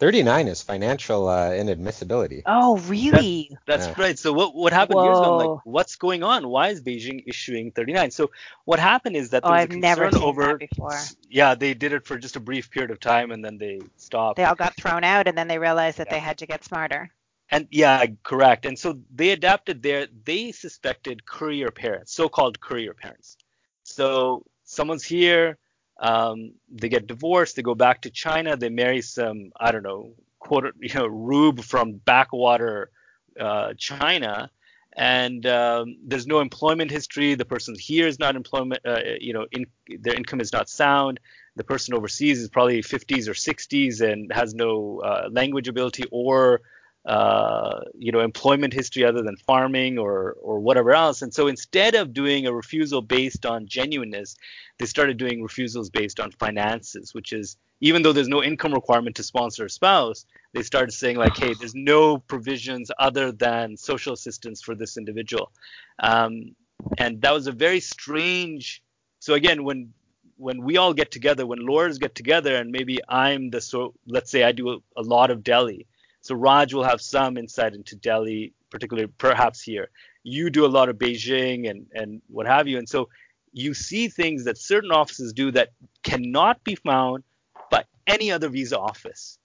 39 0.03 0.49
is 0.49 0.61
financial 0.61 1.29
uh, 1.29 1.51
inadmissibility. 1.51 2.41
Oh, 2.45 2.77
really? 2.79 3.47
That, 3.49 3.59
that's 3.65 3.87
yeah. 3.87 4.03
right. 4.03 4.19
So 4.19 4.33
what 4.33 4.53
what 4.53 4.73
happened 4.73 4.97
Whoa. 4.97 5.05
years 5.05 5.17
ago? 5.17 5.37
Like, 5.37 5.59
what's 5.63 5.95
going 5.95 6.23
on? 6.23 6.49
Why 6.49 6.71
is 6.71 6.81
Beijing 6.81 7.23
issuing 7.25 7.71
39? 7.71 8.11
So 8.11 8.29
what 8.65 8.79
happened 8.79 9.15
is 9.15 9.29
that 9.29 9.45
oh, 9.45 9.47
there 9.47 9.55
was 9.55 9.63
I've 9.63 9.71
a 9.71 9.77
never 9.77 10.01
concern 10.09 10.19
seen 10.19 10.27
over. 10.27 10.57
That 10.59 10.69
before. 10.69 10.99
Yeah, 11.29 11.55
they 11.55 11.73
did 11.73 11.93
it 11.93 12.05
for 12.05 12.17
just 12.17 12.35
a 12.35 12.41
brief 12.41 12.69
period 12.69 12.91
of 12.91 12.99
time 12.99 13.31
and 13.31 13.45
then 13.45 13.57
they 13.57 13.79
stopped. 13.95 14.35
They 14.35 14.43
all 14.43 14.55
got 14.55 14.75
thrown 14.75 15.05
out 15.05 15.29
and 15.29 15.37
then 15.37 15.47
they 15.47 15.57
realized 15.57 15.99
that 15.99 16.07
yeah. 16.07 16.15
they 16.15 16.19
had 16.19 16.37
to 16.39 16.47
get 16.47 16.65
smarter. 16.65 17.09
And 17.49 17.69
yeah, 17.71 18.05
correct. 18.23 18.65
And 18.65 18.77
so 18.77 18.99
they 19.15 19.29
adapted 19.29 19.81
their. 19.81 20.07
They 20.25 20.51
suspected 20.51 21.25
courier 21.25 21.71
parents, 21.71 22.11
so-called 22.13 22.59
courier 22.59 22.93
parents. 22.93 23.37
So 23.83 24.43
someone's 24.65 25.05
here 25.05 25.57
um, 25.99 26.53
they 26.69 26.89
get 26.89 27.07
divorced. 27.07 27.55
They 27.55 27.61
go 27.61 27.75
back 27.75 28.01
to 28.01 28.09
China. 28.09 28.55
They 28.57 28.69
marry 28.69 29.01
some, 29.01 29.51
I 29.59 29.71
don't 29.71 29.83
know, 29.83 30.13
quote, 30.39 30.73
you 30.79 30.93
know, 30.93 31.07
rube 31.07 31.63
from 31.63 31.93
backwater 31.93 32.91
uh, 33.39 33.73
China, 33.77 34.51
and 34.95 35.45
um, 35.47 35.97
there's 36.05 36.27
no 36.27 36.39
employment 36.39 36.91
history. 36.91 37.33
The 37.33 37.45
person 37.45 37.75
here 37.75 38.07
is 38.07 38.19
not 38.19 38.35
employment, 38.35 38.81
uh, 38.85 38.99
you 39.19 39.33
know, 39.33 39.47
in, 39.51 39.65
their 39.99 40.13
income 40.13 40.39
is 40.39 40.53
not 40.53 40.69
sound. 40.69 41.19
The 41.55 41.63
person 41.63 41.95
overseas 41.95 42.39
is 42.39 42.49
probably 42.49 42.81
50s 42.81 43.27
or 43.27 43.33
60s 43.33 44.01
and 44.01 44.31
has 44.31 44.53
no 44.53 45.01
uh, 45.03 45.29
language 45.31 45.67
ability 45.67 46.03
or 46.11 46.61
uh, 47.05 47.81
you 47.97 48.11
know, 48.11 48.21
employment 48.21 48.73
history 48.73 49.03
other 49.03 49.21
than 49.21 49.35
farming 49.35 49.97
or 49.97 50.37
or 50.41 50.59
whatever 50.59 50.91
else. 50.91 51.21
And 51.21 51.33
so 51.33 51.47
instead 51.47 51.95
of 51.95 52.13
doing 52.13 52.47
a 52.47 52.53
refusal 52.53 53.01
based 53.01 53.45
on 53.45 53.67
genuineness, 53.67 54.35
they 54.79 54.85
started 54.85 55.17
doing 55.17 55.43
refusals 55.43 55.89
based 55.89 56.19
on 56.19 56.31
finances, 56.31 57.13
which 57.13 57.33
is 57.33 57.57
even 57.81 58.01
though 58.01 58.13
there's 58.13 58.29
no 58.29 58.41
income 58.41 58.73
requirement 58.73 59.17
to 59.17 59.23
sponsor 59.23 59.65
a 59.65 59.69
spouse, 59.69 60.25
they 60.53 60.63
started 60.63 60.93
saying 60.93 61.17
like, 61.17 61.35
hey, 61.35 61.53
there's 61.53 61.75
no 61.75 62.17
provisions 62.17 62.89
other 62.97 63.33
than 63.33 63.75
social 63.75 64.13
assistance 64.13 64.61
for 64.61 64.73
this 64.73 64.95
individual. 64.95 65.51
Um, 65.99 66.55
and 66.97 67.21
that 67.21 67.33
was 67.33 67.47
a 67.47 67.51
very 67.51 67.81
strange. 67.81 68.81
So 69.19 69.33
again, 69.33 69.65
when 69.65 69.93
when 70.37 70.63
we 70.63 70.77
all 70.77 70.93
get 70.93 71.11
together, 71.11 71.45
when 71.45 71.65
lawyers 71.65 71.97
get 71.97 72.15
together, 72.15 72.55
and 72.55 72.71
maybe 72.71 72.99
I'm 73.09 73.49
the 73.49 73.59
so 73.59 73.93
let's 74.07 74.31
say 74.31 74.43
I 74.43 74.53
do 74.53 74.69
a, 74.69 74.77
a 74.95 75.01
lot 75.01 75.31
of 75.31 75.43
Delhi 75.43 75.85
so 76.23 76.35
Raj 76.35 76.73
will 76.73 76.85
have 76.85 77.01
some 77.01 77.37
insight 77.37 77.75
into 77.75 77.97
Delhi, 77.97 78.53
particularly 78.71 79.11
perhaps 79.17 79.61
here. 79.61 79.89
You 80.23 80.49
do 80.49 80.65
a 80.65 80.67
lot 80.67 80.87
of 80.87 80.95
Beijing 80.95 81.69
and, 81.69 81.85
and 81.93 82.21
what 82.29 82.47
have 82.47 82.65
you. 82.65 82.77
And 82.77 82.87
so 82.87 83.09
you 83.51 83.73
see 83.73 84.07
things 84.07 84.45
that 84.45 84.57
certain 84.57 84.91
offices 84.91 85.33
do 85.33 85.51
that 85.51 85.73
cannot 86.01 86.63
be 86.63 86.75
found 86.75 87.25
by 87.69 87.83
any 88.07 88.31
other 88.31 88.47
visa 88.47 88.79
office. 88.79 89.37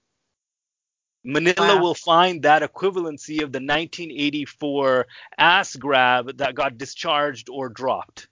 Manila 1.24 1.74
wow. 1.74 1.82
will 1.82 1.94
find 1.96 2.42
that 2.42 2.62
equivalency 2.62 3.42
of 3.42 3.50
the 3.50 3.58
1984 3.58 5.08
ass 5.36 5.74
grab 5.74 6.38
that 6.38 6.54
got 6.54 6.78
discharged 6.78 7.48
or 7.50 7.68
dropped. 7.68 8.28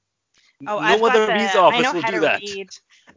Oh, 0.62 0.64
no 0.64 0.78
I've 0.78 1.02
other 1.02 1.26
the, 1.26 1.32
visa 1.34 1.58
office 1.58 1.92
will 1.92 2.02
do 2.02 2.20
that. 2.20 2.40
Read 2.40 2.70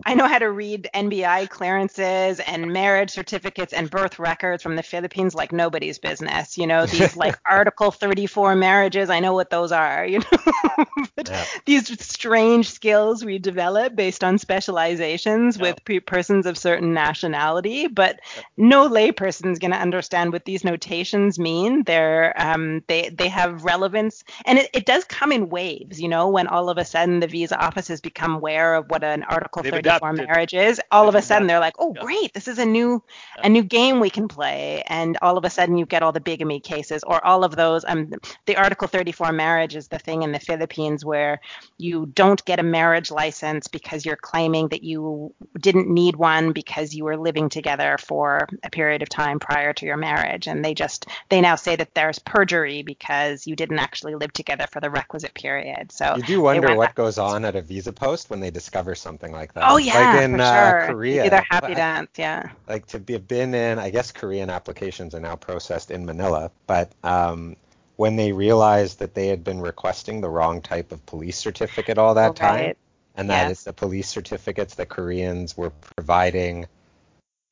I 0.06 0.14
know 0.14 0.28
how 0.28 0.40
to 0.40 0.50
read 0.50 0.90
NBI 0.94 1.50
clearances 1.50 2.40
and 2.40 2.72
marriage 2.72 3.12
certificates 3.12 3.74
and 3.74 3.90
birth 3.90 4.18
records 4.18 4.64
from 4.64 4.78
the 4.78 4.84
Philippines 4.84 5.36
like 5.36 5.52
nobody's 5.52 6.00
business. 6.00 6.58
You 6.58 6.68
know, 6.68 6.86
these 6.86 7.18
like 7.18 7.38
Article 7.46 7.92
34 7.92 8.56
marriages, 8.56 9.10
I 9.10 9.20
know 9.20 9.34
what 9.34 9.50
those 9.50 9.74
are, 9.74 10.06
you 10.06 10.20
know. 10.20 10.86
yeah. 11.28 11.46
These 11.66 12.02
strange 12.06 12.70
skills 12.70 13.26
we 13.26 13.40
develop 13.40 13.96
based 13.96 14.24
on 14.24 14.38
specializations 14.38 15.58
yeah. 15.58 15.64
with 15.64 15.84
pe- 15.84 16.00
persons 16.00 16.46
of 16.46 16.58
certain 16.58 16.94
nationality, 16.94 17.88
but 17.88 18.22
no 18.56 18.90
layperson 18.90 19.52
is 19.52 19.60
going 19.60 19.72
to 19.72 19.78
understand 19.78 20.32
what 20.32 20.46
these 20.46 20.64
notations 20.64 21.38
mean. 21.38 21.84
They're 21.84 22.34
um, 22.42 22.84
they 22.88 23.10
they 23.10 23.28
have 23.28 23.66
relevance 23.66 24.24
and 24.46 24.60
it, 24.60 24.70
it 24.74 24.86
does 24.86 25.04
come 25.04 25.34
in 25.34 25.50
waves, 25.50 26.00
you 26.00 26.08
know, 26.08 26.30
when 26.30 26.48
all 26.48 26.70
of 26.70 26.78
a 26.78 26.86
sudden 26.86 27.20
the 27.20 27.28
visa 27.30 27.57
offices 27.59 28.01
become 28.01 28.36
aware 28.36 28.75
of 28.75 28.89
what 28.89 29.03
an 29.03 29.23
Article 29.23 29.63
34 29.63 30.13
marriage 30.13 30.53
is. 30.53 30.82
all 30.91 31.07
of 31.07 31.15
a 31.15 31.21
sudden 31.21 31.47
they're 31.47 31.59
like, 31.59 31.75
oh 31.80 31.93
great, 31.93 32.34
this 32.34 32.47
is 32.47 32.59
a 32.59 32.65
new 32.65 33.01
yeah. 33.38 33.47
a 33.47 33.49
new 33.49 33.63
game 33.63 33.99
we 33.99 34.09
can 34.09 34.27
play, 34.27 34.84
and 34.88 35.17
all 35.21 35.38
of 35.38 35.45
a 35.45 35.49
sudden 35.49 35.77
you 35.77 35.86
get 35.86 36.03
all 36.03 36.11
the 36.11 36.19
bigamy 36.19 36.59
cases 36.59 37.03
or 37.05 37.23
all 37.25 37.43
of 37.43 37.55
those. 37.55 37.86
Um, 37.86 38.11
the 38.45 38.55
Article 38.55 38.88
34 38.88 39.32
marriage 39.32 39.75
is 39.75 39.88
the 39.88 39.99
thing 39.99 40.23
in 40.23 40.32
the 40.32 40.39
Philippines 40.39 41.05
where 41.05 41.39
you 41.77 42.07
don't 42.07 42.43
get 42.45 42.59
a 42.59 42.63
marriage 42.63 43.11
license 43.11 43.67
because 43.67 44.05
you're 44.05 44.15
claiming 44.15 44.69
that 44.69 44.84
you 44.84 45.34
didn't 45.59 45.89
need 45.89 46.15
one 46.15 46.51
because 46.51 46.93
you 46.93 47.03
were 47.03 47.17
living 47.17 47.49
together 47.49 47.97
for 47.97 48.47
a 48.63 48.69
period 48.69 49.01
of 49.01 49.09
time 49.09 49.39
prior 49.39 49.73
to 49.73 49.86
your 49.86 49.97
marriage, 49.97 50.47
and 50.47 50.65
they 50.65 50.73
just 50.73 51.05
they 51.30 51.41
now 51.41 51.55
say 51.55 51.75
that 51.75 51.93
there's 51.93 52.19
perjury 52.19 52.82
because 52.84 53.45
you 53.45 53.55
didn't 53.55 53.80
actually 53.80 54.15
live 54.15 54.34
together 54.34 54.65
for 54.71 54.80
the 54.80 54.89
requisite 54.89 55.34
period. 55.34 55.91
So 55.91 56.15
you 56.17 56.23
do 56.23 56.41
wonder 56.41 56.75
what 56.75 56.95
goes 56.95 57.18
on 57.20 57.45
at 57.45 57.55
a 57.55 57.61
visa 57.61 57.93
post 57.93 58.30
when 58.30 58.39
they 58.39 58.49
discover 58.49 58.95
something 58.95 59.32
like 59.32 59.53
that. 59.53 59.65
Oh 59.70 59.78
yeah, 59.78 60.13
like 60.13 60.24
in 60.24 60.38
for 60.38 60.41
uh, 60.41 60.70
sure. 60.70 60.93
Korea. 60.93 61.26
Either 61.26 61.45
happy 61.49 61.76
dance, 61.76 62.09
yeah. 62.17 62.51
Like 62.67 62.88
to 62.88 62.99
be 62.99 63.17
been 63.17 63.53
in, 63.53 63.78
I 63.80 63.89
guess 63.89 64.11
Korean 64.11 64.49
applications 64.49 65.13
are 65.13 65.20
now 65.20 65.36
processed 65.36 65.91
in 65.91 66.05
Manila, 66.05 66.51
but 66.65 66.91
um, 67.03 67.55
when 67.97 68.15
they 68.15 68.32
realized 68.32 68.99
that 68.99 69.13
they 69.13 69.28
had 69.28 69.43
been 69.43 69.59
requesting 69.59 70.22
the 70.22 70.30
wrong 70.30 70.61
type 70.61 70.91
of 70.91 71.05
police 71.05 71.38
certificate 71.38 71.97
all 71.97 72.13
that 72.13 72.36
time, 72.36 72.74
and 73.15 73.30
that 73.30 73.43
yes. 73.43 73.51
it's 73.51 73.63
the 73.65 73.74
police 73.74 74.07
certificates 74.07 74.76
that 74.76 74.88
Koreans 74.88 75.57
were 75.57 75.70
providing 75.70 76.65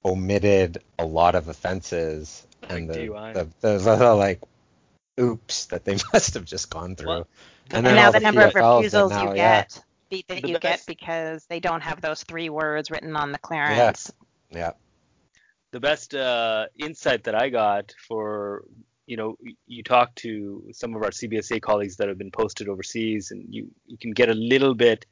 omitted 0.06 0.78
a 0.98 1.06
lot 1.06 1.36
of 1.36 1.50
offenses, 1.50 2.48
and 2.70 2.90
the, 2.90 2.94
the, 3.34 3.48
the, 3.60 3.78
the, 3.98 4.14
like 4.14 4.42
oops 5.20 5.66
that 5.66 5.84
they 5.84 5.98
must 6.14 6.36
have 6.36 6.46
just 6.46 6.70
gone 6.70 6.96
through. 6.96 7.08
Well, 7.08 7.28
and, 7.72 7.86
and 7.86 7.96
now 7.96 8.12
the, 8.12 8.20
the 8.20 8.24
number 8.24 8.42
of 8.42 8.56
refusals 8.56 9.12
now, 9.12 9.24
you 9.24 9.38
yeah. 9.38 9.62
get 9.62 9.84
that 10.28 10.48
you 10.48 10.60
get 10.60 10.84
because 10.88 11.46
they 11.46 11.60
don't 11.60 11.82
have 11.82 12.02
those 12.02 12.24
three 12.24 12.50
words 12.50 12.90
written 12.90 13.16
on 13.16 13.32
the 13.32 13.38
clearance. 13.38 14.12
Yeah. 14.50 14.58
yeah. 14.58 14.72
The 15.72 15.80
best 15.80 16.16
uh, 16.16 16.68
insight 16.78 17.26
that 17.26 17.36
I 17.36 17.50
got 17.50 17.94
for 18.08 18.64
you 19.06 19.18
know 19.18 19.38
you 19.66 19.84
talk 19.84 20.14
to 20.16 20.70
some 20.72 20.96
of 20.96 21.02
our 21.04 21.10
CBSA 21.10 21.62
colleagues 21.62 21.98
that 21.98 22.08
have 22.08 22.18
been 22.18 22.32
posted 22.32 22.70
overseas, 22.70 23.32
and 23.32 23.46
you 23.50 23.70
you 23.86 23.98
can 23.98 24.12
get 24.12 24.30
a 24.30 24.34
little 24.34 24.76
bit 24.76 25.06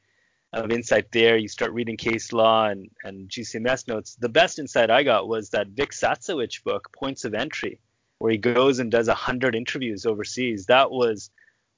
of 0.52 0.70
insight 0.70 1.12
there. 1.12 1.36
You 1.36 1.48
start 1.48 1.72
reading 1.72 1.96
case 1.96 2.32
law 2.32 2.66
and, 2.68 2.88
and 3.04 3.28
GCMS 3.28 3.88
notes. 3.88 4.16
The 4.18 4.28
best 4.28 4.58
insight 4.58 4.90
I 4.90 5.02
got 5.02 5.28
was 5.28 5.50
that 5.50 5.68
Vic 5.68 5.90
Satzewich 5.90 6.62
book, 6.64 6.90
Points 6.92 7.24
of 7.24 7.34
Entry, 7.34 7.80
where 8.18 8.32
he 8.32 8.38
goes 8.38 8.78
and 8.78 8.90
does 8.90 9.08
a 9.08 9.14
hundred 9.14 9.54
interviews 9.54 10.06
overseas. 10.06 10.66
That 10.66 10.90
was 10.90 11.30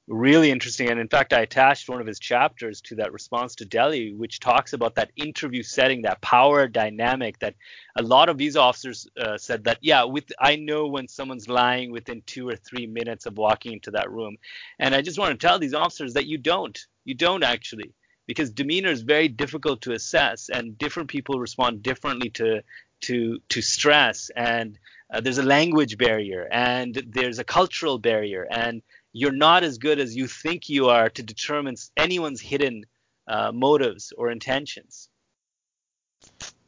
really 0.08 0.50
interesting. 0.50 0.88
And 0.88 0.98
in 0.98 1.08
fact, 1.08 1.32
I 1.32 1.40
attached 1.40 1.88
one 1.88 2.00
of 2.00 2.06
his 2.06 2.18
chapters 2.18 2.80
to 2.82 2.96
that 2.96 3.12
response 3.12 3.54
to 3.56 3.64
Delhi, 3.64 4.14
which 4.14 4.40
talks 4.40 4.72
about 4.72 4.94
that 4.96 5.12
interview 5.16 5.62
setting, 5.62 6.02
that 6.02 6.20
power 6.20 6.66
dynamic. 6.66 7.38
That 7.38 7.54
a 7.96 8.02
lot 8.02 8.28
of 8.28 8.38
these 8.38 8.56
officers 8.56 9.06
uh, 9.20 9.36
said 9.38 9.64
that, 9.64 9.78
yeah, 9.82 10.04
with 10.04 10.32
I 10.38 10.56
know 10.56 10.86
when 10.86 11.08
someone's 11.08 11.48
lying 11.48 11.92
within 11.92 12.22
two 12.26 12.48
or 12.48 12.56
three 12.56 12.86
minutes 12.86 13.26
of 13.26 13.36
walking 13.36 13.74
into 13.74 13.90
that 13.92 14.10
room, 14.10 14.36
and 14.78 14.94
I 14.94 15.02
just 15.02 15.18
want 15.18 15.38
to 15.38 15.46
tell 15.46 15.58
these 15.58 15.74
officers 15.74 16.14
that 16.14 16.26
you 16.26 16.38
don't, 16.38 16.78
you 17.04 17.14
don't 17.14 17.44
actually, 17.44 17.92
because 18.26 18.50
demeanor 18.50 18.90
is 18.90 19.02
very 19.02 19.28
difficult 19.28 19.82
to 19.82 19.92
assess, 19.92 20.48
and 20.48 20.78
different 20.78 21.10
people 21.10 21.38
respond 21.38 21.82
differently 21.82 22.30
to 22.30 22.62
to 23.00 23.38
to 23.48 23.62
stress 23.62 24.30
and 24.34 24.78
uh, 25.12 25.20
there's 25.20 25.38
a 25.38 25.42
language 25.42 25.96
barrier 25.96 26.48
and 26.50 27.02
there's 27.06 27.38
a 27.38 27.44
cultural 27.44 27.98
barrier 27.98 28.46
and 28.50 28.82
you're 29.12 29.32
not 29.32 29.64
as 29.64 29.78
good 29.78 29.98
as 29.98 30.14
you 30.14 30.26
think 30.26 30.68
you 30.68 30.88
are 30.88 31.08
to 31.10 31.22
determine 31.22 31.76
anyone's 31.96 32.40
hidden 32.40 32.84
uh, 33.26 33.52
motives 33.52 34.12
or 34.16 34.30
intentions. 34.30 35.08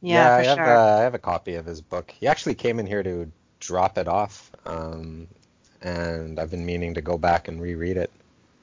Yeah, 0.01 0.13
yeah 0.13 0.35
I 0.35 0.43
have 0.43 0.57
sure. 0.57 0.73
a, 0.73 0.97
I 0.99 1.01
have 1.01 1.13
a 1.13 1.19
copy 1.19 1.55
of 1.55 1.65
his 1.65 1.81
book. 1.81 2.11
He 2.11 2.27
actually 2.27 2.55
came 2.55 2.79
in 2.79 2.87
here 2.87 3.03
to 3.03 3.31
drop 3.59 3.97
it 3.97 4.07
off, 4.07 4.51
um, 4.65 5.27
and 5.81 6.39
I've 6.39 6.51
been 6.51 6.65
meaning 6.65 6.93
to 6.95 7.01
go 7.01 7.17
back 7.17 7.47
and 7.47 7.61
reread 7.61 7.97
it. 7.97 8.11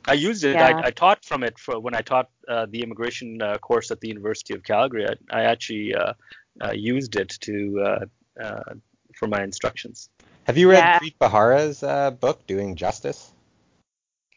I 0.06 0.14
used 0.14 0.44
it. 0.44 0.54
Yeah. 0.54 0.78
I, 0.78 0.86
I, 0.86 0.90
taught 0.90 1.24
from 1.24 1.42
it 1.42 1.58
for 1.58 1.78
when 1.78 1.94
I 1.94 2.00
taught 2.00 2.30
uh, 2.48 2.66
the 2.70 2.82
immigration 2.82 3.42
uh, 3.42 3.58
course 3.58 3.90
at 3.90 4.00
the 4.00 4.08
University 4.08 4.54
of 4.54 4.62
Calgary. 4.62 5.06
I, 5.06 5.40
I 5.40 5.42
actually 5.44 5.94
uh, 5.94 6.14
uh 6.62 6.72
used 6.72 7.16
it 7.16 7.28
to 7.40 8.06
uh, 8.40 8.74
for 9.14 9.28
my 9.28 9.42
instructions. 9.42 10.08
Have 10.44 10.56
you 10.56 10.70
read 10.70 10.78
yeah. 10.78 10.98
Preet 10.98 11.14
Bharara's 11.20 12.16
book, 12.20 12.46
Doing 12.46 12.74
Justice? 12.74 13.32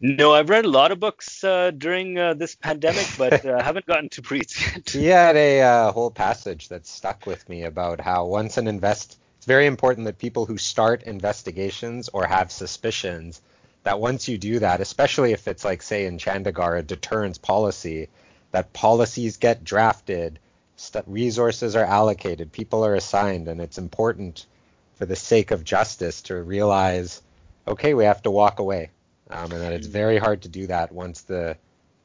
No, 0.03 0.33
I've 0.33 0.49
read 0.49 0.65
a 0.65 0.69
lot 0.69 0.91
of 0.91 0.99
books 0.99 1.43
uh, 1.43 1.69
during 1.69 2.17
uh, 2.17 2.33
this 2.33 2.55
pandemic, 2.55 3.07
but 3.19 3.45
uh, 3.45 3.61
haven't 3.63 3.85
gotten 3.85 4.09
to 4.09 4.23
Preet's 4.23 4.59
yet. 4.59 4.89
He 4.89 5.05
had 5.05 5.35
a 5.35 5.61
uh, 5.61 5.91
whole 5.91 6.09
passage 6.09 6.69
that 6.69 6.87
stuck 6.87 7.27
with 7.27 7.47
me 7.47 7.65
about 7.65 8.01
how 8.01 8.25
once 8.25 8.57
an 8.57 8.67
invest, 8.67 9.19
it's 9.37 9.45
very 9.45 9.67
important 9.67 10.05
that 10.05 10.17
people 10.17 10.47
who 10.47 10.57
start 10.57 11.03
investigations 11.03 12.09
or 12.09 12.25
have 12.25 12.51
suspicions, 12.51 13.43
that 13.83 13.99
once 13.99 14.27
you 14.27 14.39
do 14.39 14.57
that, 14.57 14.81
especially 14.81 15.33
if 15.33 15.47
it's 15.47 15.63
like 15.63 15.83
say 15.83 16.07
in 16.07 16.17
Chandigarh 16.17 16.79
a 16.79 16.81
deterrence 16.81 17.37
policy, 17.37 18.09
that 18.49 18.73
policies 18.73 19.37
get 19.37 19.63
drafted, 19.63 20.39
st- 20.77 21.07
resources 21.07 21.75
are 21.75 21.85
allocated, 21.85 22.51
people 22.51 22.83
are 22.83 22.95
assigned, 22.95 23.47
and 23.47 23.61
it's 23.61 23.77
important 23.77 24.47
for 24.95 25.05
the 25.05 25.15
sake 25.15 25.51
of 25.51 25.63
justice 25.63 26.23
to 26.23 26.41
realize, 26.41 27.21
okay, 27.67 27.93
we 27.93 28.05
have 28.05 28.23
to 28.23 28.31
walk 28.31 28.57
away 28.57 28.89
um, 29.31 29.51
and 29.51 29.61
that 29.61 29.73
it's 29.73 29.87
very 29.87 30.17
hard 30.17 30.41
to 30.43 30.49
do 30.49 30.67
that 30.67 30.91
once 30.91 31.21
the 31.21 31.57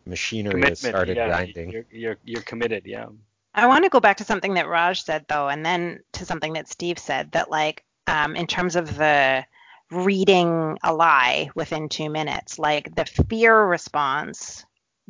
machinery 0.06 0.52
Commitment, 0.52 0.70
has 0.70 0.80
started 0.80 1.16
yeah, 1.16 1.28
grinding. 1.28 1.70
You're, 1.70 1.86
you're, 1.90 2.16
you're 2.24 2.42
committed, 2.42 2.86
yeah. 2.86 3.06
I 3.54 3.66
want 3.66 3.84
to 3.84 3.90
go 3.90 4.00
back 4.00 4.18
to 4.18 4.24
something 4.24 4.54
that 4.54 4.68
Raj 4.68 5.02
said 5.02 5.24
though, 5.28 5.48
and 5.48 5.64
then 5.64 6.00
to 6.12 6.26
something 6.26 6.52
that 6.54 6.68
Steve 6.68 6.98
said 6.98 7.32
that 7.32 7.50
like 7.50 7.84
um, 8.06 8.36
in 8.36 8.46
terms 8.46 8.76
of 8.76 8.96
the 8.96 9.44
reading 9.90 10.76
a 10.82 10.92
lie 10.94 11.50
within 11.54 11.88
two 11.88 12.10
minutes, 12.10 12.58
like 12.58 12.94
the 12.94 13.06
fear 13.28 13.64
response 13.64 14.64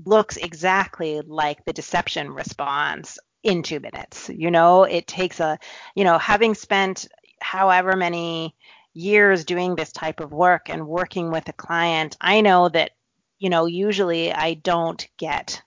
looks 0.05 0.37
exactly 0.37 1.23
like 1.23 1.65
the 1.65 1.73
deception 1.73 2.31
response 2.31 3.19
in 3.43 3.63
two 3.63 3.81
minutes. 3.81 4.29
You 4.29 4.51
know, 4.51 4.85
it 4.85 5.07
takes 5.07 5.41
a, 5.41 5.59
you 5.95 6.05
know, 6.05 6.19
having 6.19 6.55
spent 6.55 7.09
however 7.41 7.97
many 7.97 8.55
years 8.97 9.45
doing 9.45 9.75
this 9.77 9.93
type 9.93 10.21
of 10.21 10.33
work 10.33 10.69
and 10.71 10.89
working 10.89 11.31
with 11.31 11.49
a 11.49 11.53
client, 11.53 12.17
I 12.21 12.41
know 12.41 12.69
that, 12.69 12.93
you 13.39 13.51
know, 13.51 13.67
usually 13.67 14.33
I 14.33 14.55
don't 14.55 15.07
get 15.19 15.63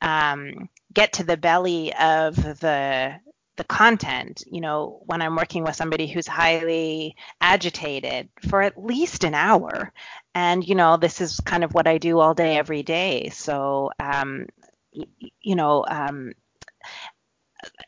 um, 0.00 0.68
get 0.92 1.14
to 1.14 1.24
the 1.24 1.36
belly 1.36 1.94
of 1.94 2.36
the 2.36 3.14
the 3.56 3.64
content, 3.64 4.44
you 4.50 4.60
know, 4.62 5.02
when 5.04 5.20
I'm 5.20 5.36
working 5.36 5.62
with 5.62 5.76
somebody 5.76 6.06
who's 6.06 6.26
highly 6.26 7.16
agitated 7.40 8.30
for 8.48 8.62
at 8.62 8.82
least 8.82 9.24
an 9.24 9.34
hour. 9.34 9.92
And, 10.34 10.66
you 10.66 10.74
know, 10.74 10.96
this 10.96 11.20
is 11.20 11.38
kind 11.40 11.62
of 11.62 11.74
what 11.74 11.86
I 11.86 11.98
do 11.98 12.18
all 12.18 12.32
day, 12.32 12.56
every 12.56 12.82
day. 12.82 13.28
So, 13.28 13.90
um, 14.00 14.46
you 14.92 15.54
know, 15.54 15.84
um, 15.86 16.32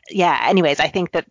yeah, 0.09 0.39
anyways, 0.43 0.79
I 0.79 0.87
think 0.87 1.11
that 1.13 1.25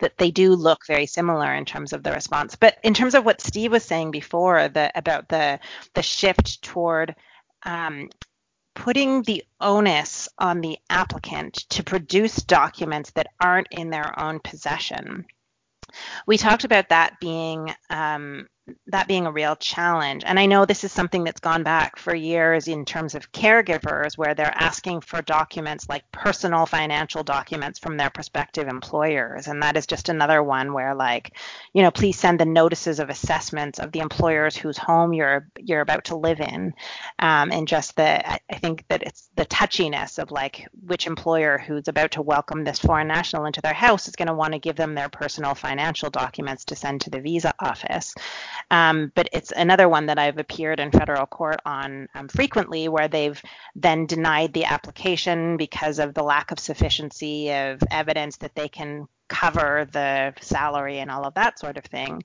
that 0.00 0.18
they 0.18 0.30
do 0.30 0.54
look 0.54 0.86
very 0.86 1.06
similar 1.06 1.54
in 1.54 1.64
terms 1.64 1.92
of 1.92 2.02
the 2.02 2.12
response. 2.12 2.56
But 2.56 2.76
in 2.82 2.94
terms 2.94 3.14
of 3.14 3.24
what 3.24 3.40
Steve 3.40 3.72
was 3.72 3.84
saying 3.84 4.10
before, 4.10 4.68
the, 4.68 4.90
about 4.94 5.28
the 5.28 5.60
the 5.94 6.02
shift 6.02 6.62
toward 6.62 7.14
um, 7.64 8.08
putting 8.74 9.22
the 9.22 9.44
onus 9.60 10.28
on 10.38 10.60
the 10.60 10.78
applicant 10.88 11.54
to 11.70 11.82
produce 11.82 12.36
documents 12.36 13.10
that 13.10 13.26
aren't 13.40 13.66
in 13.72 13.90
their 13.90 14.18
own 14.20 14.38
possession. 14.38 15.26
We 16.26 16.38
talked 16.38 16.64
about 16.64 16.90
that 16.90 17.18
being 17.20 17.72
um, 17.90 18.46
that 18.88 19.08
being 19.08 19.26
a 19.26 19.32
real 19.32 19.56
challenge. 19.56 20.22
And 20.26 20.38
I 20.38 20.46
know 20.46 20.64
this 20.64 20.84
is 20.84 20.92
something 20.92 21.24
that's 21.24 21.40
gone 21.40 21.62
back 21.62 21.98
for 21.98 22.14
years 22.14 22.68
in 22.68 22.84
terms 22.84 23.14
of 23.14 23.32
caregivers, 23.32 24.16
where 24.16 24.34
they're 24.34 24.52
asking 24.54 25.02
for 25.02 25.22
documents 25.22 25.88
like 25.88 26.10
personal 26.12 26.66
financial 26.66 27.22
documents 27.22 27.78
from 27.78 27.96
their 27.96 28.10
prospective 28.10 28.68
employers. 28.68 29.46
And 29.46 29.62
that 29.62 29.76
is 29.76 29.86
just 29.86 30.08
another 30.08 30.42
one 30.42 30.72
where, 30.72 30.94
like, 30.94 31.36
you 31.72 31.82
know, 31.82 31.90
please 31.90 32.18
send 32.18 32.40
the 32.40 32.44
notices 32.44 33.00
of 33.00 33.10
assessments 33.10 33.78
of 33.78 33.92
the 33.92 34.00
employers 34.00 34.56
whose 34.56 34.78
home 34.78 35.12
you're 35.12 35.48
you're 35.58 35.80
about 35.80 36.04
to 36.06 36.16
live 36.16 36.40
in. 36.40 36.74
Um, 37.18 37.52
and 37.52 37.68
just 37.68 37.96
the, 37.96 38.30
I 38.30 38.58
think 38.58 38.84
that 38.88 39.02
it's 39.02 39.28
the 39.36 39.46
touchiness 39.46 40.18
of 40.18 40.30
like 40.30 40.66
which 40.86 41.06
employer 41.06 41.58
who's 41.58 41.88
about 41.88 42.12
to 42.12 42.22
welcome 42.22 42.64
this 42.64 42.78
foreign 42.78 43.08
national 43.08 43.46
into 43.46 43.60
their 43.60 43.74
house 43.74 44.08
is 44.08 44.16
going 44.16 44.28
to 44.28 44.34
want 44.34 44.52
to 44.52 44.58
give 44.58 44.76
them 44.76 44.94
their 44.94 45.08
personal 45.08 45.54
financial 45.54 46.10
documents 46.10 46.64
to 46.66 46.76
send 46.76 47.00
to 47.02 47.10
the 47.10 47.20
visa 47.20 47.54
office. 47.58 48.14
Um, 48.70 49.12
but 49.14 49.28
it's 49.32 49.52
another 49.52 49.88
one 49.88 50.06
that 50.06 50.18
I've 50.18 50.38
appeared 50.38 50.80
in 50.80 50.90
federal 50.90 51.26
court 51.26 51.60
on 51.64 52.08
um, 52.14 52.28
frequently 52.28 52.88
where 52.88 53.08
they've 53.08 53.40
then 53.76 54.06
denied 54.06 54.52
the 54.52 54.64
application 54.64 55.56
because 55.56 55.98
of 55.98 56.14
the 56.14 56.22
lack 56.22 56.50
of 56.50 56.58
sufficiency 56.58 57.52
of 57.52 57.82
evidence 57.90 58.36
that 58.38 58.54
they 58.54 58.68
can 58.68 59.08
cover 59.28 59.86
the 59.92 60.34
salary 60.40 60.98
and 60.98 61.10
all 61.10 61.24
of 61.24 61.34
that 61.34 61.58
sort 61.58 61.76
of 61.76 61.84
thing, 61.84 62.22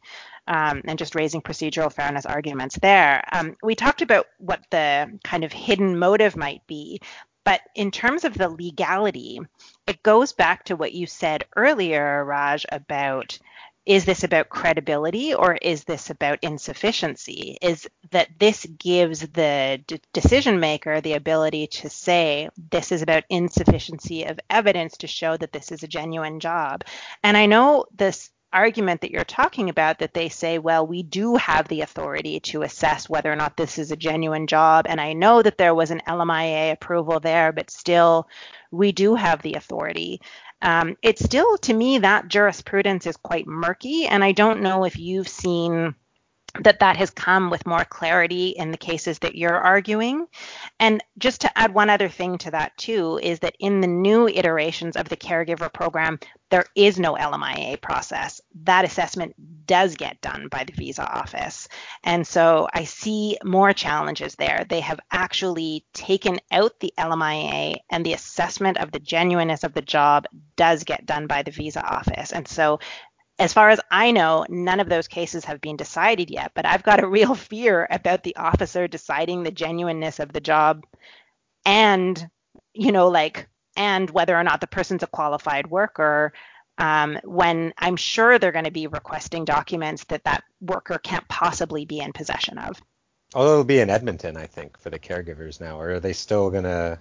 um, 0.47 0.81
and 0.86 0.97
just 0.97 1.15
raising 1.15 1.41
procedural 1.41 1.91
fairness 1.91 2.25
arguments 2.25 2.77
there. 2.81 3.23
Um, 3.31 3.55
we 3.61 3.75
talked 3.75 4.01
about 4.01 4.27
what 4.38 4.61
the 4.71 5.19
kind 5.23 5.43
of 5.43 5.51
hidden 5.51 5.99
motive 5.99 6.36
might 6.36 6.65
be, 6.65 7.01
but 7.43 7.61
in 7.75 7.91
terms 7.91 8.23
of 8.23 8.38
the 8.38 8.49
legality, 8.49 9.41
it 9.86 10.01
goes 10.01 10.31
back 10.31 10.63
to 10.65 10.75
what 10.77 10.93
you 10.93 11.05
said 11.05 11.43
earlier, 11.57 12.23
Raj, 12.23 12.65
about 12.71 13.38
is 13.86 14.05
this 14.05 14.23
about 14.23 14.49
credibility 14.49 15.34
or 15.34 15.55
is 15.55 15.84
this 15.84 16.09
about 16.09 16.39
insufficiency? 16.41 17.57
Is 17.61 17.88
that 18.11 18.29
this 18.39 18.65
gives 18.77 19.21
the 19.21 19.81
d- 19.86 19.99
decision 20.13 20.59
maker 20.59 21.01
the 21.01 21.13
ability 21.13 21.67
to 21.67 21.89
say, 21.89 22.49
this 22.71 22.91
is 22.91 23.01
about 23.01 23.25
insufficiency 23.29 24.23
of 24.23 24.39
evidence 24.49 24.97
to 24.97 25.07
show 25.07 25.36
that 25.36 25.51
this 25.51 25.71
is 25.71 25.84
a 25.84 25.88
genuine 25.88 26.39
job. 26.39 26.86
And 27.23 27.36
I 27.36 27.45
know 27.45 27.86
this 27.95 28.29
argument 28.53 29.01
that 29.01 29.11
you're 29.11 29.23
talking 29.25 29.69
about 29.69 29.99
that 29.99 30.13
they 30.13 30.29
say, 30.29 30.59
well, 30.59 30.86
we 30.86 31.03
do 31.03 31.36
have 31.36 31.67
the 31.67 31.81
authority 31.81 32.39
to 32.39 32.61
assess 32.61 33.09
whether 33.09 33.31
or 33.31 33.36
not 33.36 33.57
this 33.57 33.79
is 33.79 33.91
a 33.91 33.97
genuine 33.97 34.47
job. 34.47 34.86
And 34.88 35.01
I 35.01 35.13
know 35.13 35.41
that 35.41 35.57
there 35.57 35.75
was 35.75 35.91
an 35.91 36.01
LMIA 36.07 36.71
approval 36.71 37.19
there, 37.19 37.51
but 37.51 37.71
still, 37.71 38.27
we 38.71 38.91
do 38.91 39.15
have 39.15 39.41
the 39.41 39.55
authority. 39.55 40.21
Um, 40.64 40.95
it's 41.01 41.24
still, 41.24 41.57
to 41.59 41.74
me, 41.74 41.99
that 41.99 42.30
jurisprudence 42.30 43.05
is 43.05 43.18
quite 43.18 43.45
murky. 43.45 44.05
And 44.07 44.24
I 44.24 44.32
don't 44.32 44.61
know 44.61 44.86
if 44.86 44.97
you've 44.97 45.28
seen 45.28 45.93
that 46.62 46.80
that 46.80 46.97
has 46.97 47.10
come 47.10 47.49
with 47.49 47.66
more 47.66 47.84
clarity 47.86 48.49
in 48.49 48.72
the 48.72 48.78
cases 48.78 49.20
that 49.20 49.36
you're 49.36 49.58
arguing. 49.58 50.28
And 50.80 51.04
just 51.18 51.41
to 51.41 51.58
add 51.58 51.74
one 51.74 51.89
other 51.89 52.10
thing 52.10 52.38
to 52.39 52.51
that 52.51 52.78
too 52.78 53.20
is 53.24 53.39
that 53.39 53.56
in 53.60 53.82
the 53.82 53.88
new 53.88 54.28
iterations 54.28 54.95
of 54.95 55.10
the 55.10 55.18
caregiver 55.18 55.74
program, 55.74 56.20
there 56.51 56.66
is 56.76 56.99
no 56.99 57.16
LMIA 57.16 57.82
process. 57.82 58.39
That 58.64 58.86
assessment 58.86 59.34
does 59.66 59.95
get 59.95 60.22
done 60.22 60.49
by 60.49 60.64
the 60.66 60.74
visa 60.74 61.04
office. 61.04 61.68
And 62.04 62.28
so 62.28 62.68
I 62.72 62.84
see 62.84 63.39
more 63.43 63.74
challenges 63.74 64.36
there. 64.36 64.64
They 64.70 64.82
have 64.82 64.99
actually 65.12 65.86
taken 65.93 66.39
out 66.51 66.80
the 66.80 66.93
LMIA 66.99 67.78
and 67.89 68.06
the 68.06 68.14
assessment 68.14 68.78
of 68.78 68.91
the 68.91 68.99
genuineness 68.99 69.64
of 69.64 69.74
the 69.74 69.82
job 69.82 70.28
does 70.56 70.84
get 70.84 71.08
done 71.08 71.26
by 71.26 71.41
the 71.41 71.49
visa 71.49 71.84
office. 71.84 72.32
And 72.32 72.47
so 72.47 72.80
as 73.43 73.51
far 73.51 73.69
as 73.69 73.79
I 73.91 74.11
know, 74.11 74.45
none 74.47 74.79
of 74.79 74.87
those 74.87 75.09
cases 75.09 75.43
have 75.45 75.59
been 75.59 75.75
decided 75.75 76.29
yet, 76.31 76.51
but 76.53 76.65
I've 76.65 76.83
got 76.83 77.03
a 77.03 77.07
real 77.07 77.35
fear 77.51 77.85
about 77.91 78.23
the 78.23 78.37
officer 78.37 78.87
deciding 78.87 79.43
the 79.43 79.51
genuineness 79.51 80.19
of 80.19 80.31
the 80.31 80.39
job 80.39 80.85
and, 81.65 82.29
you 82.73 82.93
know, 82.93 83.09
like, 83.09 83.47
and 83.75 84.09
whether 84.09 84.37
or 84.37 84.43
not 84.43 84.61
the 84.61 84.67
person's 84.67 85.03
a 85.03 85.07
qualified 85.07 85.67
worker 85.67 86.31
um, 86.77 87.19
when 87.25 87.73
I'm 87.77 87.97
sure 87.97 88.39
they're 88.39 88.53
going 88.53 88.65
to 88.65 88.71
be 88.71 88.87
requesting 88.87 89.43
documents 89.43 90.05
that 90.05 90.23
that 90.23 90.43
worker 90.61 90.97
can't 90.97 91.27
possibly 91.27 91.85
be 91.85 91.99
in 91.99 92.13
possession 92.13 92.57
of. 92.57 92.81
Although 93.35 93.51
it'll 93.51 93.63
be 93.65 93.79
in 93.79 93.89
Edmonton, 93.89 94.37
I 94.37 94.45
think, 94.47 94.79
for 94.79 94.89
the 94.89 94.99
caregivers 94.99 95.59
now. 95.59 95.79
Or 95.79 95.95
are 95.95 95.99
they 95.99 96.13
still 96.13 96.49
gonna? 96.49 96.99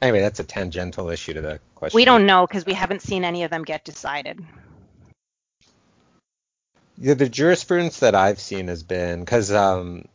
Anyway, 0.00 0.20
that's 0.20 0.38
a 0.38 0.44
tangential 0.44 1.10
issue 1.10 1.34
to 1.34 1.40
the 1.40 1.60
question. 1.74 1.96
We 1.96 2.04
don't 2.04 2.26
know 2.26 2.46
because 2.46 2.64
we 2.64 2.74
haven't 2.74 3.02
seen 3.02 3.24
any 3.24 3.42
of 3.42 3.50
them 3.50 3.64
get 3.64 3.84
decided. 3.84 4.44
Yeah, 6.96 7.14
the 7.14 7.28
jurisprudence 7.28 8.00
that 8.00 8.14
I've 8.14 8.38
seen 8.38 8.68
has 8.68 8.82
been 8.82 9.20
because 9.20 9.50
um, 9.50 10.06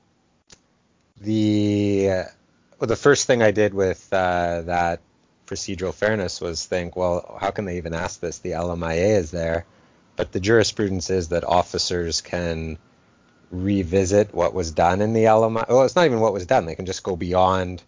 the 1.20 2.08
well, 2.80 2.88
the 2.88 2.96
first 2.96 3.28
thing 3.28 3.42
I 3.42 3.52
did 3.52 3.74
with 3.74 4.08
uh, 4.14 4.62
that 4.62 5.02
procedural 5.46 5.94
fairness 5.94 6.40
was 6.40 6.66
think, 6.66 6.96
well, 6.96 7.38
how 7.42 7.52
can 7.52 7.66
they 7.66 7.78
even 7.78 7.94
ask 7.94 8.20
this? 8.22 8.40
The 8.40 8.52
LMIA 8.52 9.18
is 9.18 9.32
there, 9.32 9.66
but 10.16 10.32
the 10.32 10.40
jurisprudence 10.40 11.10
is 11.10 11.30
that 11.30 11.44
officers 11.44 12.22
can 12.22 12.78
revisit 13.52 14.34
what 14.34 14.54
was 14.54 14.72
done 14.72 15.02
in 15.02 15.12
the 15.14 15.26
LMIA. 15.26 15.68
Well, 15.68 15.84
it's 15.84 15.96
not 15.96 16.06
even 16.06 16.22
what 16.22 16.34
was 16.34 16.46
done; 16.46 16.66
they 16.66 16.76
can 16.76 16.86
just 16.86 17.04
go 17.04 17.18
beyond 17.18 17.84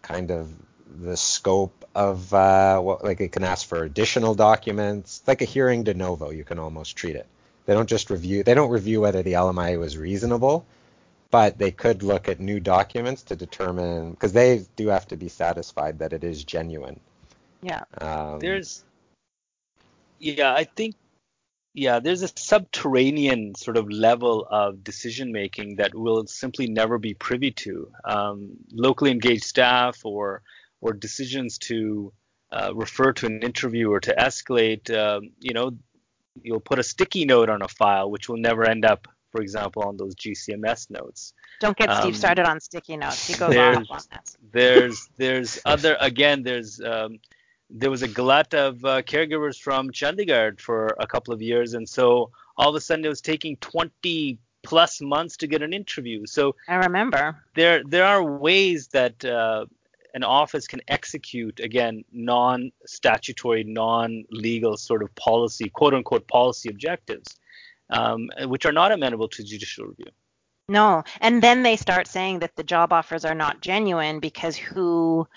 kind 0.00 0.30
of 0.30 0.50
the 0.98 1.16
scope 1.16 1.84
of 1.94 2.32
uh, 2.32 2.80
what, 2.80 3.04
like 3.04 3.20
it 3.20 3.32
can 3.32 3.44
ask 3.44 3.66
for 3.68 3.82
additional 3.82 4.34
documents, 4.34 5.22
like 5.26 5.42
a 5.42 5.46
hearing 5.46 5.82
de 5.84 5.92
novo. 5.92 6.30
You 6.30 6.44
can 6.44 6.58
almost 6.58 6.96
treat 6.96 7.16
it. 7.16 7.26
They 7.66 7.74
don't 7.74 7.88
just 7.88 8.10
review. 8.10 8.42
They 8.42 8.54
don't 8.54 8.70
review 8.70 9.00
whether 9.00 9.22
the 9.22 9.34
LMIA 9.34 9.78
was 9.78 9.98
reasonable, 9.98 10.64
but 11.30 11.58
they 11.58 11.72
could 11.72 12.02
look 12.02 12.28
at 12.28 12.40
new 12.40 12.60
documents 12.60 13.24
to 13.24 13.36
determine 13.36 14.12
because 14.12 14.32
they 14.32 14.64
do 14.76 14.88
have 14.88 15.06
to 15.08 15.16
be 15.16 15.28
satisfied 15.28 15.98
that 15.98 16.12
it 16.12 16.24
is 16.24 16.44
genuine. 16.44 17.00
Yeah. 17.62 17.82
Um, 18.00 18.38
There's, 18.38 18.84
yeah, 20.20 20.54
I 20.54 20.64
think, 20.64 20.94
yeah, 21.74 21.98
there's 21.98 22.22
a 22.22 22.28
subterranean 22.34 23.54
sort 23.56 23.76
of 23.76 23.90
level 23.90 24.46
of 24.48 24.84
decision 24.84 25.32
making 25.32 25.76
that 25.76 25.94
we'll 25.94 26.26
simply 26.26 26.68
never 26.68 26.98
be 26.98 27.14
privy 27.14 27.50
to. 27.50 27.90
Um, 28.04 28.52
locally 28.72 29.10
engaged 29.10 29.44
staff 29.44 30.04
or 30.04 30.42
or 30.80 30.92
decisions 30.92 31.58
to 31.58 32.12
uh, 32.52 32.72
refer 32.74 33.12
to 33.12 33.26
an 33.26 33.42
interview 33.42 33.90
or 33.90 34.00
to 34.00 34.14
escalate, 34.14 34.90
um, 34.96 35.30
you 35.40 35.52
know, 35.52 35.76
you'll 36.42 36.60
put 36.60 36.78
a 36.78 36.82
sticky 36.82 37.24
note 37.24 37.48
on 37.48 37.62
a 37.62 37.68
file, 37.68 38.10
which 38.10 38.28
will 38.28 38.36
never 38.38 38.64
end 38.64 38.84
up, 38.84 39.08
for 39.32 39.40
example, 39.40 39.82
on 39.82 39.96
those 39.96 40.14
GCMS 40.14 40.90
notes. 40.90 41.32
Don't 41.60 41.76
get 41.76 41.90
Steve 41.96 42.14
Um, 42.14 42.14
started 42.14 42.46
on 42.46 42.60
sticky 42.60 42.96
notes. 42.96 43.26
He 43.26 43.34
goes 43.34 43.50
there's- 43.50 43.76
off 43.76 43.90
on 43.90 44.18
this. 44.18 44.36
There's 44.52 45.08
there's 45.16 45.58
other 45.64 45.96
again 46.00 46.42
there's 46.42 46.80
um, 46.80 47.18
there 47.70 47.90
was 47.90 48.02
a 48.02 48.08
glut 48.08 48.54
of 48.54 48.84
uh, 48.84 49.02
caregivers 49.02 49.58
from 49.60 49.90
Chandigarh 49.90 50.60
for 50.60 50.94
a 51.00 51.06
couple 51.06 51.34
of 51.34 51.42
years, 51.42 51.74
and 51.74 51.88
so 51.88 52.30
all 52.56 52.68
of 52.68 52.74
a 52.74 52.80
sudden 52.80 53.04
it 53.04 53.08
was 53.08 53.20
taking 53.20 53.56
20 53.56 54.38
plus 54.62 55.00
months 55.00 55.36
to 55.38 55.46
get 55.46 55.62
an 55.62 55.72
interview. 55.72 56.26
So 56.26 56.54
I 56.68 56.76
remember. 56.76 57.42
there 57.54 57.82
there 57.84 58.04
are 58.04 58.22
ways 58.22 58.88
that 58.88 59.24
uh, 59.24 59.66
an 60.16 60.24
office 60.24 60.66
can 60.66 60.80
execute 60.88 61.60
again 61.60 62.02
non-statutory, 62.10 63.62
non-legal 63.64 64.78
sort 64.78 65.02
of 65.02 65.14
policy, 65.14 65.68
quote 65.68 65.92
unquote 65.92 66.26
policy 66.26 66.70
objectives, 66.70 67.38
um, 67.90 68.30
which 68.46 68.64
are 68.64 68.72
not 68.72 68.92
amenable 68.92 69.28
to 69.28 69.44
judicial 69.44 69.84
review. 69.84 70.10
No. 70.70 71.04
And 71.20 71.42
then 71.42 71.62
they 71.62 71.76
start 71.76 72.06
saying 72.06 72.38
that 72.40 72.56
the 72.56 72.64
job 72.64 72.94
offers 72.94 73.26
are 73.26 73.34
not 73.34 73.60
genuine 73.60 74.18
because 74.18 74.56
who, 74.56 75.28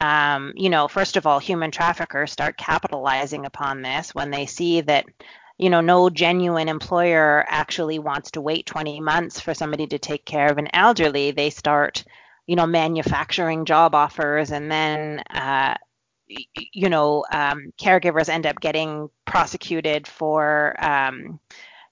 um, 0.00 0.52
you 0.56 0.68
know, 0.68 0.88
first 0.88 1.16
of 1.16 1.28
all, 1.28 1.38
human 1.38 1.70
traffickers 1.70 2.32
start 2.32 2.58
capitalizing 2.58 3.46
upon 3.46 3.82
this 3.82 4.14
when 4.16 4.32
they 4.32 4.46
see 4.46 4.80
that, 4.80 5.06
you 5.58 5.70
know, 5.70 5.80
no 5.80 6.10
genuine 6.10 6.68
employer 6.68 7.44
actually 7.46 8.00
wants 8.00 8.32
to 8.32 8.40
wait 8.40 8.66
20 8.66 9.00
months 9.00 9.38
for 9.38 9.54
somebody 9.54 9.86
to 9.86 9.98
take 10.00 10.26
care 10.26 10.48
of 10.48 10.58
an 10.58 10.68
elderly. 10.74 11.30
They 11.30 11.50
start, 11.50 12.04
you 12.46 12.56
know, 12.56 12.66
manufacturing 12.66 13.64
job 13.64 13.94
offers 13.94 14.50
and 14.50 14.70
then, 14.70 15.20
uh, 15.30 15.74
you 16.26 16.88
know, 16.88 17.24
um, 17.30 17.72
caregivers 17.78 18.28
end 18.28 18.46
up 18.46 18.60
getting 18.60 19.08
prosecuted 19.24 20.06
for 20.06 20.74
um, 20.78 21.38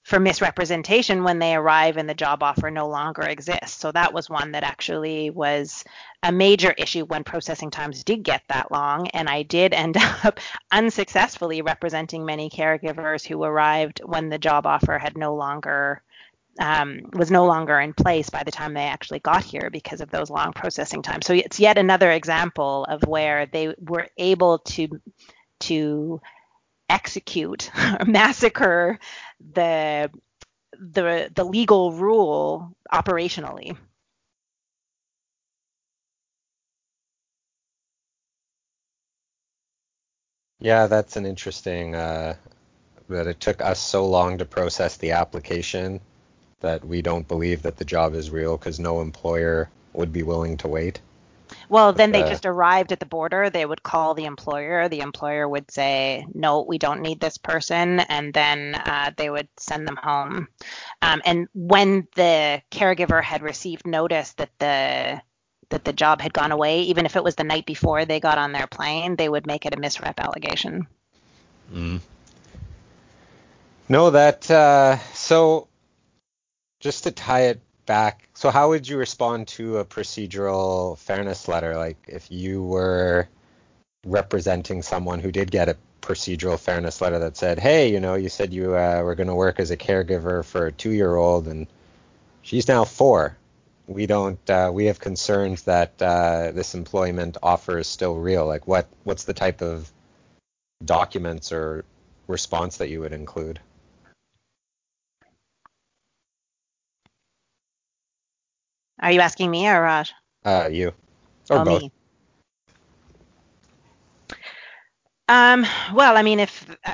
for 0.03 0.19
misrepresentation 0.19 1.23
when 1.23 1.39
they 1.39 1.55
arrive 1.55 1.95
and 1.95 2.09
the 2.09 2.13
job 2.13 2.43
offer 2.43 2.69
no 2.69 2.89
longer 2.89 3.21
exists. 3.21 3.79
So 3.79 3.91
that 3.93 4.13
was 4.13 4.29
one 4.29 4.51
that 4.51 4.63
actually 4.63 5.29
was 5.29 5.83
a 6.21 6.31
major 6.31 6.73
issue 6.77 7.05
when 7.05 7.23
processing 7.23 7.71
times 7.71 8.03
did 8.03 8.21
get 8.21 8.43
that 8.49 8.69
long. 8.69 9.07
And 9.09 9.29
I 9.29 9.43
did 9.43 9.73
end 9.73 9.95
up 10.23 10.41
unsuccessfully 10.71 11.61
representing 11.61 12.25
many 12.25 12.49
caregivers 12.49 13.25
who 13.25 13.43
arrived 13.43 14.01
when 14.03 14.29
the 14.29 14.37
job 14.37 14.65
offer 14.67 14.99
had 14.99 15.17
no 15.17 15.35
longer 15.35 16.03
um, 16.59 17.01
was 17.13 17.31
no 17.31 17.45
longer 17.45 17.79
in 17.79 17.93
place 17.93 18.29
by 18.29 18.43
the 18.43 18.51
time 18.51 18.73
they 18.73 18.83
actually 18.83 19.19
got 19.19 19.43
here 19.43 19.69
because 19.71 20.01
of 20.01 20.11
those 20.11 20.29
long 20.29 20.53
processing 20.53 21.01
times. 21.01 21.25
So 21.25 21.33
it's 21.33 21.59
yet 21.59 21.77
another 21.77 22.11
example 22.11 22.85
of 22.85 23.03
where 23.03 23.47
they 23.47 23.73
were 23.79 24.07
able 24.17 24.59
to 24.59 24.89
to 25.61 26.21
execute 26.89 27.71
massacre 28.07 28.99
the 29.53 30.11
the 30.79 31.31
the 31.35 31.43
legal 31.45 31.93
rule 31.93 32.75
operationally. 32.91 33.77
Yeah, 40.59 40.87
that's 40.87 41.15
an 41.17 41.25
interesting 41.25 41.95
uh, 41.95 42.35
that 43.09 43.27
it 43.27 43.39
took 43.39 43.61
us 43.61 43.79
so 43.79 44.05
long 44.07 44.37
to 44.39 44.45
process 44.45 44.97
the 44.97 45.11
application 45.11 46.01
that 46.63 46.83
we 46.83 47.01
don't 47.03 47.27
believe 47.27 47.61
that 47.61 47.77
the 47.77 47.85
job 47.85 48.15
is 48.15 48.31
real 48.31 48.57
because 48.57 48.79
no 48.79 49.01
employer 49.01 49.69
would 49.93 50.11
be 50.11 50.23
willing 50.23 50.57
to 50.57 50.67
wait. 50.67 50.99
Well, 51.69 51.93
then 51.93 52.11
they 52.11 52.23
Uh, 52.23 52.29
just 52.29 52.45
arrived 52.45 52.91
at 52.91 52.99
the 52.99 53.05
border. 53.05 53.49
They 53.49 53.65
would 53.65 53.83
call 53.83 54.15
the 54.15 54.25
employer. 54.25 54.89
The 54.89 55.01
employer 55.01 55.47
would 55.47 55.69
say, 55.69 56.25
"No, 56.33 56.61
we 56.61 56.79
don't 56.79 57.01
need 57.01 57.19
this 57.19 57.37
person," 57.37 57.99
and 57.99 58.33
then 58.33 58.75
uh, 58.75 59.11
they 59.15 59.29
would 59.29 59.47
send 59.57 59.87
them 59.87 59.97
home. 60.01 60.47
Um, 61.01 61.21
and 61.25 61.47
when 61.53 62.07
the 62.15 62.61
caregiver 62.71 63.21
had 63.23 63.43
received 63.43 63.85
notice 63.85 64.33
that 64.33 64.49
the 64.59 65.21
that 65.69 65.85
the 65.85 65.93
job 65.93 66.21
had 66.21 66.33
gone 66.33 66.51
away, 66.51 66.81
even 66.83 67.05
if 67.05 67.15
it 67.15 67.23
was 67.23 67.35
the 67.35 67.43
night 67.43 67.65
before 67.65 68.05
they 68.05 68.19
got 68.19 68.37
on 68.37 68.51
their 68.51 68.67
plane, 68.67 69.15
they 69.15 69.29
would 69.29 69.47
make 69.47 69.65
it 69.65 69.73
a 69.73 69.77
misrep 69.77 70.19
allegation. 70.19 70.87
No, 73.89 74.09
that 74.11 74.49
uh, 74.49 74.97
so 75.13 75.67
just 76.83 77.05
to 77.05 77.11
tie 77.11 77.43
it 77.43 77.61
back. 77.85 78.27
So 78.33 78.51
how 78.51 78.69
would 78.69 78.87
you 78.87 78.97
respond 78.97 79.47
to 79.49 79.77
a 79.77 79.85
procedural 79.85 80.97
fairness 80.97 81.47
letter? 81.47 81.77
Like 81.77 81.97
if 82.07 82.29
you 82.29 82.61
were 82.61 83.29
representing 84.05 84.81
someone 84.81 85.21
who 85.21 85.31
did 85.31 85.49
get 85.49 85.69
a 85.69 85.77
procedural 86.01 86.59
fairness 86.59 86.99
letter 86.99 87.19
that 87.19 87.37
said, 87.37 87.57
"Hey, 87.57 87.89
you 87.89 88.01
know, 88.01 88.15
you 88.15 88.27
said 88.27 88.51
you 88.51 88.75
uh, 88.75 89.01
were 89.01 89.15
going 89.15 89.27
to 89.27 89.35
work 89.35 89.61
as 89.61 89.71
a 89.71 89.77
caregiver 89.77 90.43
for 90.43 90.67
a 90.67 90.71
two-year-old, 90.73 91.47
and 91.47 91.67
she's 92.41 92.67
now 92.67 92.83
four. 92.83 93.37
We 93.87 94.05
don't. 94.05 94.49
Uh, 94.49 94.69
we 94.73 94.87
have 94.87 94.99
concerns 94.99 95.63
that 95.63 96.01
uh, 96.01 96.51
this 96.51 96.75
employment 96.75 97.37
offer 97.41 97.77
is 97.77 97.87
still 97.87 98.15
real. 98.15 98.45
Like, 98.45 98.67
what? 98.67 98.87
What's 99.05 99.23
the 99.23 99.33
type 99.33 99.61
of 99.61 99.89
documents 100.83 101.53
or 101.53 101.85
response 102.27 102.77
that 102.77 102.89
you 102.89 102.99
would 102.99 103.13
include?" 103.13 103.61
Are 108.99 109.11
you 109.11 109.21
asking 109.21 109.51
me 109.51 109.67
or 109.67 109.81
Raj? 109.81 110.13
Uh, 110.45 110.69
you 110.71 110.93
or 111.49 111.59
Oh, 111.59 111.65
both. 111.65 111.81
me. 111.81 111.91
Um, 115.29 115.65
well, 115.93 116.17
I 116.17 116.21
mean, 116.21 116.39
if 116.39 116.65
uh, 116.85 116.93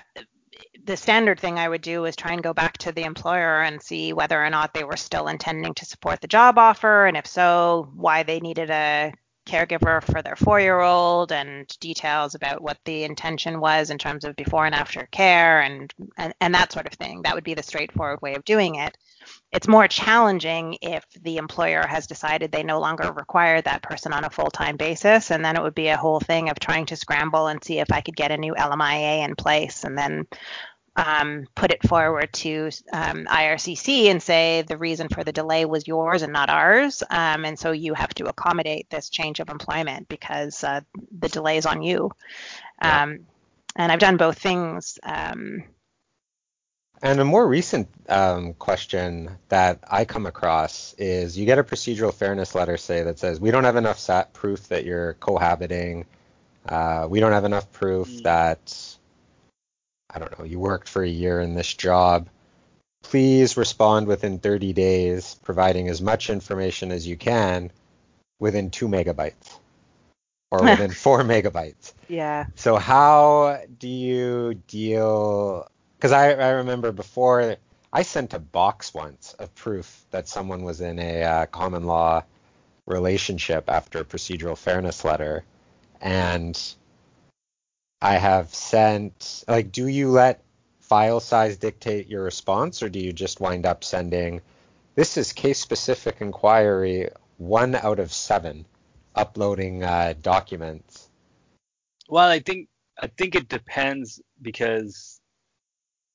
the 0.85 0.95
standard 0.95 1.39
thing 1.39 1.57
I 1.57 1.67
would 1.67 1.81
do 1.81 2.05
is 2.05 2.15
try 2.15 2.33
and 2.33 2.43
go 2.43 2.53
back 2.53 2.77
to 2.79 2.91
the 2.91 3.03
employer 3.03 3.61
and 3.61 3.81
see 3.81 4.13
whether 4.13 4.43
or 4.43 4.49
not 4.49 4.73
they 4.73 4.83
were 4.83 4.97
still 4.97 5.27
intending 5.27 5.73
to 5.75 5.85
support 5.85 6.21
the 6.21 6.27
job 6.27 6.57
offer, 6.57 7.05
and 7.05 7.17
if 7.17 7.27
so, 7.27 7.89
why 7.95 8.23
they 8.23 8.39
needed 8.39 8.69
a 8.69 9.13
caregiver 9.45 10.03
for 10.03 10.21
their 10.21 10.35
four-year-old, 10.35 11.31
and 11.31 11.67
details 11.79 12.35
about 12.35 12.61
what 12.61 12.77
the 12.85 13.03
intention 13.03 13.59
was 13.59 13.89
in 13.89 13.97
terms 13.97 14.23
of 14.23 14.35
before 14.35 14.65
and 14.65 14.75
after 14.75 15.07
care, 15.11 15.61
and 15.61 15.93
and, 16.17 16.33
and 16.39 16.53
that 16.53 16.71
sort 16.71 16.85
of 16.85 16.93
thing. 16.93 17.23
That 17.23 17.35
would 17.35 17.43
be 17.43 17.55
the 17.55 17.63
straightforward 17.63 18.21
way 18.21 18.35
of 18.35 18.45
doing 18.45 18.75
it. 18.75 18.95
It's 19.51 19.67
more 19.67 19.87
challenging 19.87 20.77
if 20.81 21.03
the 21.21 21.37
employer 21.37 21.85
has 21.85 22.07
decided 22.07 22.51
they 22.51 22.63
no 22.63 22.79
longer 22.79 23.11
require 23.11 23.61
that 23.61 23.81
person 23.81 24.13
on 24.13 24.23
a 24.23 24.29
full-time 24.29 24.77
basis, 24.77 25.31
and 25.31 25.43
then 25.43 25.55
it 25.55 25.63
would 25.63 25.75
be 25.75 25.87
a 25.87 25.97
whole 25.97 26.19
thing 26.19 26.49
of 26.49 26.59
trying 26.59 26.85
to 26.87 26.95
scramble 26.95 27.47
and 27.47 27.63
see 27.63 27.79
if 27.79 27.91
I 27.91 28.01
could 28.01 28.15
get 28.15 28.31
a 28.31 28.37
new 28.37 28.53
LMIA 28.53 29.25
in 29.25 29.35
place, 29.35 29.83
and 29.83 29.97
then 29.97 30.27
um, 30.95 31.47
put 31.55 31.71
it 31.71 31.87
forward 31.87 32.31
to 32.33 32.69
um, 32.91 33.25
IRCC 33.25 34.05
and 34.11 34.21
say 34.21 34.63
the 34.63 34.77
reason 34.77 35.07
for 35.07 35.23
the 35.23 35.31
delay 35.31 35.65
was 35.65 35.87
yours 35.87 36.21
and 36.21 36.33
not 36.33 36.49
ours, 36.49 37.01
um, 37.09 37.45
and 37.45 37.57
so 37.57 37.71
you 37.71 37.93
have 37.93 38.13
to 38.15 38.25
accommodate 38.25 38.89
this 38.89 39.09
change 39.09 39.39
of 39.39 39.49
employment 39.49 40.07
because 40.09 40.63
uh, 40.63 40.81
the 41.19 41.29
delay 41.29 41.57
is 41.57 41.65
on 41.65 41.81
you. 41.81 42.11
Yeah. 42.81 43.03
Um, 43.03 43.19
and 43.75 43.91
I've 43.91 43.99
done 43.99 44.17
both 44.17 44.39
things. 44.39 44.99
And 47.01 47.19
a 47.19 47.25
more 47.25 47.47
recent 47.47 47.87
um, 48.09 48.53
question 48.55 49.37
that 49.47 49.79
I 49.87 50.03
come 50.03 50.25
across 50.25 50.93
is 50.97 51.37
you 51.37 51.45
get 51.45 51.57
a 51.57 51.63
procedural 51.63 52.13
fairness 52.13 52.55
letter, 52.55 52.75
say, 52.75 53.03
that 53.03 53.19
says, 53.19 53.39
we 53.39 53.51
don't 53.51 53.63
have 53.63 53.77
enough 53.77 53.99
sat 53.99 54.33
proof 54.33 54.67
that 54.67 54.83
you're 54.85 55.13
cohabiting. 55.13 56.05
Uh, 56.67 57.07
we 57.09 57.21
don't 57.21 57.31
have 57.31 57.45
enough 57.45 57.71
proof 57.71 58.09
mm. 58.09 58.23
that, 58.23 58.97
I 60.09 60.19
don't 60.19 60.37
know, 60.37 60.45
you 60.45 60.59
worked 60.59 60.89
for 60.89 61.01
a 61.01 61.07
year 61.07 61.39
in 61.39 61.55
this 61.55 61.73
job. 61.73 62.27
Please 63.01 63.55
respond 63.55 64.07
within 64.07 64.39
30 64.39 64.73
days, 64.73 65.37
providing 65.43 65.87
as 65.87 66.01
much 66.01 66.29
information 66.29 66.91
as 66.91 67.07
you 67.07 67.15
can 67.15 67.71
within 68.39 68.71
two 68.71 68.89
megabytes 68.89 69.57
or 70.51 70.63
within 70.63 70.91
four 71.05 71.23
megabytes. 71.23 71.93
Yeah. 72.09 72.47
So 72.55 72.75
how 72.75 73.61
do 73.79 73.87
you 73.87 74.55
deal 74.67 75.69
because 75.99 76.13
I, 76.13 76.31
I 76.31 76.49
remember 76.51 76.93
before 76.93 77.57
I 77.91 78.03
sent 78.03 78.33
a 78.33 78.39
box 78.39 78.93
once 78.93 79.33
of 79.33 79.53
proof 79.53 80.05
that 80.11 80.29
someone 80.29 80.63
was 80.63 80.79
in 80.79 80.97
a 80.97 81.23
uh, 81.23 81.45
common 81.47 81.83
law 81.83 82.23
relationship 82.85 83.69
after 83.69 83.99
a 83.99 84.05
procedural 84.05 84.57
fairness 84.57 85.03
letter, 85.03 85.43
and 85.99 86.57
I 88.01 88.13
have 88.13 88.55
sent 88.55 89.43
like, 89.45 89.73
do 89.73 89.87
you 89.87 90.09
let 90.09 90.41
file 90.79 91.19
size 91.19 91.57
dictate 91.57 92.07
your 92.07 92.23
response, 92.23 92.81
or 92.81 92.87
do 92.87 92.99
you 92.99 93.11
just 93.11 93.41
wind 93.41 93.65
up 93.65 93.83
sending 93.83 94.41
this 94.95 95.17
is 95.17 95.33
case 95.33 95.59
specific 95.59 96.17
inquiry 96.19 97.09
one 97.37 97.75
out 97.75 97.99
of 97.99 98.11
seven, 98.11 98.65
uploading 99.15 99.83
uh, 99.83 100.13
documents? 100.21 101.09
Well, 102.07 102.27
I 102.27 102.39
think 102.39 102.69
I 103.01 103.07
think 103.07 103.35
it 103.35 103.49
depends 103.49 104.21
because 104.41 105.18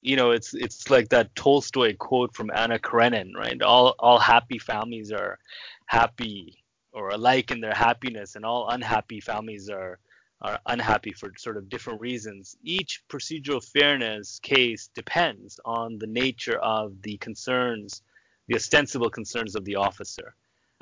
you 0.05 0.17
know, 0.17 0.33
it's 0.33 0.53
it's 0.53 0.91
like 0.91 1.09
that 1.09 1.35
Tolstoy 1.35 1.97
quote 1.97 2.37
from 2.37 2.51
Anna 2.55 2.79
Karenin, 2.79 3.35
right? 3.35 3.61
All 3.63 3.95
all 3.99 4.19
happy 4.19 4.59
families 4.59 5.11
are 5.11 5.39
happy 5.87 6.63
or 6.93 7.09
alike 7.09 7.51
in 7.51 7.61
their 7.61 7.75
happiness, 7.75 8.37
and 8.37 8.45
all 8.45 8.69
unhappy 8.69 9.21
families 9.21 9.71
are 9.71 9.99
are 10.43 10.59
unhappy 10.67 11.13
for 11.13 11.33
sort 11.39 11.57
of 11.57 11.71
different 11.71 12.03
reasons. 12.03 12.55
Each 12.63 13.03
procedural 13.09 13.65
fairness 13.65 14.39
case 14.41 14.91
depends 14.95 15.59
on 15.65 15.99
the 15.99 16.07
nature 16.07 16.59
of 16.59 17.01
the 17.01 17.17
concerns, 17.17 18.03
the 18.47 18.57
ostensible 18.57 19.09
concerns 19.09 19.57
of 19.57 19.65
the 19.65 19.77
officer. 19.77 20.35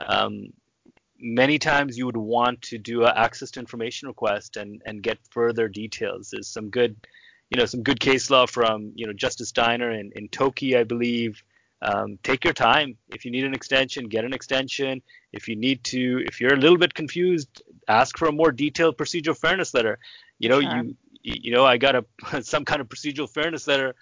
Um, 0.04 0.52
many 1.20 1.60
times 1.60 1.96
you 1.96 2.06
would 2.06 2.16
want 2.16 2.60
to 2.62 2.78
do 2.78 3.04
an 3.04 3.12
access 3.14 3.52
to 3.52 3.60
information 3.60 4.08
request 4.08 4.56
and, 4.56 4.82
and 4.84 5.00
get 5.00 5.18
further 5.30 5.68
details. 5.68 6.30
There's 6.30 6.48
some 6.48 6.70
good 6.70 6.96
you 7.52 7.58
know 7.60 7.66
some 7.66 7.82
good 7.82 8.00
case 8.00 8.30
law 8.30 8.46
from 8.46 8.92
you 8.94 9.06
know 9.06 9.12
Justice 9.12 9.52
Diner 9.52 9.90
in, 9.90 10.10
in 10.16 10.28
Toki, 10.28 10.76
I 10.76 10.84
believe. 10.84 11.42
Um, 11.82 12.18
take 12.22 12.44
your 12.44 12.54
time. 12.54 12.96
If 13.12 13.24
you 13.24 13.30
need 13.30 13.44
an 13.44 13.54
extension, 13.54 14.08
get 14.08 14.24
an 14.24 14.32
extension. 14.32 15.02
If 15.32 15.48
you 15.48 15.56
need 15.56 15.84
to, 15.84 16.22
if 16.26 16.40
you're 16.40 16.54
a 16.54 16.56
little 16.56 16.78
bit 16.78 16.94
confused, 16.94 17.62
ask 17.88 18.16
for 18.16 18.28
a 18.28 18.32
more 18.32 18.52
detailed 18.52 18.96
procedural 18.96 19.36
fairness 19.36 19.74
letter. 19.74 19.98
You 20.38 20.48
know, 20.48 20.60
sure. 20.60 20.82
you 20.84 20.96
you 21.22 21.52
know, 21.52 21.66
I 21.66 21.76
got 21.76 21.94
a 21.96 22.42
some 22.42 22.64
kind 22.64 22.80
of 22.80 22.88
procedural 22.88 23.28
fairness 23.28 23.66
letter 23.66 23.94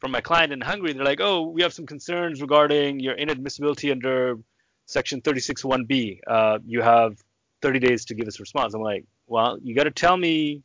from 0.00 0.10
my 0.10 0.20
client 0.20 0.52
in 0.52 0.60
Hungary. 0.60 0.92
They're 0.92 1.04
like, 1.04 1.20
oh, 1.20 1.42
we 1.42 1.62
have 1.62 1.72
some 1.72 1.86
concerns 1.86 2.40
regarding 2.40 2.98
your 2.98 3.14
inadmissibility 3.14 3.92
under 3.92 4.38
Section 4.86 5.22
36.1b. 5.22 6.18
Uh, 6.26 6.58
you 6.66 6.82
have 6.82 7.22
30 7.60 7.78
days 7.78 8.06
to 8.06 8.14
give 8.14 8.26
us 8.26 8.40
a 8.40 8.42
response. 8.42 8.74
I'm 8.74 8.82
like, 8.82 9.04
well, 9.28 9.56
you 9.62 9.76
got 9.76 9.84
to 9.84 9.92
tell 9.92 10.16
me 10.16 10.64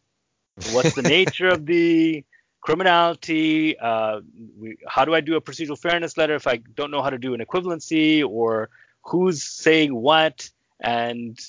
What's 0.71 0.95
the 0.95 1.03
nature 1.03 1.49
of 1.49 1.65
the 1.65 2.23
criminality? 2.61 3.77
Uh, 3.77 4.21
we, 4.57 4.77
how 4.87 5.05
do 5.05 5.13
I 5.13 5.21
do 5.21 5.35
a 5.35 5.41
procedural 5.41 5.77
fairness 5.77 6.17
letter 6.17 6.35
if 6.35 6.47
I 6.47 6.57
don't 6.75 6.91
know 6.91 7.01
how 7.01 7.11
to 7.11 7.17
do 7.17 7.33
an 7.33 7.41
equivalency 7.41 8.27
or 8.27 8.69
who's 9.03 9.43
saying 9.43 9.95
what? 9.95 10.49
And 10.79 11.39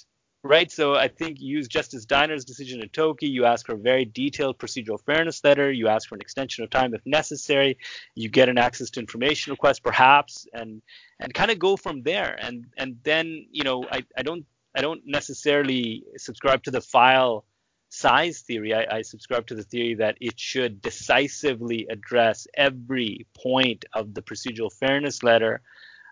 right, 0.43 0.71
so 0.71 0.95
I 0.95 1.09
think 1.09 1.41
you 1.41 1.57
use 1.57 1.69
Justice 1.69 2.05
Diner's 2.05 2.45
decision 2.45 2.83
in 2.83 2.89
Toki. 2.91 3.29
You 3.29 3.47
ask 3.47 3.65
for 3.65 3.73
a 3.73 3.79
very 3.79 4.05
detailed 4.05 4.59
procedural 4.59 5.01
fairness 5.01 5.43
letter. 5.43 5.73
You 5.73 5.89
ask 5.89 6.09
for 6.09 6.15
an 6.15 6.21
extension 6.21 6.63
of 6.65 6.71
time 6.71 6.95
if 6.95 7.01
necessary. 7.07 7.79
You 8.15 8.29
get 8.29 8.51
an 8.51 8.59
access 8.59 8.91
to 8.91 9.01
information 9.01 9.53
request, 9.53 9.83
perhaps, 9.83 10.47
and 10.53 10.83
and 11.19 11.33
kind 11.33 11.51
of 11.51 11.59
go 11.59 11.77
from 11.77 12.03
there. 12.03 12.39
And 12.41 12.67
and 12.77 12.99
then 13.05 13.47
you 13.51 13.65
know 13.65 13.85
I, 13.91 14.05
I 14.17 14.23
don't 14.23 14.45
I 14.77 14.83
don't 14.83 15.01
necessarily 15.07 16.05
subscribe 16.19 16.63
to 16.65 16.71
the 16.71 16.83
file 16.83 17.45
size 17.89 18.41
theory, 18.41 18.75
I, 18.75 18.99
I, 18.99 19.03
subscribe 19.03 19.47
to 19.47 19.55
the 19.55 19.63
theory 19.63 19.95
that 19.95 20.19
it 20.21 20.39
should 20.39 20.83
decisively 20.83 21.87
address 21.89 22.47
every 22.55 23.27
point 23.35 23.85
of 23.95 24.15
the 24.15 24.23
procedural 24.23 24.73
fairness 24.73 25.23
letter. 25.23 25.63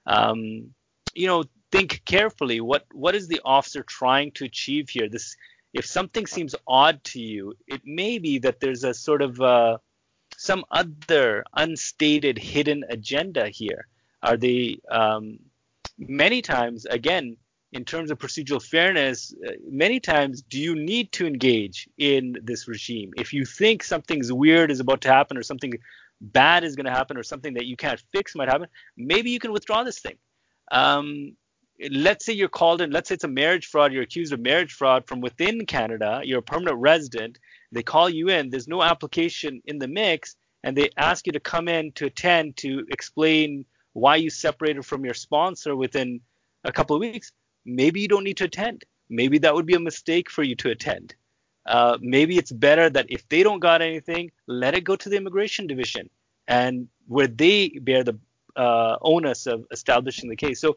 Um, 0.07 0.70
you 1.14 1.27
know, 1.27 1.45
think 1.72 2.03
carefully. 2.05 2.61
What 2.61 2.87
what 2.93 3.14
is 3.14 3.29
the 3.29 3.41
officer 3.45 3.83
trying 3.83 4.33
to 4.33 4.45
achieve 4.45 4.89
here? 4.89 5.09
This, 5.09 5.37
if 5.72 5.85
something 5.85 6.27
seems 6.27 6.55
odd 6.66 7.03
to 7.05 7.20
you, 7.20 7.55
it 7.66 7.83
may 7.85 8.18
be 8.18 8.39
that 8.39 8.61
there's 8.61 8.85
a 8.85 8.95
sort 8.95 9.22
of 9.22 9.41
uh, 9.41 9.79
some 10.37 10.64
other 10.70 11.45
unstated 11.55 12.39
hidden 12.39 12.85
agenda 12.89 13.49
here. 13.49 13.87
Are 14.22 14.37
they 14.37 14.79
um, 14.91 15.39
many 15.99 16.43
times 16.43 16.87
again? 16.87 17.37
In 17.73 17.85
terms 17.85 18.11
of 18.11 18.19
procedural 18.19 18.62
fairness, 18.62 19.35
uh, 19.47 19.53
many 19.69 20.01
times 20.01 20.43
do 20.43 20.59
you 20.59 20.75
need 20.75 21.12
to 21.12 21.27
engage 21.27 21.89
in 21.99 22.37
this 22.43 22.69
regime? 22.69 23.12
If 23.17 23.33
you 23.33 23.45
think 23.45 23.83
something's 23.83 24.33
weird 24.33 24.71
is 24.71 24.81
about 24.81 25.01
to 25.03 25.09
happen 25.09 25.37
or 25.37 25.43
something 25.43 25.73
bad 26.21 26.64
is 26.64 26.77
going 26.77 26.87
to 26.87 26.93
happen 26.93 27.17
or 27.17 27.23
something 27.23 27.55
that 27.55 27.67
you 27.67 27.77
can't 27.77 28.03
fix 28.12 28.35
might 28.35 28.49
happen, 28.49 28.69
maybe 28.97 29.31
you 29.31 29.39
can 29.39 29.53
withdraw 29.53 29.83
this 29.83 29.99
thing. 29.99 30.17
Um, 30.71 31.37
let's 31.91 32.25
say 32.25 32.33
you're 32.33 32.49
called 32.49 32.81
in, 32.81 32.91
let's 32.91 33.09
say 33.09 33.17
it's 33.17 33.25
a 33.25 33.29
marriage 33.29 33.67
fraud, 33.67 33.93
you're 33.93 34.03
accused 34.03 34.33
of 34.33 34.41
marriage 34.41 34.73
fraud 34.73 35.07
from 35.07 35.21
within 35.21 35.67
Canada, 35.67 36.21
you're 36.25 36.39
a 36.39 36.43
permanent 36.43 36.79
resident, 36.79 37.39
they 37.73 37.83
call 37.83 38.09
you 38.09 38.29
in, 38.29 38.49
there's 38.49 38.69
no 38.69 38.83
application 38.83 39.61
in 39.67 39.79
the 39.79 39.89
mix, 39.89 40.37
and 40.64 40.77
they 40.77 40.89
ask 40.97 41.27
you 41.27 41.33
to 41.33 41.41
come 41.41 41.69
in 41.69 41.93
to 41.93 42.07
attend 42.07 42.57
to 42.57 42.87
explain 42.91 43.64
why 43.93 44.17
you 44.17 44.31
separated 44.31 44.85
from 44.85 45.05
your 45.05 45.14
sponsor 45.14 45.77
within 45.77 46.21
a 46.64 46.73
couple 46.73 46.97
of 46.97 47.01
weeks 47.01 47.33
maybe 47.67 48.01
you 48.01 48.09
don't 48.09 48.25
need 48.25 48.39
to 48.39 48.45
attend. 48.45 48.85
Maybe 49.09 49.39
that 49.39 49.55
would 49.55 49.67
be 49.67 49.75
a 49.75 49.81
mistake 49.81 50.31
for 50.31 50.43
you 50.43 50.57
to 50.57 50.71
attend. 50.71 51.14
Uh, 51.67 51.99
maybe 52.01 52.39
it's 52.39 52.53
better 52.53 52.89
that 52.89 53.07
if 53.09 53.29
they 53.29 53.43
don't 53.43 53.61
got 53.61 53.83
anything, 53.83 54.31
let 54.47 54.75
it 54.75 54.85
go 54.85 54.97
to 54.97 55.09
the 55.09 55.17
immigration 55.17 55.67
division 55.67 56.09
and 56.47 56.89
where 57.09 57.27
they 57.27 57.69
bear 57.69 58.05
the 58.05 58.19
uh, 58.55 58.97
onus 59.03 59.47
of 59.47 59.67
establishing 59.71 60.31
the 60.31 60.37
case. 60.37 60.61
So 60.61 60.77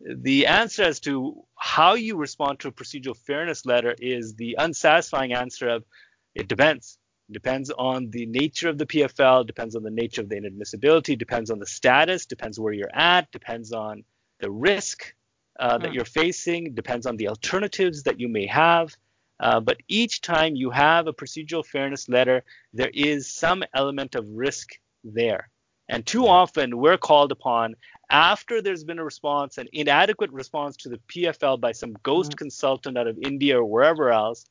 the 0.00 0.46
answer 0.46 0.84
as 0.84 1.00
to 1.00 1.44
how 1.56 1.94
you 1.94 2.16
respond 2.16 2.60
to 2.60 2.68
a 2.68 2.72
procedural 2.72 3.16
fairness 3.16 3.66
letter 3.66 3.94
is 3.98 4.34
the 4.34 4.56
unsatisfying 4.58 5.32
answer 5.32 5.68
of 5.68 5.84
it 6.34 6.46
depends. 6.46 6.98
It 7.28 7.32
depends 7.32 7.70
on 7.70 8.10
the 8.10 8.26
nature 8.26 8.68
of 8.68 8.78
the 8.78 8.86
PFL, 8.86 9.46
depends 9.46 9.74
on 9.74 9.82
the 9.82 9.90
nature 9.90 10.20
of 10.20 10.28
the 10.28 10.36
inadmissibility, 10.36 11.18
depends 11.18 11.50
on 11.50 11.58
the 11.58 11.66
status, 11.66 12.26
depends 12.26 12.60
where 12.60 12.72
you're 12.72 12.94
at, 12.94 13.30
depends 13.32 13.72
on 13.72 14.04
the 14.40 14.50
risk 14.50 15.14
uh, 15.58 15.78
that 15.78 15.88
hmm. 15.88 15.94
you're 15.94 16.04
facing, 16.04 16.74
depends 16.74 17.06
on 17.06 17.16
the 17.16 17.28
alternatives 17.28 18.02
that 18.04 18.20
you 18.20 18.28
may 18.28 18.46
have. 18.46 18.96
Uh, 19.40 19.60
but 19.60 19.78
each 19.88 20.20
time 20.20 20.56
you 20.56 20.70
have 20.70 21.06
a 21.06 21.12
procedural 21.12 21.64
fairness 21.64 22.08
letter, 22.08 22.42
there 22.72 22.90
is 22.92 23.28
some 23.32 23.62
element 23.74 24.14
of 24.14 24.28
risk 24.28 24.78
there. 25.04 25.48
And 25.88 26.04
too 26.04 26.26
often 26.26 26.76
we're 26.76 26.98
called 26.98 27.32
upon 27.32 27.74
after 28.10 28.60
there's 28.60 28.84
been 28.84 28.98
a 28.98 29.04
response, 29.04 29.58
an 29.58 29.68
inadequate 29.72 30.30
response 30.32 30.76
to 30.78 30.88
the 30.88 31.00
PFL 31.08 31.60
by 31.60 31.72
some 31.72 31.94
ghost 32.02 32.32
mm-hmm. 32.32 32.38
consultant 32.38 32.98
out 32.98 33.06
of 33.06 33.18
India 33.22 33.58
or 33.58 33.64
wherever 33.64 34.10
else, 34.10 34.44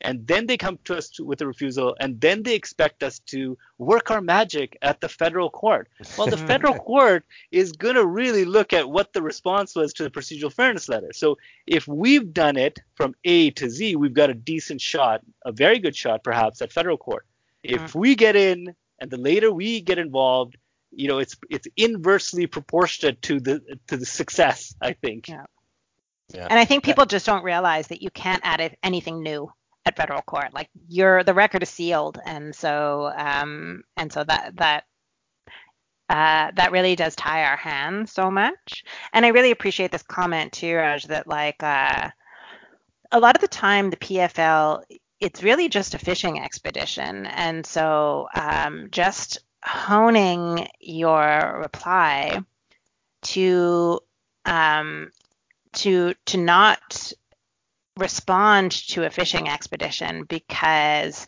and 0.00 0.26
then 0.26 0.46
they 0.46 0.56
come 0.56 0.78
to 0.84 0.96
us 0.96 1.08
to, 1.10 1.24
with 1.24 1.40
a 1.40 1.46
refusal, 1.46 1.96
and 1.98 2.20
then 2.20 2.42
they 2.42 2.54
expect 2.54 3.02
us 3.02 3.18
to 3.20 3.56
work 3.78 4.10
our 4.10 4.20
magic 4.20 4.76
at 4.82 5.00
the 5.00 5.08
federal 5.08 5.50
court. 5.50 5.88
Well, 6.18 6.26
the 6.26 6.36
federal 6.52 6.74
court 6.74 7.24
is 7.50 7.72
going 7.72 7.94
to 7.94 8.04
really 8.04 8.44
look 8.44 8.72
at 8.72 8.88
what 8.88 9.12
the 9.12 9.22
response 9.22 9.74
was 9.74 9.92
to 9.94 10.02
the 10.02 10.10
procedural 10.10 10.52
fairness 10.52 10.88
letter. 10.88 11.12
So 11.12 11.38
if 11.66 11.88
we've 11.88 12.32
done 12.32 12.56
it 12.56 12.80
from 12.94 13.14
A 13.24 13.50
to 13.52 13.70
Z, 13.70 13.96
we've 13.96 14.14
got 14.14 14.30
a 14.30 14.34
decent 14.34 14.80
shot, 14.80 15.22
a 15.44 15.52
very 15.52 15.78
good 15.78 15.96
shot 15.96 16.22
perhaps 16.22 16.60
at 16.60 16.72
federal 16.72 16.98
court. 16.98 17.26
If 17.62 17.80
mm-hmm. 17.80 17.98
we 17.98 18.14
get 18.14 18.36
in, 18.36 18.74
and 18.98 19.10
the 19.10 19.16
later 19.16 19.50
we 19.52 19.80
get 19.80 19.98
involved, 19.98 20.56
you 20.90 21.08
know, 21.08 21.18
it's 21.18 21.36
it's 21.50 21.66
inversely 21.76 22.46
proportionate 22.46 23.20
to 23.22 23.40
the 23.40 23.78
to 23.88 23.96
the 23.96 24.06
success, 24.06 24.74
I 24.80 24.92
think. 24.92 25.28
Yeah. 25.28 25.46
Yeah. 26.32 26.46
And 26.48 26.58
I 26.58 26.64
think 26.64 26.84
people 26.84 27.04
just 27.04 27.26
don't 27.26 27.44
realize 27.44 27.88
that 27.88 28.02
you 28.02 28.10
can't 28.10 28.40
add 28.44 28.76
anything 28.82 29.22
new 29.22 29.52
at 29.86 29.96
federal 29.96 30.22
court. 30.22 30.54
Like 30.54 30.68
your 30.88 31.24
the 31.24 31.34
record 31.34 31.62
is 31.62 31.70
sealed, 31.70 32.18
and 32.24 32.54
so 32.54 33.12
um, 33.16 33.84
and 33.96 34.12
so 34.12 34.24
that 34.24 34.56
that 34.56 34.84
uh, 36.08 36.50
that 36.54 36.72
really 36.72 36.96
does 36.96 37.16
tie 37.16 37.44
our 37.44 37.56
hands 37.56 38.12
so 38.12 38.30
much. 38.30 38.84
And 39.12 39.24
I 39.24 39.28
really 39.28 39.50
appreciate 39.50 39.90
this 39.90 40.02
comment 40.02 40.52
too, 40.52 40.74
Raj, 40.76 41.04
that 41.06 41.26
like 41.26 41.62
uh, 41.62 42.10
a 43.12 43.20
lot 43.20 43.36
of 43.36 43.40
the 43.40 43.48
time 43.48 43.90
the 43.90 43.96
PFL 43.96 44.82
it's 45.20 45.42
really 45.42 45.68
just 45.68 45.94
a 45.94 45.98
fishing 45.98 46.38
expedition, 46.40 47.26
and 47.26 47.64
so 47.64 48.28
um, 48.34 48.88
just 48.90 49.38
honing 49.64 50.68
your 50.80 51.60
reply 51.62 52.40
to 53.22 54.00
um, 54.44 55.10
to 55.72 56.14
to 56.26 56.36
not 56.36 57.12
respond 57.96 58.72
to 58.72 59.04
a 59.04 59.10
fishing 59.10 59.48
expedition 59.48 60.24
because 60.24 61.26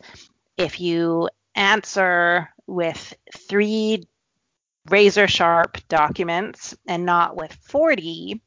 if 0.57 0.79
you 0.79 1.29
answer 1.55 2.49
with 2.65 3.13
three 3.35 4.03
razor 4.89 5.27
sharp 5.27 5.77
documents 5.89 6.75
and 6.87 7.05
not 7.05 7.35
with 7.35 7.53
40, 7.53 8.41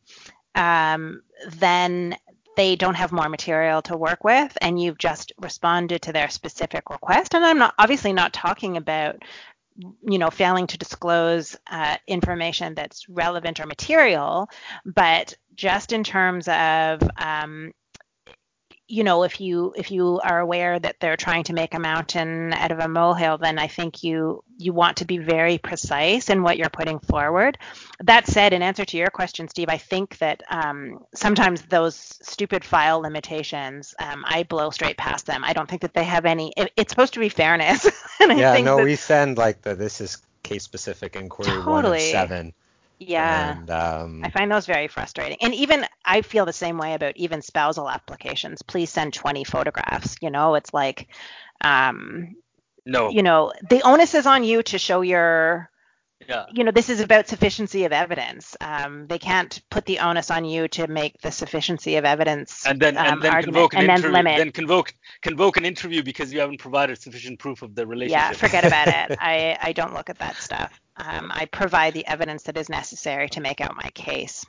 um, 0.55 1.23
then 1.53 2.17
they 2.57 2.77
don't 2.77 2.95
have 2.95 3.13
more 3.13 3.29
material 3.29 3.81
to 3.83 3.97
work 3.97 4.25
with 4.25 4.57
and 4.61 4.81
you've 4.81 4.99
just 4.99 5.33
responded 5.39 6.03
to 6.03 6.13
their 6.13 6.29
specific 6.29 6.91
request. 6.91 7.35
And 7.35 7.45
I'm 7.45 7.59
not 7.59 7.75
obviously 7.79 8.13
not 8.13 8.33
talking 8.33 8.77
about 8.77 9.23
you 10.03 10.19
know 10.19 10.29
failing 10.29 10.67
to 10.67 10.77
disclose 10.77 11.57
uh, 11.71 11.97
information 12.07 12.75
that's 12.75 13.09
relevant 13.09 13.61
or 13.61 13.67
material 13.67 14.51
but 14.85 15.35
just 15.55 15.93
in 15.93 16.05
terms 16.05 16.49
of 16.49 17.01
um, 17.17 17.73
you 18.91 19.05
know 19.05 19.23
if 19.23 19.41
you 19.41 19.73
if 19.77 19.91
you 19.91 20.21
are 20.23 20.41
aware 20.41 20.79
that 20.79 20.97
they're 20.99 21.17
trying 21.17 21.45
to 21.45 21.53
make 21.53 21.75
a 21.75 21.79
mountain 21.79 22.53
out 22.53 22.73
of 22.73 22.81
a 22.81 22.89
molehill 22.89 23.39
then 23.39 23.59
i 23.59 23.69
think 23.69 24.03
you 24.03 24.43
you 24.59 24.73
want 24.73 24.97
to 24.97 25.05
be 25.05 25.17
very 25.17 25.59
precise 25.59 26.29
in 26.29 26.43
what 26.43 26.59
you're 26.59 26.69
putting 26.69 26.99
forward. 26.99 27.57
That 28.01 28.27
said 28.27 28.53
in 28.53 28.61
answer 28.61 28.85
to 28.85 28.97
your 28.97 29.09
question 29.11 29.49
steve 29.49 29.69
i 29.69 29.79
think 29.79 30.19
that 30.19 30.43
um, 30.51 31.05
sometimes 31.15 31.63
those 31.63 31.95
stupid 31.95 32.65
file 32.65 33.01
limitations 33.01 33.95
um, 33.99 34.25
i 34.27 34.43
blow 34.43 34.71
straight 34.71 34.97
past 34.97 35.27
them. 35.27 35.45
I 35.45 35.53
don't 35.53 35.69
think 35.69 35.83
that 35.83 35.95
they 35.95 36.05
have 36.05 36.27
any 36.27 36.53
it, 36.57 36.73
it's 36.77 36.91
supposed 36.91 37.15
to 37.15 37.21
be 37.21 37.29
fairness. 37.29 37.89
Yeah 38.21 38.61
no 38.61 38.77
that, 38.77 38.85
we 38.85 38.97
send 38.97 39.39
like 39.39 39.63
the 39.63 39.75
this 39.75 40.01
is 40.01 40.19
case 40.43 40.65
specific 40.65 41.17
inquiry 41.17 41.49
totally. 41.49 41.71
one 41.71 41.85
of 41.85 42.01
seven 42.01 42.53
yeah. 43.01 43.57
And, 43.59 43.71
um, 43.71 44.25
I 44.25 44.31
find 44.31 44.53
those 44.53 44.67
very 44.67 44.89
frustrating. 44.89 45.39
And 45.41 45.55
even 45.55 45.87
I 46.05 46.21
feel 46.23 46.45
the 46.45 46.53
same 46.53 46.79
way 46.79 46.95
about 46.95 47.17
even 47.17 47.41
spousal 47.43 47.89
applications. 47.89 48.63
Please 48.63 48.91
send 48.91 49.15
20 49.15 49.45
photographs. 49.45 50.17
You 50.21 50.31
know, 50.31 50.55
it's 50.55 50.73
like, 50.75 51.09
um, 51.63 52.37
no, 52.85 53.11
you 53.11 53.23
know, 53.23 53.53
the 53.69 53.83
onus 53.83 54.15
is 54.15 54.27
on 54.27 54.45
you 54.45 54.63
to 54.65 54.79
show 54.79 55.01
your, 55.01 55.70
yeah. 56.29 56.47
you 56.53 56.65
know, 56.65 56.71
this 56.71 56.89
is 56.89 57.01
about 57.01 57.29
sufficiency 57.29 57.85
of 57.85 57.93
evidence. 57.93 58.57
Um, 58.61 59.07
they 59.07 59.19
can't 59.19 59.61
put 59.71 59.87
the 59.87 59.99
onus 60.01 60.31
on 60.31 60.45
you 60.45 60.69
to 60.69 60.87
make 60.87 61.21
the 61.21 61.31
sufficiency 61.31 61.97
of 61.97 62.05
evidence 62.05 62.67
and 62.67 62.81
then, 62.81 62.97
and 62.97 63.15
um, 63.15 63.21
then 63.21 63.43
convoke 63.43 63.75
an 63.75 63.81
and 63.81 63.89
interview, 63.91 64.03
then 64.03 64.13
limit. 64.13 64.39
Then 64.39 64.53
convoke 64.53 64.95
convoke 65.23 65.57
an 65.57 65.65
interview 65.65 66.03
because 66.03 66.33
you 66.33 66.41
haven't 66.41 66.59
provided 66.59 67.01
sufficient 67.01 67.39
proof 67.39 67.63
of 67.63 67.75
the 67.75 67.87
relationship. 67.87 68.21
Yeah, 68.21 68.33
forget 68.33 68.65
about 68.65 68.89
it. 68.89 69.19
I 69.21 69.59
I 69.61 69.73
don't 69.73 69.95
look 69.95 70.11
at 70.11 70.19
that 70.19 70.37
stuff 70.37 70.81
um, 71.01 71.31
I 71.35 71.47
provide 71.47 71.95
the 71.95 72.07
evidence 72.07 72.45
that 72.45 72.57
is 72.57 72.69
necessary 72.69 73.29
to 73.31 73.41
make 73.41 73.61
out 73.61 73.75
my 73.75 73.91
case. 73.95 74.45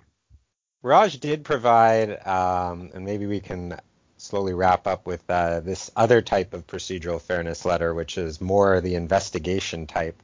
Raj 0.84 1.20
did 1.20 1.44
provide, 1.44 2.26
um, 2.26 2.90
and 2.94 3.06
maybe 3.06 3.26
we 3.26 3.40
can 3.40 3.80
slowly 4.18 4.54
wrap 4.54 4.88
up 4.88 5.06
with 5.08 5.24
uh, 5.30 5.62
this 5.62 5.92
other 5.96 6.22
type 6.22 6.54
of 6.54 6.68
procedural 6.68 7.22
fairness 7.22 7.66
letter, 7.66 7.94
which 7.94 8.18
is 8.18 8.42
more 8.42 8.82
the 8.82 8.96
investigation 8.96 9.88
type. 9.88 10.22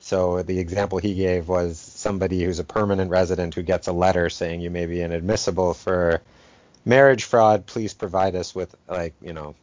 So 0.00 0.42
the 0.42 0.58
example 0.58 0.98
he 0.98 1.14
gave 1.14 1.46
was 1.46 1.78
somebody 1.78 2.42
who's 2.42 2.58
a 2.58 2.64
permanent 2.64 3.10
resident 3.10 3.54
who 3.54 3.62
gets 3.62 3.86
a 3.86 3.92
letter 3.92 4.30
saying 4.30 4.62
you 4.62 4.70
may 4.70 4.86
be 4.86 5.02
inadmissible 5.02 5.74
for 5.74 6.22
marriage 6.86 7.24
fraud. 7.24 7.66
Please 7.66 7.92
provide 7.92 8.34
us 8.34 8.54
with 8.54 8.74
like 8.88 9.14
you 9.20 9.34
know 9.34 9.54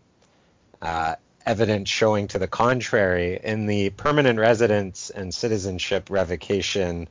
uh, 0.81 1.15
evidence 1.45 1.89
showing 1.89 2.27
to 2.29 2.39
the 2.39 2.47
contrary. 2.47 3.39
In 3.43 3.65
the 3.65 3.89
permanent 3.89 4.37
residence 4.37 5.09
and 5.09 5.33
citizenship 5.33 6.09
revocation 6.11 7.07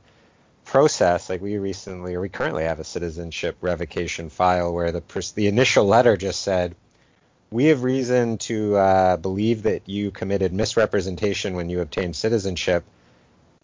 process, 0.63 1.29
like 1.29 1.41
we 1.41 1.57
recently 1.57 2.15
or 2.15 2.21
we 2.21 2.29
currently 2.29 2.63
have 2.63 2.79
a 2.79 2.85
citizenship 2.85 3.57
revocation 3.59 4.29
file 4.29 4.73
where 4.73 4.93
the 4.93 5.03
the 5.35 5.47
initial 5.47 5.85
letter 5.85 6.15
just 6.15 6.43
said, 6.43 6.75
"We 7.51 7.65
have 7.65 7.83
reason 7.83 8.37
to 8.49 8.77
uh, 8.77 9.17
believe 9.17 9.63
that 9.63 9.89
you 9.89 10.11
committed 10.11 10.53
misrepresentation 10.53 11.55
when 11.55 11.69
you 11.69 11.81
obtained 11.81 12.15
citizenship." 12.15 12.85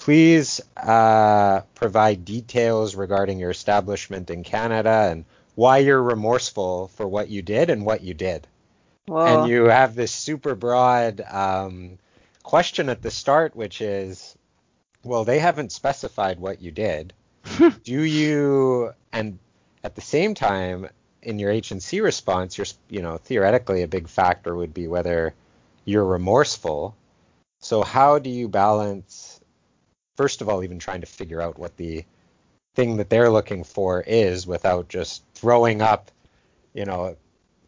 Please 0.04 0.60
uh, 0.76 1.62
provide 1.76 2.26
details 2.26 2.94
regarding 2.94 3.40
your 3.40 3.52
establishment 3.52 4.30
in 4.30 4.44
Canada 4.44 5.08
and 5.10 5.24
why 5.56 5.78
you're 5.78 6.04
remorseful 6.04 6.90
for 6.90 7.08
what 7.08 7.30
you 7.30 7.42
did 7.42 7.70
and 7.70 7.86
what 7.86 8.02
you 8.02 8.14
did. 8.14 8.46
Whoa. 9.06 9.26
And 9.44 9.50
you 9.50 9.64
have 9.64 9.96
this 9.96 10.12
super 10.12 10.56
broad 10.56 11.22
um, 11.22 12.00
question 12.44 12.90
at 12.90 13.02
the 13.02 13.12
start, 13.12 13.56
which 13.56 13.80
is, 13.80 14.36
well, 15.06 15.24
they 15.24 15.40
haven't 15.40 15.72
specified 15.72 16.38
what 16.38 16.62
you 16.62 16.72
did. 16.72 17.14
Do 17.86 18.02
you, 18.02 18.92
and 19.14 19.40
at 19.86 19.96
the 19.96 20.02
same 20.02 20.34
time, 20.34 20.90
in 21.22 21.40
your 21.40 21.50
H&C 21.50 22.02
response, 22.02 22.58
you're, 22.58 22.68
you 22.90 23.02
know, 23.02 23.16
theoretically 23.16 23.84
a 23.84 23.88
big 23.88 24.10
factor 24.10 24.54
would 24.54 24.74
be 24.74 24.90
whether 24.90 25.34
you're 25.86 26.04
remorseful. 26.04 26.94
So 27.60 27.84
how 27.84 28.20
do 28.20 28.30
you 28.30 28.50
balance, 28.50 29.33
first 30.16 30.42
of 30.42 30.50
all, 30.50 30.64
even 30.64 30.80
trying 30.80 31.02
to 31.02 31.08
figure 31.08 31.42
out 31.42 31.58
what 31.58 31.78
the 31.78 32.06
thing 32.76 32.98
that 32.98 33.10
they're 33.10 33.30
looking 33.30 33.64
for 33.64 34.02
is 34.02 34.48
without 34.48 34.88
just 34.90 35.24
throwing 35.36 35.82
up, 35.82 36.12
you 36.74 36.86
know, 36.86 37.16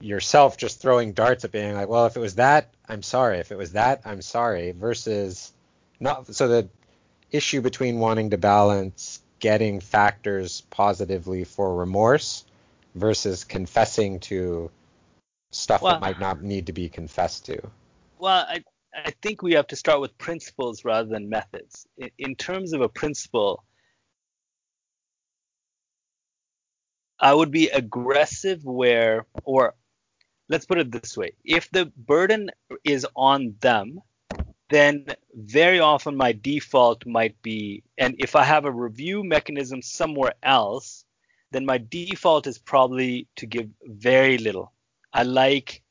yourself 0.01 0.57
just 0.57 0.81
throwing 0.81 1.13
darts 1.13 1.45
at 1.45 1.51
being 1.51 1.73
like, 1.73 1.87
well, 1.87 2.05
if 2.05 2.15
it 2.15 2.19
was 2.19 2.35
that, 2.35 2.73
I'm 2.87 3.03
sorry. 3.03 3.39
If 3.39 3.51
it 3.51 3.57
was 3.57 3.73
that, 3.73 4.01
I'm 4.05 4.21
sorry. 4.21 4.71
Versus 4.71 5.53
not 5.99 6.33
so 6.35 6.47
the 6.47 6.69
issue 7.31 7.61
between 7.61 7.99
wanting 7.99 8.31
to 8.31 8.37
balance 8.37 9.21
getting 9.39 9.79
factors 9.79 10.61
positively 10.69 11.43
for 11.43 11.75
remorse 11.75 12.45
versus 12.95 13.43
confessing 13.43 14.19
to 14.19 14.71
stuff 15.51 15.81
well, 15.81 15.93
that 15.93 16.01
might 16.01 16.19
not 16.19 16.41
need 16.41 16.67
to 16.67 16.73
be 16.73 16.89
confessed 16.89 17.45
to. 17.45 17.59
Well, 18.17 18.45
I 18.47 18.63
I 18.95 19.11
think 19.21 19.41
we 19.41 19.53
have 19.53 19.67
to 19.67 19.75
start 19.75 20.01
with 20.01 20.17
principles 20.17 20.85
rather 20.85 21.09
than 21.09 21.29
methods. 21.29 21.87
In, 21.97 22.09
in 22.17 22.35
terms 22.35 22.73
of 22.73 22.81
a 22.81 22.89
principle, 22.89 23.63
I 27.19 27.33
would 27.33 27.51
be 27.51 27.69
aggressive 27.69 28.63
where, 28.63 29.25
or 29.43 29.75
let's 30.49 30.65
put 30.65 30.79
it 30.79 30.91
this 30.91 31.17
way. 31.17 31.31
If 31.43 31.69
the 31.71 31.85
burden 31.97 32.51
is 32.83 33.05
on 33.15 33.55
them 33.59 33.99
then 34.69 35.05
very 35.33 35.79
often 35.79 36.15
my 36.15 36.31
default 36.31 37.05
might 37.05 37.39
be 37.41 37.83
and 37.97 38.15
if 38.19 38.35
i 38.35 38.43
have 38.43 38.65
a 38.65 38.71
review 38.71 39.23
mechanism 39.23 39.81
somewhere 39.81 40.33
else 40.43 41.05
then 41.51 41.65
my 41.65 41.77
default 41.77 42.47
is 42.47 42.57
probably 42.57 43.27
to 43.37 43.45
give 43.45 43.69
very 43.85 44.37
little. 44.37 44.73
I 45.13 45.23
like 45.23 45.81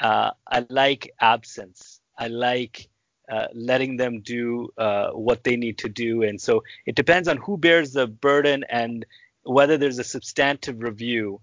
uh, 0.00 0.30
i 0.46 0.64
like 0.68 1.10
absence 1.20 1.97
i 2.18 2.28
like 2.28 2.88
uh, 3.30 3.46
letting 3.52 3.98
them 3.98 4.20
do 4.22 4.70
uh, 4.78 5.10
what 5.10 5.44
they 5.44 5.56
need 5.56 5.76
to 5.78 5.88
do 5.88 6.22
and 6.22 6.40
so 6.40 6.62
it 6.86 6.94
depends 6.94 7.28
on 7.28 7.36
who 7.36 7.58
bears 7.58 7.92
the 7.92 8.06
burden 8.06 8.64
and 8.70 9.04
whether 9.42 9.76
there's 9.76 9.98
a 9.98 10.04
substantive 10.04 10.82
review 10.82 11.40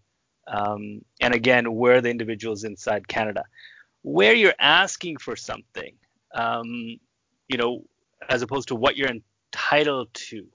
um, 0.48 1.02
and 1.22 1.34
again, 1.34 1.74
where 1.74 2.02
the 2.02 2.10
individual 2.10 2.54
is 2.54 2.64
inside 2.64 3.08
Canada. 3.08 3.46
Where 4.04 4.34
you're 4.34 4.54
asking 4.60 5.18
for 5.18 5.36
something, 5.36 5.96
um, 6.34 7.00
you 7.48 7.58
know, 7.58 7.84
as 8.30 8.42
opposed 8.42 8.68
to 8.68 8.76
what 8.76 8.98
you're 8.98 9.10
entitled 9.10 10.14
to. 10.14 10.46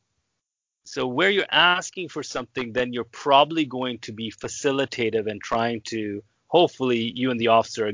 So 0.84 1.06
where 1.06 1.30
you're 1.30 1.44
asking 1.50 2.08
for 2.08 2.22
something, 2.22 2.72
then 2.72 2.92
you're 2.92 3.04
probably 3.04 3.64
going 3.64 3.98
to 4.00 4.12
be 4.12 4.32
facilitative 4.32 5.28
and 5.28 5.40
trying 5.40 5.82
to, 5.82 6.22
hopefully, 6.46 7.12
you 7.14 7.30
and 7.30 7.40
the 7.40 7.48
officer 7.48 7.92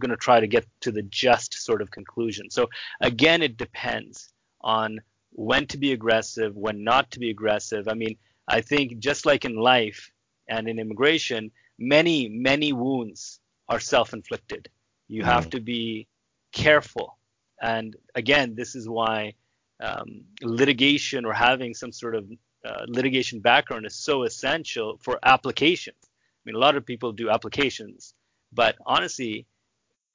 going 0.00 0.10
to 0.10 0.16
try 0.16 0.40
to 0.40 0.46
get 0.46 0.66
to 0.80 0.92
the 0.92 1.02
just 1.02 1.54
sort 1.54 1.82
of 1.82 1.90
conclusion. 1.90 2.50
So 2.50 2.68
again, 3.00 3.42
it 3.42 3.56
depends 3.56 4.32
on 4.60 4.98
when 5.32 5.66
to 5.68 5.78
be 5.78 5.92
aggressive, 5.92 6.56
when 6.56 6.84
not 6.84 7.10
to 7.12 7.20
be 7.20 7.30
aggressive. 7.30 7.88
I 7.88 7.94
mean, 7.94 8.16
I 8.48 8.60
think 8.60 8.98
just 8.98 9.26
like 9.26 9.44
in 9.44 9.56
life, 9.56 10.10
and 10.48 10.68
in 10.68 10.78
immigration, 10.78 11.50
many, 11.78 12.28
many 12.28 12.72
wounds 12.72 13.40
are 13.68 13.80
self 13.80 14.12
inflicted. 14.12 14.68
You 15.08 15.22
mm. 15.22 15.26
have 15.26 15.50
to 15.50 15.60
be 15.60 16.06
careful. 16.52 17.18
And 17.60 17.96
again, 18.14 18.54
this 18.54 18.74
is 18.74 18.88
why 18.88 19.34
um, 19.82 20.24
litigation 20.42 21.24
or 21.24 21.32
having 21.32 21.74
some 21.74 21.92
sort 21.92 22.14
of 22.14 22.30
uh, 22.64 22.84
litigation 22.88 23.40
background 23.40 23.86
is 23.86 23.94
so 23.94 24.22
essential 24.24 24.98
for 25.02 25.18
applications. 25.22 25.96
I 26.04 26.40
mean, 26.44 26.56
a 26.56 26.58
lot 26.58 26.76
of 26.76 26.84
people 26.84 27.12
do 27.12 27.30
applications, 27.30 28.14
but 28.52 28.76
honestly, 28.86 29.46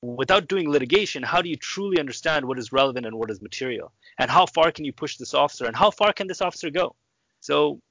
without 0.02 0.48
doing 0.48 0.70
litigation, 0.70 1.24
how 1.24 1.42
do 1.42 1.50
you 1.50 1.56
truly 1.56 2.00
understand 2.00 2.46
what 2.46 2.60
is 2.60 2.72
relevant 2.72 3.06
and 3.06 3.16
what 3.16 3.32
is 3.32 3.42
material? 3.42 3.92
And 4.18 4.32
how 4.32 4.46
far 4.46 4.72
can 4.72 4.86
you 4.86 4.94
push 4.94 5.18
this 5.18 5.34
officer? 5.34 5.66
And 5.66 5.76
how 5.76 5.92
far 5.92 6.14
can 6.14 6.28
this 6.28 6.42
officer 6.42 6.70
go? 6.70 6.96
So 7.42 7.82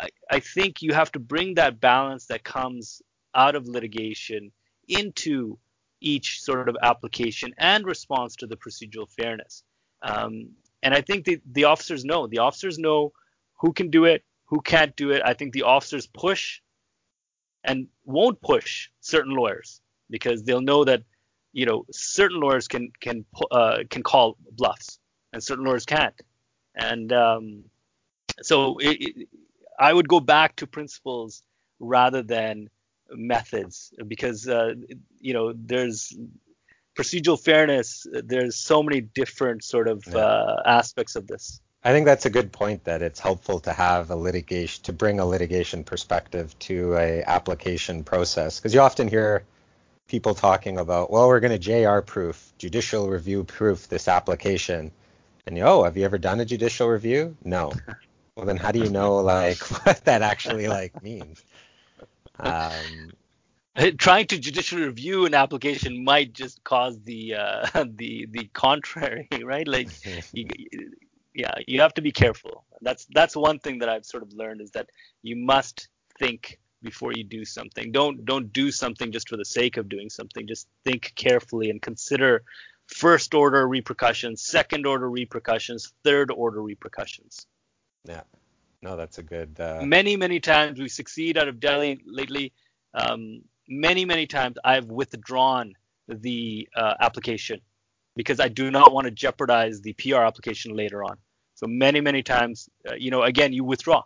I, 0.00 0.08
I 0.30 0.40
think 0.40 0.82
you 0.82 0.94
have 0.94 1.12
to 1.12 1.18
bring 1.18 1.54
that 1.54 1.80
balance 1.80 2.26
that 2.26 2.44
comes 2.44 3.02
out 3.34 3.54
of 3.54 3.66
litigation 3.66 4.52
into 4.88 5.58
each 6.00 6.42
sort 6.42 6.68
of 6.68 6.76
application 6.82 7.54
and 7.58 7.84
response 7.84 8.36
to 8.36 8.46
the 8.46 8.56
procedural 8.56 9.10
fairness. 9.10 9.64
Um, 10.02 10.50
And 10.82 10.92
I 10.94 11.00
think 11.00 11.24
the, 11.24 11.40
the 11.52 11.64
officers 11.64 12.04
know. 12.04 12.26
The 12.26 12.40
officers 12.40 12.78
know 12.78 13.12
who 13.60 13.72
can 13.72 13.90
do 13.90 14.04
it, 14.04 14.22
who 14.44 14.60
can't 14.60 14.94
do 14.96 15.12
it. 15.12 15.22
I 15.24 15.34
think 15.34 15.52
the 15.52 15.62
officers 15.62 16.06
push 16.06 16.60
and 17.62 17.88
won't 18.04 18.40
push 18.42 18.90
certain 19.00 19.34
lawyers 19.34 19.80
because 20.10 20.42
they'll 20.42 20.60
know 20.60 20.84
that 20.84 21.02
you 21.54 21.64
know 21.64 21.86
certain 21.90 22.40
lawyers 22.40 22.68
can 22.68 22.92
can 23.00 23.24
uh, 23.50 23.78
can 23.88 24.02
call 24.02 24.36
bluffs 24.50 24.98
and 25.32 25.42
certain 25.42 25.64
lawyers 25.64 25.86
can't. 25.86 26.20
And 26.74 27.12
um, 27.12 27.64
so 28.42 28.76
it, 28.78 28.96
it, 29.00 29.28
I 29.78 29.92
would 29.92 30.08
go 30.08 30.20
back 30.20 30.56
to 30.56 30.66
principles 30.66 31.42
rather 31.78 32.22
than 32.22 32.68
methods 33.10 33.94
because 34.06 34.48
uh, 34.48 34.74
you 35.20 35.32
know 35.32 35.54
there's 35.54 36.16
procedural 36.98 37.40
fairness. 37.40 38.06
There's 38.12 38.56
so 38.56 38.82
many 38.82 39.00
different 39.00 39.62
sort 39.64 39.88
of 39.88 40.04
yeah. 40.06 40.18
uh, 40.18 40.62
aspects 40.66 41.14
of 41.16 41.28
this. 41.28 41.60
I 41.86 41.92
think 41.92 42.06
that's 42.06 42.24
a 42.24 42.30
good 42.30 42.50
point 42.50 42.84
that 42.84 43.02
it's 43.02 43.20
helpful 43.20 43.60
to 43.60 43.72
have 43.72 44.10
a 44.10 44.16
litigation 44.16 44.82
to 44.84 44.92
bring 44.92 45.20
a 45.20 45.26
litigation 45.26 45.84
perspective 45.84 46.58
to 46.60 46.96
a 46.96 47.22
application 47.24 48.02
process 48.02 48.58
because 48.58 48.72
you 48.72 48.80
often 48.80 49.06
hear 49.06 49.44
people 50.14 50.32
talking 50.32 50.78
about, 50.78 51.10
well, 51.10 51.26
we're 51.26 51.40
going 51.40 51.58
to 51.58 51.58
JR 51.58 51.98
proof, 51.98 52.52
judicial 52.56 53.10
review 53.10 53.42
proof 53.42 53.88
this 53.88 54.06
application. 54.06 54.92
And 55.44 55.56
you, 55.56 55.64
oh, 55.64 55.82
have 55.82 55.96
you 55.96 56.04
ever 56.04 56.18
done 56.18 56.38
a 56.38 56.44
judicial 56.44 56.86
review? 56.86 57.36
No. 57.42 57.72
well, 58.36 58.46
then 58.46 58.56
how 58.56 58.70
do 58.70 58.78
you 58.78 58.90
know 58.90 59.16
like 59.16 59.58
what 59.84 60.04
that 60.04 60.22
actually 60.22 60.68
like 60.68 61.02
means? 61.02 61.42
Um, 62.38 63.10
Trying 63.98 64.28
to 64.28 64.38
judicially 64.38 64.82
review 64.82 65.26
an 65.26 65.34
application 65.34 66.04
might 66.04 66.32
just 66.32 66.62
cause 66.62 66.96
the 67.02 67.34
uh, 67.34 67.66
the 67.96 68.28
the 68.30 68.48
contrary, 68.52 69.26
right? 69.42 69.66
Like, 69.66 69.88
you, 70.32 70.46
yeah, 71.34 71.54
you 71.66 71.80
have 71.80 71.94
to 71.94 72.02
be 72.02 72.12
careful. 72.12 72.62
That's 72.82 73.04
that's 73.12 73.34
one 73.34 73.58
thing 73.58 73.80
that 73.80 73.88
I've 73.88 74.06
sort 74.06 74.22
of 74.22 74.32
learned 74.32 74.60
is 74.60 74.70
that 74.70 74.90
you 75.22 75.34
must 75.34 75.88
think 76.20 76.60
before 76.84 77.12
you 77.12 77.24
do 77.24 77.44
something. 77.44 77.90
Don't 77.90 78.24
don't 78.24 78.52
do 78.52 78.70
something 78.70 79.10
just 79.10 79.28
for 79.28 79.36
the 79.36 79.44
sake 79.44 79.76
of 79.76 79.88
doing 79.88 80.10
something. 80.10 80.46
Just 80.46 80.68
think 80.84 81.12
carefully 81.16 81.70
and 81.70 81.82
consider 81.82 82.44
first 82.86 83.34
order 83.34 83.66
repercussions, 83.66 84.42
second 84.42 84.86
order 84.86 85.10
repercussions, 85.10 85.92
third 86.04 86.30
order 86.30 86.62
repercussions. 86.62 87.46
Yeah. 88.04 88.22
No, 88.82 88.96
that's 88.96 89.18
a 89.18 89.22
good. 89.22 89.58
Uh... 89.58 89.80
Many 89.82 90.16
many 90.16 90.38
times 90.38 90.78
we 90.78 90.88
succeed 90.88 91.38
out 91.38 91.48
of 91.48 91.58
Delhi 91.58 92.00
lately. 92.04 92.52
Um, 92.92 93.42
many 93.66 94.04
many 94.04 94.26
times 94.26 94.56
I've 94.62 94.86
withdrawn 94.86 95.74
the 96.06 96.68
uh, 96.76 96.94
application 97.00 97.60
because 98.14 98.38
I 98.38 98.48
do 98.48 98.70
not 98.70 98.92
want 98.92 99.06
to 99.06 99.10
jeopardize 99.10 99.80
the 99.80 99.94
PR 99.94 100.16
application 100.16 100.76
later 100.76 101.02
on. 101.02 101.16
So 101.54 101.66
many 101.66 102.02
many 102.02 102.22
times, 102.22 102.68
uh, 102.88 102.94
you 102.94 103.10
know, 103.10 103.22
again 103.22 103.54
you 103.54 103.64
withdraw, 103.64 104.02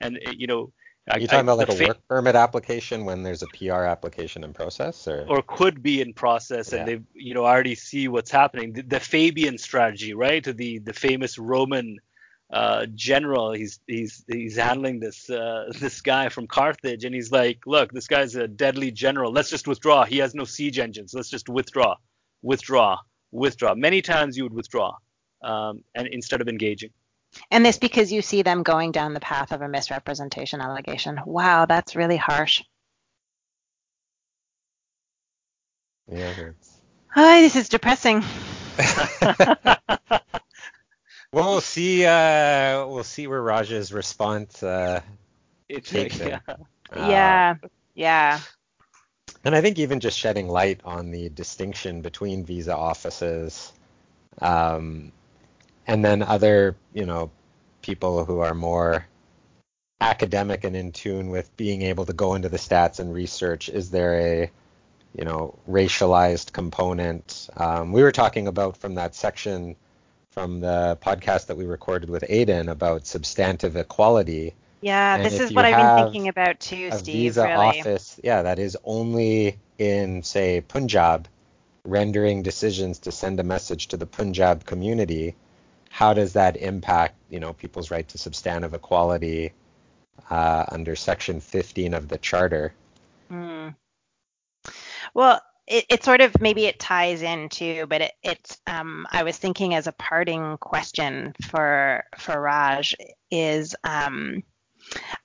and 0.00 0.18
uh, 0.26 0.32
you 0.34 0.46
know 0.46 0.72
are 1.10 1.18
you 1.18 1.26
talking 1.26 1.48
I, 1.48 1.52
about 1.52 1.58
like 1.58 1.68
a 1.68 1.74
fa- 1.74 1.86
work 1.88 2.08
permit 2.08 2.36
application 2.36 3.04
when 3.04 3.22
there's 3.22 3.42
a 3.42 3.48
PR 3.48 3.84
application 3.84 4.44
in 4.44 4.52
process, 4.52 5.08
or 5.08 5.26
or 5.28 5.42
could 5.42 5.82
be 5.82 6.00
in 6.00 6.12
process, 6.12 6.72
yeah. 6.72 6.78
and 6.78 6.88
they 6.88 7.00
you 7.14 7.34
know 7.34 7.44
already 7.44 7.74
see 7.74 8.06
what's 8.06 8.30
happening. 8.30 8.72
The, 8.72 8.82
the 8.82 9.00
Fabian 9.00 9.58
strategy, 9.58 10.14
right? 10.14 10.44
The 10.44 10.78
the 10.78 10.92
famous 10.92 11.38
Roman 11.38 11.98
uh, 12.52 12.86
general. 12.94 13.52
He's 13.52 13.80
he's 13.86 14.24
he's 14.28 14.56
handling 14.56 15.00
this 15.00 15.28
uh, 15.28 15.72
this 15.80 16.00
guy 16.00 16.28
from 16.28 16.46
Carthage, 16.46 17.04
and 17.04 17.14
he's 17.14 17.32
like, 17.32 17.66
look, 17.66 17.92
this 17.92 18.06
guy's 18.06 18.36
a 18.36 18.46
deadly 18.46 18.90
general. 18.90 19.32
Let's 19.32 19.50
just 19.50 19.66
withdraw. 19.66 20.04
He 20.04 20.18
has 20.18 20.34
no 20.34 20.44
siege 20.44 20.78
engines. 20.78 21.14
Let's 21.14 21.30
just 21.30 21.48
withdraw, 21.48 21.96
withdraw, 22.42 22.98
withdraw. 23.32 23.74
Many 23.74 24.02
times 24.02 24.36
you 24.36 24.44
would 24.44 24.54
withdraw, 24.54 24.96
um, 25.42 25.82
and 25.94 26.06
instead 26.08 26.40
of 26.40 26.48
engaging. 26.48 26.90
And 27.50 27.64
this 27.64 27.78
because 27.78 28.12
you 28.12 28.22
see 28.22 28.42
them 28.42 28.62
going 28.62 28.92
down 28.92 29.14
the 29.14 29.20
path 29.20 29.52
of 29.52 29.62
a 29.62 29.68
misrepresentation 29.68 30.60
allegation. 30.60 31.20
Wow, 31.24 31.66
that's 31.66 31.96
really 31.96 32.16
harsh. 32.16 32.62
Yeah, 36.10 36.32
it's... 36.36 36.80
Hi, 37.08 37.40
this 37.40 37.56
is 37.56 37.68
depressing. 37.68 38.22
well, 40.08 40.20
we'll 41.32 41.60
see. 41.60 42.04
Uh, 42.04 42.86
we'll 42.86 43.04
see 43.04 43.26
where 43.26 43.42
Raj's 43.42 43.92
response 43.92 44.62
uh, 44.62 45.00
takes 45.68 46.18
yeah. 46.18 46.40
it. 46.48 46.56
Uh, 46.94 47.06
yeah, 47.08 47.54
yeah. 47.94 48.40
And 49.44 49.54
I 49.54 49.60
think 49.60 49.78
even 49.78 50.00
just 50.00 50.18
shedding 50.18 50.48
light 50.48 50.80
on 50.84 51.10
the 51.10 51.28
distinction 51.30 52.00
between 52.00 52.44
visa 52.44 52.76
offices 52.76 53.72
um, 54.40 55.12
and 55.86 56.04
then 56.04 56.22
other, 56.22 56.76
you 56.92 57.06
know, 57.06 57.30
people 57.82 58.24
who 58.24 58.40
are 58.40 58.54
more 58.54 59.06
academic 60.00 60.64
and 60.64 60.76
in 60.76 60.92
tune 60.92 61.30
with 61.30 61.56
being 61.56 61.82
able 61.82 62.06
to 62.06 62.12
go 62.12 62.34
into 62.34 62.48
the 62.48 62.56
stats 62.56 62.98
and 63.00 63.14
research. 63.14 63.68
Is 63.68 63.90
there 63.90 64.14
a, 64.14 64.50
you 65.16 65.24
know, 65.24 65.58
racialized 65.68 66.52
component? 66.52 67.48
Um, 67.56 67.92
we 67.92 68.02
were 68.02 68.12
talking 68.12 68.48
about 68.48 68.76
from 68.76 68.96
that 68.96 69.14
section 69.14 69.76
from 70.32 70.60
the 70.60 70.98
podcast 71.02 71.46
that 71.46 71.56
we 71.56 71.66
recorded 71.66 72.08
with 72.08 72.24
Aiden 72.28 72.70
about 72.70 73.06
substantive 73.06 73.76
equality. 73.76 74.54
Yeah, 74.80 75.16
and 75.16 75.24
this 75.24 75.38
is 75.38 75.52
what 75.52 75.64
I've 75.64 75.76
been 75.76 76.04
thinking 76.04 76.28
about 76.28 76.58
too, 76.58 76.88
a 76.90 76.98
Steve. 76.98 77.14
Visa 77.14 77.44
really. 77.44 77.80
office, 77.80 78.18
yeah, 78.24 78.42
that 78.42 78.58
is 78.58 78.76
only 78.82 79.58
in 79.78 80.22
say 80.22 80.60
Punjab, 80.62 81.28
rendering 81.84 82.42
decisions 82.42 82.98
to 83.00 83.12
send 83.12 83.38
a 83.38 83.44
message 83.44 83.88
to 83.88 83.96
the 83.96 84.06
Punjab 84.06 84.64
community 84.64 85.36
how 85.92 86.14
does 86.14 86.32
that 86.32 86.56
impact, 86.56 87.16
you 87.28 87.38
know, 87.38 87.52
people's 87.52 87.90
right 87.90 88.08
to 88.08 88.16
substantive 88.16 88.72
equality 88.72 89.52
uh, 90.30 90.64
under 90.68 90.96
Section 90.96 91.38
15 91.38 91.92
of 91.92 92.08
the 92.08 92.16
Charter? 92.16 92.72
Mm. 93.30 93.76
Well, 95.12 95.42
it, 95.66 95.84
it, 95.90 96.02
sort 96.02 96.22
of 96.22 96.40
maybe 96.40 96.64
it 96.64 96.80
ties 96.80 97.20
in 97.20 97.50
too, 97.50 97.84
but 97.90 98.00
it, 98.00 98.12
it's 98.22 98.58
um, 98.66 99.06
I 99.12 99.22
was 99.22 99.36
thinking 99.36 99.74
as 99.74 99.86
a 99.86 99.92
parting 99.92 100.56
question 100.56 101.34
for 101.50 102.04
for 102.16 102.40
Raj 102.40 102.94
is 103.30 103.76
um, 103.84 104.42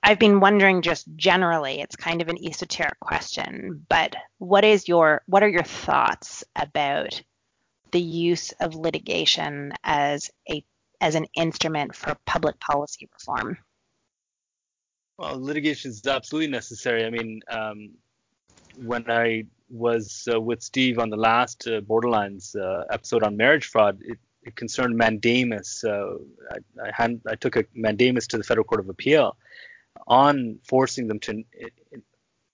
I've 0.02 0.18
been 0.18 0.38
wondering 0.38 0.82
just 0.82 1.06
generally, 1.16 1.80
it's 1.80 1.96
kind 1.96 2.20
of 2.20 2.28
an 2.28 2.44
esoteric 2.44 3.00
question, 3.00 3.86
but 3.88 4.14
what 4.36 4.64
is 4.64 4.86
your 4.86 5.22
what 5.24 5.42
are 5.42 5.48
your 5.48 5.62
thoughts 5.62 6.44
about 6.54 7.22
the 7.90 8.00
use 8.00 8.52
of 8.60 8.74
litigation 8.74 9.72
as 9.84 10.30
a 10.50 10.64
as 11.00 11.14
an 11.14 11.26
instrument 11.34 11.94
for 11.94 12.16
public 12.26 12.58
policy 12.58 13.08
reform? 13.12 13.56
Well, 15.16 15.40
litigation 15.40 15.90
is 15.90 16.06
absolutely 16.06 16.50
necessary. 16.50 17.04
I 17.04 17.10
mean, 17.10 17.40
um, 17.50 17.90
when 18.76 19.10
I 19.10 19.44
was 19.68 20.28
uh, 20.32 20.40
with 20.40 20.62
Steve 20.62 20.98
on 20.98 21.10
the 21.10 21.16
last 21.16 21.66
uh, 21.66 21.80
Borderlines 21.80 22.56
uh, 22.56 22.84
episode 22.90 23.22
on 23.22 23.36
marriage 23.36 23.66
fraud, 23.66 24.00
it, 24.02 24.18
it 24.42 24.56
concerned 24.56 24.96
mandamus. 24.96 25.84
I, 25.84 26.58
I, 26.82 26.90
hand, 26.92 27.20
I, 27.26 27.34
took 27.34 27.56
a 27.56 27.64
mandamus 27.74 28.26
to 28.28 28.38
the 28.38 28.44
Federal 28.44 28.64
Court 28.64 28.80
of 28.80 28.88
Appeal 28.88 29.36
on 30.06 30.58
forcing 30.64 31.08
them 31.08 31.18
to 31.20 31.30
in, 31.32 31.44
in, 31.92 32.02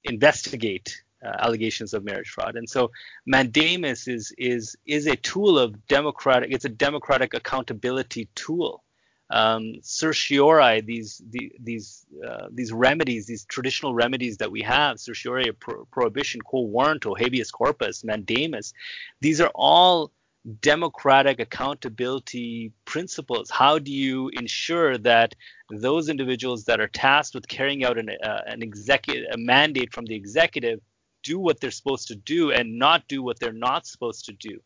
investigate 0.05 1.03
uh, 1.14 1.14
allegations 1.41 1.95
of 1.95 2.05
marriage 2.05 2.31
fraud. 2.31 2.57
And 2.57 2.69
so 2.69 2.91
mandamus 3.27 4.09
is 4.09 4.33
is 4.39 4.77
is 4.87 5.07
a 5.07 5.17
tool 5.17 5.59
of 5.59 5.87
democratic. 5.87 6.53
It's 6.53 6.65
a 6.65 6.69
democratic 6.69 7.35
accountability 7.35 8.29
tool. 8.35 8.83
Um, 9.31 9.77
certiorari, 9.83 10.83
these 10.83 11.23
the, 11.31 11.51
these 11.59 12.07
uh, 12.27 12.49
these 12.53 12.73
remedies, 12.73 13.27
these 13.27 13.45
traditional 13.47 13.95
remedies 13.95 14.37
that 14.37 14.51
we 14.51 14.63
have, 14.63 15.01
certiorari, 15.01 15.51
pro- 15.53 15.87
prohibition, 15.87 16.41
quo 16.43 16.67
warranto, 16.67 17.19
habeas 17.19 17.51
corpus, 17.51 18.05
mandamus, 18.05 18.73
these 19.21 19.41
are 19.41 19.51
all 19.55 20.13
democratic 20.61 21.41
accountability 21.41 22.71
principles. 22.85 23.51
How 23.51 23.79
do 23.79 23.91
you 23.91 24.29
ensure 24.35 24.99
that 24.99 25.35
those 25.71 26.11
individuals 26.11 26.65
that 26.65 26.81
are 26.81 26.89
tasked 26.89 27.35
with 27.35 27.49
carrying 27.49 27.85
out 27.85 27.99
an, 27.99 28.11
uh, 28.23 28.43
an 28.47 28.63
executive 28.63 29.25
a 29.33 29.39
mandate 29.39 29.93
from 29.93 30.05
the 30.05 30.15
executive 30.15 30.81
do 31.25 31.39
what 31.39 31.59
they're 31.61 31.79
supposed 31.81 32.07
to 32.09 32.15
do 32.15 32.53
and 32.53 32.79
not 32.79 33.09
do 33.09 33.23
what 33.23 33.41
they're 33.41 33.53
not 33.53 33.87
supposed 33.87 34.25
to 34.27 34.33
do. 34.33 34.61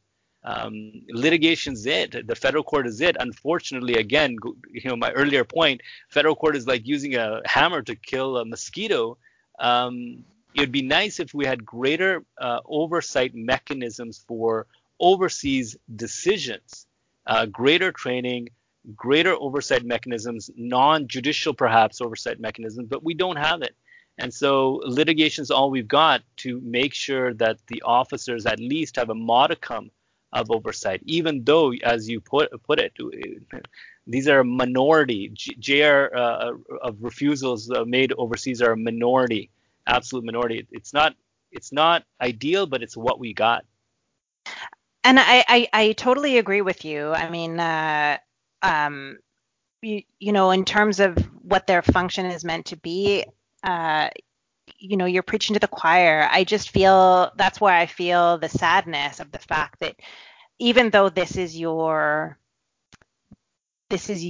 Um, 0.44 0.92
litigation's 1.08 1.86
it. 1.86 2.26
The 2.26 2.34
federal 2.34 2.62
court 2.62 2.86
is 2.86 3.00
it. 3.00 3.16
Unfortunately, 3.18 3.94
again, 3.94 4.36
you 4.70 4.88
know, 4.88 4.96
my 4.96 5.10
earlier 5.12 5.44
point, 5.44 5.80
federal 6.10 6.36
court 6.36 6.56
is 6.56 6.66
like 6.66 6.86
using 6.86 7.16
a 7.16 7.40
hammer 7.44 7.82
to 7.82 7.94
kill 7.96 8.38
a 8.38 8.44
mosquito. 8.44 9.18
Um, 9.58 10.24
it 10.54 10.60
would 10.60 10.72
be 10.72 10.82
nice 10.82 11.20
if 11.20 11.34
we 11.34 11.44
had 11.44 11.64
greater 11.64 12.24
uh, 12.38 12.60
oversight 12.66 13.34
mechanisms 13.34 14.24
for 14.26 14.66
overseas 15.00 15.76
decisions, 15.96 16.86
uh, 17.26 17.46
greater 17.46 17.92
training, 17.92 18.48
greater 18.96 19.34
oversight 19.34 19.84
mechanisms, 19.84 20.50
non-judicial 20.56 21.54
perhaps 21.54 22.00
oversight 22.00 22.40
mechanisms, 22.40 22.88
but 22.88 23.04
we 23.04 23.14
don't 23.14 23.36
have 23.36 23.62
it. 23.62 23.74
And 24.18 24.34
so 24.34 24.82
litigation 24.84 25.42
is 25.42 25.50
all 25.50 25.70
we've 25.70 25.88
got 25.88 26.22
to 26.38 26.60
make 26.62 26.92
sure 26.92 27.32
that 27.34 27.58
the 27.68 27.82
officers 27.82 28.46
at 28.46 28.58
least 28.58 28.96
have 28.96 29.10
a 29.10 29.14
modicum 29.14 29.90
of 30.32 30.50
oversight, 30.50 31.00
even 31.04 31.44
though, 31.44 31.72
as 31.82 32.08
you 32.08 32.20
put 32.20 32.50
put 32.64 32.78
it, 32.80 32.92
these 34.06 34.28
are 34.28 34.40
a 34.40 34.44
minority. 34.44 35.30
JR 35.34 36.14
uh, 36.14 36.52
of 36.82 36.96
refusals 37.00 37.70
uh, 37.70 37.84
made 37.84 38.12
overseas 38.18 38.60
are 38.60 38.72
a 38.72 38.76
minority, 38.76 39.50
absolute 39.86 40.24
minority. 40.24 40.66
It's 40.72 40.92
not 40.92 41.14
it's 41.52 41.72
not 41.72 42.04
ideal, 42.20 42.66
but 42.66 42.82
it's 42.82 42.96
what 42.96 43.18
we 43.18 43.32
got. 43.32 43.64
And 45.04 45.18
I 45.18 45.44
I, 45.48 45.68
I 45.72 45.92
totally 45.92 46.38
agree 46.38 46.60
with 46.60 46.84
you. 46.84 47.12
I 47.12 47.30
mean, 47.30 47.60
uh, 47.60 48.18
um, 48.62 49.18
you, 49.80 50.02
you 50.18 50.32
know, 50.32 50.50
in 50.50 50.64
terms 50.64 51.00
of 51.00 51.16
what 51.42 51.66
their 51.66 51.82
function 51.82 52.26
is 52.26 52.44
meant 52.44 52.66
to 52.66 52.76
be, 52.76 53.24
uh, 53.64 54.08
you 54.78 54.96
know 54.96 55.06
you're 55.06 55.22
preaching 55.22 55.54
to 55.54 55.60
the 55.60 55.68
choir 55.68 56.28
i 56.30 56.44
just 56.44 56.70
feel 56.70 57.32
that's 57.36 57.60
where 57.60 57.74
i 57.74 57.86
feel 57.86 58.38
the 58.38 58.48
sadness 58.48 59.20
of 59.20 59.30
the 59.32 59.38
fact 59.38 59.80
that 59.80 59.96
even 60.58 60.90
though 60.90 61.08
this 61.08 61.36
is 61.36 61.58
your 61.58 62.38
this 63.90 64.10
is 64.10 64.22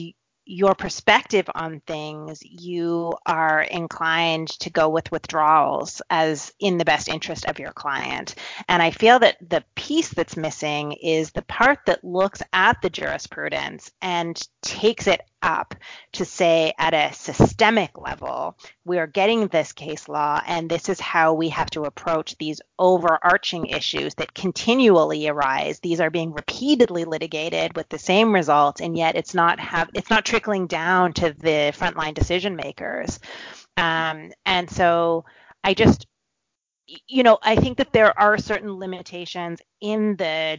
your 0.48 0.74
perspective 0.74 1.48
on 1.54 1.80
things, 1.86 2.40
you 2.42 3.12
are 3.26 3.60
inclined 3.60 4.48
to 4.48 4.70
go 4.70 4.88
with 4.88 5.12
withdrawals 5.12 6.00
as 6.08 6.52
in 6.58 6.78
the 6.78 6.86
best 6.86 7.06
interest 7.06 7.44
of 7.44 7.58
your 7.58 7.72
client. 7.72 8.34
And 8.66 8.82
I 8.82 8.90
feel 8.90 9.18
that 9.18 9.36
the 9.46 9.62
piece 9.74 10.08
that's 10.08 10.38
missing 10.38 10.92
is 10.92 11.32
the 11.32 11.42
part 11.42 11.80
that 11.84 12.02
looks 12.02 12.40
at 12.54 12.80
the 12.80 12.88
jurisprudence 12.88 13.90
and 14.00 14.40
takes 14.62 15.06
it 15.06 15.20
up 15.42 15.74
to 16.12 16.24
say 16.24 16.72
at 16.78 16.94
a 16.94 17.14
systemic 17.14 17.98
level, 17.98 18.56
we 18.84 18.98
are 18.98 19.06
getting 19.06 19.46
this 19.46 19.72
case 19.72 20.08
law, 20.08 20.40
and 20.46 20.68
this 20.68 20.88
is 20.88 21.00
how 21.00 21.34
we 21.34 21.48
have 21.50 21.70
to 21.70 21.84
approach 21.84 22.36
these 22.38 22.60
overarching 22.78 23.66
issues 23.66 24.14
that 24.14 24.34
continually 24.34 25.28
arise. 25.28 25.80
These 25.80 26.00
are 26.00 26.10
being 26.10 26.32
repeatedly 26.32 27.04
litigated 27.04 27.76
with 27.76 27.88
the 27.88 27.98
same 27.98 28.34
result, 28.34 28.80
and 28.80 28.96
yet 28.96 29.16
it's 29.16 29.34
not 29.34 29.60
have 29.60 29.90
it's 29.94 30.10
not 30.10 30.24
trickling 30.24 30.66
down 30.66 31.12
to 31.14 31.32
the 31.32 31.72
frontline 31.76 32.14
decision 32.14 32.56
makers. 32.56 33.20
Um, 33.76 34.32
and 34.44 34.70
so 34.70 35.24
I 35.62 35.74
just 35.74 36.06
you 37.06 37.22
know, 37.22 37.38
I 37.42 37.56
think 37.56 37.78
that 37.78 37.92
there 37.92 38.18
are 38.18 38.38
certain 38.38 38.78
limitations 38.78 39.60
in 39.80 40.16
the 40.16 40.58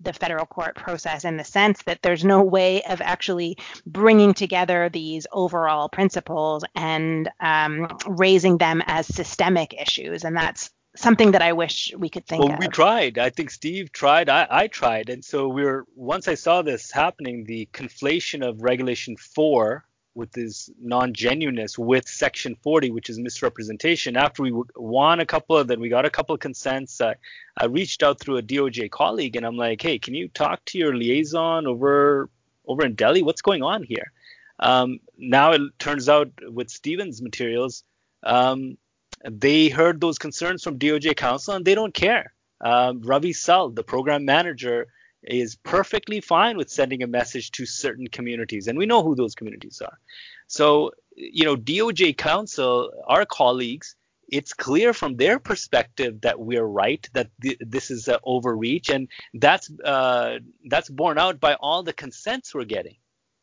the 0.00 0.12
federal 0.12 0.46
court 0.46 0.76
process 0.76 1.24
in 1.24 1.36
the 1.36 1.44
sense 1.44 1.82
that 1.82 2.02
there's 2.02 2.24
no 2.24 2.42
way 2.42 2.82
of 2.82 3.00
actually 3.00 3.56
bringing 3.86 4.32
together 4.34 4.88
these 4.88 5.26
overall 5.32 5.88
principles 5.88 6.64
and 6.74 7.30
um, 7.40 7.88
raising 8.06 8.58
them 8.58 8.82
as 8.86 9.06
systemic 9.06 9.74
issues. 9.74 10.24
And 10.24 10.36
that's 10.36 10.70
something 10.96 11.32
that 11.32 11.42
I 11.42 11.52
wish 11.52 11.92
we 11.96 12.08
could 12.08 12.26
think 12.26 12.44
well, 12.44 12.52
of. 12.52 12.58
we 12.58 12.68
tried. 12.68 13.18
I 13.18 13.30
think 13.30 13.50
Steve 13.50 13.92
tried. 13.92 14.28
I, 14.28 14.46
I 14.50 14.66
tried. 14.66 15.08
And 15.08 15.24
so 15.24 15.48
we 15.48 15.64
are 15.64 15.84
once 15.94 16.28
I 16.28 16.34
saw 16.34 16.62
this 16.62 16.90
happening, 16.90 17.44
the 17.44 17.68
conflation 17.72 18.46
of 18.46 18.62
Regulation 18.62 19.16
4 19.16 19.84
with 20.18 20.34
his 20.34 20.70
non-genuineness 20.80 21.78
with 21.78 22.06
section 22.06 22.54
40 22.62 22.90
which 22.90 23.08
is 23.08 23.18
misrepresentation 23.18 24.16
after 24.16 24.42
we 24.42 24.52
won 24.76 25.20
a 25.20 25.26
couple 25.26 25.56
of 25.56 25.68
then 25.68 25.80
we 25.80 25.88
got 25.88 26.04
a 26.04 26.10
couple 26.10 26.34
of 26.34 26.40
consents 26.40 27.00
i 27.00 27.64
reached 27.66 28.02
out 28.02 28.20
through 28.20 28.36
a 28.36 28.42
doj 28.42 28.90
colleague 28.90 29.36
and 29.36 29.46
i'm 29.46 29.56
like 29.56 29.80
hey 29.80 29.98
can 29.98 30.14
you 30.14 30.28
talk 30.28 30.64
to 30.66 30.78
your 30.78 30.94
liaison 30.94 31.66
over 31.66 32.28
over 32.68 32.84
in 32.84 32.94
delhi? 32.94 33.22
What's 33.22 33.42
going 33.42 33.62
on 33.62 33.82
here? 33.82 34.12
Um, 34.60 35.00
now 35.16 35.52
it 35.52 35.62
turns 35.78 36.08
out 36.08 36.30
with 36.42 36.68
stevens 36.68 37.22
materials 37.22 37.84
um, 38.24 38.76
they 39.24 39.68
heard 39.68 40.00
those 40.00 40.18
concerns 40.18 40.62
from 40.62 40.78
doj 40.78 41.16
counsel 41.16 41.54
and 41.54 41.64
they 41.64 41.74
don't 41.74 41.94
care. 41.94 42.32
Um, 42.60 43.02
ravi 43.02 43.32
sal 43.32 43.70
the 43.70 43.84
program 43.84 44.24
manager 44.24 44.88
is 45.30 45.56
perfectly 45.56 46.20
fine 46.20 46.56
with 46.56 46.70
sending 46.70 47.02
a 47.02 47.06
message 47.06 47.50
to 47.52 47.66
certain 47.66 48.06
communities, 48.08 48.66
and 48.66 48.78
we 48.78 48.86
know 48.86 49.02
who 49.02 49.14
those 49.14 49.34
communities 49.34 49.80
are. 49.84 49.98
So, 50.46 50.92
you 51.14 51.44
know, 51.44 51.56
DOJ 51.56 52.16
counsel, 52.16 52.90
our 53.06 53.24
colleagues, 53.24 53.96
it's 54.30 54.52
clear 54.52 54.92
from 54.92 55.16
their 55.16 55.38
perspective 55.38 56.20
that 56.20 56.38
we're 56.38 56.64
right, 56.64 57.08
that 57.14 57.30
th- 57.42 57.58
this 57.60 57.90
is 57.90 58.08
an 58.08 58.18
overreach, 58.24 58.90
and 58.90 59.08
that's 59.34 59.70
uh, 59.84 60.38
that's 60.66 60.90
borne 60.90 61.18
out 61.18 61.40
by 61.40 61.54
all 61.54 61.82
the 61.82 61.94
consents 61.94 62.54
we're 62.54 62.64
getting 62.64 62.96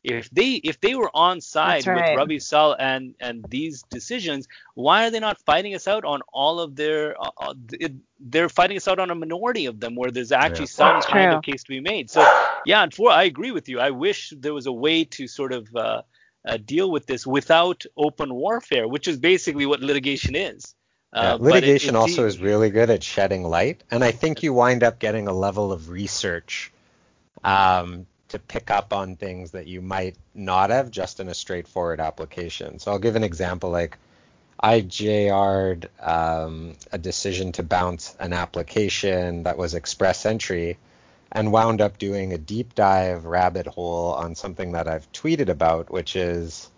if 0.06 0.30
they 0.30 0.52
if 0.52 0.80
they 0.80 0.94
were 0.94 1.10
on 1.12 1.40
side 1.40 1.86
right. 1.86 2.10
with 2.10 2.16
Ravi 2.16 2.38
Sal 2.38 2.76
and 2.78 3.14
and 3.20 3.44
these 3.48 3.82
decisions, 3.90 4.46
why 4.74 5.06
are 5.06 5.10
they 5.10 5.18
not 5.18 5.38
fighting 5.40 5.74
us 5.74 5.88
out 5.88 6.04
on 6.04 6.22
all 6.32 6.60
of 6.60 6.76
their? 6.76 7.20
Uh, 7.20 7.30
uh 7.38 7.54
they're 8.20 8.48
fighting 8.48 8.76
us 8.76 8.88
out 8.88 8.98
on 8.98 9.10
a 9.10 9.14
minority 9.14 9.66
of 9.66 9.80
them 9.80 9.96
where 9.96 10.10
there's 10.10 10.32
actually 10.32 10.60
yeah. 10.60 10.80
some 10.80 10.94
That's 10.94 11.06
kind 11.06 11.30
true. 11.30 11.38
of 11.38 11.42
case 11.42 11.64
to 11.64 11.68
be 11.68 11.80
made. 11.80 12.08
So 12.08 12.26
yeah, 12.64 12.82
and 12.82 12.94
for 12.94 13.10
I 13.10 13.24
agree 13.24 13.50
with 13.50 13.68
you. 13.68 13.80
I 13.80 13.90
wish 13.90 14.32
there 14.36 14.54
was 14.54 14.66
a 14.66 14.72
way 14.72 15.04
to 15.04 15.26
sort 15.26 15.52
of 15.52 15.74
uh, 15.74 16.02
uh, 16.46 16.56
deal 16.58 16.90
with 16.90 17.06
this 17.06 17.26
without 17.26 17.84
open 17.96 18.32
warfare, 18.32 18.86
which 18.86 19.08
is 19.08 19.18
basically 19.18 19.66
what 19.66 19.80
litigation 19.80 20.36
is. 20.36 20.74
Yeah, 21.12 21.34
uh, 21.34 21.38
litigation 21.40 21.96
it, 21.96 21.98
it, 21.98 22.00
also 22.00 22.26
is 22.26 22.38
really 22.38 22.70
good 22.70 22.90
at 22.90 23.02
shedding 23.02 23.42
light, 23.42 23.82
and 23.90 24.04
I 24.04 24.12
think 24.12 24.44
you 24.44 24.52
wind 24.52 24.84
up 24.84 25.00
getting 25.00 25.26
a 25.26 25.32
level 25.32 25.72
of 25.72 25.90
research 25.90 26.72
um, 27.42 28.06
to 28.36 28.42
pick 28.46 28.70
up 28.70 28.92
on 28.92 29.16
things 29.16 29.50
that 29.52 29.66
you 29.66 29.80
might 29.80 30.16
not 30.34 30.70
have 30.70 30.90
just 30.90 31.20
in 31.20 31.28
a 31.28 31.34
straightforward 31.34 32.00
application. 32.00 32.78
So 32.78 32.92
I'll 32.92 32.98
give 32.98 33.16
an 33.16 33.24
example 33.24 33.70
like 33.70 33.96
I 34.60 34.82
JR'd 34.82 35.88
um, 36.00 36.74
a 36.92 36.98
decision 36.98 37.52
to 37.52 37.62
bounce 37.62 38.14
an 38.20 38.32
application 38.32 39.42
that 39.44 39.58
was 39.58 39.74
express 39.74 40.26
entry 40.26 40.78
and 41.32 41.52
wound 41.52 41.80
up 41.80 41.98
doing 41.98 42.32
a 42.32 42.38
deep 42.38 42.74
dive 42.74 43.24
rabbit 43.24 43.66
hole 43.66 44.12
on 44.12 44.34
something 44.34 44.72
that 44.72 44.88
I've 44.88 45.10
tweeted 45.12 45.48
about, 45.48 45.90
which 45.90 46.16
is 46.16 46.70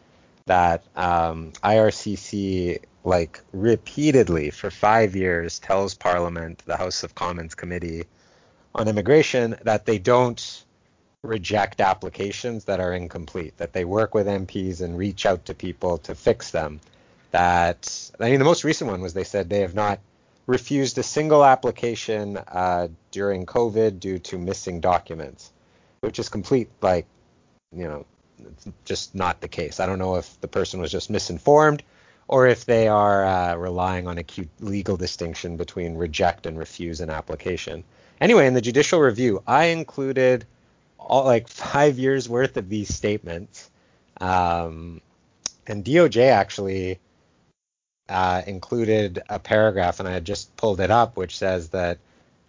that 0.47 0.83
um, 0.97 1.53
IRCC 1.63 2.81
like 3.05 3.41
repeatedly 3.53 4.51
for 4.51 4.71
five 4.71 5.15
years 5.15 5.59
tells 5.59 5.95
Parliament, 5.95 6.63
the 6.67 6.77
House 6.77 7.03
of 7.03 7.15
Commons 7.15 7.55
Committee 7.55 8.05
on 8.75 8.89
Immigration, 8.89 9.57
that 9.63 9.87
they 9.87 9.99
don't 9.99 10.65
reject 11.23 11.81
applications 11.81 12.65
that 12.65 12.81
are 12.81 12.93
incomplete, 12.93 13.57
that 13.57 13.73
they 13.73 13.85
work 13.85 14.15
with 14.15 14.27
MPs 14.27 14.81
and 14.81 14.97
reach 14.97 15.27
out 15.27 15.45
to 15.47 15.55
people 15.55 15.99
to 15.99 16.15
fix 16.15 16.51
them. 16.51 16.81
That 17.33 18.11
I 18.21 18.31
mean, 18.31 18.39
the 18.39 18.45
most 18.45 18.65
recent 18.65 18.91
one 18.91 19.01
was 19.01 19.15
they 19.15 19.25
said 19.25 19.51
they 19.51 19.61
have 19.61 19.75
not 19.75 20.01
refused 20.47 20.97
a 20.97 21.03
single 21.03 21.45
application 21.45 22.39
uh, 22.39 22.89
during 23.11 23.45
COVID 23.47 24.01
due 24.01 24.19
to 24.19 24.39
missing 24.39 24.81
documents, 24.81 25.53
which 26.01 26.19
is 26.19 26.29
complete 26.29 26.71
like, 26.81 27.07
you 27.73 27.85
know, 27.85 28.07
just 28.85 29.15
not 29.15 29.41
the 29.41 29.49
case. 29.49 29.81
I 29.81 29.87
don't 29.87 29.99
know 29.99 30.17
if 30.17 30.41
the 30.41 30.49
person 30.49 30.81
was 30.81 30.91
just 30.91 31.11
misinformed 31.11 31.83
or 32.29 32.47
if 32.47 32.65
they 32.65 32.89
are 32.89 33.25
uh, 33.25 33.57
relying 33.57 34.07
on 34.07 34.19
a 34.19 34.23
cute 34.23 34.49
legal 34.61 34.97
distinction 34.97 35.57
between 35.57 35.97
reject 35.97 36.47
and 36.47 36.59
refuse 36.59 37.01
an 37.01 37.11
application. 37.11 37.85
Anyway, 38.21 38.47
in 38.47 38.55
the 38.55 38.61
judicial 38.61 39.01
review, 39.01 39.43
I 39.47 39.67
included 39.67 40.47
all 40.99 41.25
like 41.25 41.49
five 41.49 41.99
years 41.99 42.29
worth 42.29 42.57
of 42.57 42.69
these 42.69 42.95
statements. 42.95 43.71
Um, 44.21 45.01
and 45.67 45.85
DOJ 45.85 46.31
actually 46.31 46.99
uh, 48.09 48.43
included 48.47 49.23
a 49.29 49.39
paragraph, 49.39 50.01
and 50.01 50.09
I 50.09 50.13
had 50.13 50.25
just 50.25 50.57
pulled 50.57 50.81
it 50.81 50.91
up, 50.91 51.17
which 51.17 51.37
says 51.37 51.69
that, 51.71 51.99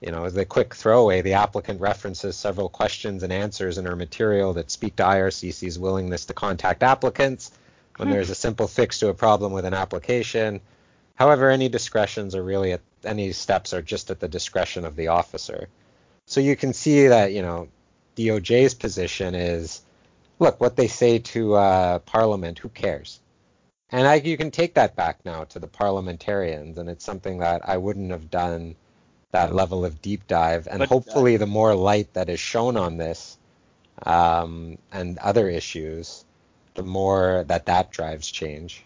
you 0.01 0.11
know, 0.11 0.23
as 0.23 0.38
a 0.38 0.45
quick 0.45 0.73
throwaway, 0.73 1.21
the 1.21 1.34
applicant 1.34 1.81
references 1.81 2.38
several 2.38 2.69
questions 2.69 3.23
and 3.23 3.34
answers 3.34 3.77
in 3.77 3.85
her 3.85 3.95
material 3.95 4.53
that 4.53 4.71
speak 4.71 4.95
to 4.95 5.03
IRCC's 5.03 5.77
willingness 5.77 6.26
to 6.26 6.34
contact 6.34 6.81
applicants 6.81 7.51
when 7.97 8.07
hmm. 8.07 8.13
there's 8.13 8.30
a 8.30 8.35
simple 8.35 8.67
fix 8.67 8.99
to 8.99 9.09
a 9.09 9.13
problem 9.13 9.51
with 9.51 9.65
an 9.65 9.73
application. 9.73 10.61
However, 11.15 11.49
any 11.49 11.67
discretions 11.67 12.34
are 12.34 12.43
really 12.43 12.71
at 12.71 12.81
any 13.03 13.34
steps 13.34 13.73
are 13.73 13.81
just 13.81 14.09
at 14.09 14.21
the 14.21 14.27
discretion 14.27 14.85
of 14.85 14.95
the 14.95 15.09
officer. 15.09 15.67
So 16.26 16.39
you 16.39 16.55
can 16.55 16.73
see 16.73 17.07
that, 17.07 17.34
you 17.34 17.41
know, 17.41 17.67
DOJ's 18.19 18.73
position 18.73 19.33
is, 19.33 19.81
look, 20.39 20.59
what 20.59 20.75
they 20.75 20.87
say 20.87 21.19
to 21.19 21.55
uh, 21.55 21.99
Parliament, 21.99 22.59
who 22.59 22.69
cares? 22.69 23.21
And 23.91 24.05
I, 24.05 24.15
you 24.15 24.37
can 24.37 24.51
take 24.51 24.73
that 24.75 24.95
back 24.95 25.23
now 25.25 25.45
to 25.45 25.59
the 25.59 25.67
parliamentarians, 25.67 26.77
and 26.77 26.89
it's 26.89 27.05
something 27.05 27.39
that 27.39 27.67
I 27.67 27.77
wouldn't 27.77 28.11
have 28.11 28.29
done 28.29 28.75
that 29.31 29.55
level 29.55 29.85
of 29.85 30.01
deep 30.01 30.27
dive. 30.27 30.67
And 30.69 30.79
but, 30.79 30.89
hopefully, 30.89 31.35
uh, 31.35 31.39
the 31.39 31.47
more 31.47 31.73
light 31.73 32.13
that 32.13 32.29
is 32.29 32.39
shown 32.39 32.77
on 32.77 32.97
this 32.97 33.37
um, 34.03 34.77
and 34.91 35.17
other 35.19 35.49
issues, 35.49 36.25
the 36.75 36.83
more 36.83 37.45
that 37.47 37.65
that 37.65 37.89
drives 37.89 38.29
change. 38.29 38.83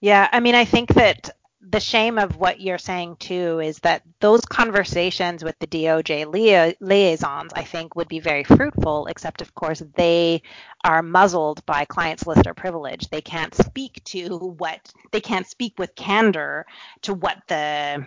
Yeah, 0.00 0.28
I 0.32 0.40
mean, 0.40 0.54
I 0.54 0.64
think 0.64 0.94
that 0.94 1.30
the 1.70 1.80
shame 1.80 2.18
of 2.18 2.36
what 2.36 2.60
you're 2.60 2.78
saying 2.78 3.16
too 3.16 3.60
is 3.60 3.78
that 3.80 4.02
those 4.20 4.42
conversations 4.42 5.44
with 5.44 5.58
the 5.60 5.66
DOJ 5.66 6.26
lia- 6.26 6.74
liaisons, 6.80 7.52
I 7.54 7.62
think, 7.64 7.94
would 7.94 8.08
be 8.08 8.20
very 8.20 8.44
fruitful, 8.44 9.06
except 9.06 9.42
of 9.42 9.54
course 9.54 9.82
they 9.96 10.42
are 10.84 11.02
muzzled 11.02 11.64
by 11.64 11.84
client 11.84 12.20
solicitor 12.20 12.54
privilege. 12.54 13.08
They 13.10 13.20
can't 13.20 13.54
speak 13.54 14.02
to 14.06 14.38
what 14.58 14.92
they 15.12 15.20
can't 15.20 15.46
speak 15.46 15.78
with 15.78 15.94
candor 15.94 16.66
to 17.02 17.14
what 17.14 17.38
the 17.46 18.06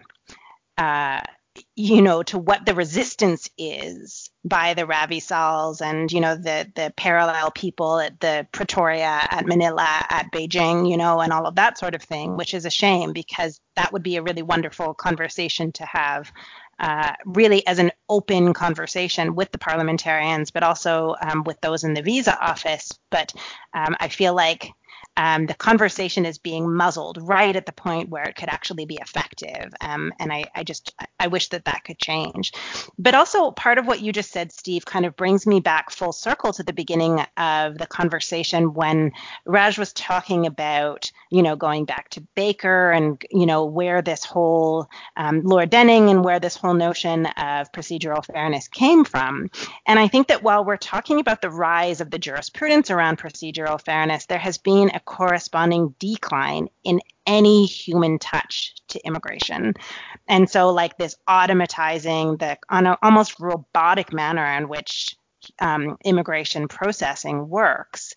uh, 0.78 1.22
you 1.76 2.02
know, 2.02 2.24
to 2.24 2.38
what 2.38 2.66
the 2.66 2.74
resistance 2.74 3.50
is 3.58 4.30
by 4.44 4.74
the 4.74 4.86
Ravi 4.86 5.20
Sals 5.20 5.82
and, 5.82 6.12
you 6.12 6.20
know, 6.20 6.36
the, 6.36 6.72
the 6.76 6.94
parallel 6.96 7.52
people 7.52 8.00
at 8.00 8.20
the 8.20 8.48
Pretoria, 8.52 9.28
at 9.30 9.46
Manila, 9.46 10.06
at 10.10 10.32
Beijing, 10.32 10.90
you 10.90 10.98
know, 10.98 11.20
and 11.20 11.32
all 11.34 11.46
of 11.46 11.56
that 11.56 11.78
sort 11.78 11.96
of 11.96 12.02
thing, 12.02 12.38
which 12.38 12.54
is 12.54 12.66
a 12.66 12.70
shame 12.70 13.14
because 13.14 13.60
that 13.76 13.92
would 13.94 14.04
be 14.04 14.18
a 14.18 14.24
really 14.24 14.42
wonderful 14.42 14.94
conversation 14.94 15.72
to 15.74 15.86
have. 15.86 16.32
Uh, 16.78 17.14
really, 17.26 17.66
as 17.68 17.80
an 17.80 17.90
open 18.10 18.54
conversation 18.54 19.34
with 19.34 19.50
the 19.54 19.58
parliamentarians, 19.58 20.52
but 20.52 20.62
also 20.62 21.16
um, 21.22 21.46
with 21.46 21.60
those 21.62 21.86
in 21.86 21.94
the 21.94 22.02
visa 22.02 22.38
office. 22.46 22.92
But 23.10 23.34
um, 23.74 23.96
I 24.02 24.10
feel 24.10 24.36
like 24.36 24.72
um, 25.18 25.46
the 25.46 25.54
conversation 25.54 26.26
is 26.26 26.38
being 26.38 26.74
muzzled 26.74 27.18
right 27.22 27.56
at 27.56 27.66
the 27.66 27.72
point 27.72 28.10
where 28.10 28.24
it 28.24 28.36
could 28.36 28.50
actually 28.50 28.86
be 28.86 29.00
effective. 29.02 29.74
Um, 29.82 30.14
and 30.20 30.32
I, 30.32 30.46
I, 30.56 30.64
just 30.64 30.94
I 31.20 31.28
wish 31.28 31.50
that 31.50 31.66
that 31.66 31.84
could 31.86 31.98
change. 31.98 32.54
But 33.00 33.16
also 33.16 33.52
part 33.52 33.78
of 33.78 33.88
what 33.88 34.02
you 34.02 34.12
just 34.12 34.32
said, 34.32 34.52
Steve, 34.52 34.86
kind 34.86 35.06
of 35.06 35.16
brings 35.16 35.48
me 35.48 35.60
back 35.60 35.92
full 35.92 36.12
circle 36.12 36.54
to 36.54 36.64
the 36.64 36.74
beginning 36.74 37.26
of 37.38 37.78
the 37.78 37.88
conversation 37.88 38.74
when 38.74 39.12
Raj 39.46 39.78
was 39.78 39.94
talking 39.94 40.46
about 40.46 41.12
you 41.30 41.42
know 41.42 41.56
going 41.56 41.86
back 41.86 42.10
to 42.10 42.22
Baker 42.36 42.92
and 42.92 43.24
you 43.32 43.46
know 43.46 43.66
where 43.66 44.02
this 44.02 44.24
whole 44.24 44.88
um, 45.18 45.42
Lord 45.44 45.70
Denning 45.70 46.10
and 46.10 46.24
where 46.24 46.40
this 46.40 46.56
whole 46.56 46.74
notion 46.74 47.26
of 47.26 47.72
procedural 47.72 48.26
fairness 48.26 48.68
came 48.68 49.06
from. 49.06 49.50
And 49.86 50.00
I 50.00 50.08
think 50.08 50.28
that 50.28 50.44
while 50.44 50.64
we're 50.64 50.78
talking 50.78 51.20
about 51.20 51.42
the 51.42 51.50
rise 51.50 52.02
of 52.02 52.12
the 52.12 52.20
jurisprudence 52.20 52.92
around 52.92 53.18
procedural 53.18 53.82
fairness, 53.82 54.26
there 54.26 54.40
has 54.40 54.58
been 54.58 54.90
a 54.94 55.00
corresponding 55.00 55.96
decline 56.00 56.70
in 56.84 57.02
any 57.28 57.66
human 57.66 58.20
touch 58.20 58.76
to 58.90 59.06
immigration. 59.06 59.74
And 60.28 60.50
so, 60.50 60.72
like 60.72 60.98
this 60.98 61.16
automatizing, 61.28 62.40
the 62.40 62.58
on 62.70 62.88
an 62.88 62.96
almost 63.02 63.40
robotic 63.40 64.14
manner 64.14 64.46
in 64.46 64.68
which 64.70 65.18
um, 65.60 65.98
immigration 66.04 66.68
processing 66.68 67.50
works, 67.50 68.14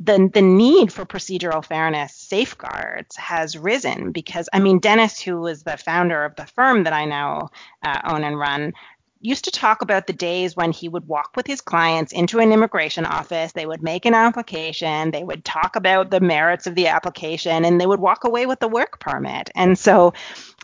the, 0.00 0.30
the 0.32 0.42
need 0.42 0.92
for 0.92 1.04
procedural 1.04 1.64
fairness 1.64 2.14
safeguards 2.14 3.16
has 3.16 3.56
risen 3.56 4.12
because, 4.12 4.48
I 4.52 4.60
mean, 4.60 4.78
Dennis, 4.78 5.20
who 5.20 5.40
was 5.40 5.62
the 5.62 5.76
founder 5.76 6.24
of 6.24 6.36
the 6.36 6.46
firm 6.46 6.84
that 6.84 6.92
I 6.92 7.04
now 7.04 7.50
uh, 7.82 8.00
own 8.04 8.24
and 8.24 8.38
run, 8.38 8.72
used 9.22 9.44
to 9.44 9.50
talk 9.52 9.82
about 9.82 10.06
the 10.06 10.12
days 10.12 10.56
when 10.56 10.72
he 10.72 10.88
would 10.88 11.06
walk 11.06 11.30
with 11.36 11.46
his 11.46 11.60
clients 11.60 12.12
into 12.12 12.40
an 12.40 12.52
immigration 12.52 13.06
office. 13.06 13.52
They 13.52 13.66
would 13.66 13.82
make 13.82 14.04
an 14.04 14.14
application, 14.14 15.12
they 15.12 15.22
would 15.22 15.44
talk 15.44 15.76
about 15.76 16.10
the 16.10 16.20
merits 16.20 16.66
of 16.66 16.74
the 16.74 16.88
application, 16.88 17.64
and 17.64 17.80
they 17.80 17.86
would 17.86 18.00
walk 18.00 18.24
away 18.24 18.46
with 18.46 18.58
the 18.58 18.68
work 18.68 19.00
permit. 19.00 19.50
And 19.54 19.78
so, 19.78 20.12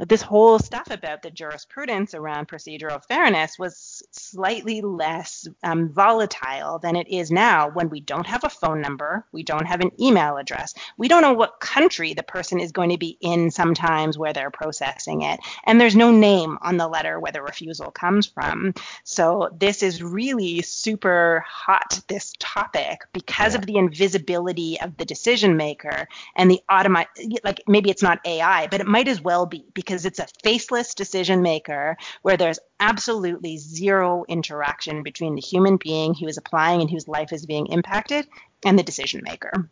this 0.06 0.22
whole 0.22 0.58
stuff 0.58 0.90
about 0.90 1.22
the 1.22 1.30
jurisprudence 1.30 2.14
around 2.14 2.48
procedural 2.48 3.04
fairness 3.04 3.58
was 3.58 4.02
slightly 4.12 4.80
less 4.80 5.48
um, 5.62 5.88
volatile 5.92 6.78
than 6.78 6.96
it 6.96 7.08
is 7.08 7.30
now 7.30 7.70
when 7.70 7.90
we 7.90 8.00
don't 8.00 8.26
have 8.26 8.44
a 8.44 8.48
phone 8.48 8.80
number, 8.80 9.24
we 9.32 9.42
don't 9.42 9.66
have 9.66 9.80
an 9.80 9.90
email 10.00 10.36
address, 10.36 10.74
we 10.96 11.08
don't 11.08 11.22
know 11.22 11.32
what 11.32 11.60
country 11.60 12.14
the 12.14 12.22
person 12.22 12.60
is 12.60 12.72
going 12.72 12.90
to 12.90 12.98
be 12.98 13.16
in 13.20 13.50
sometimes 13.50 14.16
where 14.16 14.32
they're 14.32 14.50
processing 14.50 15.22
it, 15.22 15.40
and 15.64 15.80
there's 15.80 15.96
no 15.96 16.10
name 16.10 16.58
on 16.62 16.76
the 16.76 16.88
letter 16.88 17.18
where 17.18 17.32
the 17.32 17.42
refusal 17.42 17.90
comes 17.90 18.26
from. 18.26 18.74
So 19.04 19.50
this 19.58 19.82
is 19.82 20.02
really 20.02 20.62
super 20.62 21.44
hot, 21.46 22.00
this 22.08 22.34
topic, 22.38 23.02
because 23.12 23.54
yeah. 23.54 23.58
of 23.58 23.66
the 23.66 23.76
invisibility 23.76 24.80
of 24.80 24.96
the 24.96 25.04
decision 25.04 25.56
maker 25.56 26.08
and 26.36 26.50
the 26.50 26.60
automat 26.68 27.08
like 27.44 27.62
maybe 27.66 27.90
it's 27.90 28.02
not 28.02 28.20
AI, 28.24 28.66
but 28.68 28.80
it 28.80 28.86
might 28.86 29.08
as 29.08 29.20
well 29.20 29.46
be 29.46 29.64
because 29.74 29.87
it's 29.90 30.18
a 30.18 30.26
faceless 30.42 30.94
decision 30.94 31.42
maker 31.42 31.96
where 32.22 32.36
there's 32.36 32.58
absolutely 32.80 33.56
zero 33.56 34.24
interaction 34.28 35.02
between 35.02 35.34
the 35.34 35.40
human 35.40 35.76
being 35.76 36.14
who 36.14 36.26
is 36.26 36.36
applying 36.36 36.80
and 36.80 36.90
whose 36.90 37.08
life 37.08 37.32
is 37.32 37.46
being 37.46 37.66
impacted 37.66 38.26
and 38.64 38.78
the 38.78 38.82
decision 38.82 39.22
maker. 39.24 39.68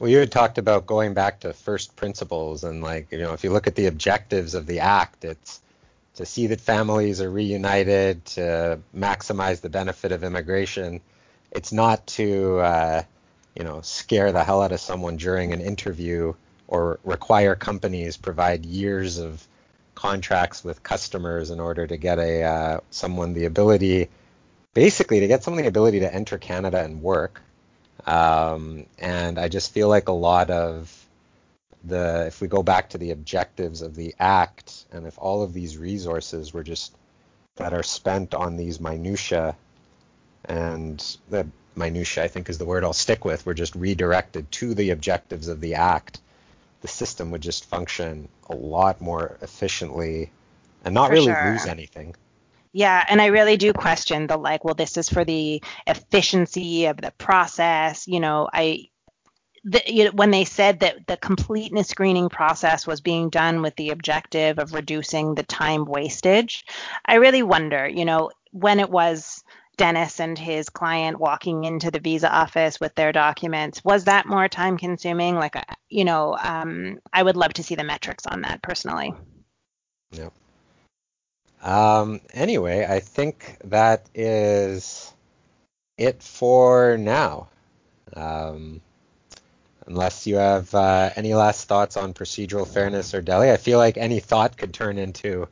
Well, 0.00 0.10
you 0.10 0.18
had 0.18 0.32
talked 0.32 0.58
about 0.58 0.86
going 0.86 1.14
back 1.14 1.40
to 1.40 1.52
first 1.52 1.94
principles, 1.96 2.64
and 2.64 2.82
like 2.82 3.12
you 3.12 3.18
know, 3.18 3.34
if 3.34 3.44
you 3.44 3.50
look 3.50 3.66
at 3.66 3.74
the 3.74 3.86
objectives 3.86 4.54
of 4.54 4.66
the 4.66 4.80
act, 4.80 5.24
it's 5.24 5.60
to 6.16 6.26
see 6.26 6.46
that 6.48 6.60
families 6.60 7.20
are 7.20 7.30
reunited, 7.30 8.24
to 8.24 8.80
maximize 8.94 9.60
the 9.60 9.68
benefit 9.68 10.12
of 10.12 10.24
immigration. 10.24 11.00
It's 11.50 11.72
not 11.72 12.06
to, 12.08 12.58
uh, 12.58 13.02
you 13.54 13.64
know, 13.64 13.80
scare 13.82 14.32
the 14.32 14.44
hell 14.44 14.62
out 14.62 14.72
of 14.72 14.80
someone 14.80 15.16
during 15.16 15.52
an 15.52 15.60
interview 15.60 16.34
or 16.68 16.98
require 17.04 17.54
companies 17.54 18.16
provide 18.16 18.64
years 18.64 19.18
of 19.18 19.46
contracts 19.94 20.64
with 20.64 20.82
customers 20.82 21.50
in 21.50 21.60
order 21.60 21.86
to 21.86 21.96
get 21.96 22.18
a 22.18 22.42
uh, 22.42 22.80
someone 22.90 23.34
the 23.34 23.44
ability, 23.44 24.08
basically, 24.74 25.20
to 25.20 25.28
get 25.28 25.42
someone 25.42 25.62
the 25.62 25.68
ability 25.68 26.00
to 26.00 26.14
enter 26.14 26.38
Canada 26.38 26.82
and 26.82 27.02
work. 27.02 27.40
Um, 28.06 28.86
and 28.98 29.38
I 29.38 29.48
just 29.48 29.72
feel 29.72 29.88
like 29.88 30.08
a 30.08 30.12
lot 30.12 30.50
of 30.50 31.02
the 31.84 32.26
if 32.26 32.40
we 32.40 32.48
go 32.48 32.62
back 32.62 32.90
to 32.90 32.98
the 32.98 33.10
objectives 33.10 33.82
of 33.82 33.94
the 33.94 34.14
act 34.18 34.84
and 34.92 35.06
if 35.06 35.18
all 35.18 35.42
of 35.42 35.52
these 35.52 35.76
resources 35.76 36.54
were 36.54 36.62
just 36.62 36.94
that 37.56 37.72
are 37.72 37.82
spent 37.82 38.34
on 38.34 38.56
these 38.56 38.80
minutia 38.80 39.56
and 40.44 41.16
the 41.28 41.46
minutia 41.74 42.22
I 42.24 42.28
think 42.28 42.48
is 42.48 42.58
the 42.58 42.64
word 42.64 42.84
I'll 42.84 42.92
stick 42.92 43.24
with 43.24 43.44
were 43.44 43.54
just 43.54 43.74
redirected 43.74 44.50
to 44.52 44.74
the 44.74 44.90
objectives 44.90 45.48
of 45.48 45.60
the 45.60 45.74
act 45.74 46.20
the 46.82 46.88
system 46.88 47.30
would 47.30 47.40
just 47.40 47.64
function 47.64 48.28
a 48.50 48.54
lot 48.54 49.00
more 49.00 49.38
efficiently 49.40 50.30
and 50.84 50.94
not 50.94 51.08
for 51.08 51.14
really 51.14 51.26
sure. 51.26 51.52
lose 51.52 51.66
anything 51.66 52.14
yeah, 52.72 53.04
and 53.06 53.20
I 53.20 53.26
really 53.26 53.58
do 53.58 53.74
question 53.74 54.26
the 54.26 54.38
like, 54.38 54.64
well, 54.64 54.74
this 54.74 54.96
is 54.96 55.08
for 55.08 55.24
the 55.24 55.62
efficiency 55.86 56.86
of 56.86 56.96
the 56.96 57.12
process. 57.18 58.08
You 58.08 58.18
know, 58.18 58.48
I 58.50 58.88
the, 59.64 59.82
you 59.86 60.04
know, 60.04 60.10
when 60.12 60.30
they 60.30 60.44
said 60.44 60.80
that 60.80 61.06
the 61.06 61.16
completeness 61.18 61.88
screening 61.88 62.28
process 62.28 62.86
was 62.86 63.00
being 63.00 63.28
done 63.28 63.62
with 63.62 63.76
the 63.76 63.90
objective 63.90 64.58
of 64.58 64.74
reducing 64.74 65.34
the 65.34 65.44
time 65.44 65.84
wastage, 65.84 66.64
I 67.04 67.16
really 67.16 67.42
wonder, 67.42 67.86
you 67.86 68.04
know, 68.04 68.30
when 68.50 68.80
it 68.80 68.90
was 68.90 69.44
Dennis 69.76 70.20
and 70.20 70.38
his 70.38 70.68
client 70.68 71.18
walking 71.18 71.64
into 71.64 71.90
the 71.90 72.00
visa 72.00 72.30
office 72.30 72.78
with 72.78 72.94
their 72.94 73.12
documents, 73.12 73.84
was 73.84 74.04
that 74.04 74.26
more 74.26 74.48
time 74.48 74.76
consuming? 74.76 75.34
Like, 75.36 75.56
uh, 75.56 75.62
you 75.88 76.04
know, 76.04 76.36
um, 76.36 76.98
I 77.12 77.22
would 77.22 77.36
love 77.36 77.54
to 77.54 77.62
see 77.62 77.74
the 77.74 77.84
metrics 77.84 78.26
on 78.26 78.42
that 78.42 78.62
personally. 78.62 79.12
Yep. 80.12 80.32
Um, 81.62 82.20
anyway, 82.34 82.86
I 82.88 83.00
think 83.00 83.56
that 83.64 84.06
is 84.14 85.12
it 85.96 86.22
for 86.22 86.98
now. 86.98 87.48
Um, 88.14 88.82
unless 89.86 90.26
you 90.26 90.36
have 90.36 90.74
uh, 90.74 91.10
any 91.16 91.34
last 91.34 91.66
thoughts 91.68 91.96
on 91.96 92.14
procedural 92.14 92.66
fairness 92.66 93.14
or 93.14 93.20
Delhi. 93.20 93.50
I 93.50 93.56
feel 93.56 93.78
like 93.78 93.96
any 93.96 94.20
thought 94.20 94.56
could 94.56 94.72
turn 94.72 94.98
into 94.98 95.48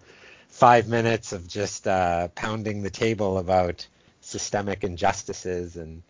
five 0.48 0.88
minutes 0.88 1.32
of 1.32 1.48
just 1.48 1.86
uh, 1.88 2.28
pounding 2.28 2.82
the 2.82 2.90
table 2.90 3.38
about 3.38 3.86
systemic 4.30 4.84
injustices 4.84 5.76
and 5.76 6.02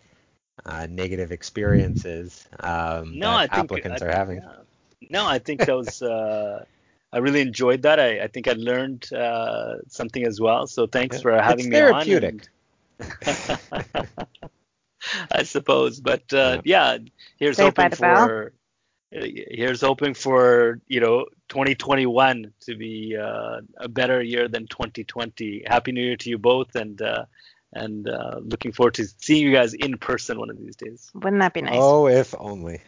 uh, 0.65 0.87
negative 0.89 1.31
experiences 1.31 2.47
um, 2.59 3.17
no, 3.17 3.37
that 3.37 3.53
applicants 3.53 4.01
I, 4.01 4.05
are 4.05 4.11
having. 4.11 4.37
Yeah. 4.37 5.09
No, 5.09 5.25
I 5.25 5.39
think 5.39 5.65
those. 5.65 6.01
Uh, 6.01 6.65
I 7.13 7.17
really 7.17 7.41
enjoyed 7.41 7.81
that. 7.81 7.99
I, 7.99 8.21
I 8.21 8.27
think 8.27 8.47
I 8.47 8.53
learned 8.53 9.11
uh, 9.11 9.77
something 9.87 10.25
as 10.25 10.39
well. 10.39 10.67
So 10.67 10.87
thanks 10.87 11.21
for 11.21 11.33
having 11.41 11.69
me 11.69 11.75
therapeutic. 11.75 12.47
on. 12.99 13.07
Therapeutic. 13.21 14.09
I 15.31 15.43
suppose. 15.43 15.99
But 15.99 16.31
uh, 16.31 16.61
yeah. 16.63 16.93
yeah, 16.93 16.97
here's 17.37 17.57
Saved 17.57 17.77
hoping 17.77 17.97
for 17.97 18.53
here's 19.11 19.81
hoping 19.81 20.13
for 20.13 20.79
you 20.87 21.01
know 21.01 21.25
2021 21.49 22.53
to 22.61 22.75
be 22.75 23.17
uh, 23.17 23.61
a 23.77 23.89
better 23.89 24.21
year 24.21 24.47
than 24.47 24.67
2020. 24.67 25.63
Happy 25.67 25.91
New 25.91 26.01
Year 26.01 26.17
to 26.17 26.29
you 26.29 26.37
both, 26.37 26.75
and 26.75 27.01
uh, 27.01 27.25
and 27.73 28.07
uh, 28.07 28.39
looking 28.41 28.71
forward 28.71 28.93
to 28.95 29.05
seeing 29.17 29.43
you 29.43 29.51
guys 29.51 29.73
in 29.73 29.97
person 29.97 30.39
one 30.39 30.49
of 30.49 30.57
these 30.57 30.75
days. 30.75 31.11
Wouldn't 31.13 31.39
that 31.41 31.53
be 31.53 31.61
nice? 31.61 31.77
Oh, 31.79 32.07
if 32.07 32.33
only. 32.37 32.81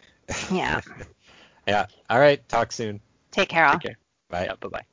Yeah. 0.50 0.80
yeah. 1.66 1.86
All 2.10 2.18
right. 2.18 2.46
Talk 2.48 2.72
soon. 2.72 3.00
Take 3.30 3.48
care. 3.48 3.66
All. 3.66 3.72
Take 3.74 3.82
care. 3.82 3.98
Bye. 4.30 4.44
Yeah. 4.44 4.54
Bye 4.60 4.68
bye. 4.68 4.84